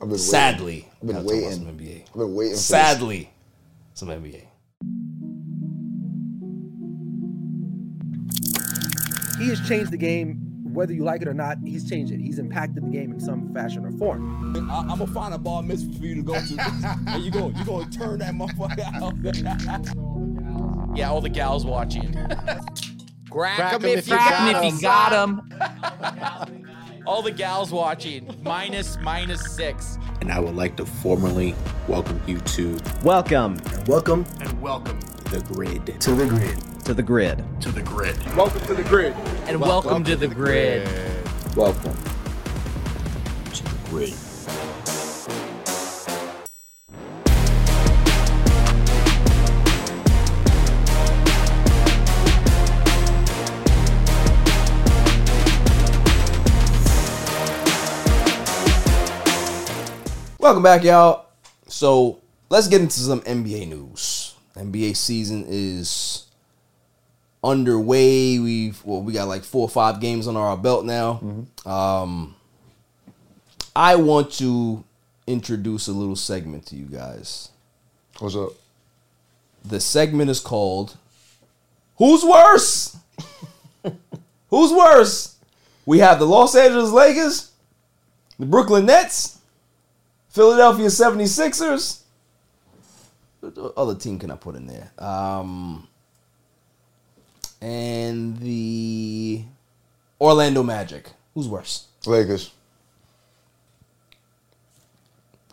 I've 0.00 0.08
been 0.08 0.18
Sadly, 0.18 0.88
I've 0.94 1.06
been 1.06 1.16
gotta 1.16 1.28
talk 1.28 1.34
about 1.34 1.42
waiting. 1.42 1.66
some 1.66 1.78
NBA. 1.78 2.02
I've 2.08 2.12
been 2.14 2.34
waiting. 2.34 2.52
For 2.52 2.56
this. 2.56 2.64
Sadly, 2.64 3.30
some 3.92 4.08
NBA. 4.08 4.44
He 9.38 9.48
has 9.48 9.60
changed 9.68 9.90
the 9.90 9.98
game, 9.98 10.36
whether 10.72 10.94
you 10.94 11.04
like 11.04 11.20
it 11.20 11.28
or 11.28 11.34
not. 11.34 11.58
He's 11.64 11.86
changed 11.86 12.12
it. 12.12 12.20
He's 12.20 12.38
impacted 12.38 12.84
the 12.84 12.88
game 12.88 13.12
in 13.12 13.20
some 13.20 13.52
fashion 13.52 13.84
or 13.84 13.90
form. 13.98 14.56
I, 14.70 14.80
am 14.80 14.88
gonna 14.88 15.06
find 15.08 15.34
a 15.34 15.38
bar 15.38 15.62
mitzvah 15.62 15.98
for 15.98 16.06
you 16.06 16.14
to 16.14 16.22
go 16.22 16.32
to, 16.32 16.98
and 17.08 17.22
you 17.22 17.30
go 17.30 17.52
you 17.54 17.64
gonna 17.66 17.90
turn 17.90 18.20
that 18.20 18.32
motherfucker 18.32 18.90
out. 18.94 19.94
Yeah, 20.94 21.10
all 21.10 21.20
the 21.20 21.28
gals 21.28 21.64
watching. 21.66 22.12
Crack, 23.30 23.56
Crack 23.56 23.72
'em 23.74 23.84
'em 23.84 23.90
if, 23.90 23.98
if 23.98 24.08
you 24.08 24.14
you 24.14 24.18
got 24.20 24.30
got 24.30 24.54
'em. 24.54 24.54
'em. 24.54 24.64
If 24.64 24.74
you 24.74 24.80
got 24.80 26.48
them. 26.48 27.02
all 27.06 27.20
the 27.22 27.32
gals 27.32 27.72
watching. 27.72 28.32
Minus 28.42 28.96
minus 29.02 29.52
six. 29.56 29.98
And 30.20 30.30
I 30.32 30.38
would 30.38 30.54
like 30.54 30.76
to 30.76 30.86
formally 30.86 31.54
welcome 31.88 32.20
you 32.26 32.38
to 32.40 32.78
Welcome. 33.02 33.58
Welcome 33.86 34.24
And 34.40 34.62
welcome 34.62 34.98
the 35.30 35.38
Gryd. 35.40 35.98
to 35.98 36.12
the 36.12 36.24
Gryd. 36.26 36.84
To 36.84 36.94
the 36.94 37.02
Gryd. 37.02 37.60
To 37.62 37.72
the 37.72 37.82
Gryd. 37.82 38.36
Welcome 38.36 38.60
to 38.66 38.74
the 38.74 38.82
Gryd. 38.84 39.14
And 39.48 39.60
welcome, 39.60 40.04
to 40.04 40.14
the 40.16 40.28
Gryd. 40.28 40.86
Welcome. 41.56 41.96
To 43.52 43.62
the 43.64 43.88
Gryd. 43.90 44.14
Welcome 60.44 60.62
back, 60.62 60.84
y'all. 60.84 61.24
So 61.68 62.20
let's 62.50 62.68
get 62.68 62.82
into 62.82 63.00
some 63.00 63.22
NBA 63.22 63.66
news. 63.66 64.34
NBA 64.54 64.94
season 64.94 65.46
is 65.48 66.26
underway. 67.42 68.38
We've 68.38 68.78
well, 68.84 69.00
we 69.00 69.14
got 69.14 69.26
like 69.26 69.42
four 69.42 69.62
or 69.62 69.70
five 69.70 70.00
games 70.02 70.28
on 70.28 70.36
our 70.36 70.54
belt 70.58 70.84
now. 70.84 71.46
Um, 71.64 72.36
I 73.74 73.96
want 73.96 74.32
to 74.32 74.84
introduce 75.26 75.88
a 75.88 75.92
little 75.92 76.14
segment 76.14 76.66
to 76.66 76.76
you 76.76 76.88
guys. 76.88 77.48
What's 78.18 78.36
up? 78.36 78.50
The 79.64 79.80
segment 79.80 80.28
is 80.28 80.40
called 80.40 80.98
"Who's 81.96 82.22
Worse." 82.22 82.98
Who's 84.50 84.72
worse? 84.72 85.36
We 85.86 86.00
have 86.00 86.18
the 86.18 86.26
Los 86.26 86.54
Angeles 86.54 86.90
Lakers, 86.90 87.50
the 88.38 88.44
Brooklyn 88.44 88.84
Nets, 88.84 89.33
Philadelphia 90.34 90.86
76ers. 90.88 92.00
What 93.40 93.72
other 93.76 93.94
team 93.94 94.18
can 94.18 94.32
I 94.32 94.34
put 94.34 94.56
in 94.56 94.66
there? 94.66 94.90
Um, 94.98 95.86
and 97.60 98.36
the 98.40 99.44
Orlando 100.20 100.64
Magic. 100.64 101.08
Who's 101.34 101.46
worse? 101.46 101.86
Lakers. 102.04 102.50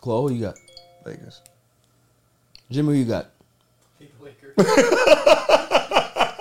Chloe, 0.00 0.32
who 0.32 0.36
you 0.38 0.42
got? 0.46 0.56
Lakers. 1.06 1.40
Jimmy, 2.68 2.94
who 2.94 2.98
you 2.98 3.04
got? 3.04 3.30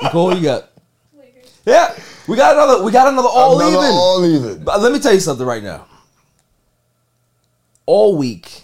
Nicole, 0.02 0.32
who 0.32 0.38
you 0.38 0.44
got? 0.44 0.68
Lakers. 1.16 1.60
Yeah, 1.64 1.94
we 2.28 2.36
got 2.38 2.56
another. 2.56 2.84
We 2.84 2.92
got 2.92 3.08
another 3.08 3.28
all 3.28 3.60
Another 3.60 3.72
even. 3.86 3.92
all 3.92 4.26
even. 4.26 4.64
But 4.64 4.82
let 4.82 4.92
me 4.92 4.98
tell 4.98 5.14
you 5.14 5.20
something 5.20 5.46
right 5.46 5.62
now. 5.62 5.86
All 7.94 8.16
week, 8.16 8.64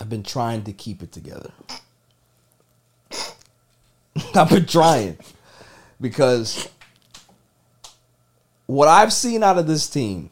I've 0.00 0.08
been 0.08 0.24
trying 0.24 0.64
to 0.64 0.72
keep 0.72 1.04
it 1.04 1.12
together. 1.12 1.52
I've 4.34 4.50
been 4.50 4.66
trying 4.66 5.18
because 6.00 6.68
what 8.66 8.88
I've 8.88 9.12
seen 9.12 9.44
out 9.44 9.56
of 9.56 9.68
this 9.68 9.88
team, 9.88 10.30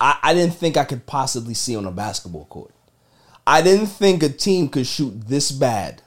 I, 0.00 0.16
I 0.22 0.32
didn't 0.32 0.54
think 0.54 0.76
I 0.76 0.84
could 0.84 1.06
possibly 1.06 1.54
see 1.54 1.74
on 1.74 1.86
a 1.86 1.90
basketball 1.90 2.44
court. 2.44 2.70
I 3.44 3.60
didn't 3.60 3.88
think 3.88 4.22
a 4.22 4.28
team 4.28 4.68
could 4.68 4.86
shoot 4.86 5.26
this 5.26 5.50
bad 5.50 6.02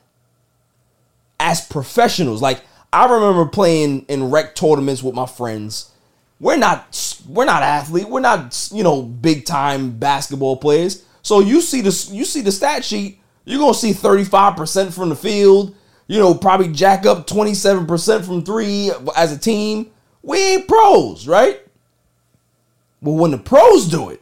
as 1.41 1.67
professionals. 1.67 2.41
Like 2.41 2.61
I 2.93 3.03
remember 3.03 3.45
playing 3.45 4.05
in 4.07 4.31
rec 4.31 4.55
tournaments 4.55 5.03
with 5.03 5.13
my 5.13 5.25
friends. 5.25 5.91
We're 6.39 6.57
not 6.57 7.21
we're 7.27 7.45
not 7.45 7.63
athletes. 7.63 8.07
We're 8.07 8.19
not 8.19 8.69
you 8.71 8.83
know 8.83 9.01
big 9.01 9.45
time 9.45 9.91
basketball 9.97 10.57
players. 10.57 11.03
So 11.21 11.39
you 11.39 11.61
see 11.61 11.81
the 11.81 12.09
you 12.11 12.25
see 12.25 12.41
the 12.41 12.51
stat 12.51 12.85
sheet. 12.85 13.19
You're 13.45 13.59
gonna 13.59 13.73
see 13.73 13.93
35 13.93 14.55
percent 14.55 14.93
from 14.93 15.09
the 15.09 15.15
field. 15.15 15.75
You 16.07 16.19
know 16.19 16.33
probably 16.35 16.71
jack 16.71 17.05
up 17.05 17.27
27 17.27 17.87
percent 17.87 18.25
from 18.25 18.43
three 18.43 18.91
as 19.15 19.31
a 19.31 19.37
team. 19.37 19.91
We 20.21 20.37
ain't 20.37 20.67
pros, 20.67 21.27
right? 21.27 21.61
But 23.01 23.11
when 23.11 23.31
the 23.31 23.37
pros 23.37 23.87
do 23.87 24.09
it, 24.09 24.21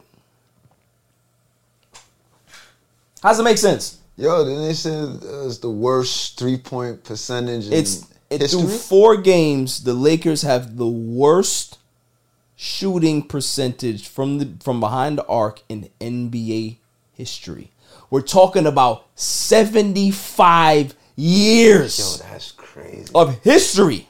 how 3.22 3.30
does 3.30 3.40
it 3.40 3.44
make 3.44 3.58
sense? 3.58 3.98
Yo, 4.16 4.44
then 4.44 4.62
they 4.62 4.72
said 4.72 5.08
uh, 5.22 5.46
it's 5.46 5.58
the 5.58 5.70
worst 5.70 6.38
three 6.38 6.56
point 6.56 7.04
percentage. 7.04 7.66
In 7.66 7.72
It's 7.74 8.06
it, 8.30 8.50
through 8.50 8.68
four 8.68 9.16
games, 9.16 9.84
the 9.84 9.92
Lakers 9.92 10.42
have 10.42 10.76
the 10.76 10.86
worst 10.86 11.78
shooting 12.56 13.22
percentage 13.22 14.08
from 14.08 14.38
the 14.38 14.48
from 14.62 14.80
behind 14.80 15.18
the 15.18 15.26
arc 15.26 15.62
in 15.68 15.88
NBA 16.00 16.76
history. 17.12 17.70
We're 18.10 18.22
talking 18.22 18.66
about 18.66 19.06
75 19.14 20.94
years 21.16 21.98
Yo, 21.98 22.28
that's 22.28 22.52
crazy. 22.52 23.10
of 23.14 23.42
history. 23.42 24.08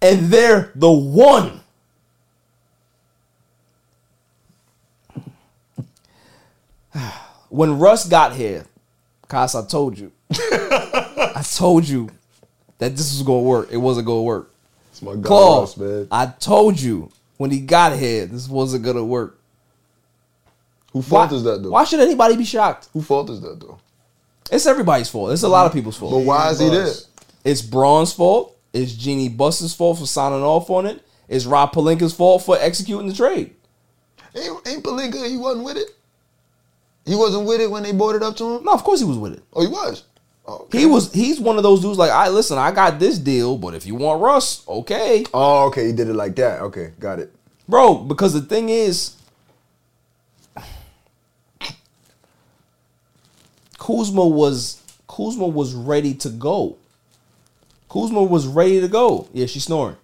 And 0.00 0.26
they're 0.32 0.72
the 0.74 0.90
one. 0.90 1.60
When 7.48 7.78
Russ 7.78 8.08
got 8.08 8.34
here, 8.34 8.64
Cos, 9.28 9.54
I 9.54 9.66
told 9.66 9.98
you. 9.98 10.10
I 10.32 11.42
told 11.54 11.86
you 11.86 12.08
that 12.78 12.92
this 12.96 13.12
was 13.12 13.22
gonna 13.22 13.40
work. 13.42 13.68
It 13.70 13.76
wasn't 13.76 14.06
gonna 14.06 14.22
work. 14.22 14.50
It's 14.90 15.02
my 15.02 15.14
guy 15.16 15.22
Claw, 15.22 15.60
Russ, 15.60 15.76
man. 15.76 16.08
I 16.10 16.26
told 16.26 16.80
you 16.80 17.10
when 17.42 17.50
he 17.50 17.58
got 17.58 17.98
here, 17.98 18.24
this 18.26 18.48
wasn't 18.48 18.84
gonna 18.84 19.02
work. 19.02 19.40
Who 20.92 21.02
fault 21.02 21.32
Why- 21.32 21.36
is 21.36 21.42
that 21.42 21.60
though? 21.60 21.70
Why 21.70 21.82
should 21.82 21.98
anybody 21.98 22.36
be 22.36 22.44
shocked? 22.44 22.88
Who 22.92 23.02
fault 23.02 23.30
is 23.30 23.40
that 23.40 23.58
though? 23.58 23.80
It's 24.52 24.64
everybody's 24.64 25.08
fault. 25.08 25.32
It's 25.32 25.42
a 25.42 25.48
lot 25.48 25.66
of 25.66 25.72
people's 25.72 25.96
fault. 25.96 26.12
But 26.12 26.20
why 26.20 26.50
is 26.50 26.60
he 26.60 26.68
there? 26.68 26.92
It's 27.44 27.60
Bron's 27.60 28.12
fault. 28.12 28.56
It's 28.72 28.92
Jeannie 28.92 29.28
Buss's 29.28 29.74
fault 29.74 29.98
for 29.98 30.06
signing 30.06 30.44
off 30.44 30.70
on 30.70 30.86
it. 30.86 31.04
It's 31.28 31.44
Rob 31.44 31.72
Pelinka's 31.72 32.14
fault 32.14 32.44
for 32.44 32.56
executing 32.60 33.08
the 33.08 33.14
trade. 33.14 33.56
Ain't, 34.36 34.68
ain't 34.68 34.84
Pelinka, 34.84 35.28
he 35.28 35.36
wasn't 35.36 35.64
with 35.64 35.78
it? 35.78 35.88
He 37.04 37.16
wasn't 37.16 37.44
with 37.44 37.60
it 37.60 37.72
when 37.72 37.82
they 37.82 37.90
brought 37.92 38.14
it 38.14 38.22
up 38.22 38.36
to 38.36 38.56
him? 38.56 38.64
No, 38.64 38.72
of 38.72 38.84
course 38.84 39.00
he 39.00 39.04
was 39.04 39.18
with 39.18 39.32
it. 39.32 39.42
Oh, 39.52 39.62
he 39.62 39.66
was? 39.66 40.04
He 40.72 40.86
was. 40.86 41.12
He's 41.12 41.38
one 41.40 41.56
of 41.56 41.62
those 41.62 41.80
dudes 41.82 41.98
like, 41.98 42.10
I 42.10 42.28
listen. 42.28 42.58
I 42.58 42.72
got 42.72 42.98
this 42.98 43.18
deal, 43.18 43.56
but 43.56 43.74
if 43.74 43.86
you 43.86 43.94
want 43.94 44.20
Russ, 44.20 44.66
okay, 44.66 45.24
Oh, 45.32 45.66
okay, 45.68 45.86
he 45.86 45.92
did 45.92 46.08
it 46.08 46.14
like 46.14 46.34
that. 46.36 46.60
Okay, 46.62 46.92
got 46.98 47.18
it. 47.20 47.32
bro. 47.68 47.94
Because 47.98 48.32
the 48.34 48.40
thing 48.42 48.68
is, 48.68 49.16
Kuzma 53.78 54.26
was 54.26 54.80
Kuzma 55.08 55.46
was 55.46 55.74
ready 55.74 56.14
to 56.14 56.28
go. 56.30 56.76
Kuzma 57.88 58.22
was 58.22 58.46
ready 58.46 58.80
to 58.80 58.88
go. 58.88 59.28
Yeah, 59.32 59.46
she's 59.46 59.64
snoring. 59.64 59.96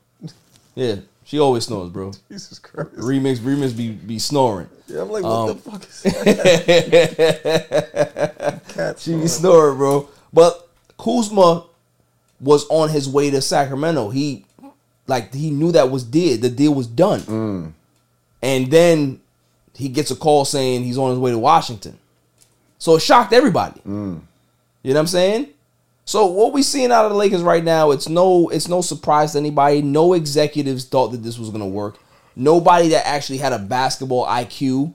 Yeah, 0.75 0.97
she 1.25 1.39
always 1.39 1.65
snores, 1.65 1.91
bro. 1.91 2.13
Jesus 2.31 2.59
Christ. 2.59 2.93
Remix, 2.97 3.39
remix 3.39 3.77
be 3.77 3.91
be 3.93 4.19
snoring. 4.19 4.69
Yeah, 4.87 5.03
I'm 5.03 5.11
like, 5.11 5.23
what 5.25 5.31
Um, 5.33 5.47
the 5.49 5.55
fuck 5.57 5.83
is 5.85 6.03
that? 8.75 8.95
she 9.01 9.15
be 9.15 9.27
snoring, 9.27 9.77
bro. 9.79 10.09
But 10.33 10.69
Kuzma 10.99 11.65
was 12.41 12.67
on 12.69 12.89
his 12.89 13.09
way 13.09 13.31
to 13.31 13.41
Sacramento. 13.41 14.11
He 14.11 14.45
like 15.07 15.35
he 15.35 15.51
knew 15.51 15.73
that 15.73 15.91
was 15.91 16.05
dead. 16.05 16.43
The 16.43 16.51
deal 16.51 16.75
was 16.75 16.87
done. 16.87 17.21
Mm. 17.21 17.73
And 18.43 18.71
then 18.71 19.21
he 19.75 19.89
gets 19.89 20.11
a 20.11 20.17
call 20.17 20.45
saying 20.45 20.85
he's 20.85 20.99
on 20.99 21.11
his 21.11 21.19
way 21.19 21.31
to 21.31 21.39
Washington. 21.39 21.99
So 22.79 22.97
it 22.97 23.01
shocked 23.01 23.33
everybody. 23.33 23.81
Mm. 23.81 24.21
You 24.83 24.95
know 24.95 24.95
what 24.95 25.01
I'm 25.01 25.07
saying? 25.09 25.49
So 26.05 26.27
what 26.27 26.53
we 26.53 26.63
seeing 26.63 26.93
out 26.93 27.05
of 27.05 27.11
the 27.11 27.19
Lakers 27.19 27.43
right 27.43 27.63
now, 27.63 27.91
it's 27.91 28.09
no 28.09 28.49
it's 28.49 28.69
no 28.69 28.81
surprise 28.81 29.33
to 29.33 29.39
anybody. 29.39 29.83
No 29.83 30.15
executives 30.15 30.85
thought 30.85 31.09
that 31.09 31.23
this 31.23 31.39
was 31.39 31.51
gonna 31.51 31.67
work. 31.67 31.99
Nobody 32.37 32.89
that 32.89 33.07
actually 33.07 33.39
had 33.39 33.53
a 33.53 33.59
basketball 33.59 34.27
IQ 34.27 34.95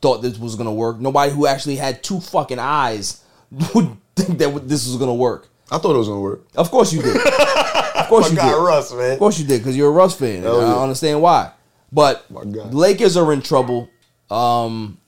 thought 0.00 0.22
this 0.22 0.38
was 0.38 0.56
gonna 0.56 0.72
work. 0.72 0.98
Nobody 0.98 1.32
who 1.32 1.46
actually 1.46 1.76
had 1.76 2.02
two 2.02 2.20
fucking 2.20 2.58
eyes 2.58 3.22
would 3.74 3.96
think 4.16 4.38
that 4.38 4.68
this 4.68 4.86
was 4.86 4.96
gonna 4.96 5.14
work. 5.14 5.48
I 5.70 5.78
thought 5.78 5.94
it 5.94 5.98
was 5.98 6.08
gonna 6.08 6.20
work. 6.20 6.46
Of 6.54 6.70
course 6.70 6.92
you 6.92 7.02
did. 7.02 7.16
of 7.96 8.06
course 8.08 8.26
My 8.26 8.30
you 8.30 8.36
guy 8.36 8.50
did. 8.50 8.62
Russ, 8.62 8.92
man. 8.92 9.12
Of 9.12 9.18
course 9.18 9.38
you 9.38 9.46
did, 9.46 9.58
because 9.60 9.76
you're 9.76 9.88
a 9.88 9.92
Russ 9.92 10.14
fan. 10.14 10.42
Hell 10.42 10.60
I 10.60 10.82
understand 10.82 11.22
why. 11.22 11.52
But. 11.92 12.24
Lakers 12.30 13.16
are 13.16 13.32
in 13.32 13.42
trouble. 13.42 13.88
Um, 14.30 14.98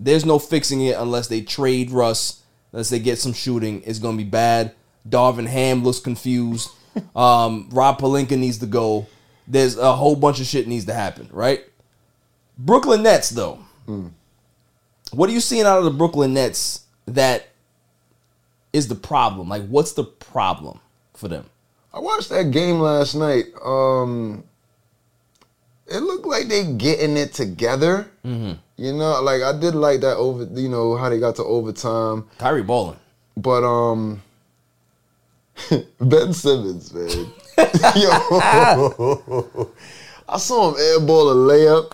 there's 0.00 0.24
no 0.24 0.38
fixing 0.38 0.82
it 0.82 0.96
unless 0.96 1.28
they 1.28 1.40
trade 1.40 1.90
Russ, 1.90 2.42
unless 2.72 2.90
they 2.90 2.98
get 2.98 3.18
some 3.18 3.32
shooting. 3.32 3.82
It's 3.84 3.98
gonna 3.98 4.16
be 4.16 4.24
bad. 4.24 4.74
Darvin 5.08 5.46
Ham 5.46 5.82
looks 5.84 6.00
confused. 6.00 6.70
Um, 7.14 7.68
Rob 7.70 8.00
Pelinka 8.00 8.36
needs 8.36 8.58
to 8.58 8.66
go. 8.66 9.06
There's 9.46 9.76
a 9.76 9.94
whole 9.94 10.16
bunch 10.16 10.40
of 10.40 10.46
shit 10.46 10.66
needs 10.66 10.86
to 10.86 10.94
happen, 10.94 11.28
right? 11.30 11.64
Brooklyn 12.58 13.04
Nets, 13.04 13.30
though. 13.30 13.60
What 15.12 15.30
are 15.30 15.32
you 15.32 15.38
seeing 15.40 15.64
out 15.64 15.78
of 15.78 15.84
the 15.84 15.92
Brooklyn 15.92 16.34
Nets 16.34 16.86
that 17.06 17.47
is 18.72 18.88
the 18.88 18.94
problem? 18.94 19.48
Like, 19.48 19.66
what's 19.66 19.92
the 19.92 20.04
problem 20.04 20.80
for 21.14 21.28
them? 21.28 21.46
I 21.92 22.00
watched 22.00 22.28
that 22.28 22.50
game 22.50 22.80
last 22.80 23.14
night. 23.14 23.46
Um, 23.64 24.44
it 25.86 26.00
looked 26.00 26.26
like 26.26 26.48
they 26.48 26.72
getting 26.72 27.16
it 27.16 27.32
together. 27.32 28.10
Mm-hmm. 28.24 28.52
You 28.76 28.92
know, 28.92 29.20
like 29.22 29.42
I 29.42 29.58
did 29.58 29.74
like 29.74 30.00
that 30.02 30.16
over. 30.16 30.44
You 30.44 30.68
know 30.68 30.96
how 30.96 31.08
they 31.08 31.18
got 31.18 31.36
to 31.36 31.44
overtime. 31.44 32.28
Kyrie 32.38 32.62
balling. 32.62 32.98
But 33.36 33.64
um, 33.64 34.22
Ben 36.00 36.32
Simmons, 36.32 36.92
man. 36.92 37.08
Yo, 37.96 38.10
I 40.28 40.38
saw 40.38 40.70
him 40.70 40.76
airball 40.76 41.32
a 41.32 41.34
layup. 41.34 41.92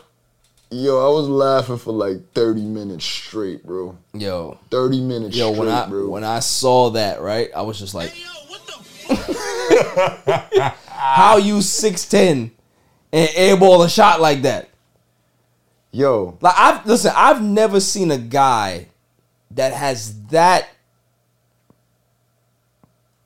Yo, 0.74 0.98
I 0.98 1.08
was 1.14 1.28
laughing 1.28 1.78
for 1.78 1.92
like 1.92 2.32
30 2.32 2.62
minutes 2.62 3.04
straight, 3.04 3.64
bro. 3.64 3.96
Yo, 4.12 4.58
30 4.72 5.00
minutes 5.02 5.36
Yo, 5.36 5.52
straight, 5.52 5.58
when 5.66 5.68
I 5.68 5.88
bro. 5.88 6.08
when 6.08 6.24
I 6.24 6.40
saw 6.40 6.90
that, 6.90 7.20
right, 7.20 7.48
I 7.54 7.62
was 7.62 7.78
just 7.78 7.94
like, 7.94 8.12
"How 10.88 11.36
you 11.36 11.62
six 11.62 12.04
ten 12.06 12.50
and 13.12 13.28
airball 13.30 13.84
a 13.84 13.88
shot 13.88 14.20
like 14.20 14.42
that?" 14.42 14.68
Yo, 15.92 16.36
Like 16.40 16.54
I've 16.58 16.84
listen, 16.86 17.12
I've 17.14 17.40
never 17.40 17.78
seen 17.78 18.10
a 18.10 18.18
guy 18.18 18.88
that 19.52 19.72
has 19.74 20.24
that 20.26 20.66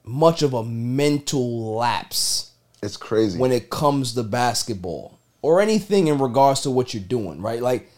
much 0.04 0.42
of 0.42 0.52
a 0.52 0.62
mental 0.64 1.76
lapse 1.76 2.50
it's 2.82 2.98
crazy. 2.98 3.38
when 3.38 3.52
it 3.52 3.70
comes 3.70 4.12
to 4.14 4.22
basketball 4.22 5.17
or 5.42 5.60
anything 5.60 6.08
in 6.08 6.18
regards 6.18 6.60
to 6.62 6.70
what 6.70 6.92
you're 6.94 7.02
doing, 7.02 7.40
right? 7.40 7.62
Like 7.62 7.90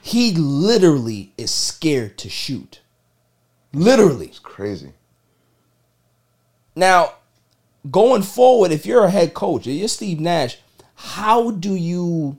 he 0.00 0.32
literally 0.34 1.32
is 1.36 1.50
scared 1.50 2.18
to 2.18 2.28
shoot. 2.28 2.80
Literally. 3.72 4.26
It's 4.26 4.38
crazy. 4.38 4.92
Now, 6.74 7.14
going 7.90 8.22
forward, 8.22 8.70
if 8.70 8.86
you're 8.86 9.04
a 9.04 9.10
head 9.10 9.34
coach, 9.34 9.66
if 9.66 9.74
you're 9.74 9.88
Steve 9.88 10.20
Nash, 10.20 10.58
how 10.94 11.50
do 11.50 11.74
you 11.74 12.38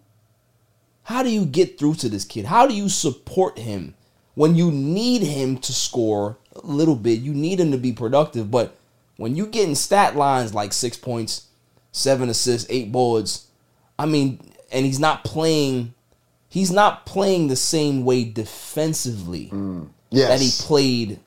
how 1.04 1.24
do 1.24 1.30
you 1.30 1.46
get 1.46 1.80
through 1.80 1.96
to 1.96 2.10
this 2.10 2.26
kid? 2.26 2.46
How 2.46 2.68
do 2.68 2.74
you 2.74 2.90
support 2.90 3.58
him 3.58 3.96
when 4.36 4.56
you 4.56 4.72
need 4.72 5.22
him 5.22 5.58
to 5.60 5.72
score 5.72 6.38
a 6.54 6.66
little 6.66 6.96
bit? 6.96 7.20
You 7.20 7.34
need 7.34 7.60
him 7.60 7.72
to 7.72 7.78
be 7.78 7.94
productive, 7.94 8.52
but 8.52 8.76
when 9.16 9.36
you 9.36 9.48
get 9.48 9.68
in 9.68 9.76
stat 9.76 10.16
lines 10.16 10.54
like 10.54 10.74
six 10.74 10.98
points, 10.98 11.48
seven 11.92 12.30
assists, 12.30 12.70
eight 12.70 12.92
boards, 12.92 13.47
I 13.99 14.06
mean, 14.06 14.40
and 14.72 14.86
he's 14.86 14.99
not 14.99 15.24
playing 15.24 15.94
he's 16.49 16.72
not 16.72 17.06
playing 17.06 17.48
the 17.48 17.56
same 17.56 18.03
way 18.06 18.24
defensively 18.24 19.52
Yes. 20.10 20.30
that 20.30 20.40
he 20.40 20.65
played 20.68 21.19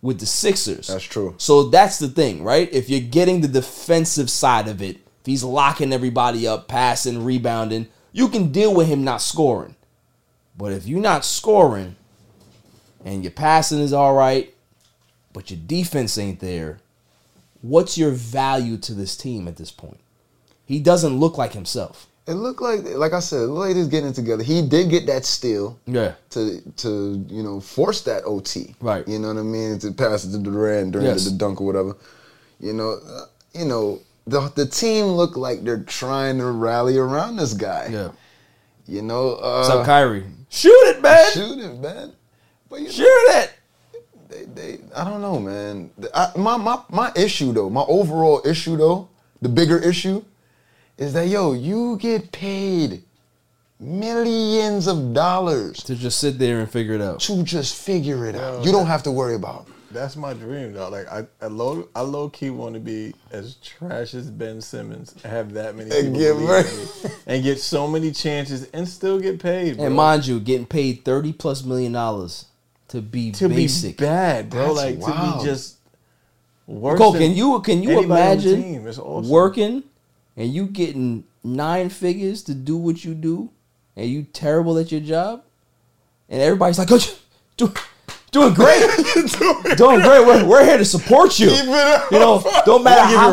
with 0.00 0.20
the 0.20 0.26
Sixers. 0.26 0.86
That's 0.86 1.04
true. 1.04 1.34
So 1.38 1.64
that's 1.64 1.98
the 1.98 2.08
thing, 2.08 2.44
right? 2.44 2.72
If 2.72 2.88
you're 2.88 3.00
getting 3.00 3.40
the 3.40 3.48
defensive 3.48 4.30
side 4.30 4.68
of 4.68 4.80
it, 4.80 4.96
if 4.96 5.26
he's 5.26 5.42
locking 5.42 5.92
everybody 5.92 6.46
up, 6.46 6.68
passing, 6.68 7.24
rebounding, 7.24 7.88
you 8.12 8.28
can 8.28 8.52
deal 8.52 8.72
with 8.72 8.86
him 8.86 9.02
not 9.02 9.20
scoring. 9.20 9.74
But 10.56 10.72
if 10.72 10.86
you're 10.86 11.00
not 11.00 11.24
scoring 11.24 11.96
and 13.04 13.22
your 13.22 13.32
passing 13.32 13.80
is 13.80 13.92
all 13.92 14.14
right, 14.14 14.54
but 15.32 15.50
your 15.50 15.60
defense 15.66 16.16
ain't 16.18 16.40
there, 16.40 16.78
what's 17.60 17.98
your 17.98 18.10
value 18.10 18.76
to 18.78 18.94
this 18.94 19.16
team 19.16 19.48
at 19.48 19.56
this 19.56 19.70
point? 19.70 20.00
He 20.64 20.78
doesn't 20.80 21.18
look 21.18 21.38
like 21.38 21.52
himself. 21.52 22.07
It 22.28 22.34
looked 22.34 22.60
like, 22.60 22.84
like 22.94 23.14
I 23.14 23.20
said, 23.20 23.40
it 23.40 23.46
looked 23.46 23.68
like 23.68 23.74
they 23.74 23.90
getting 23.90 24.12
together. 24.12 24.42
He 24.42 24.60
did 24.60 24.90
get 24.90 25.06
that 25.06 25.24
steal. 25.24 25.78
Yeah. 25.86 26.12
To 26.30 26.60
to 26.76 27.24
you 27.28 27.42
know 27.42 27.58
force 27.58 28.02
that 28.02 28.22
OT. 28.24 28.74
Right. 28.80 29.08
You 29.08 29.18
know 29.18 29.28
what 29.28 29.38
I 29.38 29.42
mean? 29.42 29.78
To 29.78 29.92
pass 29.92 30.24
it 30.26 30.32
to 30.32 30.38
Durant 30.38 30.92
during 30.92 31.06
Yes. 31.06 31.24
the, 31.24 31.30
the 31.30 31.36
dunk 31.38 31.60
or 31.62 31.66
whatever. 31.66 31.96
You 32.60 32.74
know, 32.74 32.98
uh, 33.08 33.24
you 33.54 33.64
know 33.64 34.00
the 34.26 34.40
the 34.54 34.66
team 34.66 35.06
looked 35.06 35.38
like 35.38 35.64
they're 35.64 35.82
trying 35.84 36.36
to 36.38 36.50
rally 36.50 36.98
around 36.98 37.36
this 37.36 37.54
guy. 37.54 37.88
Yeah. 37.90 38.10
You 38.86 39.00
know. 39.02 39.36
Uh, 39.36 39.58
What's 39.60 39.70
up, 39.70 39.86
Kyrie? 39.86 40.24
Shoot 40.50 40.70
it, 40.88 41.00
man. 41.02 41.32
Shoot 41.32 41.58
it, 41.58 41.78
man. 41.80 42.12
But 42.68 42.80
you 42.82 42.90
Shoot 42.90 43.04
it. 43.30 43.52
They, 44.28 44.44
they, 44.44 44.78
I 44.94 45.04
don't 45.04 45.22
know, 45.22 45.38
man. 45.40 45.90
I, 46.12 46.32
my 46.36 46.58
my 46.58 46.82
my 46.90 47.10
issue 47.16 47.54
though, 47.54 47.70
my 47.70 47.84
overall 47.88 48.42
issue 48.44 48.76
though, 48.76 49.08
the 49.40 49.48
bigger 49.48 49.78
issue, 49.78 50.22
is 50.98 51.12
that 51.14 51.28
yo, 51.28 51.52
you 51.52 51.96
get 51.98 52.30
paid 52.32 53.02
millions 53.80 54.86
of 54.86 55.14
dollars 55.14 55.82
to 55.84 55.94
just 55.94 56.18
sit 56.18 56.38
there 56.38 56.60
and 56.60 56.70
figure 56.70 56.94
it 56.94 57.00
out. 57.00 57.20
To 57.20 57.42
just 57.42 57.74
figure 57.76 58.26
it 58.26 58.34
out. 58.34 58.58
Yo, 58.60 58.64
You 58.64 58.72
don't 58.72 58.86
have 58.86 59.02
to 59.04 59.10
worry 59.12 59.34
about. 59.34 59.66
it. 59.68 59.74
That's 59.90 60.16
my 60.16 60.34
dream, 60.34 60.74
though. 60.74 60.90
Like 60.90 61.08
I, 61.08 61.24
I 61.40 61.46
low, 61.46 61.88
I 61.94 62.02
low 62.02 62.28
key 62.28 62.50
want 62.50 62.74
to 62.74 62.80
be 62.80 63.14
as 63.30 63.54
trash 63.56 64.12
as 64.12 64.30
Ben 64.30 64.60
Simmons, 64.60 65.14
have 65.22 65.54
that 65.54 65.76
many 65.76 65.90
And 65.90 66.08
people 66.14 66.18
get 66.18 66.32
believe 66.34 66.48
right- 66.50 67.04
me, 67.04 67.10
and 67.26 67.42
get 67.42 67.58
so 67.58 67.88
many 67.88 68.10
chances, 68.12 68.68
and 68.74 68.86
still 68.86 69.18
get 69.18 69.40
paid. 69.40 69.76
Bro. 69.76 69.86
And 69.86 69.94
mind 69.96 70.26
you, 70.26 70.40
getting 70.40 70.66
paid 70.66 71.06
thirty 71.06 71.32
plus 71.32 71.64
million 71.64 71.92
dollars 71.92 72.44
to 72.88 73.00
be 73.00 73.30
to 73.32 73.48
basic. 73.48 73.96
be 73.96 74.04
bad, 74.04 74.50
bro. 74.50 74.74
That's 74.74 74.76
like 74.76 74.94
to 74.96 75.00
wild. 75.10 75.40
be 75.40 75.46
just 75.46 75.76
worse. 76.66 76.98
Cole, 76.98 77.14
can 77.14 77.32
you 77.32 77.58
can 77.62 77.82
you 77.82 77.92
anybody 77.92 78.04
on 78.04 78.08
the 78.08 78.14
imagine 78.50 78.62
team. 78.62 78.86
It's 78.86 78.98
awesome. 78.98 79.30
working 79.30 79.82
and 80.38 80.54
you 80.54 80.66
getting 80.66 81.24
nine 81.44 81.90
figures 81.90 82.42
to 82.44 82.54
do 82.54 82.76
what 82.76 83.04
you 83.04 83.12
do, 83.12 83.50
and 83.96 84.08
you 84.08 84.22
terrible 84.22 84.78
at 84.78 84.90
your 84.90 85.00
job, 85.02 85.42
and 86.30 86.40
everybody's 86.40 86.78
like, 86.78 86.90
"Oh, 86.90 86.96
you- 86.96 87.12
do, 87.56 87.72
doing 88.30 88.54
great, 88.54 88.80
doing 89.76 90.00
great. 90.00 90.24
We're, 90.26 90.44
we're 90.46 90.64
here 90.64 90.78
to 90.78 90.84
support 90.84 91.38
you. 91.40 91.48
Keep 91.50 91.64
it 91.64 91.68
up. 91.70 92.12
You 92.12 92.18
know, 92.20 92.42
don't 92.64 92.84
matter 92.84 93.02
how 93.16 93.30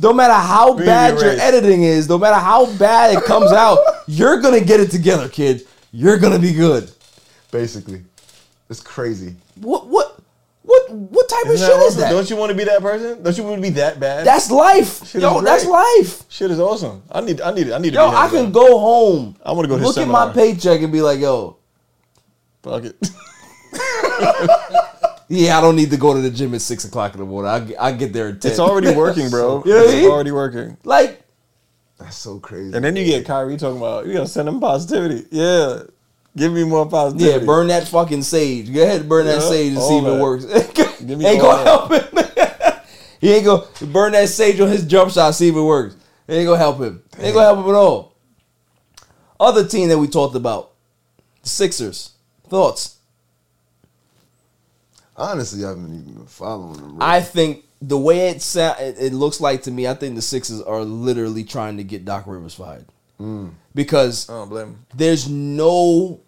don't 0.00 0.16
matter 0.16 0.32
how 0.32 0.74
bad 0.74 1.20
your 1.20 1.32
editing 1.32 1.82
is, 1.82 2.08
no 2.08 2.16
matter 2.18 2.38
how 2.40 2.66
bad 2.78 3.16
it 3.16 3.24
comes 3.24 3.52
out, 3.64 3.78
you're 4.06 4.40
gonna 4.40 4.60
get 4.60 4.80
it 4.80 4.90
together, 4.90 5.28
kid. 5.28 5.66
You're 5.92 6.18
gonna 6.18 6.38
be 6.38 6.52
good. 6.52 6.90
Basically, 7.50 8.02
it's 8.70 8.80
crazy. 8.80 9.34
What 9.56 9.86
what 9.88 10.15
what 10.88 11.10
what 11.12 11.28
type 11.28 11.44
of 11.46 11.52
Isn't 11.52 11.66
shit 11.66 11.76
that 11.76 11.82
is 11.82 11.92
awesome? 11.92 12.00
that? 12.00 12.10
Don't 12.10 12.30
you 12.30 12.36
want 12.36 12.50
to 12.50 12.56
be 12.56 12.64
that 12.64 12.80
person? 12.80 13.22
Don't 13.22 13.36
you 13.38 13.44
want 13.44 13.56
to 13.56 13.62
be 13.62 13.70
that 13.70 13.98
bad? 14.00 14.26
That's 14.26 14.50
life. 14.50 15.06
Shit 15.06 15.22
Yo, 15.22 15.40
that's 15.40 15.64
life. 15.66 16.22
Shit 16.30 16.50
is 16.50 16.60
awesome. 16.60 17.02
I 17.10 17.20
need, 17.20 17.40
I 17.40 17.52
need, 17.52 17.70
I 17.72 17.78
need 17.78 17.90
to. 17.90 17.96
Yo, 17.96 18.10
be 18.10 18.16
I 18.16 18.28
can 18.28 18.52
go 18.52 18.78
home. 18.78 19.36
I 19.44 19.52
want 19.52 19.64
to 19.64 19.68
go 19.68 19.76
to 19.78 19.84
his 19.84 19.96
Look 19.96 20.06
at 20.06 20.10
my 20.10 20.32
paycheck 20.32 20.80
and 20.82 20.92
be 20.92 21.00
like, 21.02 21.18
yo, 21.20 21.56
Fuck 22.62 22.84
it. 22.84 22.96
yeah, 25.28 25.56
I 25.58 25.60
don't 25.60 25.76
need 25.76 25.90
to 25.90 25.96
go 25.96 26.14
to 26.14 26.20
the 26.20 26.30
gym 26.30 26.54
at 26.54 26.60
six 26.60 26.84
o'clock 26.84 27.14
in 27.14 27.20
the 27.20 27.26
morning. 27.26 27.50
I, 27.50 27.60
get- 27.60 27.80
I 27.80 27.92
get 27.92 28.12
there 28.12 28.28
at 28.28 28.40
ten. 28.40 28.50
It's 28.50 28.60
already 28.60 28.92
working, 28.94 29.30
bro. 29.30 29.62
You 29.66 29.70
know 29.72 29.76
what 29.78 29.84
I 29.88 29.92
it's 29.92 30.02
mean? 30.02 30.10
already 30.10 30.30
working. 30.32 30.76
like, 30.84 31.22
That's 31.98 32.16
so 32.16 32.38
crazy. 32.40 32.74
And 32.76 32.84
then 32.84 32.96
you 32.96 33.04
get 33.04 33.24
Kyrie 33.24 33.56
talking 33.56 33.78
about 33.78 34.06
you 34.06 34.14
gotta 34.14 34.26
send 34.28 34.48
him 34.48 34.58
positivity. 34.60 35.26
Yeah, 35.30 35.82
give 36.36 36.52
me 36.52 36.64
more 36.64 36.88
positivity. 36.88 37.40
yeah, 37.40 37.44
burn 37.44 37.68
that 37.68 37.88
fucking 37.88 38.22
sage. 38.22 38.72
Go 38.72 38.82
ahead, 38.82 39.00
and 39.00 39.08
burn 39.08 39.26
that 39.26 39.42
Yeah, 39.42 39.48
sage 39.48 39.72
and 39.72 39.82
see 39.82 39.98
if 39.98 40.04
it 40.04 40.20
works. 40.20 40.44
Give 41.06 41.18
me 41.18 41.26
ain't 41.26 41.40
gonna 41.40 41.62
help 41.62 41.92
him. 41.92 42.82
he 43.20 43.32
ain't 43.32 43.44
gonna 43.44 43.66
burn 43.92 44.12
that 44.12 44.28
sage 44.28 44.60
on 44.60 44.68
his 44.68 44.84
jump 44.84 45.12
shot. 45.12 45.32
See 45.32 45.48
if 45.48 45.54
it 45.54 45.60
works. 45.60 45.96
It 46.26 46.34
ain't 46.34 46.46
gonna 46.46 46.58
help 46.58 46.80
him. 46.80 47.02
It 47.18 47.24
ain't 47.24 47.34
gonna 47.34 47.46
help 47.46 47.58
him 47.58 47.70
at 47.70 47.76
all. 47.76 48.14
Other 49.38 49.66
team 49.66 49.88
that 49.88 49.98
we 49.98 50.08
talked 50.08 50.34
about, 50.34 50.72
the 51.42 51.48
Sixers. 51.48 52.12
Thoughts? 52.48 52.96
Honestly, 55.16 55.64
I 55.64 55.68
haven't 55.68 55.86
even 55.86 56.14
been 56.14 56.26
following 56.26 56.76
them. 56.76 56.98
I 57.00 57.20
think 57.20 57.64
the 57.80 57.98
way 57.98 58.28
it 58.28 58.42
sa- 58.42 58.76
it, 58.78 58.96
it 58.98 59.12
looks 59.12 59.40
like 59.40 59.62
to 59.62 59.70
me, 59.70 59.86
I 59.86 59.94
think 59.94 60.14
the 60.14 60.22
Sixers 60.22 60.62
are 60.62 60.82
literally 60.82 61.44
trying 61.44 61.76
to 61.78 61.84
get 61.84 62.04
Doc 62.04 62.24
Rivers 62.26 62.54
fired 62.54 62.86
hmm. 63.18 63.48
because 63.74 64.26
don't 64.26 64.48
blame 64.48 64.86
there's 64.94 65.28
no 65.28 66.20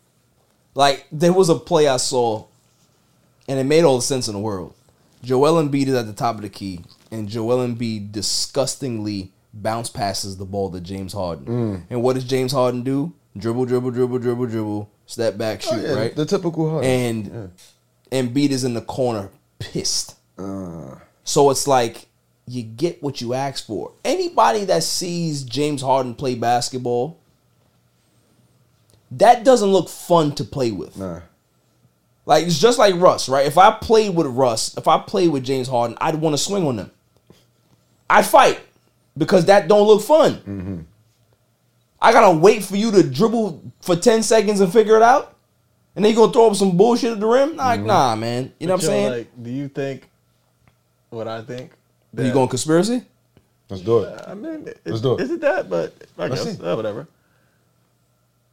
like 0.78 1.06
there 1.10 1.32
was 1.32 1.48
a 1.48 1.56
play 1.56 1.88
I 1.88 1.96
saw, 1.98 2.44
and 3.48 3.58
it 3.58 3.64
made 3.64 3.84
all 3.84 3.96
the 3.96 4.02
sense 4.02 4.28
in 4.28 4.34
the 4.34 4.40
world. 4.40 4.74
Joel 5.22 5.60
Embiid 5.62 5.88
is 5.88 5.94
at 5.94 6.06
the 6.06 6.12
top 6.12 6.36
of 6.36 6.42
the 6.42 6.48
key, 6.48 6.80
and 7.10 7.28
Joel 7.28 7.66
Embiid 7.66 8.12
disgustingly 8.12 9.32
bounce 9.52 9.90
passes 9.90 10.36
the 10.36 10.44
ball 10.44 10.70
to 10.70 10.80
James 10.80 11.12
Harden. 11.12 11.46
Mm. 11.46 11.82
And 11.90 12.02
what 12.02 12.14
does 12.14 12.24
James 12.24 12.52
Harden 12.52 12.82
do? 12.84 13.12
Dribble, 13.36 13.64
dribble, 13.66 13.90
dribble, 13.90 14.18
dribble, 14.18 14.46
dribble, 14.46 14.90
step 15.06 15.36
back, 15.36 15.60
shoot, 15.62 15.72
Oh, 15.74 15.80
yeah, 15.80 15.92
right? 15.94 16.14
the 16.14 16.24
typical 16.24 16.70
Harden. 16.70 16.90
And 16.90 17.52
Embiid 18.12 18.50
is 18.50 18.62
in 18.64 18.74
the 18.74 18.80
corner, 18.80 19.30
pissed. 19.58 20.14
Uh, 20.38 20.94
So 21.24 21.50
it's 21.50 21.66
like 21.66 22.06
you 22.46 22.62
get 22.62 23.02
what 23.02 23.20
you 23.20 23.34
ask 23.34 23.66
for. 23.66 23.92
Anybody 24.04 24.64
that 24.66 24.82
sees 24.84 25.42
James 25.42 25.82
Harden 25.82 26.14
play 26.14 26.34
basketball, 26.36 27.18
that 29.12 29.44
doesn't 29.44 29.70
look 29.70 29.88
fun 29.88 30.34
to 30.36 30.44
play 30.44 30.70
with. 30.70 30.96
nah. 30.96 31.20
Like 32.26 32.44
it's 32.44 32.58
just 32.58 32.78
like 32.78 32.94
Russ, 32.96 33.26
right? 33.28 33.46
If 33.46 33.56
I 33.56 33.70
played 33.70 34.14
with 34.14 34.26
Russ, 34.26 34.76
if 34.76 34.86
I 34.86 34.98
played 34.98 35.30
with 35.30 35.44
James 35.44 35.66
Harden, 35.66 35.96
I'd 35.98 36.16
want 36.16 36.34
to 36.34 36.38
swing 36.38 36.66
on 36.66 36.76
them. 36.76 36.90
I'd 38.10 38.26
fight 38.26 38.60
because 39.16 39.46
that 39.46 39.66
don't 39.66 39.86
look 39.86 40.02
fun. 40.02 40.34
Mm-hmm. 40.34 40.80
I 42.02 42.12
gotta 42.12 42.36
wait 42.38 42.62
for 42.64 42.76
you 42.76 42.90
to 42.92 43.02
dribble 43.02 43.72
for 43.80 43.96
ten 43.96 44.22
seconds 44.22 44.60
and 44.60 44.70
figure 44.70 44.96
it 44.96 45.02
out, 45.02 45.36
and 45.96 46.04
then 46.04 46.10
you 46.12 46.16
gonna 46.16 46.32
throw 46.32 46.48
up 46.50 46.56
some 46.56 46.76
bullshit 46.76 47.12
at 47.12 47.20
the 47.20 47.26
rim? 47.26 47.56
Like, 47.56 47.80
nah, 47.80 48.14
man. 48.14 48.52
You 48.60 48.66
know 48.66 48.74
what 48.74 48.82
I'm 48.82 48.86
saying? 48.86 49.10
Like, 49.10 49.42
do 49.42 49.50
you 49.50 49.68
think 49.68 50.08
what 51.08 51.26
I 51.28 51.40
think? 51.42 51.72
Are 52.16 52.24
you 52.24 52.32
going 52.32 52.48
conspiracy? 52.48 53.02
Let's 53.70 53.82
do 53.82 54.00
it. 54.00 54.22
I 54.26 54.34
mean, 54.34 54.68
it, 54.68 54.80
Let's 54.84 55.00
do 55.00 55.14
it. 55.14 55.20
Is 55.22 55.30
it 55.30 55.40
that? 55.40 55.68
But 55.70 55.94
I 56.18 56.26
Let's 56.26 56.44
guess 56.44 56.58
see. 56.58 56.62
uh, 56.64 56.76
whatever. 56.76 57.08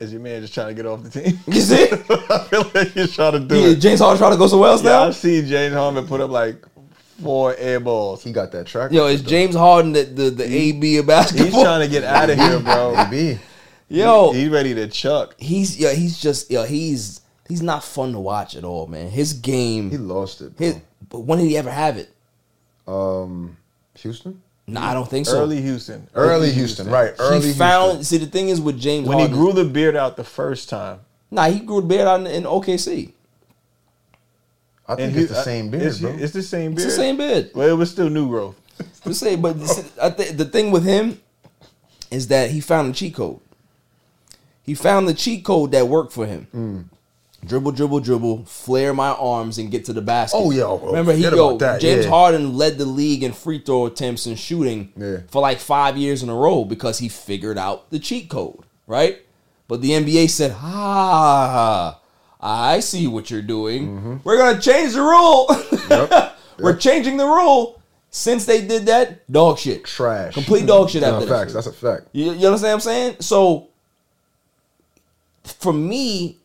Is 0.05 0.13
your 0.13 0.21
man 0.21 0.41
just 0.41 0.53
trying 0.53 0.67
to 0.67 0.73
get 0.73 0.85
off 0.85 1.03
the 1.03 1.09
team? 1.09 1.39
You 1.47 1.61
see? 1.61 1.83
I 1.91 2.47
feel 2.49 2.71
like 2.73 2.91
he's 2.91 3.13
trying 3.15 3.33
to 3.33 3.39
do 3.39 3.55
Yeah, 3.59 3.67
it. 3.69 3.75
James 3.75 3.99
Harden 3.99 4.17
trying 4.17 4.31
to 4.31 4.37
go 4.37 4.47
somewhere 4.47 4.69
else 4.69 4.83
yeah, 4.83 4.89
now? 4.91 5.03
I 5.07 5.11
see 5.11 5.41
James 5.47 5.73
Harden 5.73 6.05
put 6.07 6.21
up 6.21 6.29
like 6.31 6.63
four 7.21 7.55
air 7.57 7.79
balls. 7.79 8.23
He 8.23 8.31
got 8.31 8.51
that 8.53 8.67
track. 8.67 8.91
Yo, 8.91 9.07
is 9.07 9.21
James 9.21 9.55
Harden 9.55 9.93
the, 9.93 10.03
the, 10.03 10.29
the 10.29 10.45
AB 10.45 10.97
of 10.97 11.07
basketball? 11.07 11.45
He's 11.47 11.53
trying 11.55 11.81
to 11.81 11.87
get 11.91 12.03
out 12.03 12.29
of 12.29 12.37
here, 12.37 12.59
bro. 12.59 12.95
Maybe. 13.09 13.39
Yo, 13.89 14.31
he, 14.31 14.41
he 14.41 14.49
ready 14.49 14.73
to 14.75 14.87
chuck. 14.87 15.35
he's 15.37 15.77
yeah, 15.79 15.93
he's 15.93 16.19
just 16.19 16.49
yo, 16.49 16.63
he's 16.63 17.21
he's 17.47 17.61
not 17.61 17.83
fun 17.83 18.13
to 18.13 18.19
watch 18.19 18.55
at 18.55 18.63
all, 18.63 18.87
man. 18.87 19.09
His 19.09 19.33
game, 19.33 19.91
He 19.91 19.97
lost 19.97 20.41
it. 20.41 20.57
Bro. 20.57 20.65
his, 20.65 20.75
but 21.09 21.19
when 21.19 21.37
did 21.39 21.45
he 21.47 21.55
ever 21.57 21.69
have 21.71 21.97
it? 21.97 22.09
Um, 22.87 23.57
Houston. 23.99 24.41
No, 24.67 24.81
I 24.81 24.93
don't 24.95 25.07
think 25.07 25.27
so. 25.27 25.39
Early 25.41 25.61
Houston. 25.61 26.07
Early 26.15 26.51
Houston, 26.51 26.89
right? 26.89 27.13
Early 27.19 27.47
he 27.47 27.53
found. 27.53 28.05
See, 28.05 28.17
the 28.17 28.25
thing 28.25 28.49
is 28.49 28.59
with 28.59 28.79
James 28.79 29.07
when 29.07 29.19
he 29.19 29.27
grew 29.27 29.53
the 29.53 29.63
beard 29.65 29.95
out 29.95 30.17
the 30.17 30.23
first 30.23 30.69
time. 30.69 31.01
nah, 31.29 31.47
he 31.49 31.59
grew 31.59 31.81
the 31.81 31.87
beard 31.87 32.07
out 32.07 32.21
in, 32.21 32.27
in 32.27 32.43
OKC. 32.43 33.11
I 34.87 34.95
think 34.95 35.07
And 35.13 35.17
it's 35.21 35.29
he- 35.31 35.35
the 35.35 35.43
same 35.43 35.69
beard, 35.69 35.83
it's, 35.83 35.99
bro. 35.99 36.11
It's 36.11 36.33
the 36.33 36.43
same 36.43 36.71
beard. 36.75 36.85
It's 36.85 36.95
the 36.95 37.01
same 37.01 37.17
beard. 37.17 37.51
Well, 37.53 37.67
it 37.69 37.73
was 37.77 37.91
still 37.91 38.09
new 38.09 38.27
growth. 38.27 38.55
To 39.03 39.13
say, 39.13 39.35
but 39.35 39.59
this- 39.59 39.91
I 40.01 40.09
think 40.09 40.35
the 40.37 40.45
thing 40.45 40.71
with 40.71 40.83
him 40.83 41.21
is 42.09 42.27
that 42.29 42.49
he 42.49 42.59
found 42.59 42.89
a 42.89 42.93
cheat 42.93 43.13
code. 43.15 43.39
He 44.63 44.73
found 44.73 45.07
the 45.07 45.13
cheat 45.13 45.45
code 45.45 45.71
that 45.73 45.87
worked 45.87 46.11
for 46.11 46.25
him. 46.25 46.47
Mm. 46.55 46.85
Dribble, 47.45 47.71
dribble, 47.73 47.99
dribble, 47.99 48.45
flare 48.45 48.93
my 48.93 49.09
arms 49.09 49.57
and 49.57 49.69
get 49.71 49.85
to 49.85 49.93
the 49.93 50.01
basket. 50.01 50.37
Oh, 50.37 50.51
yeah. 50.51 50.77
Remember 50.85 51.13
he 51.13 51.23
yo 51.23 51.57
James 51.79 52.05
yeah. 52.05 52.09
Harden 52.09 52.55
led 52.57 52.77
the 52.77 52.85
league 52.85 53.23
in 53.23 53.33
free 53.33 53.59
throw 53.59 53.85
attempts 53.85 54.25
and 54.25 54.37
shooting 54.37 54.91
Yeah. 54.97 55.17
for 55.29 55.41
like 55.41 55.59
five 55.59 55.97
years 55.97 56.23
in 56.23 56.29
a 56.29 56.35
row 56.35 56.65
because 56.65 56.99
he 56.99 57.09
figured 57.09 57.57
out 57.57 57.89
the 57.91 57.99
cheat 57.99 58.29
code, 58.29 58.59
right? 58.87 59.19
But 59.67 59.81
the 59.81 59.91
NBA 59.91 60.29
said, 60.29 60.55
"Ah, 60.57 61.99
I 62.39 62.79
see 62.79 63.07
what 63.07 63.31
you're 63.31 63.41
doing. 63.41 63.87
Mm-hmm. 63.87 64.15
We're 64.23 64.37
gonna 64.37 64.61
change 64.61 64.93
the 64.93 65.01
rule. 65.01 65.47
We're 66.59 66.75
changing 66.77 67.17
the 67.17 67.25
rule." 67.25 67.81
Since 68.11 68.45
they 68.45 68.65
did 68.65 68.85
that, 68.85 69.29
dog 69.29 69.57
shit, 69.59 69.83
Trash. 69.83 70.35
complete 70.35 70.65
dog 70.65 70.89
shit 70.89 71.01
No, 71.01 71.15
after 71.15 71.27
facts. 71.27 71.51
that. 71.51 71.65
That's 71.65 71.67
a 71.67 71.73
fact. 71.73 72.07
You, 72.13 72.31
you 72.31 72.47
understand 72.47 72.61
what 72.61 72.73
I'm 72.75 72.79
saying? 72.79 73.15
So, 73.19 73.67
for 75.43 75.73
me, 75.73 76.37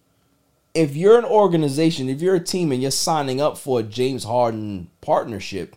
if 0.74 0.96
you're 0.96 1.18
an 1.18 1.24
organization, 1.24 2.08
if 2.08 2.20
you're 2.20 2.36
a 2.36 2.40
team 2.40 2.72
and 2.72 2.80
you're 2.80 2.90
signing 2.90 3.40
up 3.40 3.58
for 3.58 3.80
a 3.80 3.82
James 3.82 4.24
Harden 4.24 4.88
partnership, 5.00 5.76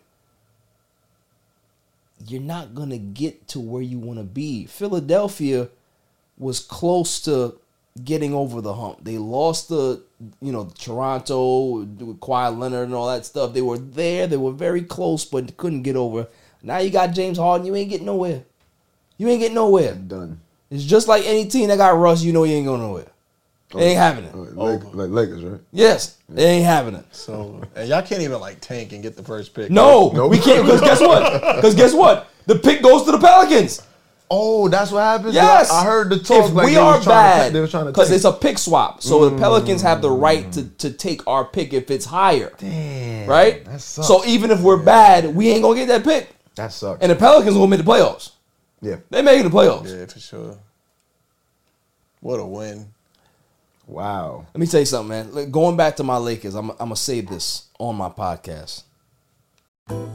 you're 2.26 2.40
not 2.40 2.74
going 2.74 2.90
to 2.90 2.98
get 2.98 3.48
to 3.48 3.60
where 3.60 3.82
you 3.82 3.98
want 3.98 4.18
to 4.18 4.24
be. 4.24 4.66
Philadelphia 4.66 5.68
was 6.38 6.60
close 6.60 7.20
to 7.20 7.58
getting 8.02 8.34
over 8.34 8.60
the 8.60 8.74
hump. 8.74 9.04
They 9.04 9.18
lost 9.18 9.68
the, 9.68 10.02
you 10.40 10.52
know, 10.52 10.70
Toronto 10.78 11.80
with 11.80 12.20
Kawhi 12.20 12.56
Leonard 12.56 12.86
and 12.86 12.94
all 12.94 13.08
that 13.08 13.26
stuff. 13.26 13.52
They 13.52 13.62
were 13.62 13.78
there. 13.78 14.26
They 14.26 14.36
were 14.36 14.52
very 14.52 14.82
close, 14.82 15.24
but 15.24 15.56
couldn't 15.56 15.82
get 15.82 15.96
over. 15.96 16.28
Now 16.62 16.78
you 16.78 16.90
got 16.90 17.12
James 17.12 17.38
Harden. 17.38 17.66
You 17.66 17.74
ain't 17.74 17.90
getting 17.90 18.06
nowhere. 18.06 18.44
You 19.18 19.28
ain't 19.28 19.40
getting 19.40 19.54
nowhere. 19.54 19.94
Done. 19.94 20.40
It's 20.70 20.84
just 20.84 21.08
like 21.08 21.24
any 21.26 21.46
team 21.46 21.68
that 21.68 21.76
got 21.76 21.98
Russ, 21.98 22.22
you 22.22 22.32
know 22.32 22.44
you 22.44 22.54
ain't 22.54 22.66
going 22.66 22.80
nowhere. 22.80 23.06
It 23.74 23.80
ain't 23.82 23.98
happening. 23.98 24.54
Like, 24.56 24.82
like 24.94 25.10
Lakers, 25.10 25.42
right? 25.44 25.60
Yes, 25.72 26.18
it 26.34 26.40
ain't 26.40 26.64
happening. 26.66 27.04
So 27.12 27.62
and 27.74 27.88
y'all 27.88 28.02
can't 28.02 28.22
even 28.22 28.40
like 28.40 28.60
tank 28.60 28.92
and 28.92 29.02
get 29.02 29.16
the 29.16 29.22
first 29.22 29.54
pick. 29.54 29.70
No, 29.70 30.10
no, 30.10 30.26
we 30.28 30.38
can't 30.38 30.64
because 30.64 30.80
guess 30.80 31.00
what? 31.00 31.42
Because 31.56 31.74
guess 31.74 31.92
what? 31.94 32.30
The 32.46 32.56
pick 32.56 32.82
goes 32.82 33.04
to 33.04 33.12
the 33.12 33.18
Pelicans. 33.18 33.82
Oh, 34.30 34.68
that's 34.68 34.90
what 34.90 35.00
happens. 35.02 35.34
Yes, 35.34 35.70
I, 35.70 35.82
I 35.82 35.84
heard 35.84 36.08
the 36.10 36.18
talk. 36.18 36.46
If 36.46 36.54
like 36.54 36.66
we 36.66 36.72
they 36.72 36.78
are 36.78 36.96
was 36.96 37.04
to, 37.04 37.10
bad, 37.10 37.52
they 37.52 37.60
were 37.60 37.68
trying 37.68 37.84
to 37.84 37.90
because 37.92 38.10
it's 38.10 38.24
a 38.24 38.32
pick 38.32 38.58
swap, 38.58 39.02
so 39.02 39.28
the 39.28 39.36
Pelicans 39.38 39.82
have 39.82 40.00
the 40.02 40.10
right 40.10 40.46
Mm. 40.46 40.52
to, 40.52 40.68
to 40.88 40.90
take 40.96 41.26
our 41.26 41.44
pick 41.44 41.72
if 41.74 41.90
it's 41.90 42.06
higher. 42.06 42.52
Damn, 42.58 43.28
right? 43.28 43.64
that 43.66 43.80
sucks. 43.80 44.08
So 44.08 44.24
even 44.24 44.50
if 44.50 44.60
we're 44.60 44.82
bad, 44.82 45.34
we 45.34 45.48
ain't 45.50 45.62
gonna 45.62 45.76
get 45.76 45.88
that 45.88 46.04
pick, 46.04 46.34
that 46.56 46.72
sucks. 46.72 47.02
and 47.02 47.10
the 47.12 47.16
Pelicans 47.16 47.54
gonna 47.54 47.68
make 47.68 47.78
the 47.84 47.90
playoffs. 47.90 48.30
Yeah, 48.80 48.96
they 49.10 49.20
making 49.22 49.44
the 49.44 49.50
playoffs. 49.56 49.94
Yeah, 49.94 50.06
for 50.06 50.20
sure. 50.20 50.58
What 52.20 52.40
a 52.40 52.46
win. 52.46 52.93
Wow. 53.86 54.46
Let 54.54 54.60
me 54.60 54.66
tell 54.66 54.80
you 54.80 54.86
something, 54.86 55.08
man. 55.08 55.34
Like, 55.34 55.50
Going 55.50 55.76
back 55.76 55.96
to 55.96 56.04
my 56.04 56.16
Lakers, 56.16 56.54
I'm, 56.54 56.70
I'm 56.70 56.76
gonna 56.76 56.96
say 56.96 57.20
this 57.20 57.68
on 57.78 57.96
my 57.96 58.08
podcast. 58.08 58.84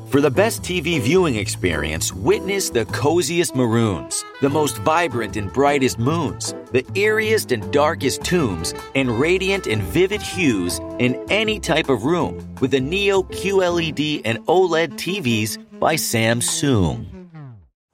For 0.09 0.21
the 0.21 0.31
best 0.31 0.63
TV 0.63 0.99
viewing 0.99 1.35
experience, 1.35 2.11
witness 2.11 2.71
the 2.71 2.85
coziest 2.85 3.55
maroons, 3.55 4.25
the 4.41 4.49
most 4.49 4.79
vibrant 4.79 5.37
and 5.37 5.53
brightest 5.53 5.99
moons, 5.99 6.55
the 6.71 6.81
eeriest 6.95 7.51
and 7.51 7.71
darkest 7.71 8.23
tombs, 8.23 8.73
and 8.95 9.19
radiant 9.19 9.67
and 9.67 9.83
vivid 9.83 10.23
hues 10.23 10.79
in 10.97 11.23
any 11.29 11.59
type 11.59 11.89
of 11.89 12.05
room 12.05 12.55
with 12.59 12.71
the 12.71 12.79
Neo 12.79 13.21
QLED 13.21 14.23
and 14.25 14.39
OLED 14.47 14.93
TVs 14.93 15.59
by 15.79 15.93
Samsung. 15.93 17.05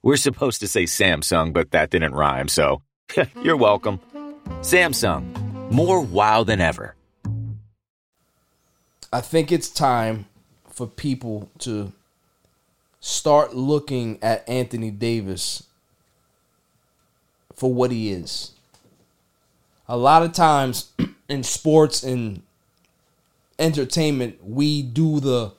We're 0.02 0.15
supposed 0.15 0.61
to 0.61 0.68
say 0.69 0.84
Samsung, 0.84 1.52
but 1.52 1.72
that 1.72 1.89
didn't 1.89 2.14
rhyme, 2.14 2.47
so 2.47 2.81
you're 3.41 3.57
welcome. 3.57 3.99
Samsung, 4.61 5.45
more 5.72 6.02
wow 6.02 6.44
than 6.44 6.62
ever. 6.62 6.96
I 9.12 9.22
think 9.22 9.52
it's 9.52 9.70
time 9.70 10.26
for 10.70 10.88
people 10.88 11.50
to 11.60 11.94
start 13.00 13.56
looking 13.56 14.20
at 14.22 14.48
Anthony 14.50 14.92
Davis 14.92 15.64
for 17.54 17.74
what 17.74 17.92
he 17.92 18.12
is. 18.12 18.52
A 19.88 19.96
lot 19.96 20.24
of 20.24 20.34
times 20.34 20.92
in 21.30 21.44
sports 21.44 22.04
and 22.04 22.42
entertainment, 23.60 24.44
we 24.44 24.82
do 24.82 25.20
the, 25.20 25.54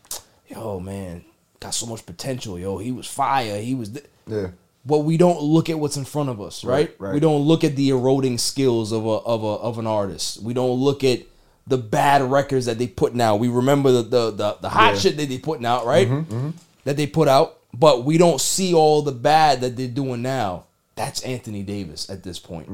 yo, 0.49 0.81
man, 0.81 1.24
got 1.61 1.70
so 1.70 1.87
much 1.87 2.05
potential. 2.05 2.59
Yo, 2.59 2.78
he 2.78 2.93
was 2.93 3.07
fire. 3.07 3.61
He 3.61 3.74
was. 3.74 3.91
Th-. 3.91 4.07
Yeah. 4.27 4.49
But 4.87 5.01
we 5.01 5.17
don't 5.17 5.41
look 5.41 5.69
at 5.69 5.79
what's 5.81 5.97
in 5.97 6.05
front 6.05 6.29
of 6.29 6.41
us, 6.41 6.63
right? 6.65 6.89
Right, 6.91 6.97
right. 7.01 7.15
We 7.15 7.21
don't 7.21 7.43
look 7.43 7.65
at 7.65 7.75
the 7.75 7.89
eroding 7.91 8.39
skills 8.39 8.93
of 8.93 9.05
a 9.05 9.09
of 9.09 9.43
a 9.43 9.47
of 9.47 9.79
an 9.79 9.87
artist. 9.87 10.41
We 10.41 10.55
don't 10.55 10.79
look 10.79 11.03
at 11.03 11.21
the 11.67 11.77
bad 11.79 12.23
records 12.23 12.67
that 12.67 12.79
they 12.79 12.87
put 12.87 13.21
out. 13.21 13.41
We 13.41 13.49
remember 13.49 13.91
the 13.91 14.03
the 14.03 14.31
the, 14.31 14.57
the 14.63 14.69
hot 14.69 14.95
Yeah. 14.95 14.99
shit 15.01 15.17
that 15.17 15.29
they 15.29 15.39
putting 15.39 15.67
out, 15.67 15.85
right? 15.87 16.09
Mhm, 16.09 16.25
mhm. 16.27 16.53
That 16.85 16.97
they 16.97 17.09
put 17.09 17.27
out, 17.27 17.59
but 17.75 18.05
we 18.05 18.17
don't 18.17 18.41
see 18.41 18.73
all 18.75 19.03
the 19.03 19.11
bad 19.11 19.61
that 19.63 19.77
they're 19.77 19.89
doing 19.89 20.23
now. 20.23 20.65
That's 20.95 21.21
Anthony 21.23 21.65
Davis 21.65 22.09
at 22.09 22.23
this 22.23 22.39
point. 22.39 22.69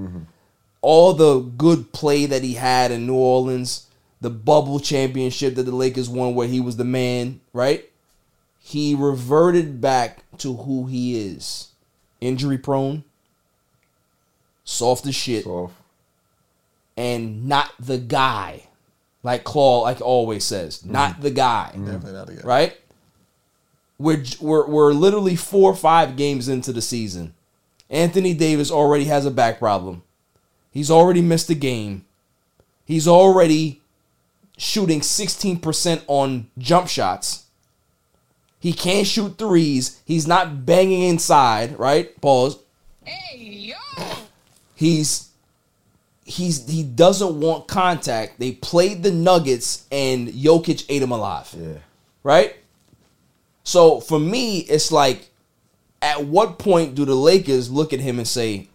All 0.82 1.14
the 1.14 1.38
good 1.40 1.92
play 1.92 2.26
that 2.26 2.42
he 2.42 2.54
had 2.54 2.90
in 2.90 3.06
New 3.06 3.14
Orleans, 3.14 3.86
the 4.20 4.30
bubble 4.30 4.80
championship 4.80 5.54
that 5.54 5.62
the 5.62 5.74
Lakers 5.74 6.10
won 6.10 6.34
where 6.34 6.46
he 6.46 6.60
was 6.60 6.76
the 6.76 6.84
man, 6.84 7.40
right? 7.54 7.88
He 8.60 8.94
reverted 8.94 9.80
back 9.80 10.24
to 10.38 10.54
who 10.54 10.86
he 10.86 11.16
is. 11.18 11.68
Injury 12.22 12.56
prone, 12.56 13.02
soft 14.62 15.06
as 15.06 15.14
shit, 15.16 15.44
and 16.96 17.48
not 17.48 17.72
the 17.80 17.98
guy. 17.98 18.62
Like 19.24 19.42
Claw, 19.44 19.82
like 19.82 20.00
always 20.00 20.44
says, 20.44 20.78
mm-hmm. 20.78 20.92
not 20.92 21.20
the 21.20 21.30
guy. 21.30 21.72
Mm-hmm. 21.74 21.86
Definitely 21.86 22.12
not 22.12 22.26
the 22.28 22.34
guy. 22.34 22.42
Right? 22.44 22.80
We're, 23.98 24.24
we're 24.40 24.66
we're 24.66 24.92
literally 24.92 25.36
four 25.36 25.72
or 25.72 25.76
five 25.76 26.16
games 26.16 26.48
into 26.48 26.72
the 26.72 26.82
season. 26.82 27.34
Anthony 27.90 28.34
Davis 28.34 28.70
already 28.70 29.04
has 29.04 29.26
a 29.26 29.30
back 29.30 29.58
problem. 29.58 30.02
He's 30.70 30.90
already 30.90 31.22
missed 31.22 31.50
a 31.50 31.54
game. 31.54 32.04
He's 32.84 33.06
already 33.06 33.80
shooting 34.56 35.00
16% 35.00 36.02
on 36.06 36.50
jump 36.56 36.88
shots. 36.88 37.46
He 38.62 38.72
can't 38.72 39.08
shoot 39.08 39.38
threes. 39.38 40.00
He's 40.04 40.28
not 40.28 40.64
banging 40.64 41.02
inside, 41.02 41.76
right? 41.80 42.18
Pause. 42.20 42.60
Hey, 43.02 43.36
yo. 43.36 43.74
He's 44.76 45.30
he's 46.24 46.68
he 46.70 46.84
doesn't 46.84 47.40
want 47.40 47.66
contact. 47.66 48.38
They 48.38 48.52
played 48.52 49.02
the 49.02 49.10
Nuggets 49.10 49.84
and 49.90 50.28
Jokic 50.28 50.86
ate 50.88 51.02
him 51.02 51.10
alive. 51.10 51.52
Yeah. 51.58 51.78
Right? 52.22 52.54
So 53.64 53.98
for 53.98 54.20
me, 54.20 54.58
it's 54.58 54.92
like 54.92 55.30
at 56.00 56.24
what 56.24 56.60
point 56.60 56.94
do 56.94 57.04
the 57.04 57.16
Lakers 57.16 57.68
look 57.68 57.92
at 57.92 57.98
him 57.98 58.20
and 58.20 58.28
say, 58.28 58.68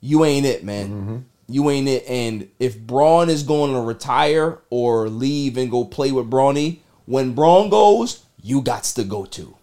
You 0.00 0.24
ain't 0.24 0.46
it, 0.46 0.64
man. 0.64 0.88
Mm-hmm. 0.88 1.16
You 1.50 1.68
ain't 1.68 1.88
it. 1.88 2.06
And 2.08 2.48
if 2.58 2.80
Bron 2.80 3.28
is 3.28 3.42
going 3.42 3.74
to 3.74 3.80
retire 3.82 4.60
or 4.70 5.10
leave 5.10 5.58
and 5.58 5.70
go 5.70 5.84
play 5.84 6.10
with 6.10 6.30
Bronny, 6.30 6.78
when 7.04 7.34
Bron 7.34 7.68
goes, 7.68 8.23
you 8.44 8.60
got 8.60 8.84
to 8.84 9.04
go 9.04 9.24
to. 9.24 9.56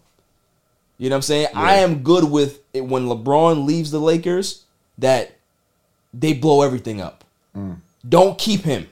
You 0.97 1.09
know 1.09 1.13
what 1.13 1.17
I'm 1.17 1.21
saying? 1.21 1.47
I 1.55 1.75
am 1.75 2.03
good 2.03 2.23
with 2.23 2.61
it 2.73 2.81
when 2.81 3.05
LeBron 3.05 3.65
leaves 3.65 3.91
the 3.91 3.99
Lakers 3.99 4.65
that 4.97 5.31
they 6.13 6.33
blow 6.33 6.63
everything 6.63 6.99
up. 6.99 7.23
Mm. 7.55 7.77
Don't 8.07 8.37
keep 8.37 8.61
him. 8.61 8.89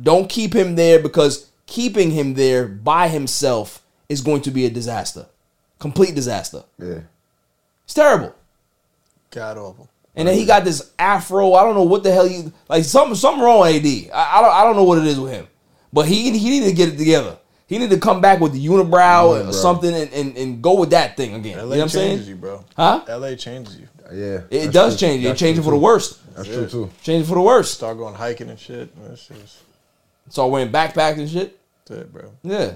Don't 0.00 0.28
keep 0.28 0.54
him 0.54 0.76
there 0.76 1.00
because 1.00 1.50
keeping 1.64 2.10
him 2.10 2.34
there 2.34 2.68
by 2.68 3.08
himself 3.08 3.82
is 4.08 4.20
going 4.20 4.42
to 4.42 4.50
be 4.50 4.66
a 4.66 4.70
disaster. 4.70 5.26
Complete 5.78 6.14
disaster. 6.14 6.64
Yeah. 6.78 7.00
It's 7.84 7.94
terrible. 7.94 8.34
God 9.30 9.56
awful. 9.56 9.88
And 10.14 10.28
then 10.28 10.36
he 10.36 10.44
got 10.44 10.64
this 10.64 10.92
afro. 10.98 11.54
I 11.54 11.62
don't 11.62 11.74
know 11.74 11.82
what 11.82 12.02
the 12.02 12.12
hell 12.12 12.28
he 12.28 12.52
like. 12.68 12.84
Something 12.84 13.14
something 13.14 13.42
wrong 13.42 13.60
with 13.60 13.76
AD. 13.76 14.10
I, 14.12 14.38
I 14.38 14.42
don't 14.42 14.52
I 14.52 14.62
don't 14.62 14.76
know 14.76 14.84
what 14.84 14.98
it 14.98 15.06
is 15.06 15.20
with 15.20 15.32
him. 15.32 15.46
But 15.92 16.06
he 16.06 16.36
he 16.36 16.60
need 16.60 16.66
to 16.66 16.72
get 16.72 16.90
it 16.90 16.96
together. 16.98 17.38
He 17.68 17.78
need 17.78 17.90
to 17.90 17.98
come 17.98 18.20
back 18.20 18.38
with 18.40 18.52
the 18.52 18.64
unibrow 18.64 19.24
or 19.28 19.42
Unibrow. 19.44 19.52
something 19.52 19.92
and, 19.92 20.12
and, 20.12 20.36
and 20.36 20.62
go 20.62 20.78
with 20.78 20.90
that 20.90 21.16
thing 21.16 21.34
again. 21.34 21.58
LA 21.58 21.62
you 21.62 21.68
know 21.70 21.76
what 21.76 21.82
I'm 21.82 21.88
saying? 21.88 22.10
changes 22.10 22.28
you, 22.28 22.36
bro. 22.36 22.64
Huh? 22.76 23.04
LA 23.08 23.34
changes 23.34 23.76
you. 23.76 23.88
Yeah. 24.12 24.40
It 24.50 24.50
that's 24.50 24.66
does 24.68 24.98
true. 24.98 25.08
change 25.08 25.24
you. 25.24 25.30
It 25.30 25.36
changes 25.36 25.64
for 25.64 25.72
the 25.72 25.76
worst. 25.78 26.20
That's 26.36 26.48
true 26.48 26.68
too. 26.68 26.90
Change 27.02 27.24
it 27.24 27.28
for 27.28 27.34
the 27.34 27.40
worst. 27.42 27.74
Start 27.74 27.98
going 27.98 28.14
hiking 28.14 28.50
and 28.50 28.58
shit. 28.58 28.94
That's 29.08 29.26
just 29.26 29.62
Start 30.28 30.50
wearing 30.50 30.70
backpacks 30.70 31.18
and 31.18 31.28
shit. 31.28 31.58
that's 31.86 32.02
it, 32.02 32.12
bro. 32.12 32.30
Yeah. 32.42 32.74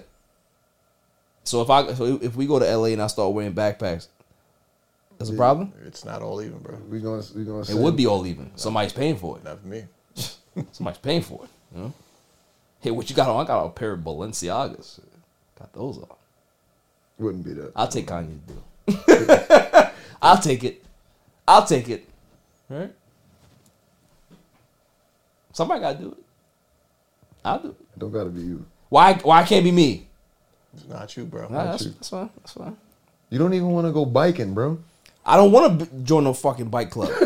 So 1.45 1.62
if 1.62 1.71
I 1.71 1.95
so 1.95 2.19
if 2.21 2.35
we 2.37 2.47
go 2.47 2.59
to 2.59 2.77
LA 2.77 2.87
and 2.87 3.03
I 3.03 3.07
start 3.07 3.33
wearing 3.33 3.55
backpacks, 3.55 4.09
that's 5.19 5.31
a 5.31 5.35
problem. 5.35 5.73
It's 5.87 6.05
not 6.05 6.23
all 6.23 6.43
even, 6.43 6.59
bro. 6.59 6.77
We 6.89 6.99
gonna 7.01 7.23
we 7.37 7.45
gonna. 7.45 7.61
It 7.62 7.75
would 7.77 7.97
be 7.97 8.07
all 8.07 8.27
even. 8.27 8.51
Somebody's 8.57 8.93
paying 8.93 9.17
for 9.17 9.37
it. 9.37 9.45
Not 9.45 9.61
for 9.61 9.67
me. 9.69 9.85
Somebody's 10.73 10.99
paying 10.99 11.23
for 11.23 11.45
it. 11.45 11.51
You 11.77 11.83
know? 11.83 11.93
Hey, 12.81 12.90
what 12.90 13.11
you 13.11 13.16
got 13.16 13.28
on? 13.28 13.44
I 13.44 13.47
got 13.47 13.65
a 13.65 13.70
pair 13.70 13.93
of 13.93 14.01
Balenciagas. 14.01 15.01
Got 15.59 15.73
those 15.73 15.98
on. 15.98 16.07
Wouldn't 17.19 17.44
be 17.44 17.52
that. 17.52 17.73
I'll 17.77 17.89
take 17.89 18.07
Kanye's 18.07 18.40
deal. 18.47 19.90
I'll 20.23 20.39
take 20.39 20.65
it. 20.65 20.82
I'll 21.47 21.66
take 21.66 21.89
it. 21.89 22.09
Right? 22.69 22.93
Somebody 25.52 25.81
gotta 25.81 25.98
do 25.98 26.09
it. 26.12 26.24
I'll 27.44 27.59
do 27.59 27.69
it. 27.69 27.98
Don't 27.98 28.11
gotta 28.12 28.31
be 28.31 28.40
you. 28.40 28.65
Why 28.89 29.15
why 29.15 29.43
can't 29.44 29.65
be 29.65 29.73
me? 29.73 30.07
It's 30.74 30.86
not 30.86 31.15
you, 31.16 31.24
bro. 31.24 31.48
Nah, 31.48 31.65
Not 31.65 31.70
that's, 31.73 31.85
you. 31.85 31.90
that's 31.90 32.09
fine. 32.09 32.31
That's 32.36 32.52
fine. 32.52 32.77
You 33.28 33.39
don't 33.39 33.52
even 33.55 33.69
want 33.70 33.86
to 33.86 33.93
go 33.93 34.05
biking, 34.05 34.55
bro. 34.55 34.78
I 35.27 35.36
don't 35.36 35.52
want 35.52 35.81
to 35.81 35.86
join 36.02 36.24
no 36.24 36.32
fucking 36.32 36.69
bike 36.69 36.90
club. 36.90 37.11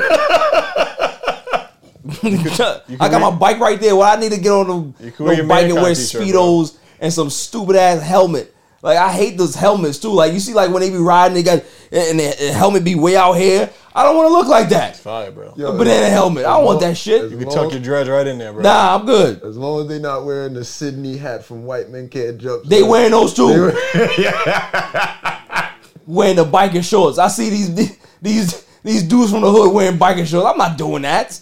I 3.00 3.08
got 3.08 3.20
my 3.20 3.30
bike 3.30 3.58
right 3.58 3.80
there. 3.80 3.94
Well, 3.96 4.10
I 4.10 4.20
need 4.20 4.32
to 4.32 4.40
get 4.40 4.50
on 4.52 4.66
the 4.98 5.04
You 5.06 5.12
can 5.12 5.26
wear 5.26 5.34
no 5.34 5.38
your 5.40 5.48
bike 5.48 5.64
and 5.64 5.74
wear 5.74 5.82
Mankind 5.84 5.96
t-shirt, 5.96 6.22
speedos 6.22 6.76
and 7.00 7.12
some 7.12 7.30
stupid 7.30 7.76
ass 7.76 8.02
helmet. 8.02 8.54
Like 8.82 8.98
I 8.98 9.10
hate 9.12 9.38
those 9.38 9.54
helmets 9.54 9.98
too. 9.98 10.10
Like 10.12 10.32
you 10.34 10.40
see, 10.40 10.52
like 10.52 10.70
when 10.70 10.82
they 10.82 10.90
be 10.90 10.98
riding, 10.98 11.34
they 11.34 11.42
got 11.42 11.64
and 11.90 12.18
the 12.20 12.36
the 12.38 12.52
helmet 12.52 12.84
be 12.84 12.94
way 12.94 13.16
out 13.16 13.32
here. 13.32 13.70
I 13.94 14.02
don't 14.02 14.16
want 14.16 14.28
to 14.28 14.32
look 14.32 14.48
like 14.48 14.68
that. 14.70 14.96
Fire, 14.96 15.30
bro. 15.30 15.52
A 15.52 15.72
banana 15.72 16.10
helmet. 16.10 16.44
I 16.44 16.54
don't 16.54 16.64
want 16.64 16.80
that 16.80 16.96
shit. 16.96 17.30
You 17.30 17.38
can 17.38 17.48
tuck 17.48 17.70
your 17.70 17.80
dreads 17.80 18.08
right 18.10 18.26
in 18.26 18.38
there, 18.38 18.52
bro. 18.52 18.62
Nah, 18.62 18.96
I'm 18.96 19.06
good. 19.06 19.40
As 19.42 19.56
long 19.56 19.82
as 19.82 19.88
they 19.88 20.00
not 20.00 20.24
wearing 20.26 20.52
the 20.52 20.64
Sydney 20.64 21.16
hat 21.16 21.44
from 21.44 21.64
White 21.64 21.88
Men 21.90 22.08
Can't 22.08 22.36
Jump. 22.38 22.64
They 22.64 22.82
wearing 22.82 23.12
those 23.12 23.32
too. 23.32 23.46
Wear- 23.48 23.72
wearing 26.06 26.36
the 26.36 26.44
biking 26.44 26.82
shorts. 26.82 27.18
I 27.18 27.28
see 27.28 27.50
these 27.50 27.96
these 28.20 28.66
these 28.82 29.02
dudes 29.02 29.30
from 29.30 29.40
the 29.42 29.50
hood 29.50 29.72
wearing 29.72 29.96
biking 29.96 30.24
shorts. 30.24 30.46
I'm 30.46 30.58
not 30.58 30.76
doing 30.76 31.02
that. 31.02 31.40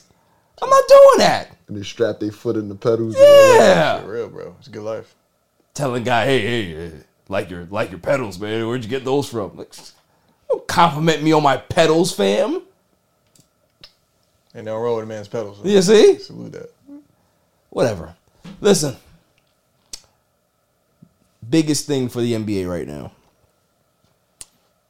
I'm 0.62 0.70
not 0.70 0.84
doing 0.88 1.18
that. 1.18 1.56
and 1.68 1.76
they 1.76 1.82
strap 1.82 2.20
their 2.20 2.30
foot 2.32 2.56
in 2.56 2.68
the 2.68 2.74
pedals. 2.74 3.14
and 3.16 3.24
all 3.24 3.58
that. 3.58 3.58
Yeah. 3.58 4.00
For 4.02 4.12
real, 4.12 4.28
bro. 4.28 4.54
It's 4.58 4.68
a 4.68 4.70
good 4.70 4.82
life. 4.84 5.14
Telling 5.74 6.04
guy, 6.04 6.24
hey, 6.26 6.40
hey, 6.40 6.74
hey, 6.74 6.92
like 7.28 7.50
your 7.50 7.64
like 7.70 7.90
your 7.90 7.98
pedals, 7.98 8.38
man. 8.38 8.66
Where'd 8.68 8.84
you 8.84 8.90
get 8.90 9.04
those 9.04 9.28
from? 9.28 9.56
Like, 9.56 9.72
don't 10.48 10.66
compliment 10.68 11.22
me 11.22 11.32
on 11.32 11.42
my 11.42 11.56
pedals, 11.56 12.14
fam. 12.14 12.62
And 14.54 14.66
they'll 14.66 14.78
roll 14.78 14.96
with 14.96 15.04
a 15.04 15.08
man's 15.08 15.28
pedals. 15.28 15.58
You 15.64 15.80
see? 15.82 16.18
Salute 16.18 16.52
that. 16.52 16.70
Whatever. 17.70 18.14
Listen. 18.60 18.96
Biggest 21.48 21.86
thing 21.86 22.08
for 22.08 22.20
the 22.20 22.34
NBA 22.34 22.68
right 22.68 22.86
now. 22.86 23.12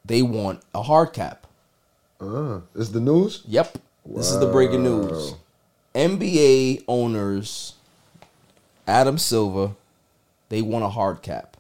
They 0.05 0.21
want 0.23 0.61
a 0.75 0.83
hard 0.83 1.13
cap. 1.13 1.47
Uh, 2.21 2.61
is 2.75 2.91
the 2.93 3.01
news? 3.01 3.43
Yep. 3.47 3.79
This 4.07 4.31
is 4.31 4.41
the 4.41 4.51
breaking 4.51 4.83
news. 4.83 5.35
NBA 5.95 6.85
owners, 6.89 7.75
Adam 8.87 9.19
Silver, 9.19 9.73
they 10.49 10.63
want 10.63 10.85
a 10.85 10.89
hard 10.89 11.23
cap. 11.23 11.57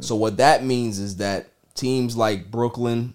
So 0.00 0.14
what 0.14 0.36
that 0.36 0.64
means 0.64 0.98
is 0.98 1.16
that 1.16 1.48
teams 1.74 2.16
like 2.16 2.50
Brooklyn, 2.50 3.14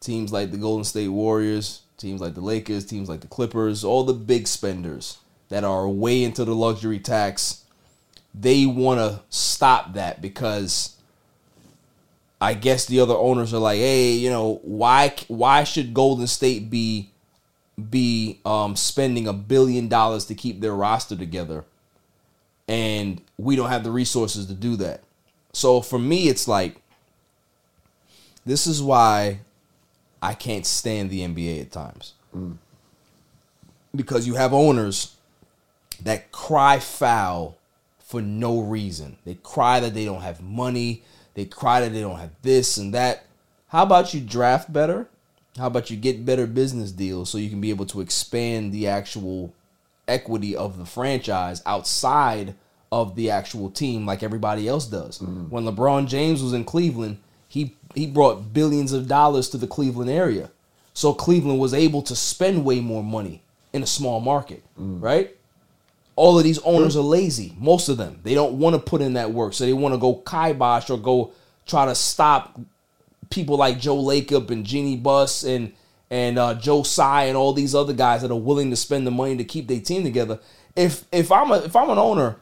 teams 0.00 0.32
like 0.32 0.50
the 0.50 0.58
Golden 0.58 0.84
State 0.84 1.08
Warriors, 1.08 1.82
teams 1.96 2.20
like 2.20 2.34
the 2.34 2.40
Lakers, 2.40 2.84
teams 2.84 3.08
like 3.08 3.20
the 3.20 3.28
Clippers, 3.28 3.84
all 3.84 4.04
the 4.04 4.12
big 4.12 4.46
spenders 4.46 5.18
that 5.48 5.64
are 5.64 5.88
way 5.88 6.22
into 6.22 6.44
the 6.44 6.54
luxury 6.54 6.98
tax, 6.98 7.64
they 8.34 8.66
want 8.66 9.00
to 9.00 9.22
stop 9.30 9.94
that 9.94 10.20
because 10.20 10.96
I 12.40 12.54
guess 12.54 12.86
the 12.86 13.00
other 13.00 13.14
owners 13.14 13.52
are 13.52 13.58
like, 13.58 13.78
hey, 13.78 14.12
you 14.12 14.30
know, 14.30 14.60
why 14.62 15.14
why 15.28 15.64
should 15.64 15.92
Golden 15.92 16.26
State 16.26 16.70
be 16.70 17.10
be 17.80 18.40
um, 18.44 18.76
spending 18.76 19.26
a 19.26 19.32
billion 19.32 19.88
dollars 19.88 20.24
to 20.26 20.34
keep 20.34 20.60
their 20.60 20.74
roster 20.74 21.16
together, 21.16 21.64
and 22.68 23.20
we 23.38 23.56
don't 23.56 23.70
have 23.70 23.84
the 23.84 23.90
resources 23.90 24.46
to 24.46 24.54
do 24.54 24.76
that. 24.76 25.02
So 25.52 25.80
for 25.80 25.98
me, 25.98 26.28
it's 26.28 26.46
like 26.46 26.80
this 28.44 28.66
is 28.66 28.82
why 28.82 29.40
I 30.22 30.34
can't 30.34 30.66
stand 30.66 31.10
the 31.10 31.20
NBA 31.20 31.60
at 31.62 31.72
times 31.72 32.14
because 33.94 34.26
you 34.26 34.34
have 34.34 34.52
owners 34.52 35.16
that 36.02 36.32
cry 36.32 36.78
foul 36.78 37.56
for 37.98 38.20
no 38.20 38.60
reason. 38.60 39.16
They 39.24 39.34
cry 39.34 39.80
that 39.80 39.94
they 39.94 40.04
don't 40.04 40.22
have 40.22 40.40
money. 40.42 41.02
They 41.34 41.44
cry 41.44 41.80
that 41.80 41.92
they 41.92 42.00
don't 42.00 42.18
have 42.18 42.30
this 42.42 42.76
and 42.76 42.94
that. 42.94 43.24
How 43.68 43.82
about 43.84 44.12
you 44.12 44.20
draft 44.20 44.72
better? 44.72 45.08
How 45.58 45.66
about 45.66 45.90
you 45.90 45.96
get 45.96 46.24
better 46.24 46.46
business 46.46 46.92
deals 46.92 47.30
so 47.30 47.38
you 47.38 47.50
can 47.50 47.60
be 47.60 47.70
able 47.70 47.86
to 47.86 48.00
expand 48.00 48.72
the 48.72 48.86
actual 48.88 49.52
equity 50.10 50.56
of 50.56 50.76
the 50.76 50.84
franchise 50.84 51.62
outside 51.64 52.54
of 52.92 53.14
the 53.14 53.30
actual 53.30 53.70
team 53.70 54.04
like 54.04 54.22
everybody 54.22 54.66
else 54.66 54.86
does. 54.86 55.18
Mm-hmm. 55.18 55.44
When 55.44 55.64
LeBron 55.64 56.08
James 56.08 56.42
was 56.42 56.52
in 56.52 56.64
Cleveland, 56.64 57.18
he 57.48 57.76
he 57.94 58.06
brought 58.06 58.52
billions 58.52 58.92
of 58.92 59.08
dollars 59.08 59.48
to 59.50 59.56
the 59.56 59.66
Cleveland 59.66 60.10
area. 60.10 60.50
So 60.92 61.14
Cleveland 61.14 61.60
was 61.60 61.72
able 61.72 62.02
to 62.02 62.16
spend 62.16 62.64
way 62.64 62.80
more 62.80 63.02
money 63.02 63.42
in 63.72 63.82
a 63.82 63.86
small 63.86 64.20
market, 64.20 64.62
mm. 64.78 65.00
right? 65.00 65.36
All 66.16 66.36
of 66.36 66.44
these 66.44 66.58
owners 66.60 66.96
are 66.96 67.02
lazy. 67.02 67.54
Most 67.58 67.88
of 67.88 67.96
them. 67.96 68.20
They 68.22 68.34
don't 68.34 68.58
want 68.58 68.74
to 68.74 68.78
put 68.78 69.00
in 69.00 69.14
that 69.14 69.32
work. 69.32 69.54
So 69.54 69.64
they 69.64 69.72
want 69.72 69.94
to 69.94 69.98
go 69.98 70.14
kibosh 70.14 70.90
or 70.90 70.98
go 70.98 71.32
try 71.66 71.86
to 71.86 71.94
stop 71.94 72.60
people 73.30 73.56
like 73.56 73.78
Joe 73.78 73.96
Lacob 73.96 74.50
and 74.50 74.66
Jeannie 74.66 74.96
Buss 74.96 75.42
and 75.44 75.72
and 76.10 76.38
uh, 76.38 76.54
Joe 76.54 76.82
Tsai 76.82 77.24
and 77.24 77.36
all 77.36 77.52
these 77.52 77.74
other 77.74 77.92
guys 77.92 78.22
that 78.22 78.32
are 78.32 78.38
willing 78.38 78.70
to 78.70 78.76
spend 78.76 79.06
the 79.06 79.12
money 79.12 79.36
to 79.36 79.44
keep 79.44 79.68
their 79.68 79.80
team 79.80 80.02
together. 80.02 80.40
If 80.76 81.04
if 81.12 81.32
I'm 81.32 81.50
a 81.50 81.58
if 81.58 81.74
I'm 81.74 81.90
an 81.90 81.98
owner 81.98 82.36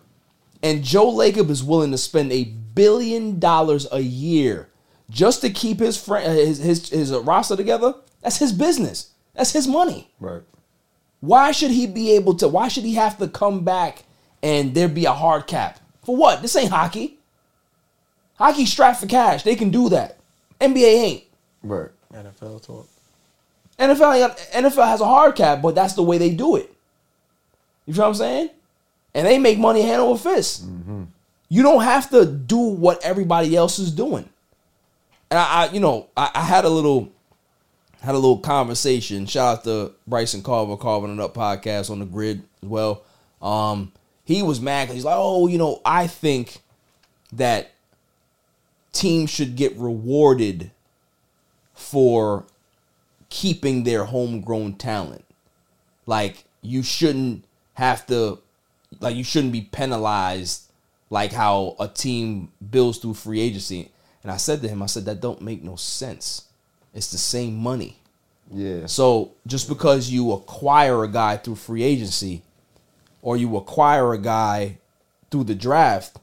and 0.63 0.83
Joe 0.83 1.13
Lacob 1.13 1.51
is 1.51 1.63
willing 1.63 1.93
to 1.93 1.99
spend 1.99 2.33
a 2.33 2.45
billion 2.45 3.39
dollars 3.39 3.87
a 3.93 4.01
year 4.01 4.71
just 5.11 5.41
to 5.43 5.51
keep 5.51 5.81
his 5.81 6.03
friend 6.03 6.33
his 6.37 6.59
his, 6.59 6.89
his 6.89 7.13
roster 7.13 7.57
together, 7.57 7.95
that's 8.23 8.39
his 8.39 8.53
business. 8.53 9.13
That's 9.35 9.53
his 9.53 9.69
money. 9.69 10.11
Right. 10.19 10.43
Why 11.21 11.53
should 11.53 11.71
he 11.71 11.87
be 11.87 12.13
able 12.13 12.35
to? 12.35 12.49
Why 12.49 12.69
should 12.69 12.85
he 12.85 12.95
have 12.95 13.19
to 13.19 13.29
come 13.29 13.65
back 13.65 14.05
and 14.43 14.75
there 14.75 14.89
be 14.89 15.05
a 15.05 15.13
hard 15.13 15.47
cap 15.47 15.81
for 16.05 16.17
what? 16.17 16.43
This 16.43 16.57
ain't 16.57 16.71
hockey. 16.71 17.19
Hockey's 18.35 18.71
strapped 18.71 19.01
for 19.01 19.07
cash. 19.07 19.43
They 19.43 19.57
can 19.57 19.71
do 19.71 19.89
that. 19.89 20.18
NBA 20.61 20.85
ain't. 21.05 21.25
Right. 21.63 21.91
NFL 22.13 22.63
talk. 22.65 22.89
NFL 23.79 24.15
ain't- 24.53 24.65
NFL 24.65 24.87
has 24.89 25.01
a 25.01 25.05
hard 25.07 25.35
cap, 25.37 25.63
but 25.63 25.75
that's 25.75 25.95
the 25.95 26.03
way 26.03 26.19
they 26.19 26.31
do 26.31 26.57
it. 26.57 26.73
You 27.87 27.95
feel 27.95 28.05
what 28.05 28.09
I'm 28.09 28.15
saying? 28.15 28.51
And 29.15 29.27
they 29.27 29.39
make 29.39 29.59
money 29.59 29.83
hand 29.83 30.01
over 30.01 30.19
fist. 30.19 30.65
You 31.49 31.63
don't 31.63 31.83
have 31.83 32.11
to 32.11 32.27
do 32.27 32.59
what 32.59 33.03
everybody 33.03 33.57
else 33.57 33.79
is 33.79 33.91
doing. 33.91 34.29
And 35.31 35.39
I, 35.39 35.45
I 35.45 35.71
you 35.71 35.81
know, 35.81 36.09
I, 36.17 36.31
I 36.35 36.43
had 36.43 36.65
a 36.65 36.69
little 36.69 37.11
had 38.03 38.15
a 38.15 38.19
little 38.19 38.39
conversation. 38.39 39.27
Shout 39.27 39.59
out 39.59 39.65
to 39.65 39.93
Bryson 40.07 40.43
Carver, 40.43 40.77
Carving 40.77 41.13
It 41.13 41.21
Up 41.21 41.35
podcast 41.35 41.91
on 41.91 41.99
the 41.99 42.07
Gryd 42.07 42.43
as 42.63 42.69
well. 42.69 43.03
Um, 43.41 43.93
he 44.25 44.43
was 44.43 44.61
mad 44.61 44.85
because 44.85 44.97
he's 44.97 45.05
like, 45.05 45.17
oh, 45.19 45.47
you 45.47 45.59
know, 45.59 45.81
I 45.85 46.07
think 46.07 46.59
that 47.33 47.73
teams 48.93 49.31
should 49.31 49.57
get 49.57 49.77
rewarded 49.77 50.71
for 51.75 52.47
keeping 53.29 53.85
their 53.85 54.05
homegrown 54.05 54.75
talent. 54.75 55.25
Like 56.07 56.45
you 56.63 56.83
shouldn't 56.83 57.45
have 57.75 58.07
to 58.07 58.39
like 59.01 59.17
you 59.17 59.25
shouldn't 59.25 59.53
be 59.53 59.63
penalized 59.63 60.71
like 61.11 61.33
how 61.33 61.77
a 61.79 61.89
team 61.89 62.51
builds 62.71 62.99
through 62.99 63.15
free 63.15 63.41
agency. 63.41 63.91
And 64.23 64.33
I 64.33 64.37
said 64.37 64.63
to 64.63 64.69
him, 64.69 64.83
I 64.83 64.87
said 64.87 65.05
that 65.05 65.21
don't 65.21 65.41
make 65.41 65.63
no 65.63 65.77
sense. 65.77 66.47
It's 66.93 67.11
the 67.11 67.19
same 67.19 67.57
money. 67.57 67.99
Yeah. 68.53 68.87
So 68.87 69.33
just 69.47 69.69
because 69.69 70.11
you 70.11 70.33
acquire 70.33 71.05
a 71.05 71.09
guy 71.09 71.37
through 71.37 71.57
free 71.57 71.83
agency 71.83 72.43
or 73.23 73.37
you 73.37 73.57
acquire 73.57 74.13
a 74.13 74.19
guy 74.19 74.79
through 75.31 75.45
the 75.45 75.55
draft, 75.55 76.19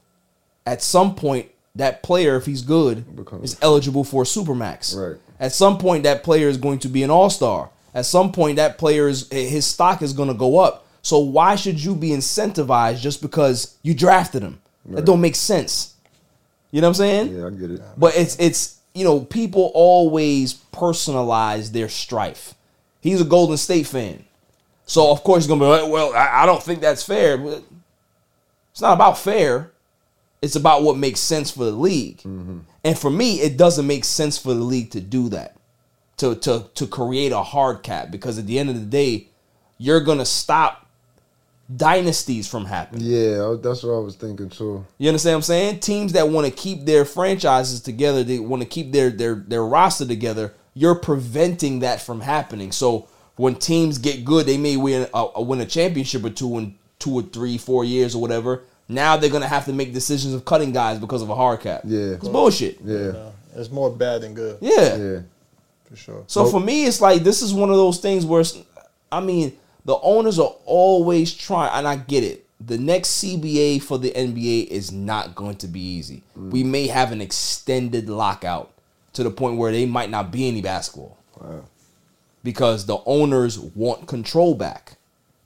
at 0.66 0.82
some 0.82 1.14
point 1.14 1.50
that 1.76 2.02
player, 2.02 2.36
if 2.36 2.46
he's 2.46 2.62
good, 2.62 3.04
is 3.42 3.56
eligible 3.62 4.04
for 4.04 4.22
a 4.22 4.26
supermax. 4.26 4.96
Right. 4.96 5.20
At 5.38 5.52
some 5.52 5.78
point 5.78 6.02
that 6.04 6.22
player 6.22 6.48
is 6.48 6.56
going 6.56 6.78
to 6.80 6.88
be 6.88 7.02
an 7.02 7.10
all-star. 7.10 7.70
At 7.94 8.06
some 8.06 8.32
point 8.32 8.56
that 8.56 8.78
player 8.78 9.08
is 9.08 9.28
eh, 9.32 9.46
his 9.46 9.66
stock 9.66 10.02
is 10.02 10.12
going 10.12 10.28
to 10.28 10.34
go 10.34 10.58
up. 10.58 10.86
So 11.02 11.18
why 11.18 11.54
should 11.56 11.82
you 11.82 11.94
be 11.94 12.10
incentivized 12.10 13.00
just 13.00 13.22
because 13.22 13.76
you 13.82 13.94
drafted 13.94 14.42
him? 14.42 14.60
That 14.86 15.04
don't 15.04 15.20
make 15.20 15.34
sense. 15.36 15.94
You 16.70 16.80
know 16.80 16.88
what 16.88 16.90
I'm 16.90 16.94
saying? 16.94 17.36
Yeah, 17.36 17.46
I 17.46 17.50
get 17.50 17.70
it. 17.70 17.80
But 17.96 18.16
it's 18.16 18.36
it's 18.38 18.78
you 18.94 19.04
know 19.04 19.20
people 19.20 19.70
always 19.74 20.54
personalize 20.72 21.72
their 21.72 21.88
strife. 21.88 22.54
He's 23.00 23.20
a 23.20 23.24
Golden 23.24 23.56
State 23.56 23.86
fan, 23.86 24.24
so 24.84 25.10
of 25.10 25.22
course 25.22 25.44
he's 25.44 25.48
gonna 25.48 25.60
be 25.60 25.66
like, 25.66 25.90
well, 25.90 26.12
I, 26.14 26.42
I 26.42 26.46
don't 26.46 26.62
think 26.62 26.80
that's 26.80 27.02
fair. 27.02 27.38
But 27.38 27.62
It's 28.72 28.80
not 28.80 28.94
about 28.94 29.18
fair. 29.18 29.70
It's 30.46 30.56
about 30.56 30.84
what 30.84 30.96
makes 30.96 31.18
sense 31.18 31.50
for 31.50 31.64
the 31.64 31.72
league. 31.72 32.18
Mm-hmm. 32.18 32.60
And 32.84 32.96
for 32.96 33.10
me, 33.10 33.40
it 33.40 33.56
doesn't 33.56 33.86
make 33.86 34.04
sense 34.04 34.38
for 34.38 34.54
the 34.54 34.60
league 34.60 34.92
to 34.92 35.00
do 35.00 35.28
that, 35.30 35.56
to 36.18 36.36
to 36.36 36.70
to 36.74 36.86
create 36.86 37.32
a 37.32 37.42
hard 37.42 37.82
cap 37.82 38.12
because 38.12 38.38
at 38.38 38.46
the 38.46 38.58
end 38.58 38.70
of 38.70 38.76
the 38.76 38.86
day, 38.86 39.28
you're 39.76 40.00
gonna 40.00 40.24
stop 40.24 40.86
dynasties 41.74 42.46
from 42.48 42.64
happening. 42.64 43.02
Yeah, 43.04 43.56
that's 43.60 43.82
what 43.82 43.94
I 43.94 43.98
was 43.98 44.14
thinking 44.14 44.48
too. 44.48 44.86
You 44.98 45.08
understand 45.08 45.34
what 45.34 45.38
I'm 45.38 45.42
saying? 45.42 45.80
Teams 45.80 46.12
that 46.12 46.28
want 46.28 46.46
to 46.46 46.52
keep 46.52 46.84
their 46.84 47.04
franchises 47.04 47.80
together, 47.80 48.22
they 48.22 48.38
want 48.38 48.62
to 48.62 48.68
keep 48.68 48.92
their 48.92 49.10
their 49.10 49.34
their 49.34 49.64
roster 49.64 50.06
together. 50.06 50.54
You're 50.74 50.94
preventing 50.94 51.80
that 51.80 52.00
from 52.00 52.20
happening. 52.20 52.70
So 52.70 53.08
when 53.34 53.56
teams 53.56 53.98
get 53.98 54.24
good, 54.24 54.46
they 54.46 54.58
may 54.58 54.76
win 54.76 55.08
a, 55.12 55.26
a- 55.34 55.42
win 55.42 55.60
a 55.60 55.66
championship 55.66 56.24
or 56.24 56.30
two 56.30 56.56
in 56.58 56.76
two 56.98 57.14
or 57.14 57.22
three, 57.22 57.58
four 57.58 57.84
years 57.84 58.14
or 58.14 58.22
whatever. 58.22 58.62
Now 58.88 59.16
they're 59.16 59.30
gonna 59.30 59.48
have 59.48 59.64
to 59.66 59.72
make 59.72 59.92
decisions 59.92 60.32
of 60.34 60.44
cutting 60.44 60.72
guys 60.72 60.98
because 60.98 61.22
of 61.22 61.30
a 61.30 61.34
hard 61.34 61.60
cap. 61.60 61.82
Yeah, 61.84 62.14
it's 62.14 62.28
bullshit. 62.28 62.78
Yeah, 62.84 63.30
It's 63.54 63.70
more 63.70 63.90
bad 63.90 64.22
than 64.22 64.34
good. 64.34 64.58
Yeah. 64.60 64.96
Yeah. 64.96 65.18
For 65.84 65.96
sure. 65.96 66.24
So 66.26 66.46
for 66.46 66.60
me, 66.60 66.84
it's 66.86 67.00
like 67.00 67.22
this 67.22 67.42
is 67.42 67.52
one 67.54 67.70
of 67.70 67.76
those 67.76 67.98
things 67.98 68.26
where, 68.26 68.40
it's, 68.40 68.58
I 69.10 69.20
mean, 69.20 69.56
the 69.84 69.96
owners 70.02 70.38
are 70.38 70.54
always 70.64 71.32
trying, 71.32 71.70
and 71.72 71.86
I 71.86 71.96
get 71.96 72.24
it. 72.24 72.44
The 72.60 72.76
next 72.78 73.22
CBA 73.22 73.82
for 73.82 73.96
the 73.98 74.10
NBA 74.10 74.66
is 74.68 74.90
not 74.90 75.34
going 75.36 75.56
to 75.58 75.68
be 75.68 75.78
easy. 75.80 76.22
Mm. 76.38 76.50
We 76.50 76.64
may 76.64 76.86
have 76.88 77.12
an 77.12 77.20
extended 77.20 78.08
lockout 78.08 78.72
to 79.12 79.22
the 79.22 79.30
point 79.30 79.58
where 79.58 79.70
they 79.70 79.86
might 79.86 80.10
not 80.10 80.30
be 80.32 80.48
any 80.48 80.60
basketball 80.62 81.16
Wow. 81.40 81.64
because 82.42 82.86
the 82.86 82.98
owners 83.06 83.58
want 83.58 84.06
control 84.08 84.54
back. 84.54 84.96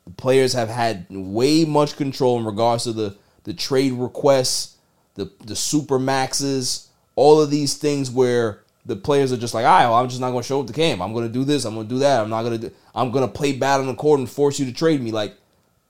The 0.06 0.12
players 0.12 0.52
have 0.54 0.68
had 0.70 1.06
way 1.10 1.64
much 1.64 1.96
control 1.96 2.38
in 2.38 2.44
regards 2.44 2.84
to 2.84 2.92
the 2.92 3.16
the 3.44 3.54
trade 3.54 3.92
requests, 3.92 4.76
the 5.14 5.30
the 5.44 5.56
super 5.56 5.98
maxes, 5.98 6.88
all 7.16 7.40
of 7.40 7.50
these 7.50 7.74
things 7.74 8.10
where 8.10 8.62
the 8.86 8.96
players 8.96 9.32
are 9.32 9.36
just 9.36 9.54
like, 9.54 9.64
right, 9.64 9.84
well, 9.84 9.94
I'm 9.94 10.08
just 10.08 10.20
not 10.20 10.30
going 10.30 10.42
to 10.42 10.48
show 10.48 10.60
up 10.60 10.66
to 10.66 10.72
camp. 10.72 11.02
I'm 11.02 11.12
going 11.12 11.26
to 11.26 11.32
do 11.32 11.44
this. 11.44 11.64
I'm 11.64 11.74
going 11.74 11.86
to 11.86 11.94
do 11.94 12.00
that. 12.00 12.22
I'm 12.22 12.30
not 12.30 12.42
going 12.42 12.60
to. 12.60 12.72
I'm 12.94 13.10
going 13.10 13.26
to 13.26 13.32
play 13.32 13.52
bad 13.52 13.80
on 13.80 13.86
the 13.86 13.94
court 13.94 14.18
and 14.18 14.30
force 14.30 14.58
you 14.58 14.66
to 14.66 14.72
trade 14.72 15.00
me. 15.00 15.12
Like 15.12 15.34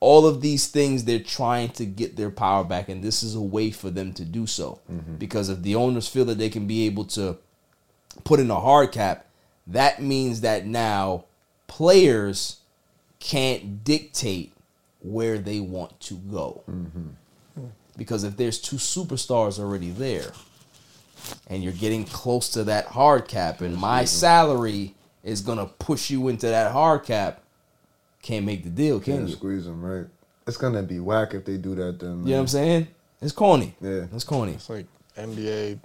all 0.00 0.26
of 0.26 0.40
these 0.40 0.66
things, 0.66 1.04
they're 1.04 1.18
trying 1.18 1.68
to 1.70 1.84
get 1.84 2.16
their 2.16 2.30
power 2.30 2.64
back, 2.64 2.88
and 2.88 3.02
this 3.02 3.22
is 3.22 3.34
a 3.34 3.40
way 3.40 3.70
for 3.70 3.90
them 3.90 4.12
to 4.14 4.24
do 4.24 4.46
so. 4.46 4.80
Mm-hmm. 4.90 5.16
Because 5.16 5.48
if 5.48 5.62
the 5.62 5.74
owners 5.74 6.08
feel 6.08 6.24
that 6.26 6.38
they 6.38 6.48
can 6.48 6.66
be 6.66 6.86
able 6.86 7.04
to 7.06 7.38
put 8.24 8.40
in 8.40 8.50
a 8.50 8.60
hard 8.60 8.92
cap, 8.92 9.26
that 9.66 10.02
means 10.02 10.40
that 10.40 10.66
now 10.66 11.24
players 11.66 12.60
can't 13.20 13.84
dictate 13.84 14.52
where 15.00 15.38
they 15.38 15.60
want 15.60 16.00
to 16.00 16.14
go. 16.14 16.64
Mm-hmm. 16.68 17.08
Because 18.00 18.24
if 18.24 18.38
there's 18.38 18.58
two 18.58 18.76
superstars 18.76 19.58
already 19.58 19.90
there, 19.90 20.32
and 21.48 21.62
you're 21.62 21.74
getting 21.74 22.04
close 22.06 22.48
to 22.48 22.64
that 22.64 22.86
hard 22.86 23.28
cap, 23.28 23.60
and 23.60 23.76
my 23.76 24.06
salary 24.06 24.94
is 25.22 25.42
gonna 25.42 25.66
push 25.66 26.08
you 26.08 26.28
into 26.28 26.46
that 26.46 26.72
hard 26.72 27.02
cap, 27.04 27.42
can't 28.22 28.46
make 28.46 28.64
the 28.64 28.70
deal, 28.70 29.00
can 29.00 29.18
Can't 29.18 29.28
you? 29.28 29.34
squeeze 29.36 29.66
them 29.66 29.82
right. 29.84 30.06
It's 30.46 30.56
gonna 30.56 30.82
be 30.82 30.98
whack 30.98 31.34
if 31.34 31.44
they 31.44 31.58
do 31.58 31.74
that. 31.74 32.00
Then 32.00 32.20
You 32.20 32.30
know 32.30 32.36
what 32.36 32.40
I'm 32.40 32.46
saying? 32.48 32.88
It's 33.20 33.32
corny. 33.32 33.74
Yeah, 33.82 34.06
it's 34.14 34.24
corny. 34.24 34.52
It's 34.52 34.70
like 34.70 34.86
NBA. 35.18 35.78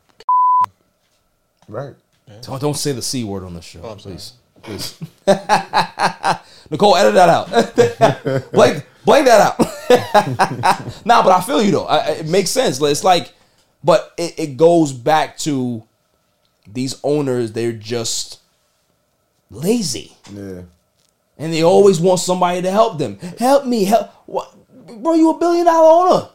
Right. 1.68 1.96
Don't, 2.44 2.62
don't 2.62 2.78
say 2.78 2.94
the 2.94 3.02
c 3.02 3.26
word 3.26 3.44
on 3.44 3.56
this 3.56 3.66
show, 3.66 3.82
Oh, 3.84 3.90
I'm 3.90 4.00
sorry. 4.00 4.16
please. 4.16 4.34
Please. 4.62 4.98
Nicole, 6.72 6.96
edit 6.96 7.14
that 7.16 7.28
out. 7.28 8.52
blank, 8.54 8.86
blank 9.06 9.26
that 9.28 9.42
out. 9.60 9.60
nah, 11.06 11.24
but 11.24 11.32
I 11.32 11.42
feel 11.42 11.62
you 11.62 11.72
though. 11.72 11.86
I, 11.86 11.98
I- 11.98 12.10
it 12.12 12.28
makes 12.28 12.50
sense. 12.50 12.82
It's 12.82 13.04
like, 13.04 13.34
but 13.84 14.14
it, 14.18 14.34
it 14.40 14.58
goes 14.58 14.92
back 14.92 15.38
to 15.40 15.84
these 16.72 17.00
owners. 17.04 17.52
They're 17.54 17.72
just 17.72 18.40
lazy, 19.52 20.18
Yeah. 20.34 20.62
and 21.38 21.54
they 21.54 21.64
always 21.64 22.00
want 22.00 22.20
somebody 22.20 22.62
to 22.62 22.72
help 22.72 22.98
them. 22.98 23.18
Help 23.40 23.66
me, 23.66 23.84
help. 23.86 24.10
What, 24.26 24.54
bro? 25.02 25.14
You 25.14 25.32
a 25.32 25.38
billion 25.38 25.66
dollar 25.66 26.14
owner? 26.16 26.30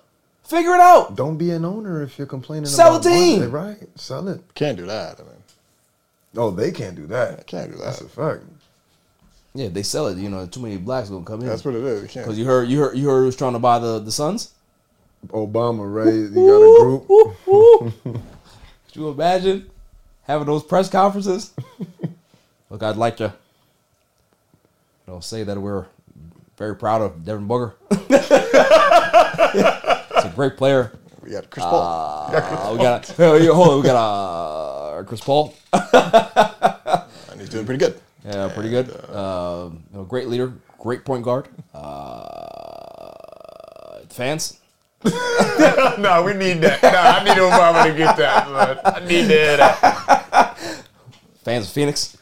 Figure 0.45 0.75
it 0.75 0.81
out. 0.81 1.15
Don't 1.17 1.37
be 1.37 1.51
an 1.53 1.65
owner 1.65 2.03
if 2.03 2.19
you're 2.19 2.27
complaining. 2.27 2.67
Sell 2.67 2.97
about 2.97 3.07
a 3.07 3.09
team. 3.09 3.39
money, 3.41 3.51
right? 3.51 3.89
Sell 3.97 4.27
it. 4.29 4.41
Can't 4.55 4.77
do 4.77 4.87
that. 4.87 5.21
I 5.21 5.23
mean, 5.23 5.33
Oh, 6.37 6.51
they 6.53 6.71
can't 6.71 6.95
do 6.97 7.07
that. 7.09 7.41
I 7.41 7.43
can't 7.43 7.71
do 7.73 7.79
that. 7.79 7.85
That's 7.85 8.01
a 8.03 8.09
fact. 8.09 8.43
Yeah, 9.55 9.69
they 9.69 9.83
sell 9.83 10.07
it. 10.09 10.19
You 10.19 10.29
know, 10.31 10.47
too 10.47 10.61
many 10.61 10.77
blacks 10.77 11.09
gonna 11.09 11.25
come 11.25 11.41
in. 11.41 11.47
That's 11.47 11.65
what 11.65 11.75
it 11.75 11.83
is. 11.83 12.03
Because 12.03 12.39
you 12.39 12.45
heard, 12.45 12.69
you 12.69 12.81
heard, 12.81 12.97
you 12.97 13.09
heard, 13.09 13.23
who's 13.23 13.37
trying 13.37 13.55
to 13.55 13.59
buy 13.59 13.79
the 13.79 13.99
the 13.99 14.13
Suns. 14.13 14.53
Obama, 15.29 15.93
right? 15.93 16.13
You 16.13 16.29
got 16.29 16.63
a 16.63 16.79
group. 16.81 17.07
Could 18.87 18.97
you 18.97 19.09
imagine 19.11 19.71
having 20.23 20.47
those 20.47 20.63
press 20.63 20.89
conferences? 20.89 21.53
Look, 22.71 22.83
I'd 22.83 22.97
like 22.97 23.17
to, 23.19 23.35
you 25.07 25.13
know, 25.13 25.21
say 25.21 25.43
that 25.45 25.59
we're 25.59 25.87
very 26.57 26.77
proud 26.77 27.03
of 27.03 27.25
Devin 27.25 27.47
Booker. 27.47 27.75
He's 28.09 28.31
a 30.25 30.33
great 30.35 30.57
player. 30.57 30.93
We 31.23 31.33
got 31.33 31.51
Chris 31.51 31.65
Paul. 31.65 32.31
Uh, 32.33 32.73
we 32.73 32.79
got 32.79 33.15
oh, 33.19 33.35
yeah, 33.37 33.53
hold 33.53 33.69
on, 33.69 33.77
we 33.81 33.83
got 33.83 33.97
uh, 33.97 35.03
Chris 35.05 35.21
Paul. 35.21 35.55
and 35.73 37.41
he's 37.41 37.49
doing 37.49 37.67
pretty 37.67 37.79
good. 37.85 38.01
Yeah, 38.25 38.49
pretty 38.53 38.71
good. 38.71 38.91
Uh, 39.09 39.71
you 39.73 39.97
know, 39.99 40.05
great 40.05 40.29
leader, 40.29 40.53
great 40.79 41.05
point 41.05 41.25
guard. 41.25 41.49
Uh, 41.75 43.11
fans. 44.11 44.59
no, 45.05 46.23
we 46.27 46.35
need 46.35 46.61
that. 46.61 46.83
No, 46.83 46.91
I 46.91 47.25
need 47.25 47.39
Obama 47.39 47.85
to 47.91 47.95
get 47.97 48.17
that, 48.19 48.51
man. 48.51 48.79
I 48.85 49.01
need 49.01 49.23
to 49.23 49.35
hear 49.35 49.57
that. 49.57 50.57
Fans 51.43 51.67
of 51.67 51.73
Phoenix. 51.73 52.19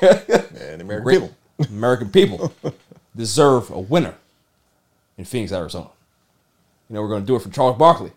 And 0.00 0.80
American 0.82 1.02
Great- 1.04 1.20
people. 1.20 1.34
American 1.70 2.10
people 2.10 2.52
deserve 3.16 3.70
a 3.70 3.80
winner 3.80 4.14
in 5.16 5.24
Phoenix, 5.24 5.50
Arizona. 5.50 5.88
You 6.88 6.94
know, 6.94 7.02
we're 7.02 7.08
going 7.08 7.22
to 7.22 7.26
do 7.26 7.34
it 7.34 7.42
for 7.42 7.50
Charles 7.50 7.76
Barkley. 7.76 8.12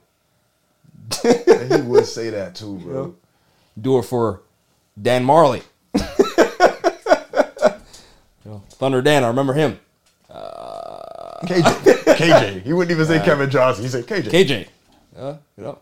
And 1.24 1.74
he 1.74 1.82
would 1.82 2.06
say 2.06 2.30
that 2.30 2.54
too, 2.56 2.78
bro. 2.78 3.16
Do 3.80 3.98
it 3.98 4.04
for 4.04 4.42
Dan 5.02 5.26
Majerle. 5.26 5.64
Thunder 8.72 9.02
Dan, 9.02 9.24
I 9.24 9.28
remember 9.28 9.54
him. 9.54 9.80
KJ. 11.46 11.64
KJ. 12.16 12.64
He 12.64 12.74
wouldn't 12.74 12.92
even 12.92 13.06
say 13.06 13.24
Kevin 13.24 13.50
Johnson. 13.50 13.84
He 13.84 13.90
said 13.90 14.06
KJ. 14.06 14.24
KJ. 14.30 14.68
Yeah, 15.16 15.38
you 15.58 15.64
know. 15.64 15.80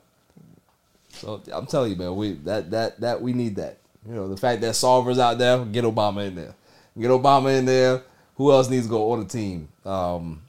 So 1.11 1.41
I'm 1.51 1.65
telling 1.65 1.91
you, 1.91 1.97
man, 1.97 2.15
we 2.15 2.33
that 2.33 2.71
that 2.71 2.99
that 3.01 3.21
we 3.21 3.33
need 3.33 3.55
that. 3.57 3.77
You 4.07 4.15
know, 4.15 4.27
the 4.29 4.37
fact 4.37 4.61
that 4.61 4.75
Sarver's 4.75 5.19
out 5.19 5.37
there, 5.37 5.63
get 5.65 5.83
Obama 5.83 6.27
in 6.27 6.35
there. 6.35 6.55
Get 6.99 7.11
Obama 7.11 7.57
in 7.57 7.65
there. 7.65 8.01
Who 8.35 8.51
else 8.51 8.69
needs 8.69 8.85
to 8.85 8.89
go 8.89 9.11
on 9.11 9.19
the 9.19 9.25
team? 9.25 9.67
Um, 9.85 10.41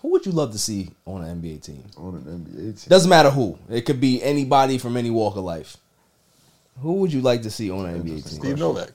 who 0.00 0.12
would 0.12 0.24
you 0.24 0.32
love 0.32 0.52
to 0.52 0.58
see 0.58 0.90
on 1.04 1.24
an 1.24 1.42
NBA 1.42 1.62
team? 1.62 1.82
On 1.96 2.14
an 2.14 2.22
NBA 2.22 2.80
team. 2.80 2.88
Doesn't 2.88 3.10
matter 3.10 3.30
who. 3.30 3.58
It 3.68 3.82
could 3.82 4.00
be 4.00 4.22
anybody 4.22 4.78
from 4.78 4.96
any 4.96 5.10
walk 5.10 5.36
of 5.36 5.44
life. 5.44 5.76
Who 6.80 6.94
would 6.94 7.12
you 7.12 7.20
like 7.20 7.42
to 7.42 7.50
see 7.50 7.70
on 7.70 7.86
an 7.86 8.02
NBA 8.02 8.06
team? 8.06 8.20
Steve 8.22 8.58
Novak. 8.58 8.90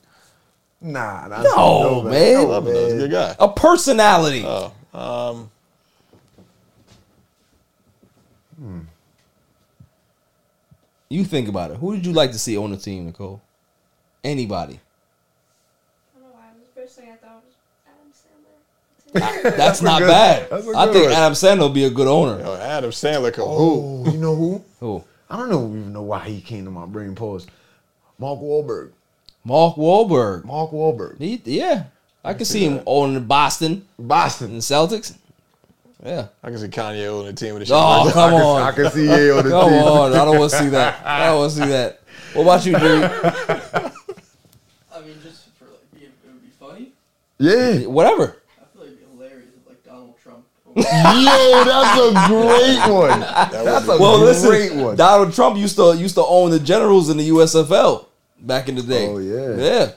Nah, 0.82 1.28
that's 1.28 1.44
No, 1.44 2.04
man. 2.04 2.38
I 2.38 2.42
love 2.44 2.68
him. 2.68 2.74
though. 2.74 2.84
He's 2.86 2.94
a 2.94 2.98
good 2.98 3.12
guy. 3.12 3.36
A 3.40 3.50
personality. 3.50 4.44
Oh, 4.46 4.72
um, 4.94 5.50
You 11.10 11.24
think 11.26 11.48
about 11.48 11.72
it. 11.72 11.78
Who 11.78 11.88
would 11.88 12.06
you 12.06 12.14
like 12.14 12.32
to 12.34 12.40
see 12.40 12.56
on 12.58 12.72
the 12.72 12.78
team, 12.78 13.06
Nicole? 13.06 13.42
Anybody. 14.24 14.80
I, 19.16 19.20
That's 19.42 19.58
That's 19.58 19.82
a 19.82 19.84
not 19.86 20.00
good- 20.00 20.08
bad. 20.08 20.50
that's 20.52 20.68
a 20.68 20.70
I 20.78 20.86
good 20.86 20.94
think 20.94 21.06
one. 21.06 21.14
Adam 21.16 21.34
Sandler 21.34 21.60
will 21.62 21.70
be 21.70 21.86
a 21.86 21.90
good 21.90 22.08
owner. 22.08 22.40
yo, 22.44 22.56
Adam 22.58 22.92
Sandler. 22.92 23.34
Could, 23.34 23.44
Oh, 23.44 24.04
you 24.06 24.20
know 24.20 24.36
who? 24.36 24.64
Who? 24.80 25.04
I 25.28 25.38
don't 25.38 25.50
know 25.50 25.66
even 25.68 25.94
know 25.94 26.04
why 26.04 26.30
he 26.30 26.42
came 26.42 26.66
to 26.66 26.70
my 26.72 26.86
brain. 26.86 27.16
Pause. 27.16 27.48
Mark 28.20 28.40
Wahlberg. 28.40 28.92
Mark 29.46 29.76
Wahlberg. 29.76 30.44
Mark 30.46 30.72
Wahlberg. 30.72 31.18
He, 31.18 31.42
yeah, 31.46 31.86
I 32.24 32.34
can 32.34 32.46
see 32.46 32.66
him 32.66 32.82
owning 32.86 33.24
Boston 33.26 33.88
Boston. 33.98 34.52
and 34.52 34.62
Celtics. 34.62 35.16
Yeah. 36.06 36.28
I 36.44 36.50
can 36.50 36.58
see 36.60 36.68
Kanye 36.68 37.18
on 37.20 37.26
the 37.26 37.34
team 37.34 37.56
with 37.56 37.68
the 37.68 37.74
Oh, 37.76 38.06
shit. 38.06 38.14
come 38.14 38.34
I 38.34 38.38
can- 38.38 38.42
on. 38.46 38.62
I 38.62 38.72
can 38.72 38.92
see 38.92 39.06
Ye 39.06 39.32
on 39.32 39.44
the 39.44 39.50
Come 39.50 39.70
team. 39.70 39.80
Come 39.84 39.88
on. 39.98 40.14
I 40.14 40.26
don't 40.26 40.38
want 40.40 40.52
to 40.52 40.58
see 40.58 40.70
that. 40.70 41.06
I 41.06 41.26
don't 41.28 41.40
want 41.40 41.52
to 41.54 41.62
see 41.62 41.68
that. 41.70 42.00
What 42.34 42.44
about 42.44 42.66
you, 42.66 42.72
dude? 42.78 43.04
I 44.94 45.02
mean, 45.02 45.16
just 45.24 45.50
for 45.58 45.66
like, 45.66 46.02
it 46.02 46.12
would 46.26 46.42
be 46.42 46.50
funny. 46.60 46.92
Yeah. 47.38 47.86
Whatever. 47.88 48.38
I 48.62 48.66
feel 48.74 48.82
like 48.84 48.88
it'd 48.94 49.00
be 49.00 49.06
hilarious 49.18 49.48
if 49.62 49.68
like 49.68 49.84
Donald 49.84 50.16
Trump. 50.22 50.46
Yo, 50.76 51.64
that's 51.66 52.00
a 52.00 52.28
great 52.28 52.94
one. 52.94 53.20
That's 53.20 53.88
a 53.88 53.98
Well, 53.98 54.18
great 54.20 54.26
listen, 54.26 54.82
one. 54.82 54.96
Donald 54.96 55.34
Trump 55.34 55.58
used 55.58 55.76
to 55.78 55.96
used 55.98 56.16
to 56.16 56.24
own 56.26 56.52
the 56.52 56.60
Generals 56.60 57.10
in 57.10 57.18
the 57.18 57.30
USFL 57.30 58.06
back 58.42 58.70
in 58.70 58.76
the 58.76 58.84
day. 58.84 59.08
Oh, 59.08 59.18
yeah. 59.18 59.56
yeah. 59.56 59.92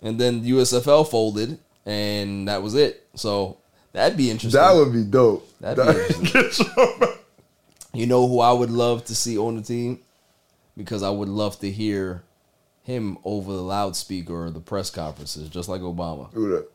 And 0.00 0.18
then 0.18 0.44
USFL 0.44 1.08
folded, 1.08 1.58
and 1.86 2.48
that 2.48 2.62
was 2.62 2.74
it. 2.74 3.06
So 3.14 3.58
that'd 3.92 4.16
be 4.16 4.30
interesting. 4.30 4.60
That 4.60 4.74
would 4.74 4.92
be 4.92 5.04
dope. 5.04 5.48
That'd 5.60 5.84
be 5.86 6.14
interesting. 6.14 6.66
You 7.94 8.06
know 8.06 8.26
who 8.26 8.40
I 8.40 8.52
would 8.52 8.70
love 8.70 9.04
to 9.06 9.14
see 9.14 9.36
on 9.36 9.56
the 9.56 9.62
team? 9.62 10.00
Because 10.76 11.02
I 11.02 11.10
would 11.10 11.28
love 11.28 11.60
to 11.60 11.70
hear 11.70 12.22
him 12.84 13.18
over 13.22 13.52
the 13.52 13.62
loudspeaker 13.62 14.46
or 14.46 14.50
the 14.50 14.60
press 14.60 14.88
conferences, 14.88 15.50
just 15.50 15.68
like 15.68 15.82
Obama. 15.82 16.32
Who 16.32 16.48
that? 16.50 16.68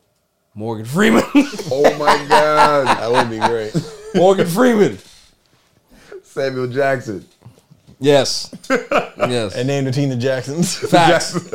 Morgan 0.53 0.86
Freeman. 0.86 1.24
Oh 1.72 1.98
my 1.98 2.24
God. 2.30 2.86
That 2.86 3.11
would 3.11 3.30
be 3.30 3.40
great. 3.40 3.76
Morgan 4.15 4.45
Freeman. 4.48 4.99
Samuel 6.24 6.68
Jackson. 6.68 7.26
Yes. 7.99 8.53
Yes. 9.18 9.56
And 9.56 9.68
name 9.68 9.86
the 9.86 9.91
team 9.91 10.10
the 10.10 10.15
Jacksons. 10.15 10.78
Facts. 10.91 11.52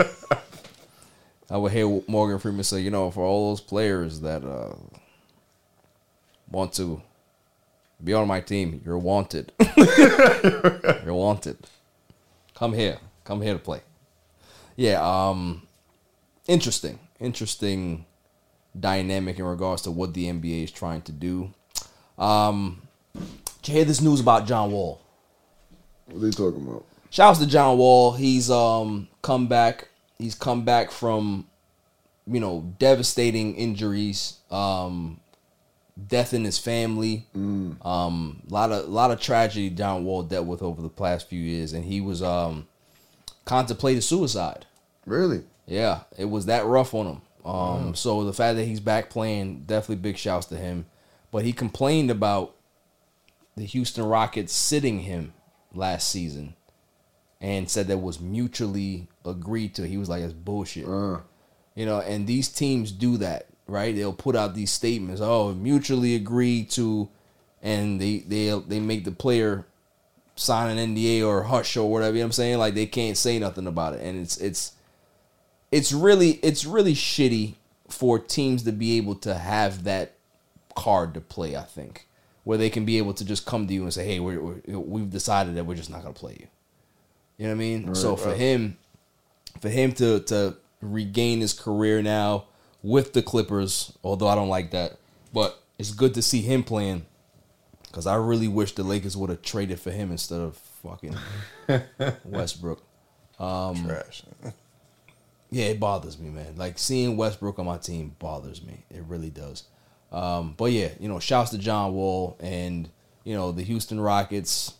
I 1.50 1.56
would 1.56 1.70
hear 1.70 2.02
Morgan 2.08 2.40
Freeman 2.40 2.64
say, 2.64 2.80
you 2.80 2.90
know, 2.90 3.10
for 3.12 3.22
all 3.22 3.50
those 3.50 3.60
players 3.60 4.20
that 4.20 4.42
uh, 4.44 4.74
want 6.50 6.72
to 6.74 7.00
be 8.02 8.14
on 8.14 8.26
my 8.26 8.40
team, 8.40 8.82
you're 8.84 8.98
wanted. 8.98 9.52
you're 9.76 11.14
wanted. 11.14 11.56
Come 12.54 12.72
here. 12.72 12.98
Come 13.24 13.40
here 13.42 13.52
to 13.52 13.58
play. 13.60 13.80
Yeah, 14.76 15.00
um 15.00 15.62
interesting. 16.48 16.98
Interesting 17.20 18.06
dynamic 18.78 19.38
in 19.38 19.44
regards 19.44 19.82
to 19.82 19.90
what 19.90 20.14
the 20.14 20.24
NBA 20.26 20.64
is 20.64 20.72
trying 20.72 21.02
to 21.02 21.12
do. 21.12 21.52
Um 22.18 22.82
did 23.14 23.68
you 23.68 23.74
hear 23.74 23.84
this 23.84 24.00
news 24.00 24.20
about 24.20 24.46
John 24.46 24.72
Wall? 24.72 25.01
What 26.12 26.22
are 26.22 26.26
they 26.26 26.30
talking 26.30 26.66
about? 26.66 26.84
Shouts 27.10 27.38
to 27.38 27.46
John 27.46 27.78
Wall. 27.78 28.12
He's 28.12 28.50
um 28.50 29.08
come 29.22 29.46
back. 29.46 29.88
He's 30.18 30.34
come 30.34 30.64
back 30.64 30.90
from 30.90 31.46
you 32.26 32.40
know 32.40 32.74
devastating 32.78 33.54
injuries, 33.54 34.38
um, 34.50 35.20
death 36.06 36.34
in 36.34 36.44
his 36.44 36.58
family, 36.58 37.26
um, 37.34 38.42
lot 38.48 38.72
of 38.72 38.84
a 38.84 38.88
lot 38.88 39.10
of 39.10 39.20
tragedy 39.20 39.70
John 39.70 40.04
Wall 40.04 40.22
dealt 40.22 40.46
with 40.46 40.62
over 40.62 40.82
the 40.82 40.88
past 40.90 41.28
few 41.28 41.40
years, 41.40 41.72
and 41.72 41.84
he 41.84 42.00
was 42.00 42.22
um 42.22 42.66
contemplated 43.44 44.04
suicide. 44.04 44.66
Really? 45.06 45.44
Yeah, 45.66 46.00
it 46.18 46.26
was 46.26 46.46
that 46.46 46.66
rough 46.66 46.94
on 46.94 47.06
him. 47.06 47.22
Um, 47.44 47.94
so 47.94 48.24
the 48.24 48.32
fact 48.32 48.56
that 48.56 48.64
he's 48.64 48.80
back 48.80 49.10
playing, 49.10 49.64
definitely 49.66 49.96
big 49.96 50.16
shouts 50.16 50.46
to 50.46 50.56
him. 50.56 50.86
But 51.32 51.44
he 51.44 51.52
complained 51.52 52.10
about 52.10 52.54
the 53.56 53.64
Houston 53.64 54.04
Rockets 54.04 54.52
sitting 54.52 55.00
him 55.00 55.32
last 55.74 56.08
season, 56.08 56.54
and 57.40 57.70
said 57.70 57.88
that 57.88 57.98
was 57.98 58.20
mutually 58.20 59.08
agreed 59.24 59.74
to. 59.76 59.86
He 59.86 59.96
was 59.96 60.08
like, 60.08 60.22
"It's 60.22 60.32
bullshit." 60.32 60.86
Uh. 60.86 61.20
You 61.74 61.86
know, 61.86 62.00
and 62.00 62.26
these 62.26 62.48
teams 62.48 62.92
do 62.92 63.16
that, 63.18 63.46
right? 63.66 63.94
They'll 63.94 64.12
put 64.12 64.36
out 64.36 64.54
these 64.54 64.70
statements, 64.70 65.22
oh, 65.22 65.54
mutually 65.54 66.14
agreed 66.14 66.70
to, 66.72 67.08
and 67.62 68.00
they 68.00 68.18
they 68.18 68.58
they 68.66 68.80
make 68.80 69.04
the 69.04 69.12
player 69.12 69.64
sign 70.36 70.76
an 70.76 70.94
NDA 70.94 71.26
or 71.26 71.44
hush 71.44 71.76
or 71.76 71.90
whatever. 71.90 72.14
You 72.14 72.20
know 72.20 72.26
what 72.26 72.28
I'm 72.28 72.32
saying? 72.32 72.58
Like 72.58 72.74
they 72.74 72.86
can't 72.86 73.16
say 73.16 73.38
nothing 73.38 73.66
about 73.66 73.94
it, 73.94 74.02
and 74.02 74.20
it's 74.20 74.36
it's 74.36 74.72
it's 75.70 75.92
really 75.92 76.32
it's 76.42 76.64
really 76.64 76.94
shitty 76.94 77.54
for 77.88 78.18
teams 78.18 78.62
to 78.64 78.72
be 78.72 78.96
able 78.98 79.14
to 79.16 79.34
have 79.34 79.84
that 79.84 80.14
card 80.74 81.14
to 81.14 81.20
play. 81.20 81.56
I 81.56 81.62
think 81.62 82.06
where 82.44 82.58
they 82.58 82.70
can 82.70 82.84
be 82.84 82.98
able 82.98 83.14
to 83.14 83.24
just 83.24 83.46
come 83.46 83.66
to 83.66 83.74
you 83.74 83.82
and 83.82 83.92
say, 83.92 84.04
"Hey, 84.04 84.20
we're, 84.20 84.40
we're 84.40 84.78
we've 84.78 85.10
decided 85.10 85.54
that 85.56 85.64
we're 85.64 85.76
just 85.76 85.90
not 85.90 86.02
gonna 86.02 86.14
play 86.14 86.36
you." 86.40 86.46
You 87.38 87.46
know 87.46 87.54
what 87.54 87.56
I 87.56 87.58
mean? 87.58 87.86
Right, 87.86 87.96
so 87.96 88.16
for 88.16 88.28
right. 88.28 88.38
him, 88.38 88.78
for 89.60 89.68
him 89.68 89.92
to 89.92 90.20
to 90.20 90.56
regain 90.80 91.40
his 91.40 91.52
career 91.52 92.02
now 92.02 92.46
with 92.82 93.12
the 93.12 93.22
Clippers, 93.22 93.96
although 94.02 94.28
I 94.28 94.34
don't 94.34 94.48
like 94.48 94.72
that, 94.72 94.98
but 95.32 95.62
it's 95.78 95.92
good 95.92 96.14
to 96.14 96.22
see 96.22 96.40
him 96.42 96.62
playing 96.62 97.06
because 97.92 98.06
I 98.06 98.16
really 98.16 98.48
wish 98.48 98.74
the 98.74 98.82
Lakers 98.82 99.16
would 99.16 99.30
have 99.30 99.42
traded 99.42 99.78
for 99.78 99.90
him 99.90 100.10
instead 100.10 100.40
of 100.40 100.56
fucking 100.82 101.14
Westbrook. 102.24 102.82
Um, 103.38 103.84
Trash. 103.84 104.22
yeah, 105.50 105.66
it 105.66 105.80
bothers 105.80 106.18
me, 106.18 106.30
man. 106.30 106.56
Like 106.56 106.78
seeing 106.78 107.16
Westbrook 107.16 107.58
on 107.58 107.66
my 107.66 107.78
team 107.78 108.16
bothers 108.18 108.62
me. 108.62 108.84
It 108.90 109.04
really 109.06 109.30
does. 109.30 109.64
Um, 110.12 110.54
but 110.56 110.66
yeah, 110.72 110.90
you 111.00 111.08
know, 111.08 111.18
shouts 111.18 111.50
to 111.50 111.58
John 111.58 111.94
Wall 111.94 112.36
and 112.40 112.88
you 113.24 113.34
know 113.34 113.50
the 113.52 113.62
Houston 113.62 113.98
Rockets. 114.00 114.74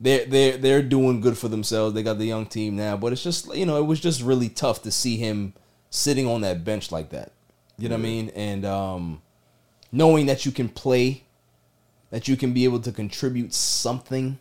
They're 0.00 0.24
they're 0.24 0.56
they're 0.56 0.82
doing 0.82 1.20
good 1.20 1.36
for 1.36 1.48
themselves. 1.48 1.94
They 1.94 2.02
got 2.02 2.18
the 2.18 2.24
young 2.24 2.46
team 2.46 2.76
now, 2.76 2.96
but 2.96 3.12
it's 3.12 3.22
just 3.22 3.54
you 3.54 3.66
know 3.66 3.78
it 3.78 3.84
was 3.86 4.00
just 4.00 4.22
really 4.22 4.48
tough 4.48 4.82
to 4.82 4.90
see 4.90 5.16
him 5.18 5.52
sitting 5.90 6.26
on 6.26 6.40
that 6.40 6.64
bench 6.64 6.90
like 6.90 7.10
that. 7.10 7.32
You 7.76 7.88
know 7.88 7.96
what 7.96 8.00
I 8.00 8.02
mean? 8.02 8.28
And 8.34 8.64
um, 8.64 9.22
knowing 9.92 10.26
that 10.26 10.46
you 10.46 10.52
can 10.52 10.68
play, 10.68 11.24
that 12.10 12.28
you 12.28 12.36
can 12.36 12.52
be 12.54 12.64
able 12.64 12.80
to 12.80 12.92
contribute 12.92 13.52
something. 13.52 14.38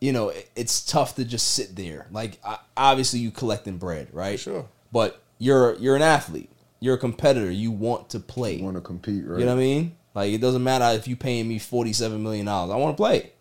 You 0.00 0.12
know, 0.12 0.28
it- 0.30 0.50
it's 0.56 0.84
tough 0.84 1.14
to 1.16 1.24
just 1.24 1.48
sit 1.52 1.76
there. 1.76 2.06
Like 2.10 2.38
I- 2.44 2.58
obviously 2.76 3.20
you 3.20 3.30
collecting 3.30 3.78
bread, 3.78 4.08
right? 4.12 4.38
Sure. 4.38 4.66
But 4.92 5.22
you're 5.38 5.74
you're 5.76 5.96
an 5.96 6.02
athlete. 6.02 6.50
You're 6.84 6.96
a 6.96 6.98
competitor. 6.98 7.50
You 7.50 7.70
want 7.70 8.10
to 8.10 8.20
play. 8.20 8.56
You 8.56 8.64
want 8.64 8.76
to 8.76 8.82
compete, 8.82 9.24
right? 9.26 9.38
You 9.38 9.46
know 9.46 9.52
what 9.54 9.60
I 9.62 9.64
mean? 9.64 9.96
Like 10.14 10.32
it 10.34 10.40
doesn't 10.42 10.62
matter 10.62 10.96
if 10.98 11.08
you're 11.08 11.16
paying 11.16 11.48
me 11.48 11.58
forty 11.58 11.94
seven 11.94 12.22
million 12.22 12.44
dollars. 12.44 12.72
I 12.74 12.76
want 12.76 12.94
to 12.94 13.00
play. 13.00 13.32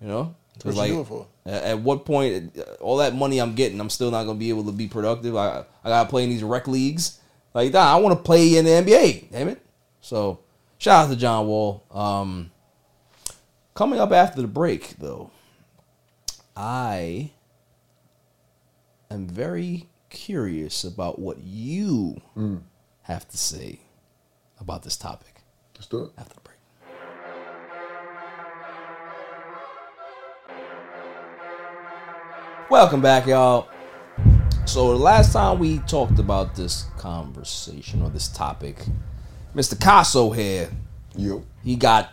You 0.00 0.08
know, 0.08 0.34
'Cause, 0.60 0.74
What 0.74 0.88
you 0.88 0.94
do 0.94 1.00
it 1.02 1.06
for? 1.06 1.26
At, 1.46 1.62
at 1.62 1.78
what 1.80 2.04
point, 2.04 2.58
uh, 2.58 2.62
all 2.82 2.96
that 2.96 3.14
money 3.14 3.38
I'm 3.40 3.54
getting, 3.54 3.80
I'm 3.80 3.88
still 3.88 4.10
not 4.10 4.24
gonna 4.24 4.38
be 4.38 4.48
able 4.48 4.64
to 4.64 4.72
be 4.72 4.88
productive. 4.88 5.36
I 5.36 5.64
I 5.84 5.88
gotta 5.90 6.08
play 6.10 6.24
in 6.24 6.30
these 6.30 6.42
rec 6.42 6.66
leagues. 6.66 7.20
Like 7.54 7.72
nah, 7.72 7.94
I 7.94 7.96
want 8.00 8.18
to 8.18 8.22
play 8.22 8.56
in 8.56 8.64
the 8.64 8.70
NBA. 8.72 9.30
Damn 9.30 9.48
it. 9.48 9.62
So 10.00 10.40
shout 10.78 11.04
out 11.04 11.10
to 11.10 11.16
John 11.16 11.46
Wall. 11.46 11.84
Um, 11.92 12.50
coming 13.74 14.00
up 14.00 14.10
after 14.10 14.42
the 14.42 14.48
break, 14.48 14.96
though, 14.98 15.30
I 16.56 17.30
am 19.08 19.28
very 19.28 19.86
curious 20.10 20.84
about 20.84 21.18
what 21.18 21.38
you 21.38 22.20
mm. 22.36 22.60
have 23.02 23.26
to 23.28 23.38
say 23.38 23.80
about 24.60 24.82
this 24.82 24.96
topic. 24.96 25.42
Let's 25.76 25.86
do 25.86 26.04
it. 26.04 26.10
After 26.18 26.34
the 26.34 26.40
break. 26.40 26.56
Welcome 32.68 33.00
back, 33.00 33.26
y'all. 33.26 33.68
So 34.66 34.90
the 34.90 35.02
last 35.02 35.32
time 35.32 35.58
we 35.58 35.78
talked 35.80 36.18
about 36.18 36.54
this 36.54 36.84
conversation 36.98 38.02
or 38.02 38.10
this 38.10 38.28
topic, 38.28 38.84
Mr. 39.54 39.74
Casso 39.74 40.34
here, 40.34 40.70
Yo. 41.16 41.44
he 41.64 41.74
got 41.74 42.12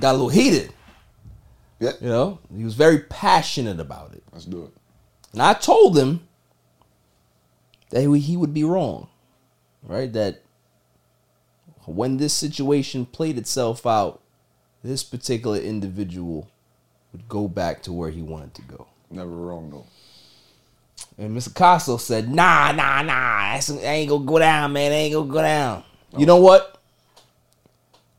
got 0.00 0.10
a 0.10 0.12
little 0.12 0.28
heated. 0.28 0.72
Yeah. 1.78 1.92
You 2.00 2.08
know, 2.08 2.38
he 2.56 2.64
was 2.64 2.74
very 2.74 3.00
passionate 3.00 3.78
about 3.78 4.14
it. 4.14 4.24
Let's 4.32 4.44
do 4.44 4.64
it. 4.64 4.72
And 5.32 5.42
I 5.42 5.52
told 5.52 5.96
him 5.96 6.26
that 7.94 8.02
he 8.02 8.36
would 8.36 8.52
be 8.52 8.64
wrong, 8.64 9.06
right? 9.84 10.12
That 10.12 10.42
when 11.86 12.16
this 12.16 12.32
situation 12.32 13.06
played 13.06 13.38
itself 13.38 13.86
out, 13.86 14.20
this 14.82 15.04
particular 15.04 15.58
individual 15.58 16.48
would 17.12 17.28
go 17.28 17.46
back 17.46 17.82
to 17.84 17.92
where 17.92 18.10
he 18.10 18.20
wanted 18.20 18.52
to 18.54 18.62
go. 18.62 18.88
Never 19.10 19.30
wrong 19.30 19.70
though. 19.70 19.86
And 21.16 21.36
Mr. 21.36 21.50
Casso 21.50 22.00
said, 22.00 22.28
"Nah, 22.28 22.72
nah, 22.72 23.02
nah, 23.02 23.52
that's, 23.52 23.68
that 23.68 23.84
ain't 23.84 24.10
gonna 24.10 24.24
go 24.24 24.40
down, 24.40 24.72
man. 24.72 24.90
That 24.90 24.96
ain't 24.96 25.14
gonna 25.14 25.32
go 25.32 25.42
down." 25.42 25.84
You 26.16 26.24
oh. 26.24 26.26
know 26.26 26.36
what? 26.38 26.82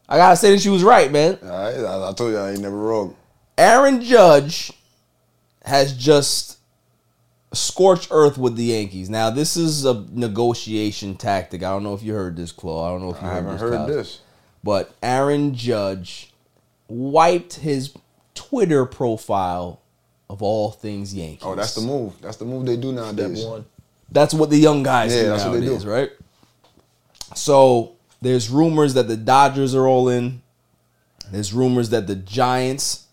I 0.08 0.16
gotta 0.16 0.38
say 0.38 0.52
that 0.52 0.62
she 0.62 0.70
was 0.70 0.84
right, 0.84 1.12
man. 1.12 1.38
I, 1.44 2.08
I 2.10 2.14
told 2.14 2.32
you 2.32 2.38
I 2.38 2.52
ain't 2.52 2.62
never 2.62 2.78
wrong. 2.78 3.14
Aaron 3.58 4.02
Judge 4.02 4.72
has 5.66 5.92
just 5.92 6.55
scorched 7.56 8.10
earth 8.12 8.38
with 8.38 8.56
the 8.56 8.66
Yankees. 8.66 9.10
Now, 9.10 9.30
this 9.30 9.56
is 9.58 9.86
a 9.86 10.06
negotiation 10.12 11.16
tactic. 11.16 11.64
I 11.64 11.70
don't 11.72 11.84
know 11.84 11.94
if 11.94 12.04
you 12.04 12.14
heard 12.14 12.36
this, 12.36 12.52
Claw. 12.52 12.88
I 12.88 12.92
don't 12.92 13.02
know 13.02 13.12
if 13.16 13.22
you 13.22 13.28
I 13.28 13.32
heard 13.32 13.36
haven't 13.36 13.52
this. 13.54 13.62
heard 13.62 13.74
Kyle. 13.74 13.88
this. 13.88 14.20
But 14.64 14.94
Aaron 15.04 15.54
Judge 15.56 16.34
wiped 16.88 17.54
his 17.56 17.94
Twitter 18.34 18.86
profile 18.86 19.82
of 20.30 20.42
all 20.42 20.72
things 20.72 21.14
Yankees. 21.14 21.42
Oh, 21.44 21.56
that's 21.56 21.76
the 21.76 21.82
move. 21.82 22.14
That's 22.22 22.38
the 22.38 22.46
move 22.46 22.66
they 22.66 22.78
do 22.78 22.92
nowadays. 22.92 23.46
That's 24.12 24.34
what 24.34 24.50
the 24.50 24.58
young 24.58 24.84
guys 24.84 25.14
Yeah, 25.14 25.22
do 25.24 25.30
that's 25.30 25.44
what 25.46 25.54
they 25.54 25.62
do. 25.62 25.78
right? 25.90 26.12
So 27.36 27.94
there's 28.22 28.50
rumors 28.50 28.94
that 28.94 29.08
the 29.08 29.18
Dodgers 29.18 29.74
are 29.76 29.88
all 29.88 30.10
in. 30.10 30.42
There's 31.32 31.54
rumors 31.54 31.90
that 31.90 32.08
the 32.08 32.16
Giants 32.16 33.06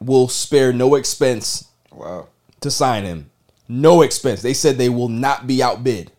will 0.00 0.28
spare 0.28 0.72
no 0.72 0.94
expense 0.94 1.68
Wow. 1.92 2.28
to 2.60 2.70
sign 2.70 3.04
him. 3.04 3.30
No 3.68 4.02
expense. 4.02 4.42
They 4.42 4.54
said 4.54 4.76
they 4.76 4.88
will 4.88 5.08
not 5.08 5.46
be 5.46 5.62
outbid. 5.62 6.12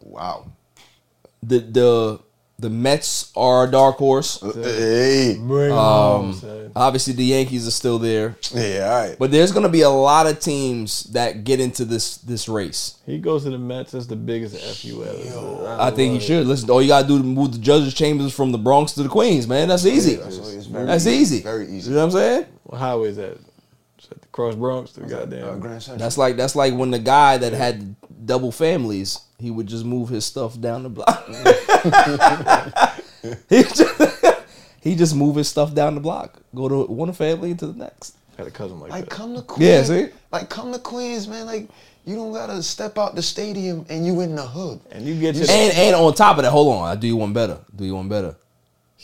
Wow. 0.00 0.46
The 1.42 1.58
the 1.58 2.20
the 2.58 2.70
Mets 2.70 3.32
are 3.36 3.64
a 3.64 3.70
dark 3.70 3.96
horse. 3.96 4.40
Hey. 4.40 5.36
Bring 5.38 5.72
'em 5.72 5.76
Um, 5.76 6.40
obviously 6.76 7.12
the 7.12 7.24
Yankees 7.24 7.66
are 7.66 7.72
still 7.72 7.98
there. 7.98 8.36
Yeah, 8.54 8.88
all 8.88 9.02
right. 9.02 9.16
But 9.18 9.32
there's 9.32 9.50
gonna 9.50 9.68
be 9.68 9.80
a 9.80 9.90
lot 9.90 10.26
of 10.26 10.38
teams 10.38 11.04
that 11.12 11.42
get 11.44 11.58
into 11.58 11.84
this 11.84 12.16
this 12.18 12.48
race. 12.48 12.94
He 13.06 13.18
goes 13.18 13.42
to 13.42 13.50
the 13.50 13.58
Mets. 13.58 13.92
That's 13.92 14.06
the 14.06 14.16
biggest 14.16 14.54
f 14.54 14.84
you 14.84 15.04
ever. 15.04 15.76
I 15.80 15.90
think 15.90 16.14
he 16.14 16.20
should. 16.20 16.46
Listen, 16.46 16.70
all 16.70 16.80
you 16.80 16.88
gotta 16.88 17.08
do 17.08 17.18
to 17.18 17.24
move 17.24 17.52
the 17.52 17.58
judges' 17.58 17.92
chambers 17.92 18.32
from 18.32 18.52
the 18.52 18.58
Bronx 18.58 18.92
to 18.92 19.02
the 19.02 19.08
Queens, 19.08 19.48
man. 19.48 19.68
That's 19.68 19.84
easy. 19.84 20.14
That's, 20.14 20.38
it's 20.38 20.66
very 20.66 20.86
That's 20.86 21.06
easy. 21.06 21.40
Very 21.40 21.66
easy. 21.68 21.90
You 21.90 21.96
know 21.96 22.06
what 22.06 22.14
I'm 22.14 22.20
saying? 22.20 22.46
What 22.62 22.78
highway 22.78 23.08
is 23.08 23.16
that? 23.16 23.38
Is 24.34 24.34
that 24.34 24.34
the 24.34 24.34
Cross 24.34 24.54
Bronx? 24.56 24.92
The 24.92 25.00
goddamn. 25.02 25.48
Uh, 25.48 25.56
Grand 25.56 25.82
Central. 25.82 25.98
That's 25.98 26.18
like 26.18 26.36
that's 26.36 26.56
like 26.56 26.74
when 26.74 26.90
the 26.90 26.98
guy 26.98 27.38
that 27.38 27.52
had 27.52 27.94
double 28.26 28.52
families, 28.52 29.20
he 29.38 29.50
would 29.50 29.66
just 29.66 29.84
move 29.84 30.08
his 30.08 30.24
stuff 30.24 30.60
down 30.60 30.82
the 30.82 30.88
block. 30.88 31.26
he, 33.48 33.62
just, 33.62 34.34
he 34.80 34.94
just 34.94 35.14
move 35.14 35.36
his 35.36 35.48
stuff 35.48 35.74
down 35.74 35.94
the 35.94 36.00
block. 36.00 36.40
Go 36.54 36.68
to 36.68 36.92
one 36.92 37.12
family 37.12 37.54
to 37.54 37.66
the 37.66 37.72
next. 37.72 38.16
Had 38.36 38.48
a 38.48 38.50
cousin 38.50 38.80
like, 38.80 38.90
Like 38.90 39.04
that. 39.04 39.10
come 39.10 39.34
to 39.34 39.42
Queens. 39.42 39.70
Yeah, 39.70 39.82
see? 40.06 40.12
Like 40.32 40.50
come 40.50 40.72
to 40.72 40.78
Queens, 40.78 41.28
man. 41.28 41.46
Like 41.46 41.68
you 42.04 42.16
don't 42.16 42.32
gotta 42.32 42.62
step 42.62 42.98
out 42.98 43.14
the 43.14 43.22
stadium 43.22 43.86
and 43.88 44.04
you 44.04 44.20
in 44.20 44.34
the 44.34 44.42
hood. 44.42 44.80
And 44.90 45.06
you 45.06 45.18
get 45.18 45.36
You 45.36 45.46
to 45.46 45.52
And 45.52 45.76
and 45.76 45.96
on 45.96 46.14
top 46.14 46.38
of 46.38 46.44
that, 46.44 46.50
hold 46.50 46.74
on, 46.74 46.88
I 46.88 46.96
do 46.96 47.06
you 47.06 47.16
one 47.16 47.32
better. 47.32 47.58
Do 47.74 47.84
you 47.84 47.94
one 47.94 48.08
better. 48.08 48.36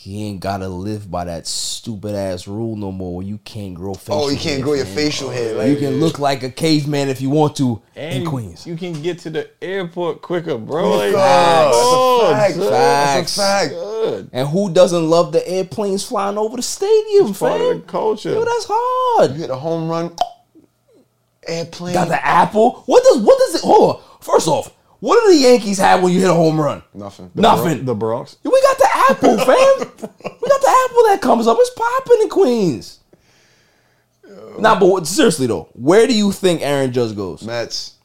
He 0.03 0.25
ain't 0.25 0.39
gotta 0.39 0.67
live 0.67 1.11
by 1.11 1.25
that 1.25 1.45
stupid 1.45 2.15
ass 2.15 2.47
rule 2.47 2.75
no 2.75 2.91
more 2.91 3.17
where 3.17 3.25
you 3.27 3.37
can't 3.37 3.75
grow 3.75 3.93
facial 3.93 4.15
Oh, 4.23 4.29
you 4.29 4.35
can't 4.35 4.55
hair, 4.55 4.63
grow 4.63 4.73
your 4.73 4.85
fam. 4.85 4.95
facial 4.95 5.29
hair. 5.29 5.67
You 5.67 5.77
can 5.77 5.99
look 5.99 6.17
like 6.17 6.41
a 6.41 6.49
caveman 6.49 7.07
if 7.07 7.21
you 7.21 7.29
want 7.29 7.55
to 7.57 7.79
and 7.95 8.23
in 8.23 8.25
Queens. 8.27 8.65
You 8.65 8.75
can 8.75 8.99
get 9.03 9.19
to 9.19 9.29
the 9.29 9.47
airport 9.63 10.23
quicker, 10.23 10.57
bro. 10.57 10.97
Like, 10.97 11.13
Facts. 11.13 11.75
oh, 11.77 12.29
That's 12.33 12.55
a 12.55 12.59
fact. 12.59 12.63
son. 12.63 12.71
Facts. 12.71 13.35
That's 13.35 13.37
a 13.37 13.39
fact. 13.39 13.69
Good. 13.73 14.29
And 14.33 14.47
who 14.47 14.73
doesn't 14.73 15.07
love 15.07 15.33
the 15.33 15.47
airplanes 15.47 16.03
flying 16.03 16.39
over 16.39 16.55
the 16.57 16.63
stadium, 16.63 17.27
It's 17.27 17.37
part 17.37 17.61
of 17.61 17.81
the 17.81 17.83
culture. 17.87 18.31
Yo, 18.31 18.43
that's 18.43 18.65
hard. 18.67 19.33
You 19.33 19.37
hit 19.41 19.49
a 19.51 19.55
home 19.55 19.87
run. 19.87 20.15
Airplane. 21.47 21.93
Got 21.93 22.07
the 22.07 22.25
apple. 22.25 22.83
What 22.87 23.03
does 23.03 23.17
what 23.21 23.37
does 23.37 23.55
it? 23.55 23.61
Hold 23.61 23.97
on. 23.97 24.01
First 24.21 24.47
off, 24.47 24.71
what 25.01 25.21
do 25.25 25.33
the 25.33 25.39
Yankees 25.39 25.77
have 25.79 26.01
when 26.01 26.13
you 26.13 26.21
hit 26.21 26.29
a 26.29 26.33
home 26.33 26.59
run? 26.59 26.81
Nothing. 26.93 27.29
Nothing. 27.35 27.83
The 27.83 27.93
Bronx. 27.93 28.37
We 28.43 28.49
got 28.61 28.77
the 28.77 28.87
apple, 29.09 29.37
fam. 29.39 29.47
we 29.49 30.49
got 30.49 30.61
the 30.61 30.87
apple 30.89 31.03
that 31.09 31.19
comes 31.21 31.47
up. 31.47 31.57
It's 31.59 31.69
popping 31.71 32.21
in 32.21 32.29
Queens. 32.29 32.99
Nah, 34.59 34.79
but 34.79 35.05
seriously 35.07 35.47
though, 35.47 35.69
where 35.73 36.07
do 36.07 36.13
you 36.15 36.31
think 36.31 36.61
Aaron 36.61 36.91
Judge 36.93 37.15
goes? 37.15 37.43
Mets. 37.43 37.95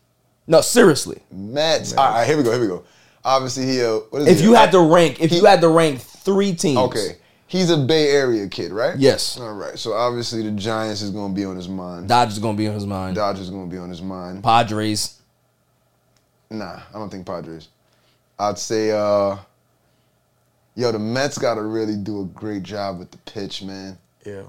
No, 0.47 0.60
seriously. 0.60 1.20
Mets. 1.31 1.94
All 1.94 2.09
right, 2.10 2.27
here 2.27 2.36
we 2.36 2.43
go. 2.43 2.52
Here 2.52 2.60
we 2.60 2.66
go. 2.68 2.85
Obviously, 3.24 3.66
he. 3.66 3.82
Uh, 3.82 3.97
what 4.10 4.23
is 4.23 4.28
If 4.28 4.39
he? 4.39 4.44
you 4.44 4.55
had 4.55 4.70
to 4.73 4.81
rank, 4.81 5.20
if 5.20 5.32
you 5.32 5.44
had 5.44 5.60
to 5.60 5.68
rank 5.68 6.01
three 6.01 6.55
teams, 6.55 6.78
Okay. 6.78 7.16
He's 7.48 7.70
a 7.70 7.77
Bay 7.77 8.09
Area 8.10 8.48
kid, 8.48 8.73
right? 8.73 8.98
Yes. 8.98 9.39
All 9.39 9.55
right. 9.55 9.78
So 9.78 9.93
obviously 9.93 10.43
the 10.43 10.51
Giants 10.51 11.01
is 11.01 11.10
going 11.10 11.32
to 11.32 11.35
be 11.36 11.44
on 11.44 11.55
his 11.55 11.68
mind. 11.68 12.09
Dodgers 12.09 12.35
is 12.35 12.39
gonna 12.40 12.59
be 12.59 12.66
on 12.66 12.74
his 12.74 12.86
mind. 12.86 13.14
Dodgers 13.14 13.43
is 13.43 13.51
going 13.51 13.68
to 13.70 13.73
be 13.73 13.78
on 13.78 13.89
his 13.89 14.02
mind. 14.02 14.43
Padres. 14.43 15.20
Nah, 16.51 16.81
I 16.94 16.98
don't 16.98 17.10
think 17.10 17.27
Padres. 17.27 17.68
I'd 18.39 18.59
say, 18.59 18.90
uh, 18.93 19.36
yo, 20.74 20.93
the 20.93 20.98
Mets 20.98 21.39
got 21.39 21.55
to 21.55 21.62
really 21.62 21.97
do 21.97 22.20
a 22.23 22.24
great 22.27 22.62
job 22.62 22.98
with 22.98 23.10
the 23.10 23.18
pitch, 23.18 23.62
man. 23.62 23.98
Yeah. 24.24 24.43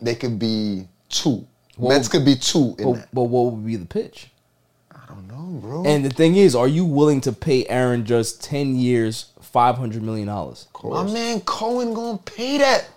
They 0.00 0.14
could 0.14 0.38
be 0.38 0.86
two. 1.08 1.46
Well, 1.76 1.96
Mets 1.96 2.08
could 2.08 2.24
be 2.24 2.36
two 2.36 2.74
in 2.78 2.84
But, 2.92 2.94
that. 3.00 3.08
but 3.12 3.22
what 3.24 3.52
would 3.52 3.66
be 3.66 3.76
the 3.76 3.86
pitch? 3.86 4.30
I 4.92 5.00
don't 5.08 5.26
know, 5.28 5.58
bro. 5.60 5.84
And 5.84 6.04
the 6.04 6.10
thing 6.10 6.36
is, 6.36 6.54
are 6.54 6.68
you 6.68 6.84
willing 6.84 7.20
to 7.22 7.32
pay 7.32 7.66
Aaron 7.66 8.04
Judge 8.04 8.38
ten 8.38 8.76
years, 8.76 9.26
five 9.40 9.76
hundred 9.76 10.02
million 10.02 10.28
dollars? 10.28 10.68
My 10.82 11.02
man 11.04 11.40
Cohen 11.42 11.94
gonna 11.94 12.18
pay 12.18 12.58
that. 12.58 12.88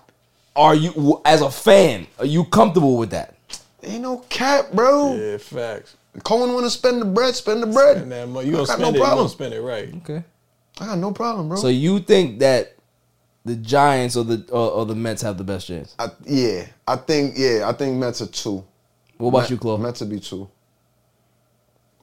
Are 0.56 0.76
you, 0.76 1.22
as 1.24 1.42
a 1.42 1.50
fan, 1.50 2.08
are 2.20 2.26
you 2.26 2.44
comfortable 2.44 2.98
with 2.98 3.12
that? 3.12 3.36
Ain't 3.84 4.02
no 4.02 4.18
cap, 4.30 4.72
bro. 4.74 5.16
Yeah, 5.16 5.38
facts. 5.38 5.96
Cohen 6.24 6.54
want 6.54 6.66
to 6.66 6.70
spend 6.70 7.02
the 7.02 7.06
bread, 7.06 7.36
spend 7.36 7.64
the 7.64 7.68
bread. 7.68 7.98
Spend 7.98 8.12
that 8.12 8.28
money. 8.28 8.48
You 8.48 8.54
gonna 8.54 8.64
I 8.64 8.68
got 8.68 8.74
spend 8.78 8.82
no 8.84 8.90
it, 8.90 8.94
you 8.96 9.00
problem. 9.00 9.20
gonna 9.20 9.30
spend 9.30 9.54
it 9.54 9.62
right. 9.62 9.96
Okay. 9.98 10.24
I 10.80 10.86
got 10.88 10.98
no 10.98 11.12
problem, 11.12 11.50
bro. 11.50 11.58
So 11.58 11.68
you 11.68 12.00
think 12.00 12.40
that 12.40 12.76
the 13.46 13.56
Giants 13.56 14.16
or 14.16 14.24
the 14.24 14.46
or, 14.52 14.72
or 14.72 14.86
the 14.86 14.96
Mets 14.96 15.22
have 15.22 15.38
the 15.38 15.44
best 15.44 15.68
chance? 15.68 15.96
I, 15.98 16.10
yeah, 16.26 16.66
I 16.88 16.96
think 16.98 17.36
yeah, 17.38 17.68
I 17.68 17.74
think 17.74 17.98
Mets 17.98 18.22
are 18.22 18.28
two. 18.28 18.64
What 19.18 19.30
about 19.30 19.40
Met- 19.42 19.50
you, 19.52 19.58
Chloe? 19.58 19.78
Mets 19.80 20.02
would 20.02 20.10
be 20.10 20.20
two. 20.20 20.50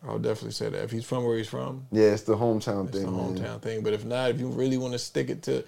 I'll 0.06 0.18
definitely 0.18 0.52
say 0.52 0.68
that. 0.70 0.84
If 0.84 0.90
he's 0.92 1.04
from 1.04 1.24
where 1.24 1.36
he's 1.36 1.48
from, 1.48 1.86
Yeah, 1.90 2.04
it's 2.10 2.22
the 2.22 2.36
hometown 2.36 2.86
it's 2.88 2.96
thing, 2.96 3.06
the 3.06 3.10
man. 3.12 3.36
hometown 3.36 3.60
thing. 3.60 3.82
But 3.82 3.92
if 3.94 4.04
not, 4.04 4.30
if 4.30 4.38
you 4.38 4.48
really 4.48 4.78
want 4.78 4.92
to 4.92 4.98
stick 4.98 5.28
it 5.28 5.42
to, 5.42 5.64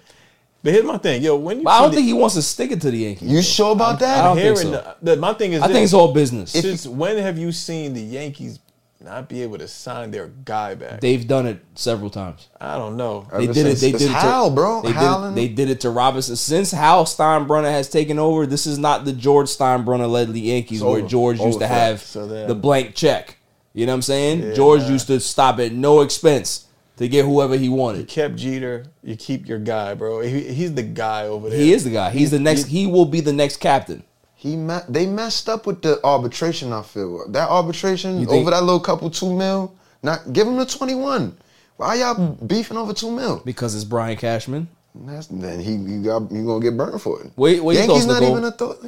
but 0.63 0.73
here's 0.73 0.85
my 0.85 0.97
thing, 0.97 1.21
yo. 1.21 1.35
When 1.35 1.59
you 1.59 1.63
But 1.63 1.71
I 1.71 1.79
don't 1.81 1.91
the- 1.91 1.95
think 1.97 2.07
he 2.07 2.13
wants 2.13 2.35
to 2.35 2.41
stick 2.41 2.71
it 2.71 2.81
to 2.81 2.91
the 2.91 2.97
Yankees. 2.99 3.29
You 3.31 3.41
sure 3.41 3.71
about 3.73 3.99
that? 3.99 4.19
I 4.19 4.23
don't 4.27 4.37
think 4.37 4.57
so. 4.57 4.71
the, 4.71 4.95
the- 5.01 5.17
my 5.17 5.33
thing 5.33 5.53
is, 5.53 5.61
I 5.61 5.67
this. 5.67 5.75
think 5.75 5.83
it's 5.85 5.93
all 5.93 6.13
business. 6.13 6.51
Since 6.51 6.87
when 6.87 7.17
have 7.17 7.37
you 7.37 7.51
seen 7.51 7.93
the 7.93 8.01
Yankees 8.01 8.59
not 9.03 9.27
be 9.27 9.41
able 9.41 9.57
to 9.57 9.67
sign 9.67 10.11
their 10.11 10.27
guy 10.27 10.75
back? 10.75 11.01
They've 11.01 11.27
done 11.27 11.47
it 11.47 11.59
several 11.73 12.11
times. 12.11 12.47
I 12.59 12.77
don't 12.77 12.97
know. 12.97 13.25
They 13.31 13.45
Ever 13.45 13.53
did 13.53 13.65
it. 13.65 13.77
They 13.79 13.91
did 13.93 14.01
it 14.03 14.09
Hal, 14.09 14.49
to, 14.49 14.55
bro. 14.55 14.81
They 14.83 14.91
Hal 14.91 15.21
did, 15.23 15.29
it, 15.31 15.35
they 15.35 15.47
did 15.47 15.69
it 15.71 15.81
to 15.81 15.89
Robinson. 15.89 16.35
Since 16.35 16.69
Hal 16.71 17.05
Steinbrenner 17.05 17.71
has 17.71 17.89
taken 17.89 18.19
over, 18.19 18.45
this 18.45 18.67
is 18.67 18.77
not 18.77 19.03
the 19.05 19.13
George 19.13 19.47
Steinbrenner 19.47 20.07
led 20.09 20.31
the 20.31 20.39
Yankees 20.41 20.81
It's 20.81 20.87
where. 20.87 21.01
George 21.01 21.39
used 21.39 21.59
to 21.59 21.65
for 21.67 21.73
have. 21.73 22.01
So 22.01 22.27
then- 22.27 22.47
the 22.47 22.53
blank 22.55 22.93
check. 22.93 23.37
You 23.73 23.85
know 23.87 23.93
what 23.93 23.95
I'm 23.95 24.01
saying? 24.03 24.43
Yeah, 24.43 24.53
George 24.53 24.81
nah. 24.81 24.89
used 24.89 25.07
to 25.07 25.19
stop 25.21 25.57
at 25.59 25.71
no 25.71 26.01
expense 26.01 26.65
to 26.97 27.07
get 27.07 27.25
whoever 27.25 27.57
he 27.57 27.69
wanted. 27.69 27.99
You 27.99 28.05
kept 28.05 28.35
Jeter. 28.35 28.85
You 29.03 29.15
keep 29.15 29.47
your 29.47 29.59
guy, 29.59 29.93
bro. 29.93 30.21
He, 30.21 30.53
he's 30.53 30.73
the 30.73 30.83
guy 30.83 31.27
over 31.27 31.49
there. 31.49 31.59
He 31.59 31.73
is 31.73 31.83
the 31.83 31.89
guy. 31.91 32.11
He's 32.11 32.31
the 32.31 32.39
next. 32.39 32.65
He 32.65 32.85
will 32.85 33.05
be 33.05 33.21
the 33.21 33.33
next 33.33 33.57
captain. 33.57 34.03
He 34.35 34.55
they 34.89 35.05
messed 35.05 35.47
up 35.49 35.67
with 35.67 35.83
the 35.83 36.03
arbitration. 36.03 36.73
I 36.73 36.81
feel 36.81 37.29
that 37.29 37.49
arbitration 37.49 38.27
over 38.27 38.49
that 38.49 38.63
little 38.63 38.79
couple 38.79 39.11
two 39.11 39.31
mil. 39.35 39.75
Not 40.01 40.33
give 40.33 40.47
him 40.47 40.57
the 40.57 40.65
twenty 40.65 40.95
one. 40.95 41.37
Why 41.77 41.95
y'all 41.95 42.35
beefing 42.47 42.77
over 42.77 42.93
two 42.93 43.11
mil? 43.11 43.41
Because 43.45 43.75
it's 43.75 43.83
Brian 43.83 44.17
Cashman. 44.17 44.67
That's, 44.93 45.27
then 45.27 45.59
he 45.59 45.73
you 45.73 46.03
got 46.03 46.31
you 46.31 46.45
gonna 46.45 46.59
get 46.59 46.75
burned 46.75 47.01
for 47.01 47.21
it. 47.21 47.31
Wait, 47.35 47.63
wait, 47.63 47.77
Yankees 47.77 48.05
not 48.05 48.23
even 48.23 48.43
a 48.43 48.51
thought. 48.51 48.83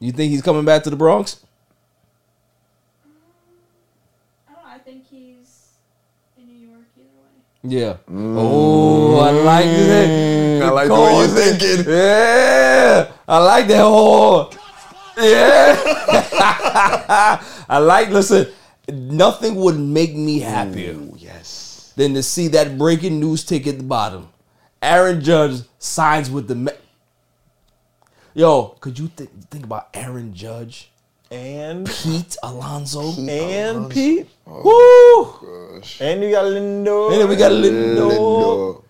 You 0.00 0.12
think 0.12 0.30
he's 0.30 0.42
coming 0.42 0.64
back 0.64 0.82
to 0.82 0.90
the 0.90 0.96
Bronx? 0.96 1.40
I 3.04 3.08
don't 3.08 4.64
know. 4.64 4.70
I 4.70 4.78
think 4.78 5.06
he's 5.08 5.70
in 6.36 6.46
New 6.46 6.68
York 6.68 6.86
either 6.98 7.08
Yeah. 7.68 7.96
Oh, 8.08 9.18
I 9.18 9.30
like 9.30 9.64
that. 9.64 10.08
Mm, 10.08 10.62
I 10.62 10.70
like 10.70 10.88
what 10.88 11.18
you're 11.18 11.28
thinking. 11.28 11.92
Yeah, 11.92 13.12
I 13.26 13.38
like 13.38 13.66
that 13.68 13.82
whole. 13.82 14.52
Yeah, 15.18 15.76
I 17.68 17.78
like. 17.78 18.10
Listen, 18.10 18.48
nothing 18.88 19.56
would 19.56 19.78
make 19.78 20.14
me 20.14 20.40
happier 20.40 20.96
yes. 21.16 21.92
than 21.96 22.14
to 22.14 22.22
see 22.22 22.48
that 22.48 22.78
breaking 22.78 23.20
news 23.20 23.44
tick 23.44 23.66
at 23.66 23.78
the 23.78 23.84
bottom. 23.84 24.28
Aaron 24.82 25.20
Judge 25.20 25.62
signs 25.78 26.30
with 26.30 26.48
the 26.48 26.54
Met. 26.54 26.80
Yo, 28.34 28.76
could 28.80 28.98
you 28.98 29.08
think 29.08 29.30
think 29.50 29.64
about 29.64 29.88
Aaron 29.94 30.34
Judge 30.34 30.90
and 31.30 31.86
Pete 31.86 32.36
Alonso 32.42 33.12
and 33.28 33.90
Pete. 33.90 34.26
Oh, 34.46 35.38
Woo! 35.42 35.82
And 36.00 36.22
you 36.22 36.30
got 36.30 36.44
Lindor. 36.44 37.12
And 37.12 37.20
then 37.20 37.28
we 37.28 37.36
got 37.36 37.52
Lindor. 37.52 38.82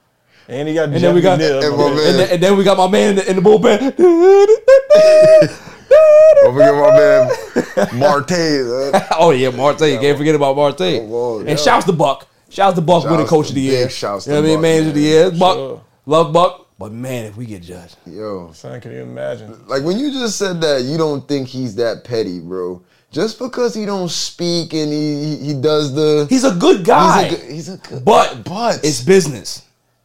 And 0.48 0.68
you 0.68 0.74
got 0.74 0.84
And 0.90 0.96
then 0.96 1.14
we 1.14 1.20
got 1.20 1.38
Jeff 1.40 1.62
McNeil, 1.64 1.76
my 1.76 1.90
man. 1.94 2.06
and, 2.08 2.18
then, 2.20 2.30
and 2.30 2.42
then 2.42 2.56
we 2.56 2.62
got 2.64 2.76
my 2.78 2.86
man 2.88 3.10
in 3.10 3.16
the, 3.16 3.30
in 3.30 3.36
the 3.36 3.42
bullpen. 3.42 3.96
Don't 5.88 6.54
forget 6.54 6.74
my 6.74 6.90
man 6.96 7.98
Marte. 7.98 9.06
oh 9.18 9.30
yeah, 9.36 9.50
Marte. 9.50 9.80
You 9.82 9.98
can't 9.98 10.16
forget 10.18 10.34
about 10.34 10.56
Marte. 10.56 10.80
yeah. 10.80 11.50
And 11.50 11.58
shouts 11.58 11.86
to 11.86 11.92
Buck. 11.92 12.28
Shouts 12.48 12.76
to 12.76 12.80
Buck 12.82 13.02
Shouts 13.02 13.10
winning 13.10 13.26
coach 13.26 13.46
to- 13.46 13.50
of 13.52 13.54
the 13.56 13.60
year. 13.60 13.84
big 13.86 13.90
shouts 13.92 14.26
you 14.26 14.32
know 14.34 14.42
to 14.42 14.48
what 14.48 14.58
I 14.58 14.60
mean? 14.60 14.62
Buck, 14.62 14.62
Manager 14.62 14.88
of 14.88 14.94
the 14.94 15.00
man. 15.00 15.10
year. 15.10 15.30
Buck. 15.38 15.56
Sure. 15.56 15.84
Love 16.06 16.32
Buck. 16.32 16.65
But 16.78 16.92
man, 16.92 17.24
if 17.24 17.36
we 17.36 17.46
get 17.46 17.62
judged. 17.62 17.96
Yo, 18.06 18.52
Son, 18.52 18.80
can 18.80 18.92
you 18.92 18.98
imagine? 19.02 19.66
like 19.66 19.82
when 19.82 19.98
you 19.98 20.10
just 20.12 20.36
said 20.38 20.60
that 20.60 20.82
you 20.82 20.98
don't 20.98 21.26
think 21.26 21.48
he's 21.48 21.74
that 21.76 22.04
petty, 22.04 22.38
bro. 22.40 22.82
Just 23.10 23.38
because 23.38 23.74
he 23.74 23.86
don't 23.86 24.10
speak 24.10 24.74
and 24.74 24.92
he 24.92 25.24
he, 25.24 25.36
he 25.46 25.54
does 25.54 25.94
the 25.94 26.26
He's 26.28 26.44
a 26.44 26.54
good 26.54 26.84
guy. 26.84 27.28
He's 27.28 27.32
a 27.32 27.36
good, 27.40 27.50
he's 27.52 27.68
a 27.70 27.76
good 27.78 28.04
But 28.04 28.44
but 28.44 28.84
it's 28.84 29.00
business. 29.02 29.62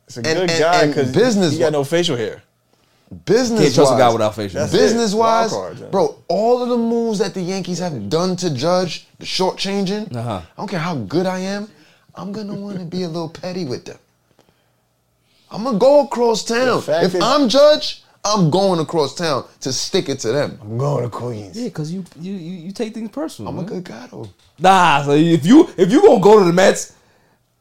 It's 0.07 0.18
a 0.18 0.19
And- 0.22 0.39
good 0.39 0.49
and- 0.52 0.60
guy 0.60 0.88
because 0.88 1.11
business 1.11 1.53
he 1.53 1.60
got 1.60 1.73
no 1.73 1.84
facial 1.84 2.15
hair. 2.15 2.41
business 3.26 3.61
Can't 3.61 3.76
trust 3.76 3.93
a 3.95 3.98
guy 3.98 4.10
without 4.14 4.35
facial. 4.35 4.61
That's 4.61 4.72
hair. 4.72 4.81
it. 4.81 4.84
Business 4.85 5.14
wise, 5.14 5.52
card, 5.52 5.91
bro, 5.91 6.15
all 6.30 6.64
of 6.64 6.69
the 6.69 6.77
moves 6.77 7.19
that 7.19 7.34
the 7.34 7.41
Yankees 7.41 7.80
have 7.80 8.10
done 8.10 8.38
to 8.38 8.49
Judge, 8.53 9.07
the 9.19 9.26
short 9.26 9.57
changing, 9.57 10.15
Uh-huh. 10.15 10.41
I 10.41 10.57
don't 10.57 10.69
care 10.69 10.80
how 10.80 10.95
good 10.95 11.26
I 11.26 11.39
am, 11.39 11.68
I'm 12.15 12.31
gonna 12.31 12.56
want 12.56 12.80
to 12.80 12.85
be 12.85 13.03
a 13.03 13.07
little 13.10 13.27
petty 13.30 13.65
with 13.65 13.84
them. 13.84 13.98
I'm 15.52 15.64
gonna 15.64 15.78
go 15.78 16.03
across 16.06 16.44
town. 16.44 16.80
If 16.88 17.15
is- 17.15 17.22
I'm 17.22 17.49
Judge, 17.49 18.03
I'm 18.23 18.49
going 18.49 18.80
across 18.80 19.15
town 19.15 19.45
to 19.61 19.73
stick 19.73 20.07
it 20.10 20.19
to 20.19 20.32
them. 20.32 20.57
I'm 20.61 20.78
going 20.78 21.03
to 21.03 21.10
Queens. 21.10 21.57
Yeah, 21.57 21.65
because 21.65 21.91
you, 21.91 22.06
you 22.19 22.34
you 22.34 22.53
you 22.68 22.72
take 22.72 22.94
things 22.94 23.10
personal. 23.10 23.52
I'm 23.52 23.60
a 23.60 23.64
good 23.64 23.84
guy 23.84 24.07
though. 24.11 24.30
Nah, 24.60 25.03
so 25.03 25.11
if 25.11 25.45
you 25.45 25.69
if 25.78 25.91
you 25.91 26.02
gonna 26.02 26.19
go 26.22 26.40
to 26.40 26.45
the 26.45 26.53
Mets 26.53 26.94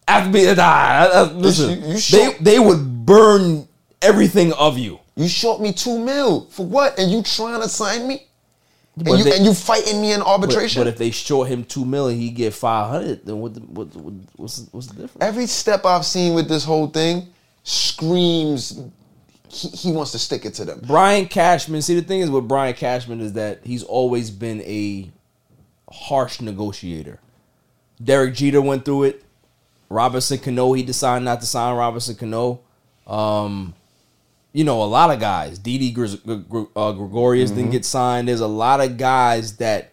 after 0.06 0.30
being 0.30 0.54
nah, 0.56 1.08
uh, 1.12 1.32
listen, 1.34 1.70
You- 1.70 1.86
you 1.88 1.92
they 1.94 1.98
show- 2.00 2.34
they 2.40 2.58
would 2.58 3.06
burn 3.06 3.66
everything 4.02 4.52
of 4.52 4.78
you. 4.78 4.98
You 5.16 5.28
short 5.28 5.60
me 5.60 5.72
two 5.72 5.98
mil 5.98 6.46
for 6.50 6.64
what? 6.66 6.98
And 6.98 7.10
you 7.10 7.22
trying 7.22 7.60
to 7.62 7.68
sign 7.68 8.06
me? 8.06 8.26
And 8.98 9.18
you 9.18 9.24
they- 9.24 9.36
and 9.36 9.44
you 9.46 9.54
fighting 9.54 10.00
me 10.00 10.12
in 10.12 10.20
arbitration? 10.20 10.80
but 10.80 10.86
if 10.88 10.98
they 10.98 11.10
short 11.10 11.48
him 11.48 11.64
two 11.64 11.84
million, 11.86 12.18
he 12.20 12.30
get 12.30 12.52
five 12.54 12.90
hundred. 12.90 13.24
Then 13.24 13.40
what, 13.40 13.54
the, 13.54 13.60
what, 13.60 13.94
what 13.96 14.14
what's 14.36 14.66
what's 14.72 14.86
the 14.88 14.94
difference? 14.94 15.22
Every 15.22 15.46
step 15.46 15.84
I've 15.86 16.04
seen 16.04 16.34
with 16.34 16.48
this 16.48 16.64
whole 16.64 16.86
thing 16.88 17.28
screams 17.70 18.80
he, 19.48 19.68
he 19.68 19.92
wants 19.92 20.12
to 20.12 20.18
stick 20.18 20.44
it 20.44 20.54
to 20.54 20.64
them. 20.64 20.80
Brian 20.86 21.26
Cashman. 21.26 21.82
See, 21.82 21.94
the 21.94 22.02
thing 22.02 22.20
is 22.20 22.30
with 22.30 22.46
Brian 22.46 22.74
Cashman 22.74 23.20
is 23.20 23.32
that 23.34 23.60
he's 23.64 23.82
always 23.82 24.30
been 24.30 24.60
a 24.62 25.10
harsh 25.90 26.40
negotiator. 26.40 27.20
Derek 28.02 28.34
Jeter 28.34 28.62
went 28.62 28.84
through 28.84 29.04
it. 29.04 29.24
Robinson 29.88 30.38
Cano, 30.38 30.72
he 30.72 30.84
decided 30.84 31.24
not 31.24 31.40
to 31.40 31.46
sign 31.46 31.74
Robinson 31.76 32.14
Cano. 32.14 32.60
Um, 33.08 33.74
you 34.52 34.62
know, 34.62 34.82
a 34.82 34.84
lot 34.84 35.10
of 35.10 35.18
guys. 35.18 35.58
Didi 35.58 35.90
Gr- 35.90 36.06
Gr- 36.48 36.62
uh, 36.76 36.92
Gregorius 36.92 37.50
didn't 37.50 37.72
get 37.72 37.84
signed. 37.84 38.28
There's 38.28 38.40
a 38.40 38.46
lot 38.46 38.80
of 38.80 38.96
guys 38.96 39.56
that 39.56 39.92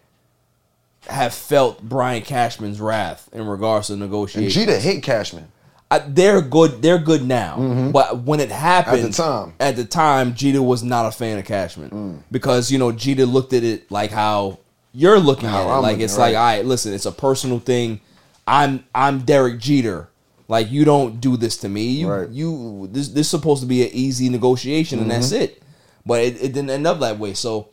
have 1.09 1.33
felt 1.33 1.81
Brian 1.81 2.21
Cashman's 2.21 2.79
wrath 2.79 3.27
in 3.33 3.47
regards 3.47 3.87
to 3.87 3.93
And 3.93 4.01
negotiations. 4.03 4.53
Jeter 4.53 4.79
hate 4.79 5.01
Cashman. 5.01 5.51
I, 5.89 5.99
they're 5.99 6.41
good. 6.41 6.81
They're 6.81 6.97
good 6.99 7.25
now. 7.25 7.89
But 7.93 8.19
when 8.23 8.39
it 8.41 8.51
happened 8.51 9.05
At 9.05 9.11
the 9.11 9.17
time. 9.17 9.53
at 9.59 9.75
the 9.77 9.85
time, 9.85 10.33
Jeter 10.35 10.61
was 10.61 10.83
not 10.83 11.05
a 11.05 11.11
fan 11.11 11.37
of 11.37 11.45
Cashman 11.45 11.89
Mm. 11.89 12.19
because 12.31 12.69
you 12.71 12.77
know 12.77 12.91
Jeter 12.91 13.25
looked 13.25 13.53
at 13.53 13.63
it 13.63 13.89
like 13.89 14.11
how 14.11 14.59
you're 14.91 15.19
looking 15.19 15.47
How 15.47 15.61
at 15.61 15.67
it. 15.67 15.69
I'm 15.77 15.81
Like 15.83 15.99
it's 15.99 16.17
like, 16.17 16.35
right. 16.35 16.39
all 16.39 16.45
right, 16.57 16.65
listen, 16.65 16.93
it's 16.93 17.05
a 17.05 17.11
personal 17.11 17.59
thing. 17.59 18.01
I'm 18.45 18.83
I'm 18.93 19.19
Derek 19.19 19.59
Jeter. 19.59 20.09
Like 20.49 20.71
you 20.71 20.83
don't 20.85 21.21
do 21.21 21.37
this 21.37 21.55
to 21.57 21.69
me. 21.69 21.83
You 21.87 22.09
Right. 22.09 22.29
you 22.29 22.89
this 22.91 23.07
this 23.09 23.27
is 23.27 23.29
supposed 23.31 23.61
to 23.61 23.67
be 23.67 23.83
an 23.83 23.89
easy 23.93 24.27
negotiation 24.29 24.99
and 24.99 25.09
that's 25.09 25.27
Mm-hmm. 25.31 25.41
it. 25.43 25.63
But 26.05 26.21
it, 26.21 26.35
it 26.41 26.53
didn't 26.53 26.69
end 26.69 26.85
up 26.87 26.99
that 27.01 27.17
way. 27.19 27.33
So 27.33 27.69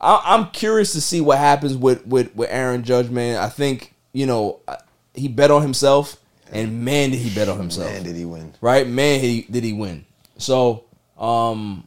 I, 0.00 0.20
I'm 0.24 0.46
curious 0.50 0.92
to 0.92 1.00
see 1.00 1.20
what 1.20 1.38
happens 1.38 1.76
with 1.76 2.04
with 2.06 2.34
with 2.34 2.48
Aaron 2.50 2.82
Judge. 2.82 3.10
Man, 3.10 3.36
I 3.36 3.48
think 3.48 3.94
you 4.12 4.26
know 4.26 4.58
uh, 4.66 4.76
he 5.14 5.28
bet 5.28 5.50
on 5.52 5.62
himself, 5.62 6.16
and 6.52 6.84
man 6.84 7.10
did 7.10 7.18
he 7.18 7.34
bet 7.34 7.48
on 7.48 7.58
himself 7.58 7.90
Man, 7.92 8.02
did 8.04 8.16
he 8.16 8.24
win? 8.24 8.52
right? 8.60 8.86
Man, 8.86 9.20
he, 9.20 9.42
did 9.50 9.64
he 9.64 9.72
win? 9.72 10.04
So, 10.38 10.84
um, 11.18 11.86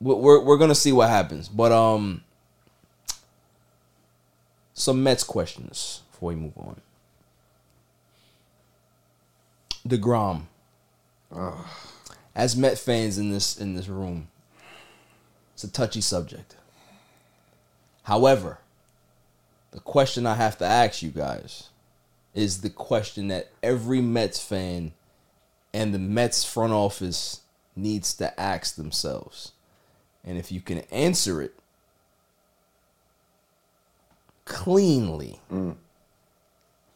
we- 0.00 0.14
we're 0.14 0.40
we're 0.42 0.58
gonna 0.58 0.74
see 0.74 0.92
what 0.92 1.08
happens. 1.08 1.48
But 1.48 1.72
um, 1.72 2.22
some 4.74 5.02
Mets 5.02 5.24
questions 5.24 6.02
before 6.10 6.28
we 6.30 6.34
move 6.36 6.52
on. 6.56 6.80
Degrom, 9.86 10.42
as 12.34 12.56
Met 12.56 12.78
fans 12.78 13.18
in 13.18 13.30
this 13.30 13.56
in 13.56 13.74
this 13.74 13.88
room, 13.88 14.28
it's 15.54 15.64
a 15.64 15.70
touchy 15.70 16.00
subject. 16.00 16.56
However, 18.04 18.58
The 19.72 19.80
question 19.80 20.26
I 20.26 20.34
have 20.36 20.56
to 20.58 20.64
ask 20.64 21.02
you 21.02 21.10
guys 21.10 21.68
is 22.36 22.60
the 22.60 22.70
question 22.70 23.28
that 23.28 23.48
every 23.62 24.00
Mets 24.00 24.40
fan 24.40 24.92
and 25.72 25.92
the 25.92 25.98
Mets 25.98 26.44
front 26.44 26.72
office 26.72 27.40
needs 27.74 28.14
to 28.14 28.38
ask 28.38 28.76
themselves. 28.76 29.52
And 30.22 30.36
if 30.36 30.52
you 30.52 30.60
can 30.60 30.80
answer 30.90 31.40
it 31.40 31.54
cleanly, 34.44 35.40
mm. 35.50 35.76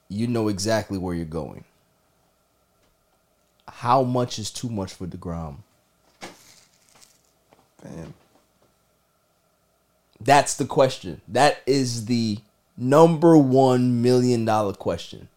you 0.09 0.27
know 0.27 0.49
exactly 0.49 0.99
where 0.99 1.15
you're 1.15 1.25
going. 1.25 1.65
How 3.67 4.03
much 4.03 4.39
is 4.39 4.51
too 4.51 4.69
much 4.69 4.93
for 4.93 5.07
DeGrom? 5.07 5.59
Damn. 7.83 8.13
That's 10.21 10.57
the 10.57 10.67
question. 10.67 11.23
That 11.29 11.63
is 11.67 12.05
the 12.07 12.41
number 12.77 13.37
one 13.37 14.03
million 14.03 14.45
dollar 14.45 14.73
question. 14.73 15.29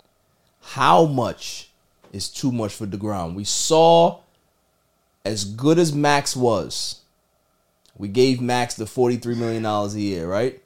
How 0.62 1.06
much 1.06 1.70
is 2.12 2.30
too 2.30 2.52
much 2.52 2.74
for 2.74 2.86
DeGrom? 2.86 3.36
We 3.36 3.44
saw 3.44 4.20
as 5.26 5.46
good 5.46 5.80
as 5.80 5.94
Max 5.94 6.36
was. 6.36 7.02
We 7.98 8.08
gave 8.08 8.42
Max 8.42 8.76
the 8.76 8.86
$43 8.86 9.38
million 9.38 9.66
a 9.66 9.88
year, 9.90 10.28
right? 10.28 10.62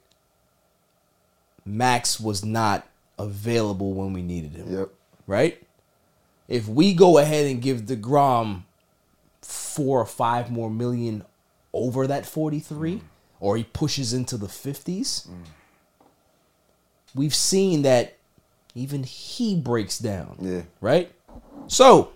Max 1.64 2.18
was 2.18 2.44
not 2.44 2.86
available 3.18 3.92
when 3.92 4.12
we 4.12 4.22
needed 4.22 4.52
him. 4.52 4.72
Yep. 4.72 4.88
Right? 5.26 5.62
If 6.46 6.66
we 6.66 6.94
go 6.94 7.18
ahead 7.18 7.46
and 7.46 7.60
give 7.60 7.82
DeGrom 7.82 8.62
four 9.42 10.00
or 10.00 10.06
five 10.06 10.50
more 10.50 10.70
million 10.70 11.24
over 11.74 12.06
that 12.06 12.24
43, 12.24 13.02
or 13.40 13.56
he 13.56 13.64
pushes 13.64 14.14
into 14.14 14.36
the 14.36 14.46
50s, 14.46 15.28
we've 17.18 17.34
seen 17.34 17.82
that 17.82 18.16
even 18.74 19.02
he 19.02 19.56
breaks 19.56 19.98
down. 19.98 20.36
Yeah. 20.40 20.62
Right? 20.80 21.12
So, 21.66 22.12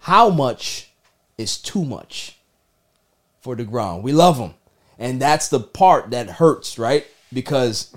how 0.00 0.28
much 0.28 0.90
is 1.38 1.56
too 1.56 1.84
much 1.84 2.38
for 3.40 3.56
DeGrom? 3.56 4.02
We 4.02 4.12
love 4.12 4.38
him. 4.38 4.54
And 4.98 5.22
that's 5.22 5.48
the 5.48 5.60
part 5.60 6.10
that 6.10 6.28
hurts, 6.28 6.78
right? 6.78 7.06
Because 7.32 7.94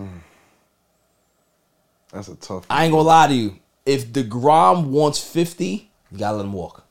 That's 2.13 2.27
a 2.27 2.35
tough. 2.35 2.65
I 2.69 2.85
ain't 2.85 2.91
gonna 2.91 3.03
lie 3.03 3.27
to 3.27 3.33
you. 3.33 3.55
If 3.85 4.07
DeGrom 4.07 4.87
wants 4.87 5.19
50, 5.23 5.89
you 6.11 6.17
gotta 6.17 6.37
let 6.37 6.45
him 6.45 6.53
walk. 6.53 6.85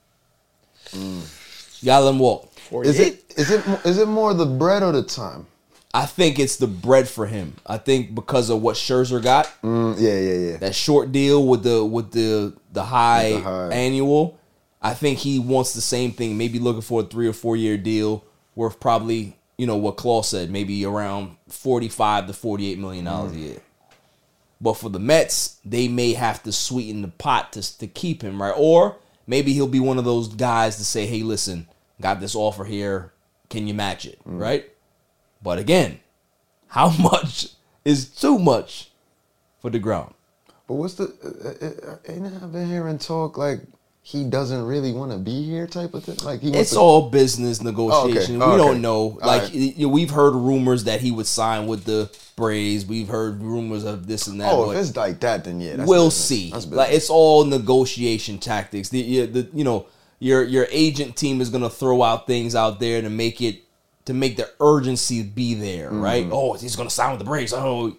Mm. 0.90 1.82
You 1.82 1.86
gotta 1.86 2.06
let 2.06 2.14
him 2.14 2.18
walk. 2.18 2.52
Is 2.72 2.98
it 2.98 3.32
is 3.36 3.50
it 3.50 3.64
is 3.84 3.98
it 3.98 4.08
more 4.08 4.34
the 4.34 4.46
bread 4.46 4.82
or 4.82 4.92
the 4.92 5.02
time? 5.02 5.46
I 5.92 6.06
think 6.06 6.38
it's 6.38 6.56
the 6.56 6.66
bread 6.68 7.08
for 7.08 7.26
him. 7.26 7.54
I 7.66 7.76
think 7.78 8.14
because 8.14 8.48
of 8.48 8.62
what 8.62 8.76
Scherzer 8.76 9.22
got, 9.22 9.46
Mm, 9.62 10.00
yeah, 10.00 10.18
yeah, 10.18 10.50
yeah. 10.52 10.56
that 10.58 10.74
short 10.74 11.10
deal 11.12 11.46
with 11.46 11.62
the 11.64 11.84
with 11.84 12.12
the 12.12 12.54
the 12.72 12.84
high, 12.84 13.32
the 13.32 13.40
high. 13.40 13.68
annual. 13.72 14.38
I 14.82 14.94
think 14.94 15.18
he 15.18 15.38
wants 15.38 15.74
the 15.74 15.80
same 15.80 16.12
thing. 16.12 16.38
Maybe 16.38 16.58
looking 16.58 16.80
for 16.82 17.00
a 17.00 17.04
three 17.04 17.26
or 17.28 17.32
four 17.32 17.56
year 17.56 17.76
deal 17.76 18.24
worth 18.54 18.78
probably 18.80 19.36
you 19.58 19.66
know 19.66 19.76
what 19.76 19.96
Claw 19.96 20.22
said, 20.22 20.50
maybe 20.50 20.84
around 20.86 21.36
forty 21.48 21.88
five 21.88 22.26
to 22.28 22.32
forty 22.32 22.70
eight 22.70 22.78
million 22.78 23.04
dollars 23.04 23.32
a 23.32 23.36
year. 23.38 23.60
But 24.60 24.74
for 24.74 24.90
the 24.90 24.98
Mets, 25.00 25.56
they 25.64 25.88
may 25.88 26.12
have 26.12 26.42
to 26.44 26.52
sweeten 26.52 27.02
the 27.02 27.08
pot 27.08 27.52
to 27.54 27.78
to 27.78 27.86
keep 27.86 28.22
him 28.22 28.40
right, 28.40 28.54
or 28.56 28.96
maybe 29.26 29.52
he'll 29.52 29.66
be 29.66 29.80
one 29.80 29.98
of 29.98 30.04
those 30.04 30.28
guys 30.28 30.76
to 30.76 30.84
say, 30.84 31.06
"Hey, 31.06 31.22
listen, 31.22 31.66
got 32.00 32.20
this 32.20 32.34
offer 32.36 32.64
here. 32.64 33.12
Can 33.48 33.66
you 33.66 33.74
match 33.74 34.06
it?" 34.06 34.18
Right. 34.24 34.70
But 35.42 35.58
again, 35.58 36.00
how 36.68 36.90
much 37.00 37.48
is 37.84 38.08
too 38.08 38.38
much 38.38 38.90
for 39.60 39.70
Degrom? 39.70 40.12
But 40.68 40.74
what's 40.74 40.94
the? 40.94 41.04
Uh, 41.04 41.88
uh, 41.88 41.92
uh, 41.92 41.96
ain't 42.12 42.26
I 42.42 42.46
been 42.46 42.68
hearing 42.68 42.98
talk 42.98 43.36
like 43.36 43.60
he 44.02 44.24
doesn't 44.24 44.64
really 44.64 44.92
want 44.92 45.12
to 45.12 45.18
be 45.18 45.42
here 45.44 45.66
type 45.66 45.94
of 45.94 46.04
thing? 46.04 46.16
Like 46.24 46.40
he 46.40 46.52
It's 46.52 46.70
to- 46.70 46.78
all 46.78 47.10
business 47.10 47.60
negotiation. 47.60 48.40
Oh, 48.40 48.46
okay. 48.46 48.56
We 48.56 48.60
Okay. 48.62 48.72
don't 48.72 48.80
know. 48.80 49.18
Like 49.20 49.52
right. 49.52 49.76
we've 49.78 50.10
heard 50.10 50.34
rumors 50.34 50.84
that 50.84 51.00
he 51.00 51.10
would 51.10 51.26
sign 51.26 51.66
with 51.66 51.84
the 51.84 52.10
Braves. 52.36 52.86
We've 52.86 53.08
heard 53.08 53.42
rumors 53.42 53.84
of 53.84 54.06
this 54.06 54.26
and 54.28 54.40
that. 54.40 54.52
Oh, 54.52 54.70
if 54.70 54.78
it's 54.78 54.96
like 54.96 55.20
that, 55.20 55.44
then 55.44 55.60
yeah, 55.60 55.76
that's 55.76 55.88
we'll 55.88 56.06
business. 56.06 56.24
see. 56.64 56.68
Like 56.70 56.92
it's 56.92 57.10
all 57.10 57.44
negotiation 57.44 58.38
tactics. 58.38 58.88
The, 58.90 59.00
you- 59.00 59.26
the 59.26 59.48
you 59.52 59.64
know 59.64 59.86
your 60.20 60.44
your 60.44 60.66
agent 60.70 61.16
team 61.16 61.40
is 61.40 61.50
gonna 61.50 61.68
throw 61.70 62.02
out 62.02 62.26
things 62.28 62.54
out 62.54 62.78
there 62.80 63.02
to 63.02 63.10
make 63.10 63.40
it 63.42 63.62
to 64.06 64.14
make 64.14 64.36
the 64.36 64.50
urgency 64.60 65.22
be 65.22 65.54
there, 65.54 65.90
right? 65.90 66.26
Mhm. 66.26 66.30
Oh, 66.32 66.52
he's 66.54 66.76
gonna 66.76 66.90
sign 66.90 67.10
with 67.10 67.18
the 67.18 67.24
Braves. 67.24 67.52
Oh, 67.52 67.96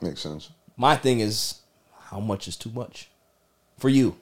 makes 0.00 0.20
sense. 0.20 0.50
my 0.76 0.96
thing 0.96 1.20
is, 1.20 1.60
how 2.08 2.20
much 2.20 2.48
is 2.48 2.56
too 2.56 2.70
much 2.70 3.08
for 3.78 3.88
you? 3.88 4.16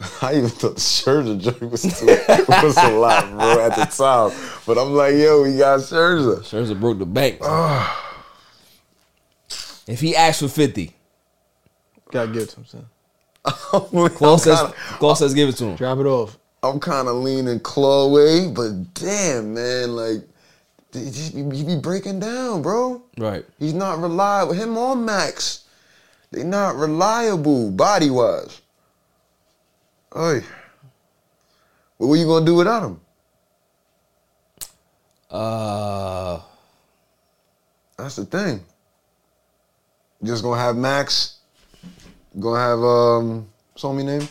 I 0.22 0.36
even 0.36 0.48
thought 0.48 0.76
the 0.76 0.80
Scherzer 0.80 1.40
joke 1.40 1.60
was 1.72 1.82
too, 1.82 2.06
was 2.06 2.76
a 2.76 2.90
lot, 2.90 3.30
bro, 3.30 3.66
at 3.66 3.74
the 3.74 3.84
time. 3.86 4.30
But 4.64 4.78
I'm 4.78 4.92
like, 4.94 5.14
yo, 5.14 5.42
we 5.42 5.56
got 5.56 5.80
Scherzer. 5.80 6.38
Scherzer 6.40 6.78
broke 6.78 6.98
the 6.98 7.06
bank. 7.06 7.38
if 9.88 10.00
he 10.00 10.14
asks 10.14 10.40
for 10.40 10.48
fifty, 10.48 10.94
Gotta 12.10 12.32
give 12.32 12.42
it 12.42 12.48
to 12.50 12.60
him, 12.60 12.66
son. 12.66 12.86
Claw 13.44 14.36
says, 14.36 14.60
Claw 14.98 15.14
says 15.14 15.34
give 15.34 15.48
it 15.48 15.56
to 15.56 15.64
him. 15.66 15.76
Drop 15.76 15.98
it 15.98 16.06
off. 16.06 16.38
I'm 16.62 16.80
kind 16.80 17.08
of 17.08 17.16
leaning 17.16 17.60
Claw 17.60 18.08
way, 18.08 18.48
but 18.48 18.94
damn, 18.94 19.54
man, 19.54 19.94
like 19.94 20.22
he 20.92 21.42
be, 21.42 21.76
breaking 21.76 22.18
down, 22.20 22.62
bro. 22.62 23.02
Right. 23.16 23.44
He's 23.58 23.74
not 23.74 23.98
reliable. 23.98 24.54
Him 24.54 24.76
or 24.76 24.96
Max, 24.96 25.64
they 26.30 26.42
not 26.42 26.76
reliable 26.76 27.70
body 27.70 28.10
wise. 28.10 28.60
Hey, 30.14 30.40
what 31.98 32.06
were 32.06 32.16
you 32.16 32.26
gonna 32.26 32.46
do 32.46 32.54
without 32.54 32.82
him? 32.82 33.00
Uh, 35.30 36.40
That's 37.98 38.16
the 38.16 38.24
thing. 38.24 38.64
Just 40.24 40.42
gonna 40.42 40.60
have 40.60 40.76
Max. 40.76 41.36
Gonna 42.40 42.60
have 42.60 42.78
um, 42.78 43.48
what's 43.72 43.84
homie 43.84 44.04
name? 44.04 44.28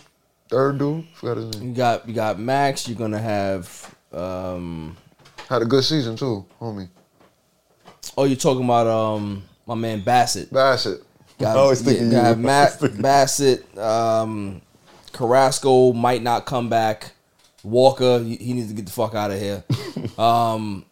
Third 0.49 0.77
dude, 0.77 1.05
forgot 1.13 1.37
his 1.37 1.55
name. 1.59 1.69
you 1.69 1.75
got 1.75 2.07
you 2.07 2.13
got 2.13 2.39
Max. 2.39 2.87
You're 2.87 2.97
gonna 2.97 3.19
have. 3.19 3.95
um 4.13 4.95
Had 5.49 5.61
a 5.61 5.65
good 5.65 5.83
season 5.83 6.15
too, 6.15 6.45
homie. 6.61 6.87
Oh, 8.17 8.23
you're 8.23 8.37
talking 8.37 8.63
about 8.63 8.87
um 8.87 9.43
my 9.65 9.75
man 9.75 10.01
Bassitt. 10.01 10.47
Bassitt. 10.47 11.03
Got, 11.39 11.57
I 11.57 11.67
was 11.67 11.81
thinking 11.81 12.11
yeah, 12.11 12.29
you. 12.29 12.35
got 12.35 12.39
Matt 12.79 12.79
Bassitt. 12.79 13.77
Um, 13.77 14.61
Carrasco 15.13 15.93
might 15.93 16.23
not 16.23 16.45
come 16.45 16.69
back. 16.69 17.11
Walker, 17.63 18.23
he, 18.23 18.37
he 18.37 18.53
needs 18.53 18.69
to 18.69 18.73
get 18.73 18.85
the 18.85 18.91
fuck 18.91 19.13
out 19.13 19.29
of 19.31 19.39
here. 19.39 19.63
um, 20.17 20.85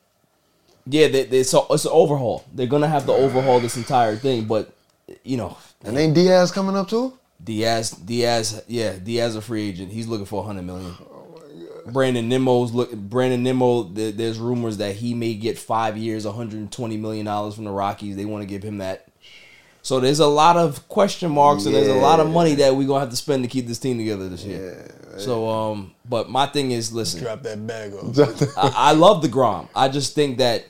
yeah, 0.86 1.08
they, 1.08 1.24
they, 1.24 1.40
it's, 1.40 1.54
it's 1.54 1.86
an 1.86 1.92
overhaul. 1.94 2.44
They're 2.54 2.68
gonna 2.68 2.88
have 2.88 3.06
to 3.06 3.12
overhaul 3.14 3.60
this 3.60 3.78
entire 3.78 4.18
thing, 4.18 4.46
but 4.46 4.72
you 5.24 5.38
know, 5.38 5.58
And 5.84 5.98
ain't 5.98 6.14
Diaz 6.14 6.52
coming 6.52 6.76
up 6.76 6.90
too? 6.90 7.18
Diaz, 7.44 7.92
Diaz, 7.92 8.64
yeah, 8.68 8.94
Diaz 8.94 9.36
a 9.36 9.42
free 9.42 9.70
agent. 9.70 9.92
He's 9.92 10.08
looking 10.08 10.26
for 10.26 10.44
a 10.44 10.46
hundred 10.46 10.64
million. 10.64 10.96
Brandon 11.88 12.28
Nimmo's 12.28 12.72
look. 12.74 12.92
Brandon 12.94 13.44
Nimmo. 13.44 13.84
there- 13.84 14.12
There's 14.12 14.40
rumors 14.40 14.78
that 14.78 14.96
he 14.96 15.14
may 15.14 15.36
get 15.36 15.60
five 15.60 15.98
years, 15.98 16.26
120 16.26 16.98
million 16.98 17.26
dollars 17.26 17.54
from 17.56 17.66
the 17.66 17.72
Rockies. 17.72 18.16
They 18.16 18.26
want 18.26 18.42
to 18.42 18.48
give 18.48 18.64
him 18.64 18.80
that. 18.80 19.08
So 19.84 20.00
there's 20.00 20.20
a 20.20 20.26
lot 20.26 20.58
of 20.58 20.88
question 20.90 21.30
marks 21.32 21.66
and 21.68 21.76
there's 21.76 21.88
a 21.88 21.94
lot 21.94 22.20
of 22.20 22.28
money 22.32 22.56
that 22.56 22.76
we're 22.76 22.88
gonna 22.88 23.02
have 23.02 23.12
to 23.12 23.16
spend 23.16 23.44
to 23.44 23.48
keep 23.50 23.68
this 23.68 23.78
team 23.78 24.00
together 24.00 24.28
this 24.30 24.44
year. 24.44 24.92
So 25.20 25.48
um, 25.48 25.94
but 26.10 26.28
my 26.28 26.48
thing 26.48 26.72
is, 26.72 26.92
listen, 26.92 27.22
Drop 27.22 27.44
that 27.44 27.68
bag 27.68 27.94
off. 27.94 28.58
I, 28.58 28.74
I 28.76 28.92
love 28.94 29.24
DeGrom. 29.24 29.70
I 29.76 29.88
just 29.90 30.16
think 30.16 30.40
that 30.40 30.66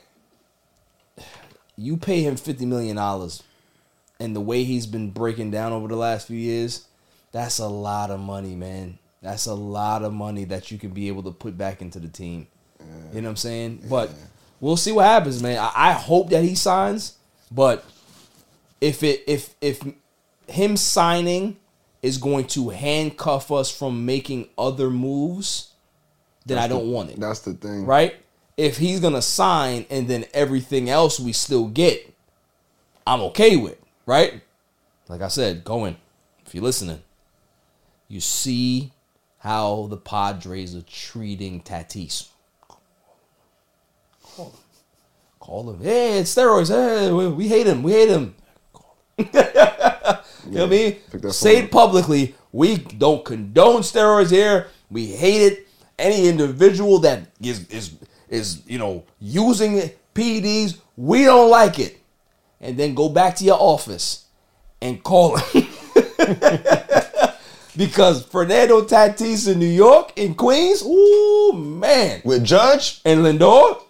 you 1.78 1.96
pay 1.98 2.22
him 2.24 2.36
fifty 2.36 2.66
million 2.66 2.98
dollars, 2.98 3.42
and 4.20 4.36
the 4.36 4.42
way 4.42 4.64
he's 4.64 4.86
been 4.88 5.12
breaking 5.12 5.52
down 5.52 5.72
over 5.74 5.88
the 5.88 5.96
last 5.96 6.28
few 6.28 6.38
years, 6.38 6.86
that's 7.32 7.60
a 7.60 7.68
lot 7.68 8.12
of 8.12 8.20
money, 8.20 8.56
man. 8.56 8.98
That's 9.22 9.46
a 9.48 9.54
lot 9.54 10.04
of 10.04 10.14
money 10.14 10.46
that 10.46 10.72
you 10.72 10.78
can 10.78 10.92
be 10.92 11.08
able 11.08 11.24
to 11.24 11.32
put 11.32 11.58
back 11.58 11.82
into 11.82 12.00
the 12.00 12.08
team. 12.08 12.48
You 13.14 13.22
know 13.22 13.28
what 13.28 13.32
I'm 13.32 13.36
saying? 13.38 13.84
But 13.90 14.12
we'll 14.60 14.78
see 14.78 14.92
what 14.92 15.06
happens, 15.06 15.42
man. 15.42 15.58
I, 15.58 15.72
I 15.76 15.92
hope 15.94 16.30
that 16.30 16.44
he 16.44 16.54
signs, 16.56 17.18
but 17.52 17.84
if 18.80 19.02
it 19.02 19.24
if 19.26 19.56
if 19.62 19.82
him 20.48 20.78
signing 20.78 21.58
is 22.04 22.18
going 22.20 22.46
to 22.46 22.70
handcuff 22.70 23.52
us 23.52 23.72
from 23.76 24.06
making 24.06 24.48
other 24.58 24.92
moves, 24.92 25.72
then 26.46 26.60
I 26.60 26.62
That's 26.68 26.74
the- 26.74 26.80
don't 26.80 26.92
want 26.92 27.10
it. 27.10 27.20
That's 27.20 27.40
the 27.40 27.54
thing. 27.56 27.86
Right? 27.88 28.16
If 28.58 28.78
he's 28.78 29.00
gonna 29.00 29.24
sign 29.24 29.86
and 29.90 30.08
then 30.08 30.26
everything 30.34 30.90
else 30.90 31.20
we 31.20 31.34
still 31.34 31.68
get, 31.68 32.14
I'm 33.08 33.22
okay 33.22 33.56
with, 33.58 33.78
right? 34.06 34.42
Like 35.08 35.22
I 35.22 35.28
said, 35.28 35.64
going, 35.64 35.98
if 36.46 36.54
you're 36.54 36.64
listening, 36.64 37.02
you 38.08 38.20
see 38.20 38.92
how 39.40 39.88
the 39.90 39.98
Padres 39.98 40.76
are 40.76 40.82
treating 40.82 41.62
Tatis. 41.62 42.30
Call 44.22 44.46
him. 44.46 44.60
Call 45.40 45.70
him. 45.72 45.82
Hey, 45.82 46.20
it's 46.20 46.34
steroids. 46.34 46.70
Hey, 46.70 47.12
we, 47.12 47.48
hate 47.48 47.68
him. 47.68 47.84
We 47.84 47.92
hate 47.92 48.10
him. 48.10 48.36
you 49.18 49.26
know 49.32 50.22
what 50.44 50.62
I 50.62 50.66
mean? 50.66 50.98
Say 51.32 51.60
it 51.60 51.72
publicly. 51.72 52.36
We 52.52 52.78
don't 52.78 53.24
condone 53.24 53.82
steroids 53.82 54.32
here. 54.32 54.68
We 54.90 55.08
hate 55.08 55.42
it. 55.42 55.68
Any 55.98 56.28
individual 56.28 57.00
that 57.00 57.28
is 57.40 57.68
is 57.70 57.96
is 58.28 58.64
you 58.68 58.78
know 58.78 59.06
using 59.20 59.90
PEDs, 60.14 60.78
we 60.98 61.24
don't 61.24 61.50
like 61.50 61.80
it. 61.80 62.02
And 62.66 62.78
then 62.80 62.96
go 62.96 63.10
back 63.10 63.36
to 63.36 63.44
your 63.44 63.60
office 63.60 64.26
and 64.82 65.04
call 65.04 65.38
him. 65.38 65.68
because 67.78 68.26
Fernando 68.26 68.82
Tatis 68.82 69.52
in 69.52 69.60
New 69.60 69.68
York, 69.68 70.14
in 70.16 70.34
Queens, 70.34 70.82
ooh 70.84 71.54
man, 71.54 72.22
with 72.26 72.44
Judge 72.44 73.02
and 73.06 73.22
Lindor, 73.22 73.84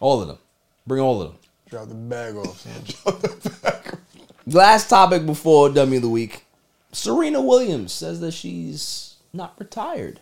all 0.00 0.20
of 0.20 0.26
them, 0.26 0.38
bring 0.84 1.00
all 1.00 1.22
of 1.22 1.28
them. 1.28 1.38
Drop 1.70 1.88
the 1.88 1.94
bag 1.94 2.34
off. 2.34 2.64
Drop 3.04 3.20
the 3.20 3.50
bag 3.62 3.94
off. 3.94 4.00
Last 4.46 4.90
topic 4.90 5.24
before 5.24 5.70
dummy 5.70 5.96
of 5.96 6.02
the 6.02 6.08
week: 6.08 6.44
Serena 6.90 7.40
Williams 7.40 7.92
says 7.92 8.20
that 8.20 8.32
she's 8.32 9.14
not 9.32 9.54
retired. 9.60 10.18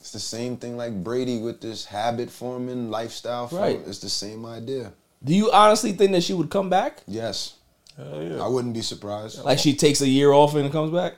It's 0.00 0.12
the 0.12 0.18
same 0.18 0.56
thing 0.56 0.78
like 0.78 1.04
Brady 1.04 1.38
with 1.38 1.60
this 1.60 1.84
habit 1.84 2.30
forming 2.30 2.90
lifestyle. 2.90 3.48
Right. 3.52 3.76
Right. 3.76 3.86
It's 3.86 3.98
the 3.98 4.08
same 4.08 4.46
idea. 4.46 4.92
Do 5.24 5.34
you 5.34 5.50
honestly 5.52 5.92
think 5.92 6.12
that 6.12 6.22
she 6.22 6.32
would 6.34 6.50
come 6.50 6.68
back? 6.68 7.02
Yes. 7.06 7.54
I 7.98 8.48
wouldn't 8.48 8.74
be 8.74 8.82
surprised. 8.82 9.44
Like 9.44 9.58
she 9.58 9.74
takes 9.74 10.00
a 10.00 10.08
year 10.08 10.32
off 10.32 10.54
and 10.54 10.70
comes 10.72 10.90
back? 10.92 11.14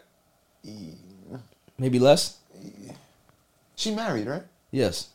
Maybe 1.78 1.98
less? 1.98 2.38
She 3.76 3.94
married, 3.94 4.26
right? 4.26 4.42
Yes. 4.70 5.08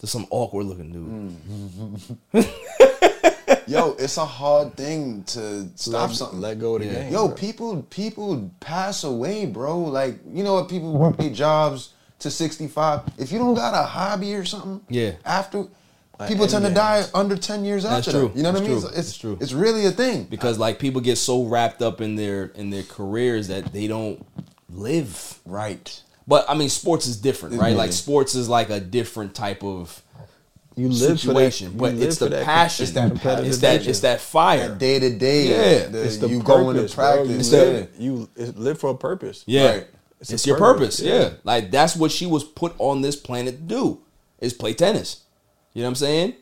To 0.00 0.06
some 0.06 0.26
awkward 0.30 0.66
looking 0.66 0.92
Mm. 0.92 2.00
dude. 2.32 2.48
Yo, 3.66 3.94
it's 3.98 4.16
a 4.16 4.24
hard 4.24 4.74
thing 4.76 5.22
to 5.24 5.68
stop 5.76 6.08
Let- 6.08 6.16
something. 6.16 6.40
let 6.40 6.58
go 6.58 6.74
of 6.76 6.82
the 6.82 6.88
game, 6.88 7.12
Yo, 7.12 7.28
bro. 7.28 7.36
people 7.36 7.82
people 7.90 8.50
pass 8.60 9.04
away, 9.04 9.46
bro. 9.46 9.78
Like, 9.78 10.18
you 10.32 10.42
know 10.42 10.54
what? 10.54 10.68
People 10.68 10.92
work 10.92 11.16
their 11.18 11.30
jobs 11.30 11.90
to 12.20 12.30
65. 12.30 13.02
If 13.18 13.30
you 13.30 13.38
don't 13.38 13.54
got 13.54 13.74
a 13.74 13.84
hobby 13.86 14.34
or 14.34 14.44
something, 14.44 14.80
Yeah. 14.88 15.12
after 15.24 15.58
Like 15.58 15.68
people 16.28 16.46
tend 16.46 16.64
to 16.64 16.72
die 16.74 17.04
under 17.14 17.36
10 17.36 17.64
years 17.64 17.82
That's 17.84 18.06
after 18.08 18.18
true. 18.20 18.28
that. 18.28 18.36
You 18.36 18.42
know 18.42 18.52
what 18.52 18.62
I 18.62 18.64
mean? 18.66 18.78
true. 18.80 18.88
It's, 18.88 18.96
That's 18.96 19.16
true. 19.16 19.38
It's 19.40 19.52
really 19.52 19.86
a 19.86 19.90
thing. 19.90 20.24
because 20.24 20.58
like 20.58 20.78
people 20.78 21.00
get 21.00 21.16
so 21.16 21.44
wrapped 21.44 21.82
up 21.82 22.00
in 22.00 22.16
their 22.16 22.46
in 22.54 22.70
their 22.70 22.82
careers 22.82 23.48
that 23.48 23.72
they 23.72 23.86
don't 23.86 24.24
live 24.72 25.38
right 25.46 26.02
but 26.28 26.44
i 26.48 26.54
mean 26.54 26.68
sports 26.68 27.06
is 27.08 27.16
different 27.16 27.60
right 27.60 27.74
like 27.76 27.92
sports 27.92 28.34
is 28.36 28.48
like 28.48 28.70
a 28.70 28.78
different 28.78 29.34
type 29.34 29.64
of 29.64 30.00
You 30.76 30.88
live 30.88 30.98
for 30.98 31.06
that- 31.08 31.18
situation 31.18 31.72
but 31.76 31.94
live 31.94 32.02
it's 32.02 32.18
the 32.18 32.28
that 32.28 32.44
passion 32.44 32.84
It's 32.84 32.92
that 32.92 33.08
competitive 33.10 33.46
it's 33.46 33.58
that 33.58 33.86
it's 33.86 34.00
that 34.00 34.20
fire 34.20 34.68
That 34.68 34.78
day 34.78 34.98
to 35.00 35.18
day. 35.18 35.48
yeah 35.48 35.86
the- 35.88 36.04
It's 36.04 36.18
the 36.18 36.28
you 36.28 36.38
purpose, 36.40 36.46
go 36.62 36.70
into 36.70 36.94
bro. 36.94 37.16
practice. 37.26 37.50
You, 37.52 37.58
yeah. 37.58 37.64
live, 37.64 37.88
you 37.98 38.28
live 38.56 38.78
for 38.78 38.90
a 38.90 38.96
purpose. 38.96 39.42
yeah 39.46 39.68
Right. 39.70 39.86
it's, 40.20 40.30
It's 40.30 40.46
your 40.46 40.56
purpose, 40.56 41.00
purpose, 41.00 41.00
yeah. 41.00 41.20
yeah. 41.20 41.30
like 41.42 41.72
that's 41.72 41.96
what 41.96 42.12
she 42.12 42.26
was 42.26 42.44
put 42.44 42.74
on 42.78 43.00
this 43.02 43.16
planet 43.16 43.56
to 43.56 43.62
do 43.62 44.00
is 44.38 44.52
play 44.54 44.72
tennis 44.72 45.24
you 45.74 45.82
know 45.82 45.86
what 45.86 45.90
i'm 45.90 45.94
saying 45.96 46.34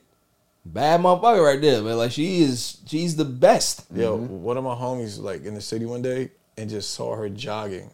bad 0.65 1.01
motherfucker 1.01 1.45
right 1.45 1.61
there 1.61 1.83
man 1.83 1.97
like 1.99 2.13
she 2.13 2.41
is 2.43 2.79
she's 2.87 3.17
the 3.17 3.25
best 3.25 3.85
Yo, 3.95 4.19
Mm-hmm. 4.19 4.43
one 4.43 4.57
of 4.57 4.65
my 4.65 4.75
homies 4.75 5.21
like 5.21 5.45
in 5.45 5.55
the 5.55 5.61
city 5.61 5.85
one 5.87 6.03
day 6.03 6.31
and 6.57 6.69
just 6.69 6.91
saw 6.93 7.15
her 7.15 7.29
jogging, 7.29 7.89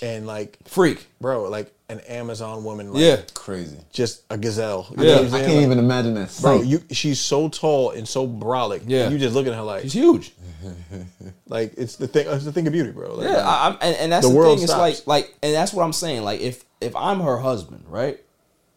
and 0.00 0.24
like 0.24 0.56
freak, 0.66 1.08
bro, 1.20 1.48
like 1.48 1.72
an 1.88 1.98
Amazon 2.00 2.62
woman. 2.62 2.92
Like, 2.92 3.02
Yeah. 3.02 3.16
Crazy. 3.34 3.76
just 3.92 4.22
a 4.30 4.38
gazelle. 4.38 4.86
You 4.96 5.02
I 5.02 5.06
know 5.06 5.14
can't- 5.16 5.18
what 5.18 5.18
I'm 5.18 5.34
I 5.34 5.38
saying? 5.38 5.50
can't 5.50 5.64
even 5.66 5.78
imagine 5.80 6.14
that 6.14 6.38
Bro, 6.40 6.62
you 6.62 6.80
she's 6.92 7.18
so 7.18 7.48
tall 7.48 7.90
and 7.90 8.06
so 8.06 8.28
brolic. 8.28 8.82
Yeah. 8.86 9.04
and 9.04 9.12
you 9.12 9.18
just 9.18 9.34
look 9.34 9.48
at 9.48 9.54
her 9.54 9.62
like 9.62 9.82
she's 9.82 9.94
huge 9.94 10.32
like 11.48 11.74
it's 11.76 11.96
the 11.96 12.06
thing. 12.06 12.26
It's 12.28 12.44
the 12.44 12.52
thing 12.52 12.66
of 12.68 12.72
beauty, 12.72 12.92
bro. 12.92 13.16
Like, 13.16 13.28
yeah, 13.28 13.38
I, 13.48 13.68
I'm, 13.68 13.78
and, 13.80 13.96
and 13.96 14.12
that's 14.12 14.24
the 14.26 14.32
the, 14.32 14.38
world 14.38 14.58
thing. 14.58 14.64
It's 14.64 14.72
like, 14.76 15.06
like, 15.06 15.34
and 15.42 15.52
that's 15.54 15.72
what 15.72 15.82
I'm 15.82 15.92
saying. 15.92 16.22
Like, 16.22 16.40
if 16.40 16.64
if 16.80 16.94
I'm 16.94 17.20
her 17.20 17.38
husband, 17.38 17.84
right, 17.88 18.20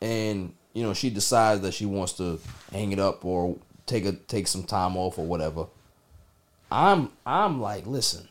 and 0.01 0.53
you 0.73 0.83
know 0.83 0.93
she 0.93 1.09
decides 1.09 1.61
that 1.61 1.73
she 1.73 1.85
wants 1.85 2.13
to 2.13 2.39
hang 2.71 2.91
it 2.91 2.99
up 2.99 3.23
or 3.25 3.57
take 3.85 4.05
a 4.05 4.13
take 4.13 4.47
some 4.47 4.63
time 4.63 4.95
off 4.97 5.17
or 5.17 5.25
whatever, 5.25 5.67
I'm 6.71 7.09
I'm 7.25 7.61
like, 7.61 7.85
listen, 7.85 8.27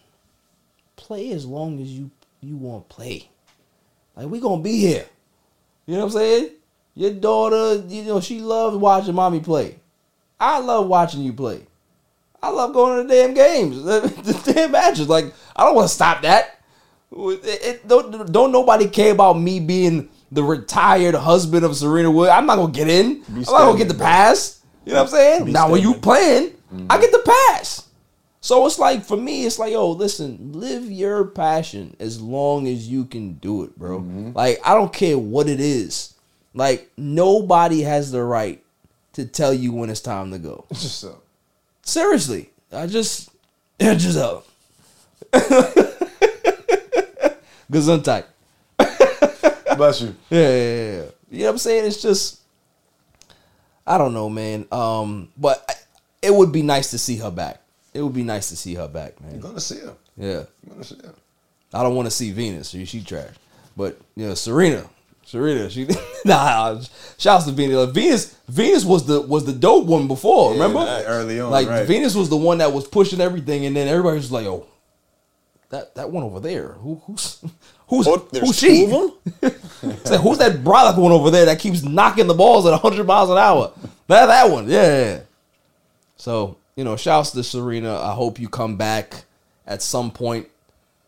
play 0.97 1.33
as 1.33 1.45
long 1.47 1.81
as 1.81 1.89
you 1.89 2.11
you 2.41 2.57
want 2.57 2.89
to 2.89 2.95
play. 2.95 3.29
Like 4.17 4.29
we 4.29 4.41
gonna 4.41 4.63
be 4.63 4.79
here. 4.79 5.07
You 5.87 5.95
know 5.95 6.01
what 6.01 6.07
I'm 6.07 6.13
saying? 6.13 6.51
Your 6.95 7.13
daughter, 7.13 7.83
you 7.89 8.03
know, 8.05 8.21
she 8.21 8.41
loves 8.41 8.77
watching 8.77 9.15
mommy 9.15 9.41
play. 9.41 9.77
I 10.39 10.59
love 10.61 10.87
watching 10.89 11.23
you 11.23 11.33
play. 11.33 11.67
I 12.43 12.49
love 12.49 12.73
going 12.73 12.97
to 12.97 13.09
the 13.09 13.15
damn 13.15 13.35
games, 13.35 13.83
the 13.85 14.53
damn 14.55 14.73
matches. 14.73 15.09
Like 15.09 15.33
I 15.55 15.65
don't 15.65 15.75
want 15.75 15.89
to 15.89 15.95
stop 15.95 16.23
that. 16.23 16.59
It- 17.13 17.45
it- 17.45 17.89
don't, 17.89 18.31
don't 18.33 18.53
nobody 18.53 18.89
care 18.89 19.13
about 19.13 19.35
me 19.39 19.61
being 19.61 20.09
the 20.33 20.43
retired 20.43 21.15
husband 21.15 21.65
of 21.65 21.77
Serena 21.77 22.11
Williams. 22.11 22.37
I'm 22.37 22.47
not 22.47 22.57
gonna 22.57 22.73
get 22.73 22.89
in. 22.89 23.23
I'm 23.29 23.41
not 23.41 23.47
gonna 23.47 23.79
get 23.79 23.89
the 23.89 23.95
pass. 23.95 24.61
You 24.85 24.93
know 24.93 25.01
what 25.01 25.09
I'm 25.09 25.17
saying? 25.17 25.45
Be 25.47 25.53
now 25.53 25.71
when 25.71 25.83
you 25.83 25.95
playing, 25.95 26.55
I 26.89 26.99
get 27.01 27.13
the 27.13 27.23
pass. 27.25 27.87
So 28.43 28.65
it's 28.67 28.79
like 28.79 29.05
for 29.05 29.17
me, 29.19 29.45
it's 29.45 29.59
like, 29.59 29.73
yo, 29.73 29.91
listen, 29.91 30.53
live 30.53 30.91
your 30.91 31.27
passion 31.27 31.95
as 32.01 32.21
long 32.21 32.67
as 32.67 32.89
you 32.89 33.05
can 33.05 33.35
do 33.35 33.65
it, 33.65 33.79
bro. 33.79 33.99
Like 34.35 34.61
I 34.65 34.75
don't 34.75 34.93
care 34.93 35.19
what 35.19 35.49
it 35.49 35.61
is. 35.61 36.15
Like 36.55 36.91
nobody 36.97 37.83
has 37.83 38.11
the 38.11 38.23
right 38.23 38.63
to 39.13 39.27
tell 39.27 39.53
you 39.53 39.73
when 39.73 39.91
it's 39.91 40.01
time 40.01 40.31
to 40.31 40.39
go. 40.39 40.65
Just 40.73 41.01
so. 41.01 41.21
Seriously, 41.83 42.51
I 42.73 42.87
just, 42.87 43.31
I 43.81 43.95
just 43.97 44.17
uh, 44.17 44.41
Gesundheit. 47.73 48.25
Bless 49.81 50.03
you. 50.03 50.15
Yeah, 50.29 50.41
yeah, 50.41 50.47
yeah. 50.51 51.03
You 51.31 51.39
know 51.39 51.45
what 51.47 51.51
I'm 51.53 51.59
saying? 51.59 51.87
It's 51.87 52.03
just, 52.03 52.41
I 53.87 53.97
don't 53.97 54.13
know, 54.13 54.29
man. 54.29 54.67
Um, 54.71 55.31
but 55.39 55.65
I- 55.67 55.75
it 56.21 56.35
would 56.35 56.53
be 56.53 56.61
nice 56.61 56.91
to 56.91 56.99
see 56.99 57.17
her 57.17 57.31
back. 57.31 57.63
It 57.95 58.03
would 58.03 58.13
be 58.13 58.23
nice 58.23 58.51
to 58.51 58.57
see 58.57 58.75
her 58.75 58.89
back, 58.89 59.19
man. 59.23 59.33
You're 59.33 59.41
gonna 59.41 59.59
see 59.59 59.79
her. 59.79 59.95
Yeah. 60.19 60.29
You're 60.67 60.73
gonna 60.75 60.85
see 60.85 60.99
her. 61.03 61.15
I 61.73 61.83
don't 61.83 61.95
want 61.95 62.05
to 62.09 62.11
see 62.11 62.31
Venus. 62.31 62.69
She, 62.69 62.85
she 62.85 63.03
trash. 63.03 63.33
But 63.75 63.99
you 64.17 64.27
know, 64.29 64.35
Serena, 64.35 64.85
Serena, 65.25 65.71
she 65.71 65.89
nah. 66.27 66.79
Shouts 67.17 67.47
to 67.47 67.53
Venus. 67.53 67.91
Venus, 67.91 68.37
Venus 68.49 68.85
was 68.85 69.07
the 69.07 69.23
was 69.23 69.47
the 69.47 69.55
dope 69.55 69.87
one 69.87 70.09
before. 70.09 70.55
Yeah, 70.55 70.63
remember? 70.63 71.05
early 71.07 71.41
on, 71.41 71.51
like 71.51 71.69
right. 71.69 71.87
Venus 71.87 72.15
was 72.15 72.29
the 72.29 72.37
one 72.37 72.59
that 72.59 72.71
was 72.75 72.87
pushing 72.87 73.23
everything, 73.23 73.65
and 73.65 73.75
then 73.75 73.89
everybody 73.89 74.19
was 74.19 74.31
like, 74.31 74.45
"Oh, 74.45 74.67
that 75.71 75.95
that 75.95 76.11
one 76.11 76.23
over 76.23 76.39
there. 76.39 76.73
Who 76.73 76.97
who's 77.07 77.43
who's 77.91 78.07
Oh, 78.07 78.27
who's 78.33 78.57
she? 78.59 78.87
two 78.87 79.19
It's 79.43 80.11
like, 80.11 80.21
who's 80.21 80.39
that 80.39 80.65
brolic 80.65 80.97
one 80.97 81.13
over 81.13 81.31
there 81.31 81.45
that 81.47 81.59
keeps 81.59 81.83
knocking 81.83 82.27
the 82.29 82.35
balls 82.35 82.65
at 82.65 82.71
100 82.71 83.07
miles 83.07 83.29
an 83.29 83.37
hour? 83.37 83.73
That 84.07 84.27
that 84.27 84.51
one, 84.51 84.69
yeah. 84.69 85.21
So 86.17 86.57
you 86.77 86.85
know, 86.85 86.97
shouts 86.97 87.33
to 87.33 87.43
Serena. 87.43 87.97
I 88.01 88.13
hope 88.13 88.39
you 88.39 88.49
come 88.49 88.77
back 88.77 89.25
at 89.67 89.83
some 89.83 90.11
point, 90.11 90.49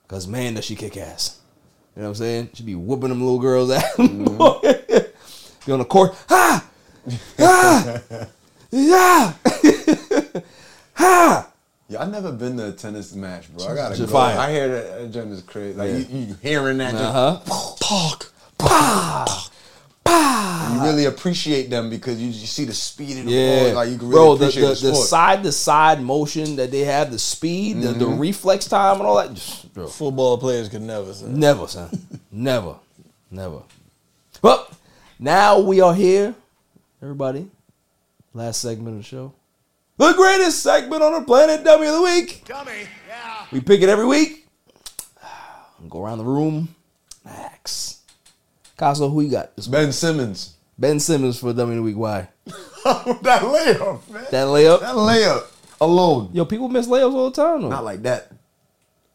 cause 0.09 0.27
man, 0.27 0.55
does 0.55 0.65
she 0.65 0.77
kick 0.77 0.97
ass. 0.97 1.39
You 1.97 2.03
know 2.03 2.09
what 2.09 2.17
I'm 2.17 2.17
saying? 2.17 2.51
She 2.55 2.63
be 2.63 2.75
whooping 2.75 3.09
them 3.09 3.21
little 3.21 3.39
girls 3.39 3.71
ass. 3.71 3.97
be 3.97 5.73
on 5.73 5.79
the 5.79 5.85
court, 5.85 6.15
ah, 6.31 6.67
ah, 7.39 8.01
yeah, 8.71 9.35
ah. 10.99 11.52
Yeah, 11.93 12.03
I've 12.03 12.11
never 12.11 12.33
been 12.33 12.57
to 12.57 12.69
a 12.69 12.73
tennis 12.73 13.15
match, 13.15 13.55
bro. 13.55 13.67
I 13.69 13.75
gotta 13.75 13.97
Shit 13.97 14.07
go. 14.07 14.13
fire. 14.13 14.39
I 14.39 14.51
hear 14.51 14.69
that 14.69 14.99
that 15.03 15.11
joint 15.13 15.31
is 15.33 15.43
crazy. 15.43 15.77
Like 15.77 15.91
Yeah. 15.91 15.97
you, 15.99 16.27
you 16.29 16.37
hearing 16.41 16.79
that, 16.79 16.93
just, 16.93 17.05
Uh-huh. 17.05 17.77
talk, 17.81 18.33
Pa, 18.57 19.49
pa. 20.05 20.73
You 20.75 20.83
really 20.89 21.05
appreciate 21.05 21.69
them 21.69 21.91
because 21.91 22.19
you, 22.21 22.29
you 22.29 22.47
see 22.47 22.65
the 22.65 22.73
speed 22.73 23.19
of 23.19 23.27
the 23.27 23.31
Yeah, 23.33 23.65
ball. 23.67 23.75
Like 23.75 23.91
you 23.91 23.99
can 23.99 24.09
really 24.09 24.19
bro, 24.21 24.37
the, 24.37 24.45
appreciate 24.47 24.61
the, 24.63 24.69
the, 24.69 24.87
the 24.89 24.95
sport. 24.95 25.09
side 25.09 25.43
to 25.43 25.53
side 25.53 26.01
motion 26.01 26.57
that 26.57 26.71
they 26.71 26.81
have, 26.81 27.11
the 27.11 27.19
speed, 27.19 27.83
the, 27.83 27.89
the 27.89 28.07
Mhm. 28.07 28.19
reflex 28.19 28.67
time, 28.67 28.97
and 28.99 29.07
all 29.07 29.17
that. 29.17 29.35
just, 29.35 29.75
bro, 29.75 29.87
Football 29.87 30.39
players 30.39 30.69
could 30.71 30.81
never 30.83 31.13
say. 31.13 31.27
Never, 31.27 31.67
son. 31.69 31.91
never, 32.33 32.77
never. 33.31 33.63
Well, 34.41 34.67
now 35.19 35.59
we 35.61 35.81
are 35.83 35.95
here, 35.95 36.35
everybody. 37.03 37.49
Last 38.33 38.63
segment 38.63 38.97
of 38.97 39.03
the 39.03 39.09
show. 39.09 39.35
The 39.99 40.13
greatest 40.15 40.63
segment 40.63 41.03
on 41.03 41.13
the 41.13 41.23
planet, 41.23 41.65
W 41.65 41.89
of 41.89 41.97
the 41.97 42.03
week. 42.03 42.45
Dummy, 42.47 42.73
yeah. 43.09 43.47
We 43.53 43.61
pick 43.61 43.83
it 43.83 43.89
every 43.89 44.07
week. 44.07 44.47
Go 45.89 46.05
around 46.05 46.19
the 46.19 46.25
room. 46.25 46.75
Max. 47.25 48.01
Caso, 48.79 49.11
who 49.11 49.21
you 49.21 49.31
got? 49.31 49.55
This 49.55 49.67
Ben 49.67 49.93
Simmons. 49.93 50.57
Ben 50.79 50.99
Simmons 50.99 51.39
for 51.39 51.53
W 51.53 51.71
of 51.71 51.77
the 51.77 51.83
week. 51.83 51.97
Why? 51.97 52.29
that 52.47 53.43
layup, 53.43 54.09
man. 54.11 54.25
That 54.31 54.47
layup. 54.47 54.81
That 54.81 54.95
layup 54.95 55.47
alone. 55.81 56.31
Yo, 56.33 56.45
people 56.45 56.69
miss 56.69 56.87
layups 56.87 57.13
all 57.13 57.31
the 57.31 57.37
time. 57.37 57.63
Though. 57.63 57.69
Not 57.69 57.85
like 57.85 58.03
that. 58.03 58.33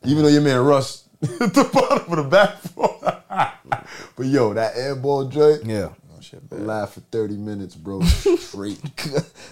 Even 0.06 0.24
though 0.24 0.30
your 0.30 0.42
man 0.42 0.60
Russ 0.60 1.08
at 1.24 1.54
the 1.54 1.70
bottom 1.74 2.14
of 2.14 2.24
the 2.24 2.30
backboard. 2.30 3.02
but 4.16 4.26
yo, 4.26 4.54
that 4.54 4.74
air 4.76 4.96
ball 4.96 5.26
joint. 5.26 5.66
Yeah. 5.66 5.90
oh, 6.14 6.56
Laugh 6.56 6.94
for 6.94 7.00
30 7.00 7.36
minutes, 7.38 7.76
bro. 7.76 8.02
Straight. 8.02 8.80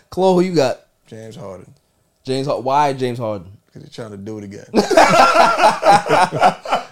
Chloe, 0.10 0.44
who 0.46 0.50
you 0.50 0.56
got? 0.56 0.85
James 1.08 1.36
Harden. 1.36 1.74
James 2.24 2.48
Harden. 2.48 2.64
Why 2.66 2.94
James 2.94 3.20
Harden? 3.20 3.52
Because 3.68 3.84
he's 3.84 3.94
trying 3.94 4.12
to 4.12 4.18
do 4.18 4.38
it 4.40 4.44
again. 4.46 4.66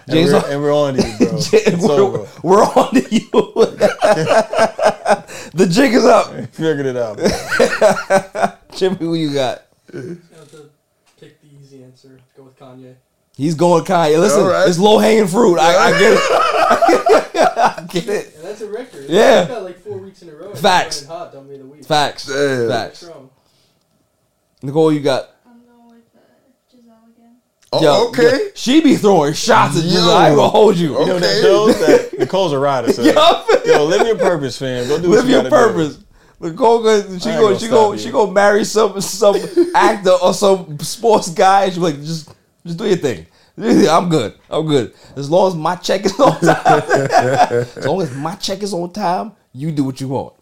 James 0.06 0.32
and, 0.32 0.34
we're, 0.34 0.40
Har- 0.40 0.50
and 0.50 0.62
we're 0.62 0.74
on 0.74 0.94
to 0.94 1.02
you, 1.08 1.16
bro. 1.18 1.36
It's 1.52 1.82
we're, 1.82 2.00
over. 2.00 2.28
we're 2.42 2.62
on 2.62 2.94
to 2.94 3.14
you. 3.14 3.28
the 5.54 5.66
jig 5.70 5.94
is 5.94 6.04
up. 6.04 6.26
Figured 6.50 6.84
it 6.86 6.96
out. 6.96 7.16
bro. 7.16 8.76
Jimmy, 8.76 8.96
who 8.96 9.14
you 9.14 9.32
got? 9.32 9.62
I 9.92 9.96
have 9.96 10.50
to 10.50 10.68
pick 11.18 11.40
the 11.40 11.48
easy 11.58 11.82
answer. 11.84 12.20
Go 12.36 12.42
with 12.44 12.58
Kanye. 12.58 12.96
He's 13.36 13.54
going 13.54 13.84
Kanye. 13.84 14.18
Listen, 14.20 14.42
All 14.42 14.50
right. 14.50 14.68
it's 14.68 14.78
low 14.78 14.98
hanging 14.98 15.26
fruit. 15.26 15.58
I, 15.58 15.74
I 15.88 15.90
get 15.98 16.12
it. 16.12 16.20
I 17.56 17.86
get 17.88 18.08
it. 18.08 18.34
And 18.36 18.44
that's 18.44 18.60
a 18.60 18.68
record. 18.70 19.06
Yeah. 19.08 19.46
Got 19.48 19.62
like 19.62 19.78
four 19.78 19.96
weeks 19.98 20.20
in 20.22 20.28
a 20.28 20.34
row. 20.34 20.54
Facts. 20.54 21.02
Running 21.04 21.18
hot, 21.18 21.32
dummy 21.32 21.54
of 21.54 21.60
the 21.60 21.66
week. 21.66 21.84
Facts. 21.86 22.26
Damn. 22.26 22.68
Facts. 22.68 23.08
Trump. 24.64 24.66
Nicole, 24.66 24.92
you 24.92 25.00
got. 25.00 25.28
I'm 25.46 25.52
going 25.64 25.88
with 25.96 26.04
uh, 26.16 26.20
Gisele 26.70 26.94
again. 27.16 27.36
Oh, 27.72 27.82
Yo, 27.82 28.08
okay. 28.08 28.44
yo, 28.44 28.50
she 28.54 28.80
be 28.80 28.96
throwing 28.96 29.34
shots 29.34 29.76
at 29.78 29.84
you. 29.84 29.98
Yo. 29.98 30.10
I 30.10 30.28
ain't 30.28 30.36
gonna 30.36 30.48
hold 30.48 30.76
you. 30.76 30.98
You 31.00 31.06
know 31.06 31.18
that 31.18 31.30
Okay. 31.38 31.42
shows? 31.42 31.78
That 32.10 32.18
Nicole's 32.18 32.52
a 32.52 32.58
rider. 32.58 32.92
So. 32.92 33.02
Yo, 33.04 33.12
Yo, 33.64 33.84
live 33.86 34.06
your 34.06 34.18
purpose, 34.18 34.58
fam. 34.58 34.86
Go 34.88 35.00
do 35.00 35.08
what 35.10 35.16
live 35.20 35.24
you 35.26 35.32
your 35.32 35.42
gotta 35.48 35.50
do. 35.50 35.72
purpose. 35.72 35.98
Nicole, 36.40 36.82
go, 36.82 37.18
she 37.18 37.30
go, 37.30 37.40
gonna 37.40 37.58
she 37.58 37.66
stop 37.66 37.70
go, 37.70 37.92
you. 37.92 37.98
she 37.98 38.10
go 38.10 38.30
marry 38.30 38.64
some 38.64 39.00
some 39.00 39.36
actor 39.74 40.10
or 40.10 40.34
some 40.34 40.78
sports 40.80 41.30
guy. 41.30 41.70
She 41.70 41.76
be 41.76 41.80
like, 41.82 41.96
just, 42.02 42.30
just 42.66 42.78
do 42.78 42.86
your 42.86 42.96
thing. 42.98 43.26
I'm 43.56 44.08
good. 44.10 44.34
I'm 44.50 44.66
good. 44.66 44.92
As 45.16 45.30
long 45.30 45.48
as 45.48 45.54
my 45.54 45.76
check 45.76 46.04
is 46.04 46.18
on 46.20 46.38
time. 46.40 46.82
as 46.82 47.86
long 47.86 48.02
as 48.02 48.12
my 48.14 48.34
check 48.34 48.62
is 48.62 48.74
on 48.74 48.92
time, 48.92 49.32
you 49.52 49.70
do 49.72 49.84
what 49.84 50.00
you 50.00 50.08
want. 50.08 50.34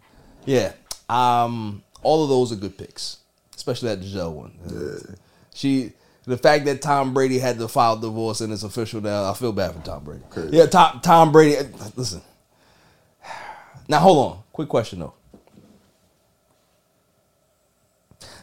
Yeah. 0.46 0.72
Um. 1.08 1.82
All 2.02 2.24
of 2.24 2.30
those 2.30 2.50
are 2.50 2.56
good 2.56 2.76
picks, 2.76 3.18
especially 3.62 3.90
that 3.90 4.00
Gisele 4.00 4.32
one. 4.34 5.16
She. 5.54 5.92
The 6.24 6.36
fact 6.38 6.66
that 6.66 6.80
Tom 6.82 7.12
Brady 7.14 7.38
had 7.40 7.58
to 7.58 7.66
file 7.66 7.96
divorce 7.96 8.40
and 8.42 8.52
it's 8.52 8.62
official 8.62 9.00
now, 9.00 9.28
I 9.28 9.34
feel 9.34 9.50
bad 9.52 9.74
for 9.74 9.80
Tom 9.80 10.04
Brady. 10.04 10.22
Yeah, 10.56 10.66
Tom, 10.66 11.00
Tom 11.00 11.32
Brady. 11.32 11.56
Listen. 11.96 12.22
Now 13.88 13.98
hold 13.98 14.18
on. 14.32 14.42
Quick 14.52 14.68
question 14.68 15.00
though. 15.00 15.14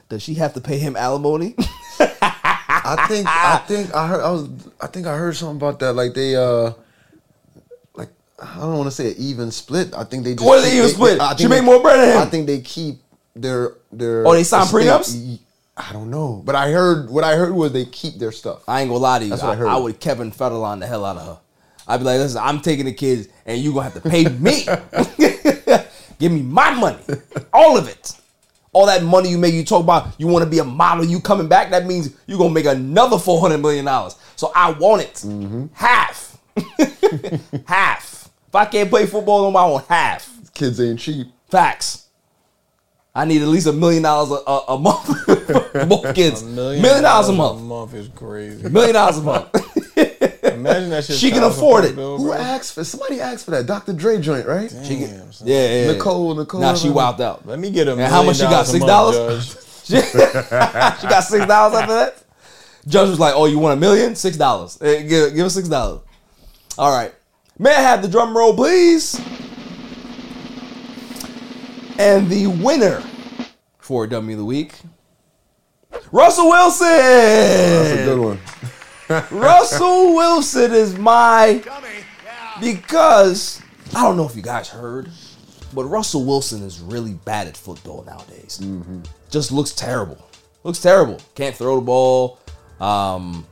Does 0.09 0.21
she 0.23 0.33
have 0.35 0.53
to 0.55 0.61
pay 0.61 0.77
him 0.77 0.95
alimony? 0.97 1.55
I 1.99 3.05
think 3.07 3.27
I 3.27 3.57
think 3.67 3.93
I 3.95 4.07
heard 4.07 4.21
I 4.21 4.31
was 4.31 4.49
I 4.81 4.87
think 4.87 5.07
I 5.07 5.15
heard 5.15 5.35
something 5.35 5.55
about 5.57 5.79
that. 5.79 5.93
Like 5.93 6.13
they 6.13 6.35
uh 6.35 6.73
like 7.95 8.09
I 8.41 8.57
don't 8.59 8.77
want 8.77 8.87
to 8.87 8.91
say 8.91 9.11
an 9.11 9.15
even 9.19 9.51
split. 9.51 9.93
I 9.93 10.03
think 10.03 10.23
they 10.25 10.33
just 10.33 10.45
What 10.45 10.59
is 10.59 10.65
keep- 10.65 10.73
even 10.79 10.89
split? 10.89 11.19
I 11.21 11.31
She 11.31 11.43
think 11.43 11.51
they- 11.51 11.61
more 11.61 11.81
bread 11.81 11.99
than 11.99 12.09
him. 12.17 12.21
I 12.21 12.25
think 12.29 12.47
they 12.47 12.59
keep 12.59 12.97
their 13.35 13.73
their 13.91 14.25
Oh, 14.27 14.33
they 14.33 14.43
sign 14.43 14.65
prenups? 14.65 15.39
I 15.77 15.93
don't 15.93 16.09
know, 16.09 16.41
but 16.45 16.55
I 16.55 16.71
heard 16.71 17.09
what 17.09 17.23
I 17.23 17.35
heard 17.35 17.53
was 17.53 17.71
they 17.71 17.85
keep 17.85 18.15
their 18.15 18.33
stuff. 18.33 18.63
I 18.67 18.81
ain't 18.81 18.89
gonna 18.89 18.99
lie 18.99 19.19
to 19.19 19.25
you. 19.25 19.29
That's 19.29 19.41
what 19.41 19.49
I 19.49 19.53
I, 19.53 19.55
heard. 19.55 19.67
I 19.67 19.77
would 19.77 19.99
Kevin 19.99 20.31
Federline 20.31 20.79
the 20.81 20.87
hell 20.87 21.05
out 21.05 21.17
of 21.17 21.25
her. 21.25 21.39
I'd 21.87 21.97
be 21.97 22.03
like, 22.03 22.19
listen, 22.19 22.41
I'm 22.43 22.59
taking 22.59 22.85
the 22.85 22.93
kids 22.93 23.29
and 23.45 23.59
you 23.59 23.73
gonna 23.73 23.89
have 23.89 24.01
to 24.01 24.09
pay 24.09 24.25
me. 24.25 24.65
Give 26.19 26.31
me 26.31 26.41
my 26.41 26.71
money. 26.71 26.99
All 27.53 27.77
of 27.77 27.87
it. 27.87 28.15
All 28.73 28.85
that 28.85 29.03
money 29.03 29.29
you 29.29 29.37
make, 29.37 29.53
you 29.53 29.63
talk 29.65 29.83
about 29.83 30.09
you 30.19 30.27
want 30.27 30.43
to 30.43 30.49
be 30.49 30.59
a 30.59 30.63
model, 30.63 31.03
you 31.05 31.19
coming 31.19 31.47
back, 31.47 31.71
that 31.71 31.87
means 31.87 32.13
you're 32.27 32.37
gonna 32.37 32.53
make 32.53 32.65
another 32.65 33.17
four 33.17 33.39
hundred 33.39 33.59
million 33.59 33.85
dollars. 33.85 34.15
So 34.35 34.51
I 34.53 34.71
want 34.71 35.01
it. 35.01 35.13
Mm-hmm. 35.15 35.67
Half. 35.73 36.37
half. 37.65 38.29
If 38.47 38.55
I 38.55 38.65
can't 38.65 38.89
play 38.89 39.05
football 39.05 39.45
on 39.45 39.53
my 39.53 39.63
own, 39.63 39.81
half. 39.87 40.29
Kids 40.53 40.79
ain't 40.81 40.99
cheap. 40.99 41.27
Facts. 41.49 42.08
I 43.15 43.25
need 43.25 43.41
at 43.41 43.47
least 43.47 43.67
a 43.67 43.73
million 43.73 44.03
dollars 44.03 44.31
a, 44.31 44.49
a, 44.49 44.65
a 44.75 44.79
month 44.79 45.05
for 45.71 45.85
both 45.85 46.13
kids. 46.15 46.41
A 46.41 46.45
million, 46.45 47.03
dollars 47.03 47.29
a 47.29 47.33
month. 47.33 47.59
A 47.59 47.63
month 47.63 47.93
is 47.95 48.07
crazy. 48.09 48.69
Million 48.69 48.93
dollars 48.93 49.17
a 49.17 49.21
month. 49.21 49.47
Imagine 50.43 50.89
that 50.91 51.03
shit. 51.05 51.17
She 51.17 51.31
can 51.31 51.43
afford 51.43 51.85
it. 51.85 51.95
bill, 51.95 52.17
Who 52.17 52.33
asked 52.33 52.73
for 52.75 52.83
somebody 52.83 53.19
asked 53.19 53.45
for 53.45 53.51
that 53.51 53.65
Dr. 53.65 53.93
Dre 53.93 54.19
joint, 54.19 54.45
right? 54.45 54.71
She 54.83 54.97
get, 54.97 55.09
yeah, 55.43 55.85
yeah. 55.85 55.91
Nicole, 55.93 56.35
Nicole. 56.35 56.61
Now 56.61 56.75
she 56.75 56.89
wilded 56.89 57.21
out. 57.21 57.45
Let 57.47 57.59
me 57.59 57.71
get 57.71 57.87
a 57.87 57.91
And 57.93 58.01
how 58.01 58.23
much 58.23 58.37
she 58.37 58.43
got? 58.43 58.67
Six 58.67 58.85
dollars. 58.85 59.83
she 59.85 59.93
got 59.95 61.23
six 61.23 61.45
dollars 61.45 61.75
after 61.79 61.93
that. 61.93 62.23
Judge 62.87 63.09
was 63.09 63.19
like, 63.19 63.33
"Oh, 63.35 63.45
you 63.45 63.59
want 63.59 63.77
a 63.77 63.79
million? 63.79 64.15
Six 64.15 64.37
dollars. 64.37 64.77
Eh, 64.81 65.01
Give, 65.03 65.33
give 65.35 65.45
us 65.45 65.53
six 65.55 65.67
dollars." 65.67 66.01
All 66.77 66.95
right. 66.95 67.13
May 67.57 67.71
I 67.71 67.81
have 67.81 68.01
the 68.01 68.07
drum 68.07 68.35
roll, 68.37 68.53
please? 68.55 69.19
And 71.99 72.29
the 72.29 72.47
winner 72.47 73.03
for 73.77 74.07
Dummy 74.07 74.31
of 74.31 74.39
the 74.39 74.45
Week, 74.45 74.73
Russell 76.13 76.47
Wilson. 76.47 76.87
That's 76.87 77.91
a 77.91 78.05
good 78.05 78.19
one. 78.19 78.39
Russell 79.37 80.15
Wilson 80.15 80.71
is 80.71 80.97
my 80.97 81.61
because 82.61 83.61
I 83.93 84.03
don't 84.03 84.15
know 84.15 84.25
if 84.25 84.33
you 84.33 84.41
guys 84.41 84.69
heard, 84.69 85.09
but 85.73 85.83
Russell 85.83 86.23
Wilson 86.23 86.63
is 86.63 86.79
really 86.79 87.15
bad 87.25 87.47
at 87.47 87.57
football 87.57 88.05
nowadays. 88.05 88.61
Just 89.29 89.51
looks 89.51 89.73
terrible. 89.73 90.25
Looks 90.63 90.79
terrible. 90.79 91.19
Can't 91.35 91.53
throw 91.53 91.75
the 91.75 91.85
ball. 91.85 92.39
Um, 92.79 93.45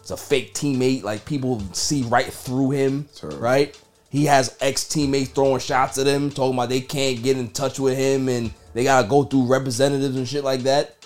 it's 0.00 0.10
a 0.10 0.16
fake 0.16 0.54
teammate. 0.54 1.02
Like 1.02 1.26
people 1.26 1.60
see 1.74 2.02
right 2.04 2.32
through 2.32 2.70
him. 2.70 3.08
Right. 3.22 3.78
He 4.10 4.24
has 4.24 4.56
ex 4.60 4.84
teammates 4.84 5.30
throwing 5.30 5.60
shots 5.60 5.98
at 5.98 6.06
him, 6.06 6.30
talking 6.30 6.54
about 6.54 6.70
they 6.70 6.80
can't 6.80 7.22
get 7.22 7.36
in 7.36 7.48
touch 7.50 7.78
with 7.78 7.96
him 7.96 8.28
and 8.28 8.52
they 8.72 8.84
gotta 8.84 9.06
go 9.06 9.24
through 9.24 9.46
representatives 9.46 10.16
and 10.16 10.26
shit 10.26 10.44
like 10.44 10.60
that. 10.60 10.96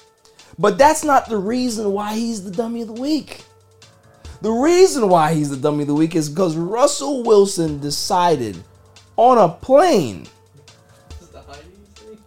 But 0.59 0.79
that's 0.79 1.03
not 1.03 1.29
the 1.29 1.39
reason 1.39 1.93
why 1.93 2.15
he's 2.15 2.45
the 2.45 2.51
dummy 2.51 2.83
of 2.83 2.89
the 2.89 3.01
week. 3.01 3.45
The 4.41 4.51
reason 4.51 5.09
why 5.09 5.35
he's 5.35 5.51
the 5.51 5.57
dummy 5.57 5.83
of 5.83 5.89
the 5.89 5.95
week 5.95 6.15
is 6.15 6.29
because 6.29 6.57
Russell 6.57 7.23
Wilson 7.23 7.79
decided 7.79 8.63
on 9.17 9.39
a 9.39 9.49
plane 9.49 10.27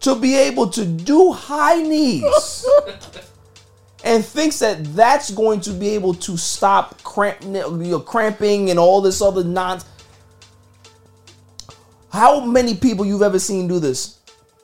to 0.00 0.14
be 0.14 0.36
able 0.36 0.68
to 0.70 0.84
do 0.84 1.32
high 1.32 1.82
knees 1.82 2.66
and 4.04 4.24
thinks 4.24 4.58
that 4.60 4.84
that's 4.94 5.30
going 5.30 5.60
to 5.60 5.72
be 5.72 5.88
able 5.90 6.14
to 6.14 6.36
stop 6.36 7.02
cramp, 7.02 7.42
you 7.42 7.50
know, 7.50 8.00
cramping 8.00 8.70
and 8.70 8.78
all 8.78 9.00
this 9.00 9.20
other 9.20 9.44
nonsense. 9.44 9.90
How 12.16 12.40
many 12.40 12.74
people 12.74 13.04
you've 13.04 13.20
ever 13.20 13.38
seen 13.38 13.68
do 13.68 13.78
this? 13.78 14.16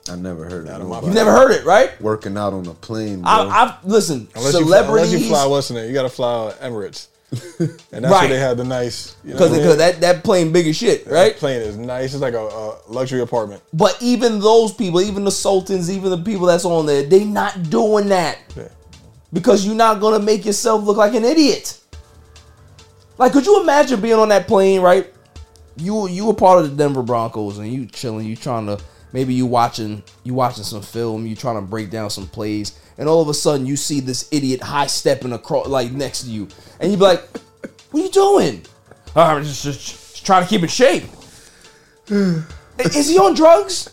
I 0.09 0.15
never 0.15 0.45
heard 0.49 0.67
of 0.67 0.81
it. 0.81 1.05
You've 1.05 1.13
never 1.13 1.31
heard 1.31 1.51
it, 1.51 1.63
right? 1.65 1.99
Working 2.01 2.35
out 2.35 2.51
on 2.51 2.65
a 2.65 2.73
plane, 2.73 3.21
bro. 3.21 3.29
I, 3.29 3.45
I've 3.77 3.85
listen. 3.85 4.27
Unless 4.35 4.53
you, 4.53 4.63
celebrities, 4.63 5.13
unless 5.13 5.21
you 5.23 5.29
fly 5.29 5.45
what's 5.45 5.69
in 5.69 5.77
it, 5.77 5.87
you 5.87 5.93
gotta 5.93 6.09
fly 6.09 6.51
Emirates, 6.61 7.07
and 7.59 7.69
that's 8.03 8.11
Right. 8.11 8.21
where 8.21 8.27
they 8.29 8.39
have 8.39 8.57
the 8.57 8.63
nice. 8.63 9.15
You 9.23 9.29
know 9.29 9.35
because 9.35 9.53
I 9.53 9.57
mean? 9.67 9.77
that 9.77 10.01
that 10.01 10.23
plane 10.23 10.51
big 10.51 10.67
as 10.67 10.75
shit, 10.75 11.05
That 11.05 11.13
right? 11.13 11.35
plane 11.35 11.61
is 11.61 11.77
nice. 11.77 12.13
It's 12.13 12.21
like 12.23 12.33
a, 12.33 12.41
a 12.41 12.75
luxury 12.89 13.21
apartment. 13.21 13.61
But 13.71 13.97
even 14.01 14.39
those 14.39 14.73
people, 14.73 14.99
even 14.99 15.23
the 15.23 15.31
sultans, 15.31 15.91
even 15.91 16.09
the 16.09 16.17
people 16.17 16.47
that's 16.47 16.65
on 16.65 16.87
there, 16.87 17.03
they 17.03 17.23
not 17.23 17.69
doing 17.69 18.09
that 18.09 18.39
Yeah. 18.57 18.67
because 19.31 19.63
you're 19.63 19.75
not 19.75 20.01
gonna 20.01 20.19
make 20.19 20.43
yourself 20.43 20.83
look 20.83 20.97
like 20.97 21.13
an 21.13 21.23
idiot. 21.23 21.79
Like, 23.19 23.31
could 23.31 23.45
you 23.45 23.61
imagine 23.61 24.01
being 24.01 24.15
on 24.17 24.29
that 24.29 24.47
plane, 24.47 24.81
right? 24.81 25.12
You 25.75 26.07
you 26.07 26.25
were 26.25 26.33
part 26.33 26.63
of 26.63 26.69
the 26.69 26.75
Denver 26.75 27.03
Broncos 27.03 27.57
and 27.57 27.71
you 27.71 27.85
chilling, 27.87 28.27
you 28.27 28.35
trying 28.35 28.67
to 28.67 28.79
maybe 29.11 29.33
you 29.33 29.45
watching 29.45 30.03
you 30.23 30.33
watching 30.33 30.63
some 30.63 30.81
film, 30.81 31.25
you 31.25 31.35
trying 31.35 31.55
to 31.55 31.61
break 31.61 31.89
down 31.89 32.09
some 32.09 32.27
plays, 32.27 32.79
and 32.97 33.09
all 33.09 33.21
of 33.21 33.29
a 33.29 33.33
sudden 33.33 33.65
you 33.65 33.75
see 33.75 33.99
this 33.99 34.27
idiot 34.31 34.61
high 34.61 34.87
stepping 34.87 35.33
across 35.33 35.67
like 35.67 35.91
next 35.91 36.23
to 36.23 36.29
you, 36.29 36.47
and 36.79 36.91
you 36.91 36.97
be 36.97 37.03
like, 37.03 37.21
"What 37.91 38.01
are 38.01 38.03
you 38.03 38.11
doing?" 38.11 38.65
"Oh, 39.15 39.21
I'm 39.21 39.43
just, 39.43 39.63
just, 39.63 39.85
just 39.87 40.25
trying 40.25 40.43
to 40.43 40.49
keep 40.49 40.61
in 40.61 40.69
shape. 40.69 41.03
Is 42.09 43.09
he 43.09 43.17
on 43.17 43.33
drugs? 43.33 43.89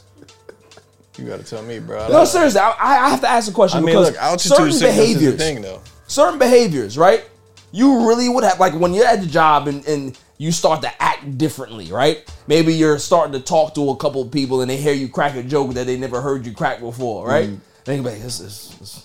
You 1.19 1.27
gotta 1.27 1.44
tell 1.44 1.62
me, 1.62 1.78
bro. 1.78 2.09
No, 2.09 2.24
seriously, 2.24 2.61
I, 2.61 2.74
I 2.78 3.09
have 3.11 3.20
to 3.20 3.28
ask 3.28 3.51
a 3.51 3.55
question 3.55 3.78
I 3.78 3.82
mean, 3.82 3.94
because 3.94 4.12
look, 4.12 4.16
altitude 4.23 4.57
certain 4.57 4.81
behaviors, 4.81 5.36
thing, 5.36 5.61
though. 5.61 5.82
certain 6.07 6.39
behaviors, 6.39 6.97
right? 6.97 7.24
You 7.73 8.09
really 8.09 8.28
would 8.28 8.43
have 8.43 8.59
like 8.59 8.74
when 8.74 8.94
you're 8.94 9.07
at 9.07 9.20
the 9.20 9.27
job 9.27 9.69
and, 9.69 9.86
and 9.86 10.19
you 10.41 10.51
start 10.51 10.81
to 10.81 11.03
act 11.03 11.37
differently, 11.37 11.93
right? 11.93 12.25
Maybe 12.47 12.73
you're 12.73 12.99
starting 12.99 13.35
to 13.35 13.41
talk 13.41 13.75
to 13.75 13.91
a 13.91 13.97
couple 13.97 14.23
of 14.23 14.31
people 14.31 14.62
and 14.62 14.71
they 14.71 14.79
hear 14.79 14.95
you 14.95 15.07
crack 15.07 15.37
a 15.37 15.43
joke 15.43 15.75
that 15.75 15.87
they 15.87 15.99
never 15.99 16.23
heard 16.23 16.47
you 16.47 16.55
crack 16.55 16.81
before, 16.81 17.27
right? 17.29 17.51
Mhm. 17.51 17.59
They 17.85 17.97
can 17.97 18.03
be 18.05 18.09
like, 18.11 18.21
"Is 18.21 18.41
is 18.41 18.75
is, 18.81 19.05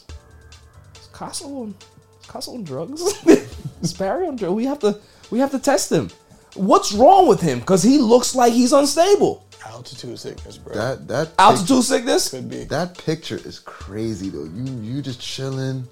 is 0.96 1.08
Casa 1.12 1.44
on 1.44 1.76
is 2.22 2.28
Casa 2.28 2.52
on 2.52 2.64
drugs? 2.64 3.02
is 3.82 3.92
Barry 3.92 4.28
on 4.28 4.38
drugs? 4.38 4.54
We 4.54 4.64
have 4.64 4.80
to 4.80 4.98
we 5.30 5.40
have 5.40 5.52
to 5.52 5.60
test 5.60 5.92
him. 5.92 6.10
What's 6.54 6.94
wrong 6.94 7.28
with 7.28 7.42
him? 7.42 7.60
Because 7.60 7.84
he 7.84 7.98
looks 7.98 8.34
like 8.34 8.54
he's 8.54 8.72
unstable. 8.72 9.46
altitude 9.66 10.18
sickness, 10.18 10.58
bro. 10.58 10.74
That 10.74 11.08
that 11.10 11.30
Altitude 11.38 11.84
sickness? 11.84 12.30
Could 12.30 12.50
be. 12.50 12.64
That 12.64 12.98
picture 12.98 13.42
is 13.44 13.60
crazy 13.60 14.30
though. 14.30 14.46
You 14.46 14.64
you 14.82 15.02
just 15.02 15.20
chilling, 15.20 15.86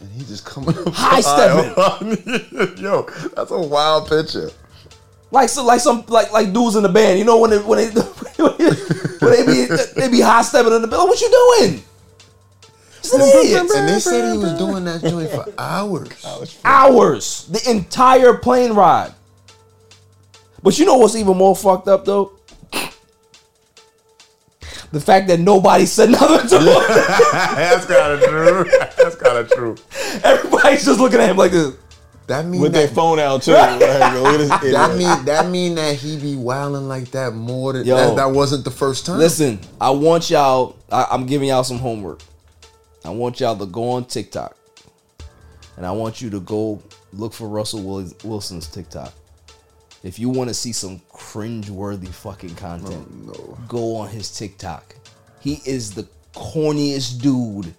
and 0.00 0.10
he 0.10 0.24
just 0.24 0.44
coming 0.44 0.76
up 0.76 0.88
High 0.92 1.20
stepping. 2.00 2.76
Yo, 2.82 3.02
that's 3.36 3.52
a 3.52 3.60
wild 3.60 4.08
picture. 4.08 4.50
Like 5.34 5.48
so, 5.48 5.64
like 5.64 5.80
some 5.80 6.04
like 6.06 6.32
like 6.32 6.52
dudes 6.52 6.76
in 6.76 6.84
the 6.84 6.88
band. 6.88 7.18
You 7.18 7.24
know 7.24 7.40
when 7.40 7.50
they 7.50 7.58
when 7.58 7.78
they 7.78 7.86
they 7.88 9.44
be 9.44 9.66
they 9.96 10.08
be 10.08 10.20
high 10.20 10.42
stepping 10.42 10.72
in 10.72 10.80
the 10.80 10.86
building. 10.86 11.08
What 11.08 11.20
you 11.20 11.58
doing? 11.58 11.82
Just 13.02 13.14
an 13.14 13.20
idiot. 13.22 13.68
And 13.74 13.88
they 13.88 13.98
said 13.98 14.32
he 14.32 14.38
was 14.38 14.56
doing 14.56 14.84
that 14.84 15.02
joint 15.02 15.28
for 15.30 15.52
hours. 15.58 16.60
Hours. 16.64 17.48
The 17.48 17.68
entire 17.68 18.34
plane 18.34 18.74
ride. 18.74 19.12
But 20.62 20.78
you 20.78 20.86
know 20.86 20.98
what's 20.98 21.16
even 21.16 21.36
more 21.36 21.56
fucked 21.56 21.88
up 21.88 22.04
though? 22.04 22.38
The 24.92 25.00
fact 25.00 25.26
that 25.26 25.40
nobody 25.40 25.84
said 25.86 26.10
nothing 26.10 26.48
to 26.48 26.58
him. 26.60 26.64
That's 27.56 27.86
kind 27.86 28.12
of 28.12 28.22
true. 28.22 28.64
That's 28.96 29.16
kind 29.16 29.38
of 29.38 29.50
true. 29.50 29.76
Everybody's 30.22 30.84
just 30.84 31.00
looking 31.00 31.18
at 31.18 31.28
him 31.28 31.36
like 31.36 31.50
this. 31.50 31.74
That 32.26 32.46
mean 32.46 32.60
With 32.60 32.72
that, 32.72 32.78
their 32.78 32.88
phone 32.88 33.18
out 33.18 33.42
too. 33.42 33.52
Like, 33.54 33.80
look 33.80 34.40
at 34.40 34.60
this 34.60 34.72
that 34.72 34.96
mean 34.96 35.24
that 35.26 35.50
mean 35.50 35.74
that 35.74 35.96
he 35.96 36.18
be 36.18 36.36
wilding 36.36 36.88
like 36.88 37.10
that 37.10 37.34
more 37.34 37.74
than 37.74 37.86
Yo. 37.86 37.96
that, 37.96 38.16
that 38.16 38.30
wasn't 38.30 38.64
the 38.64 38.70
first 38.70 39.06
time. 39.06 39.18
Listen, 39.18 39.60
I 39.80 39.90
want 39.90 40.30
y'all. 40.30 40.76
I, 40.90 41.06
I'm 41.10 41.26
giving 41.26 41.48
y'all 41.48 41.64
some 41.64 41.78
homework. 41.78 42.22
I 43.04 43.10
want 43.10 43.40
y'all 43.40 43.56
to 43.56 43.66
go 43.66 43.90
on 43.90 44.06
TikTok, 44.06 44.56
and 45.76 45.84
I 45.84 45.92
want 45.92 46.22
you 46.22 46.30
to 46.30 46.40
go 46.40 46.82
look 47.12 47.34
for 47.34 47.48
Russell 47.48 47.82
Wilson's 48.24 48.68
TikTok. 48.68 49.12
If 50.02 50.18
you 50.18 50.28
want 50.28 50.48
to 50.48 50.54
see 50.54 50.72
some 50.72 51.00
cringe-worthy 51.10 52.08
fucking 52.08 52.54
content, 52.56 53.06
oh, 53.28 53.58
go 53.68 53.96
on 53.96 54.08
his 54.08 54.30
TikTok. 54.30 54.94
He 55.40 55.60
is 55.64 55.92
the 55.92 56.06
corniest 56.34 57.22
dude 57.22 57.74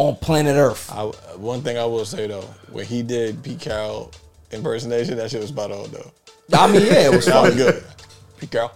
on 0.00 0.16
planet 0.16 0.56
Earth. 0.56 0.90
I, 0.90 1.04
one 1.36 1.60
thing 1.60 1.76
I 1.76 1.84
will 1.84 2.04
say 2.04 2.26
though, 2.26 2.48
when 2.72 2.86
he 2.86 3.02
did 3.02 3.42
Pete 3.42 3.60
Carroll 3.60 4.10
impersonation, 4.50 5.16
that 5.18 5.30
shit 5.30 5.40
was 5.40 5.50
spot 5.50 5.70
on 5.70 5.90
though. 5.90 6.10
I 6.52 6.72
mean, 6.72 6.86
yeah, 6.86 7.06
it 7.06 7.14
was 7.14 7.26
that 7.26 7.42
was 7.42 7.54
good. 7.54 7.84
Pete 8.38 8.50
Carroll. 8.50 8.72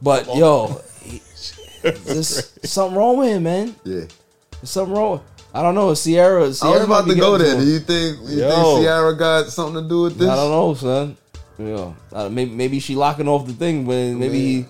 But 0.00 0.26
yo, 0.34 0.80
he, 1.02 1.20
there's 1.82 2.52
something 2.62 2.96
wrong 2.96 3.18
with 3.18 3.30
him, 3.30 3.42
man. 3.42 3.74
Yeah. 3.84 4.04
There's 4.52 4.70
something 4.70 4.94
wrong. 4.94 5.22
I 5.52 5.62
don't 5.62 5.74
know. 5.74 5.94
Ciara. 5.94 6.52
Ciara 6.52 6.74
I 6.74 6.78
was 6.78 6.84
about 6.84 7.08
to 7.08 7.14
go 7.14 7.36
getting 7.36 7.52
there. 7.52 7.60
Do 7.60 7.70
you 7.70 7.78
think 7.80 8.18
you 8.30 8.38
Yo. 8.40 8.50
think 8.50 8.84
Ciara 8.84 9.16
got 9.16 9.46
something 9.48 9.82
to 9.82 9.88
do 9.88 10.02
with 10.02 10.18
this? 10.18 10.28
I 10.28 10.36
don't 10.36 10.50
know, 10.50 10.74
son. 10.74 11.16
You 11.58 11.64
know, 11.64 11.96
uh, 12.12 12.28
maybe 12.28 12.50
maybe 12.50 12.80
she 12.80 12.96
locking 12.96 13.28
off 13.28 13.46
the 13.46 13.52
thing, 13.52 13.86
but 13.86 13.92
maybe 13.92 14.38
he, 14.38 14.66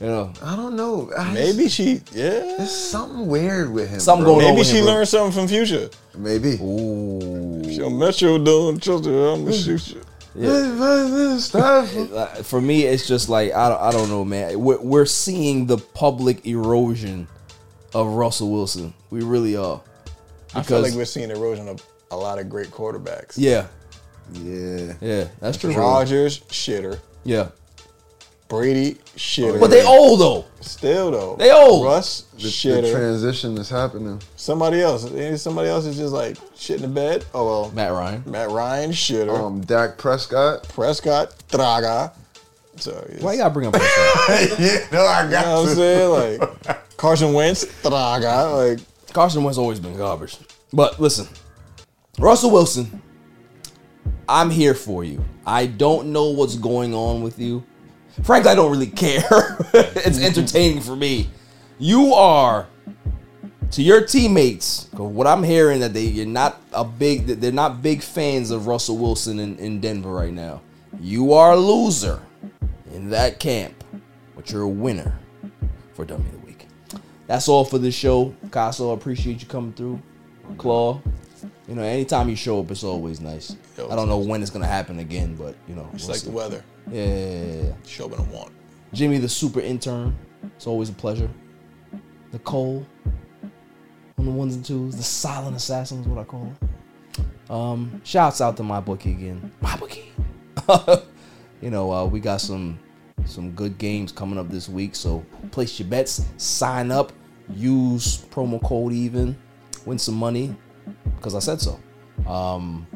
you 0.00 0.06
know, 0.06 0.32
I 0.42 0.56
don't 0.56 0.76
know. 0.76 1.10
I 1.16 1.32
Maybe 1.32 1.68
she, 1.68 2.00
yeah. 2.12 2.30
There's 2.58 2.70
something 2.74 3.26
weird 3.26 3.72
with 3.72 3.88
him. 3.90 4.00
Something 4.00 4.24
bro. 4.24 4.34
going 4.34 4.46
on 4.46 4.50
Maybe 4.52 4.58
with 4.60 4.66
she 4.68 4.78
him, 4.78 4.84
bro. 4.84 4.94
learned 4.94 5.08
something 5.08 5.32
from 5.32 5.48
Future. 5.48 5.88
Maybe. 6.16 6.58
Ooh. 6.62 7.62
She'll 7.72 7.90
mess 7.90 8.20
you 8.20 8.38
doing 8.42 8.78
children. 8.78 9.14
I'm 9.16 9.44
gonna 9.44 9.56
shoot 9.56 9.94
you. 9.94 10.02
Uh, 11.54 12.26
For 12.42 12.60
me, 12.60 12.84
it's 12.84 13.06
just 13.06 13.28
like 13.28 13.52
I 13.54 13.68
don't, 13.68 13.80
I 13.80 13.90
don't 13.90 14.08
know, 14.08 14.24
man. 14.24 14.58
We're, 14.60 14.80
we're 14.80 15.06
seeing 15.06 15.66
the 15.66 15.78
public 15.78 16.46
erosion 16.46 17.26
of 17.94 18.06
Russell 18.08 18.50
Wilson. 18.52 18.92
We 19.10 19.22
really 19.22 19.56
are. 19.56 19.80
I 20.54 20.62
feel 20.62 20.80
like 20.80 20.94
we're 20.94 21.04
seeing 21.04 21.30
erosion 21.30 21.68
of 21.68 21.82
a 22.10 22.16
lot 22.16 22.38
of 22.38 22.48
great 22.48 22.68
quarterbacks. 22.68 23.34
yeah, 23.36 23.66
Yeah. 24.32 24.94
yeah, 25.00 25.28
that's 25.40 25.56
true. 25.58 25.74
Rodgers, 25.74 26.40
shitter. 26.40 26.98
Yeah, 27.24 27.48
Brady, 28.48 28.94
shitter. 29.16 29.58
but 29.58 29.70
they 29.70 29.84
old 29.84 30.20
though. 30.20 30.44
Still 30.60 31.10
though. 31.10 31.36
They 31.36 31.50
old. 31.50 31.84
Russ, 31.84 32.22
The, 32.36 32.42
the 32.44 32.48
shitter. 32.48 32.92
transition 32.92 33.58
is 33.58 33.68
happening. 33.68 34.20
somebody 34.36 34.80
else. 34.82 35.02
Somebody 35.42 35.68
else 35.68 35.84
is 35.84 35.96
just 35.96 36.12
like 36.12 36.36
shit 36.54 36.76
in 36.76 36.82
the 36.82 36.88
bed. 36.88 37.24
Oh 37.34 37.44
well. 37.44 37.70
Matt 37.72 37.90
Ryan. 37.92 38.22
Matt 38.26 38.50
Ryan, 38.50 38.90
shitter. 38.92 39.36
Um, 39.36 39.60
Dak 39.62 39.98
Prescott. 39.98 40.68
Prescott, 40.68 41.34
Traga. 41.48 42.12
So 42.76 42.92
it's, 43.08 43.22
Why 43.22 43.32
you 43.32 43.38
gotta 43.38 43.52
bring 43.54 43.66
up 43.66 43.72
Prescott? 43.76 44.60
yeah, 44.60 44.86
no, 44.92 45.00
I 45.04 45.24
you 45.24 45.30
got 45.30 45.46
know 45.46 45.60
what 45.62 45.68
I'm 45.70 45.74
saying? 45.74 46.38
Like 46.68 46.86
Carson 46.96 47.32
Wentz, 47.32 47.64
Traga. 47.82 48.52
Like 48.76 48.78
Carson 49.12 49.42
Wentz 49.42 49.58
always 49.58 49.80
been 49.80 49.96
garbage. 49.96 50.36
But 50.72 51.00
listen, 51.00 51.26
Russell 52.18 52.50
Wilson, 52.52 53.02
I'm 54.28 54.50
here 54.50 54.74
for 54.74 55.02
you. 55.04 55.24
I 55.44 55.66
don't 55.66 56.12
know 56.12 56.30
what's 56.30 56.54
going 56.56 56.94
on 56.94 57.22
with 57.22 57.38
you. 57.40 57.64
Frankly, 58.22 58.50
I 58.50 58.54
don't 58.54 58.70
really 58.70 58.86
care. 58.86 59.22
it's 59.74 60.20
entertaining 60.20 60.80
for 60.80 60.96
me. 60.96 61.28
You 61.78 62.14
are 62.14 62.66
to 63.72 63.82
your 63.82 64.04
teammates. 64.04 64.88
What 64.92 65.26
I'm 65.26 65.42
hearing 65.42 65.80
that 65.80 65.92
they 65.92 66.04
you're 66.04 66.26
not 66.26 66.60
a 66.72 66.84
big 66.84 67.26
they're 67.26 67.52
not 67.52 67.82
big 67.82 68.02
fans 68.02 68.50
of 68.50 68.66
Russell 68.66 68.96
Wilson 68.96 69.38
in, 69.38 69.58
in 69.58 69.80
Denver 69.80 70.10
right 70.10 70.32
now. 70.32 70.62
You 71.00 71.34
are 71.34 71.52
a 71.52 71.56
loser 71.56 72.22
in 72.92 73.10
that 73.10 73.38
camp, 73.38 73.84
but 74.34 74.50
you're 74.50 74.62
a 74.62 74.68
winner 74.68 75.18
for 75.92 76.04
Dummy 76.04 76.24
of 76.26 76.32
the 76.32 76.46
Week. 76.46 76.66
That's 77.26 77.48
all 77.48 77.64
for 77.64 77.78
this 77.78 77.94
show. 77.94 78.34
Casso, 78.46 78.90
I 78.90 78.94
appreciate 78.94 79.42
you 79.42 79.46
coming 79.46 79.72
through. 79.74 80.00
Claw, 80.56 81.02
you 81.68 81.74
know, 81.74 81.82
anytime 81.82 82.28
you 82.28 82.36
show 82.36 82.60
up, 82.60 82.70
it's 82.70 82.84
always 82.84 83.20
nice. 83.20 83.56
Yo, 83.76 83.90
I 83.90 83.96
don't 83.96 84.08
know 84.08 84.18
when 84.18 84.40
it's 84.40 84.50
gonna 84.50 84.66
happen 84.66 85.00
again, 85.00 85.34
but 85.34 85.56
you 85.68 85.74
know, 85.74 85.88
it's 85.92 86.04
we'll 86.04 86.12
like 86.12 86.20
see. 86.20 86.30
the 86.30 86.32
weather. 86.32 86.64
Yeah, 86.90 87.04
yeah, 87.04 87.16
yeah, 87.16 87.62
yeah. 87.64 87.72
Show 87.84 88.08
been 88.08 88.20
a 88.20 88.22
want. 88.24 88.52
Jimmy, 88.92 89.18
the 89.18 89.28
super 89.28 89.60
intern. 89.60 90.16
It's 90.56 90.66
always 90.66 90.88
a 90.88 90.92
pleasure. 90.92 91.28
Nicole, 92.32 92.86
on 94.18 94.24
the 94.24 94.30
ones 94.30 94.54
and 94.54 94.64
twos, 94.64 94.96
the 94.96 95.02
silent 95.02 95.56
assassin 95.56 96.00
is 96.00 96.06
what 96.06 96.18
I 96.18 96.24
call 96.24 96.44
him. 96.44 96.56
Um, 97.48 98.00
shouts 98.04 98.40
out 98.40 98.56
to 98.58 98.62
my 98.62 98.80
bookie 98.80 99.12
again. 99.12 99.52
My 99.60 99.76
bookie. 99.76 100.12
you 101.60 101.70
know, 101.70 101.92
uh, 101.92 102.04
we 102.04 102.20
got 102.20 102.40
some 102.40 102.78
some 103.24 103.52
good 103.52 103.76
games 103.78 104.12
coming 104.12 104.38
up 104.38 104.48
this 104.48 104.68
week, 104.68 104.94
so 104.94 105.24
place 105.50 105.78
your 105.78 105.88
bets, 105.88 106.24
sign 106.36 106.90
up, 106.90 107.12
use 107.48 108.18
promo 108.30 108.62
code 108.62 108.92
even, 108.92 109.36
win 109.84 109.98
some 109.98 110.14
money, 110.14 110.54
because 111.16 111.34
I 111.34 111.40
said 111.40 111.60
so. 111.60 111.80
Um, 112.30 112.86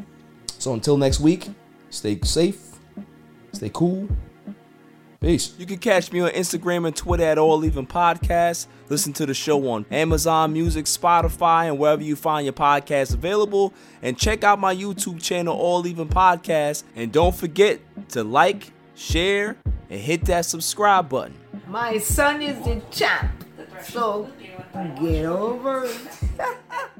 so 0.59 0.73
until 0.75 0.97
next 0.97 1.21
week, 1.21 1.49
stay 1.91 2.19
safe, 2.23 2.70
stay 3.53 3.71
cool. 3.73 4.09
Peace. 5.21 5.53
You 5.59 5.67
can 5.67 5.77
catch 5.77 6.11
me 6.13 6.21
on 6.21 6.31
Instagram 6.31 6.87
and 6.87 6.97
Twitter 6.97 7.25
at 7.25 7.37
All 7.37 7.63
Even 7.67 7.87
Podcast. 7.87 8.67
Listen 8.89 9.13
to 9.13 9.27
the 9.27 9.35
show 9.35 9.69
on 9.69 9.85
Amazon 9.91 10.55
Music, 10.55 10.87
Spotify, 10.87 11.67
and 11.67 11.79
wherever 11.79 12.03
you 12.03 12.17
find 12.17 12.47
your 12.47 12.55
podcasts 12.55 13.13
available. 13.13 13.75
And 14.01 14.17
check 14.17 14.45
out 14.45 14.59
my 14.59 14.75
YouTube 14.75 15.23
channel, 15.23 15.55
All 15.55 15.87
Even 15.87 16.09
Podcast. 16.09 16.85
And 16.97 17.13
don't 17.13 17.35
forget 17.35 17.81
to 18.11 18.25
like, 18.25 18.73
share, 18.95 19.59
and 19.91 20.01
hit 20.01 20.25
that 20.25 20.47
subscribe 20.47 21.11
button. 21.11 21.35
My 21.67 21.99
son 21.99 22.41
is 22.41 22.65
the 22.65 22.81
champ. 22.91 23.45
So 23.83 24.31
get 24.75 25.27
over 25.27 25.85
it. 25.85 25.99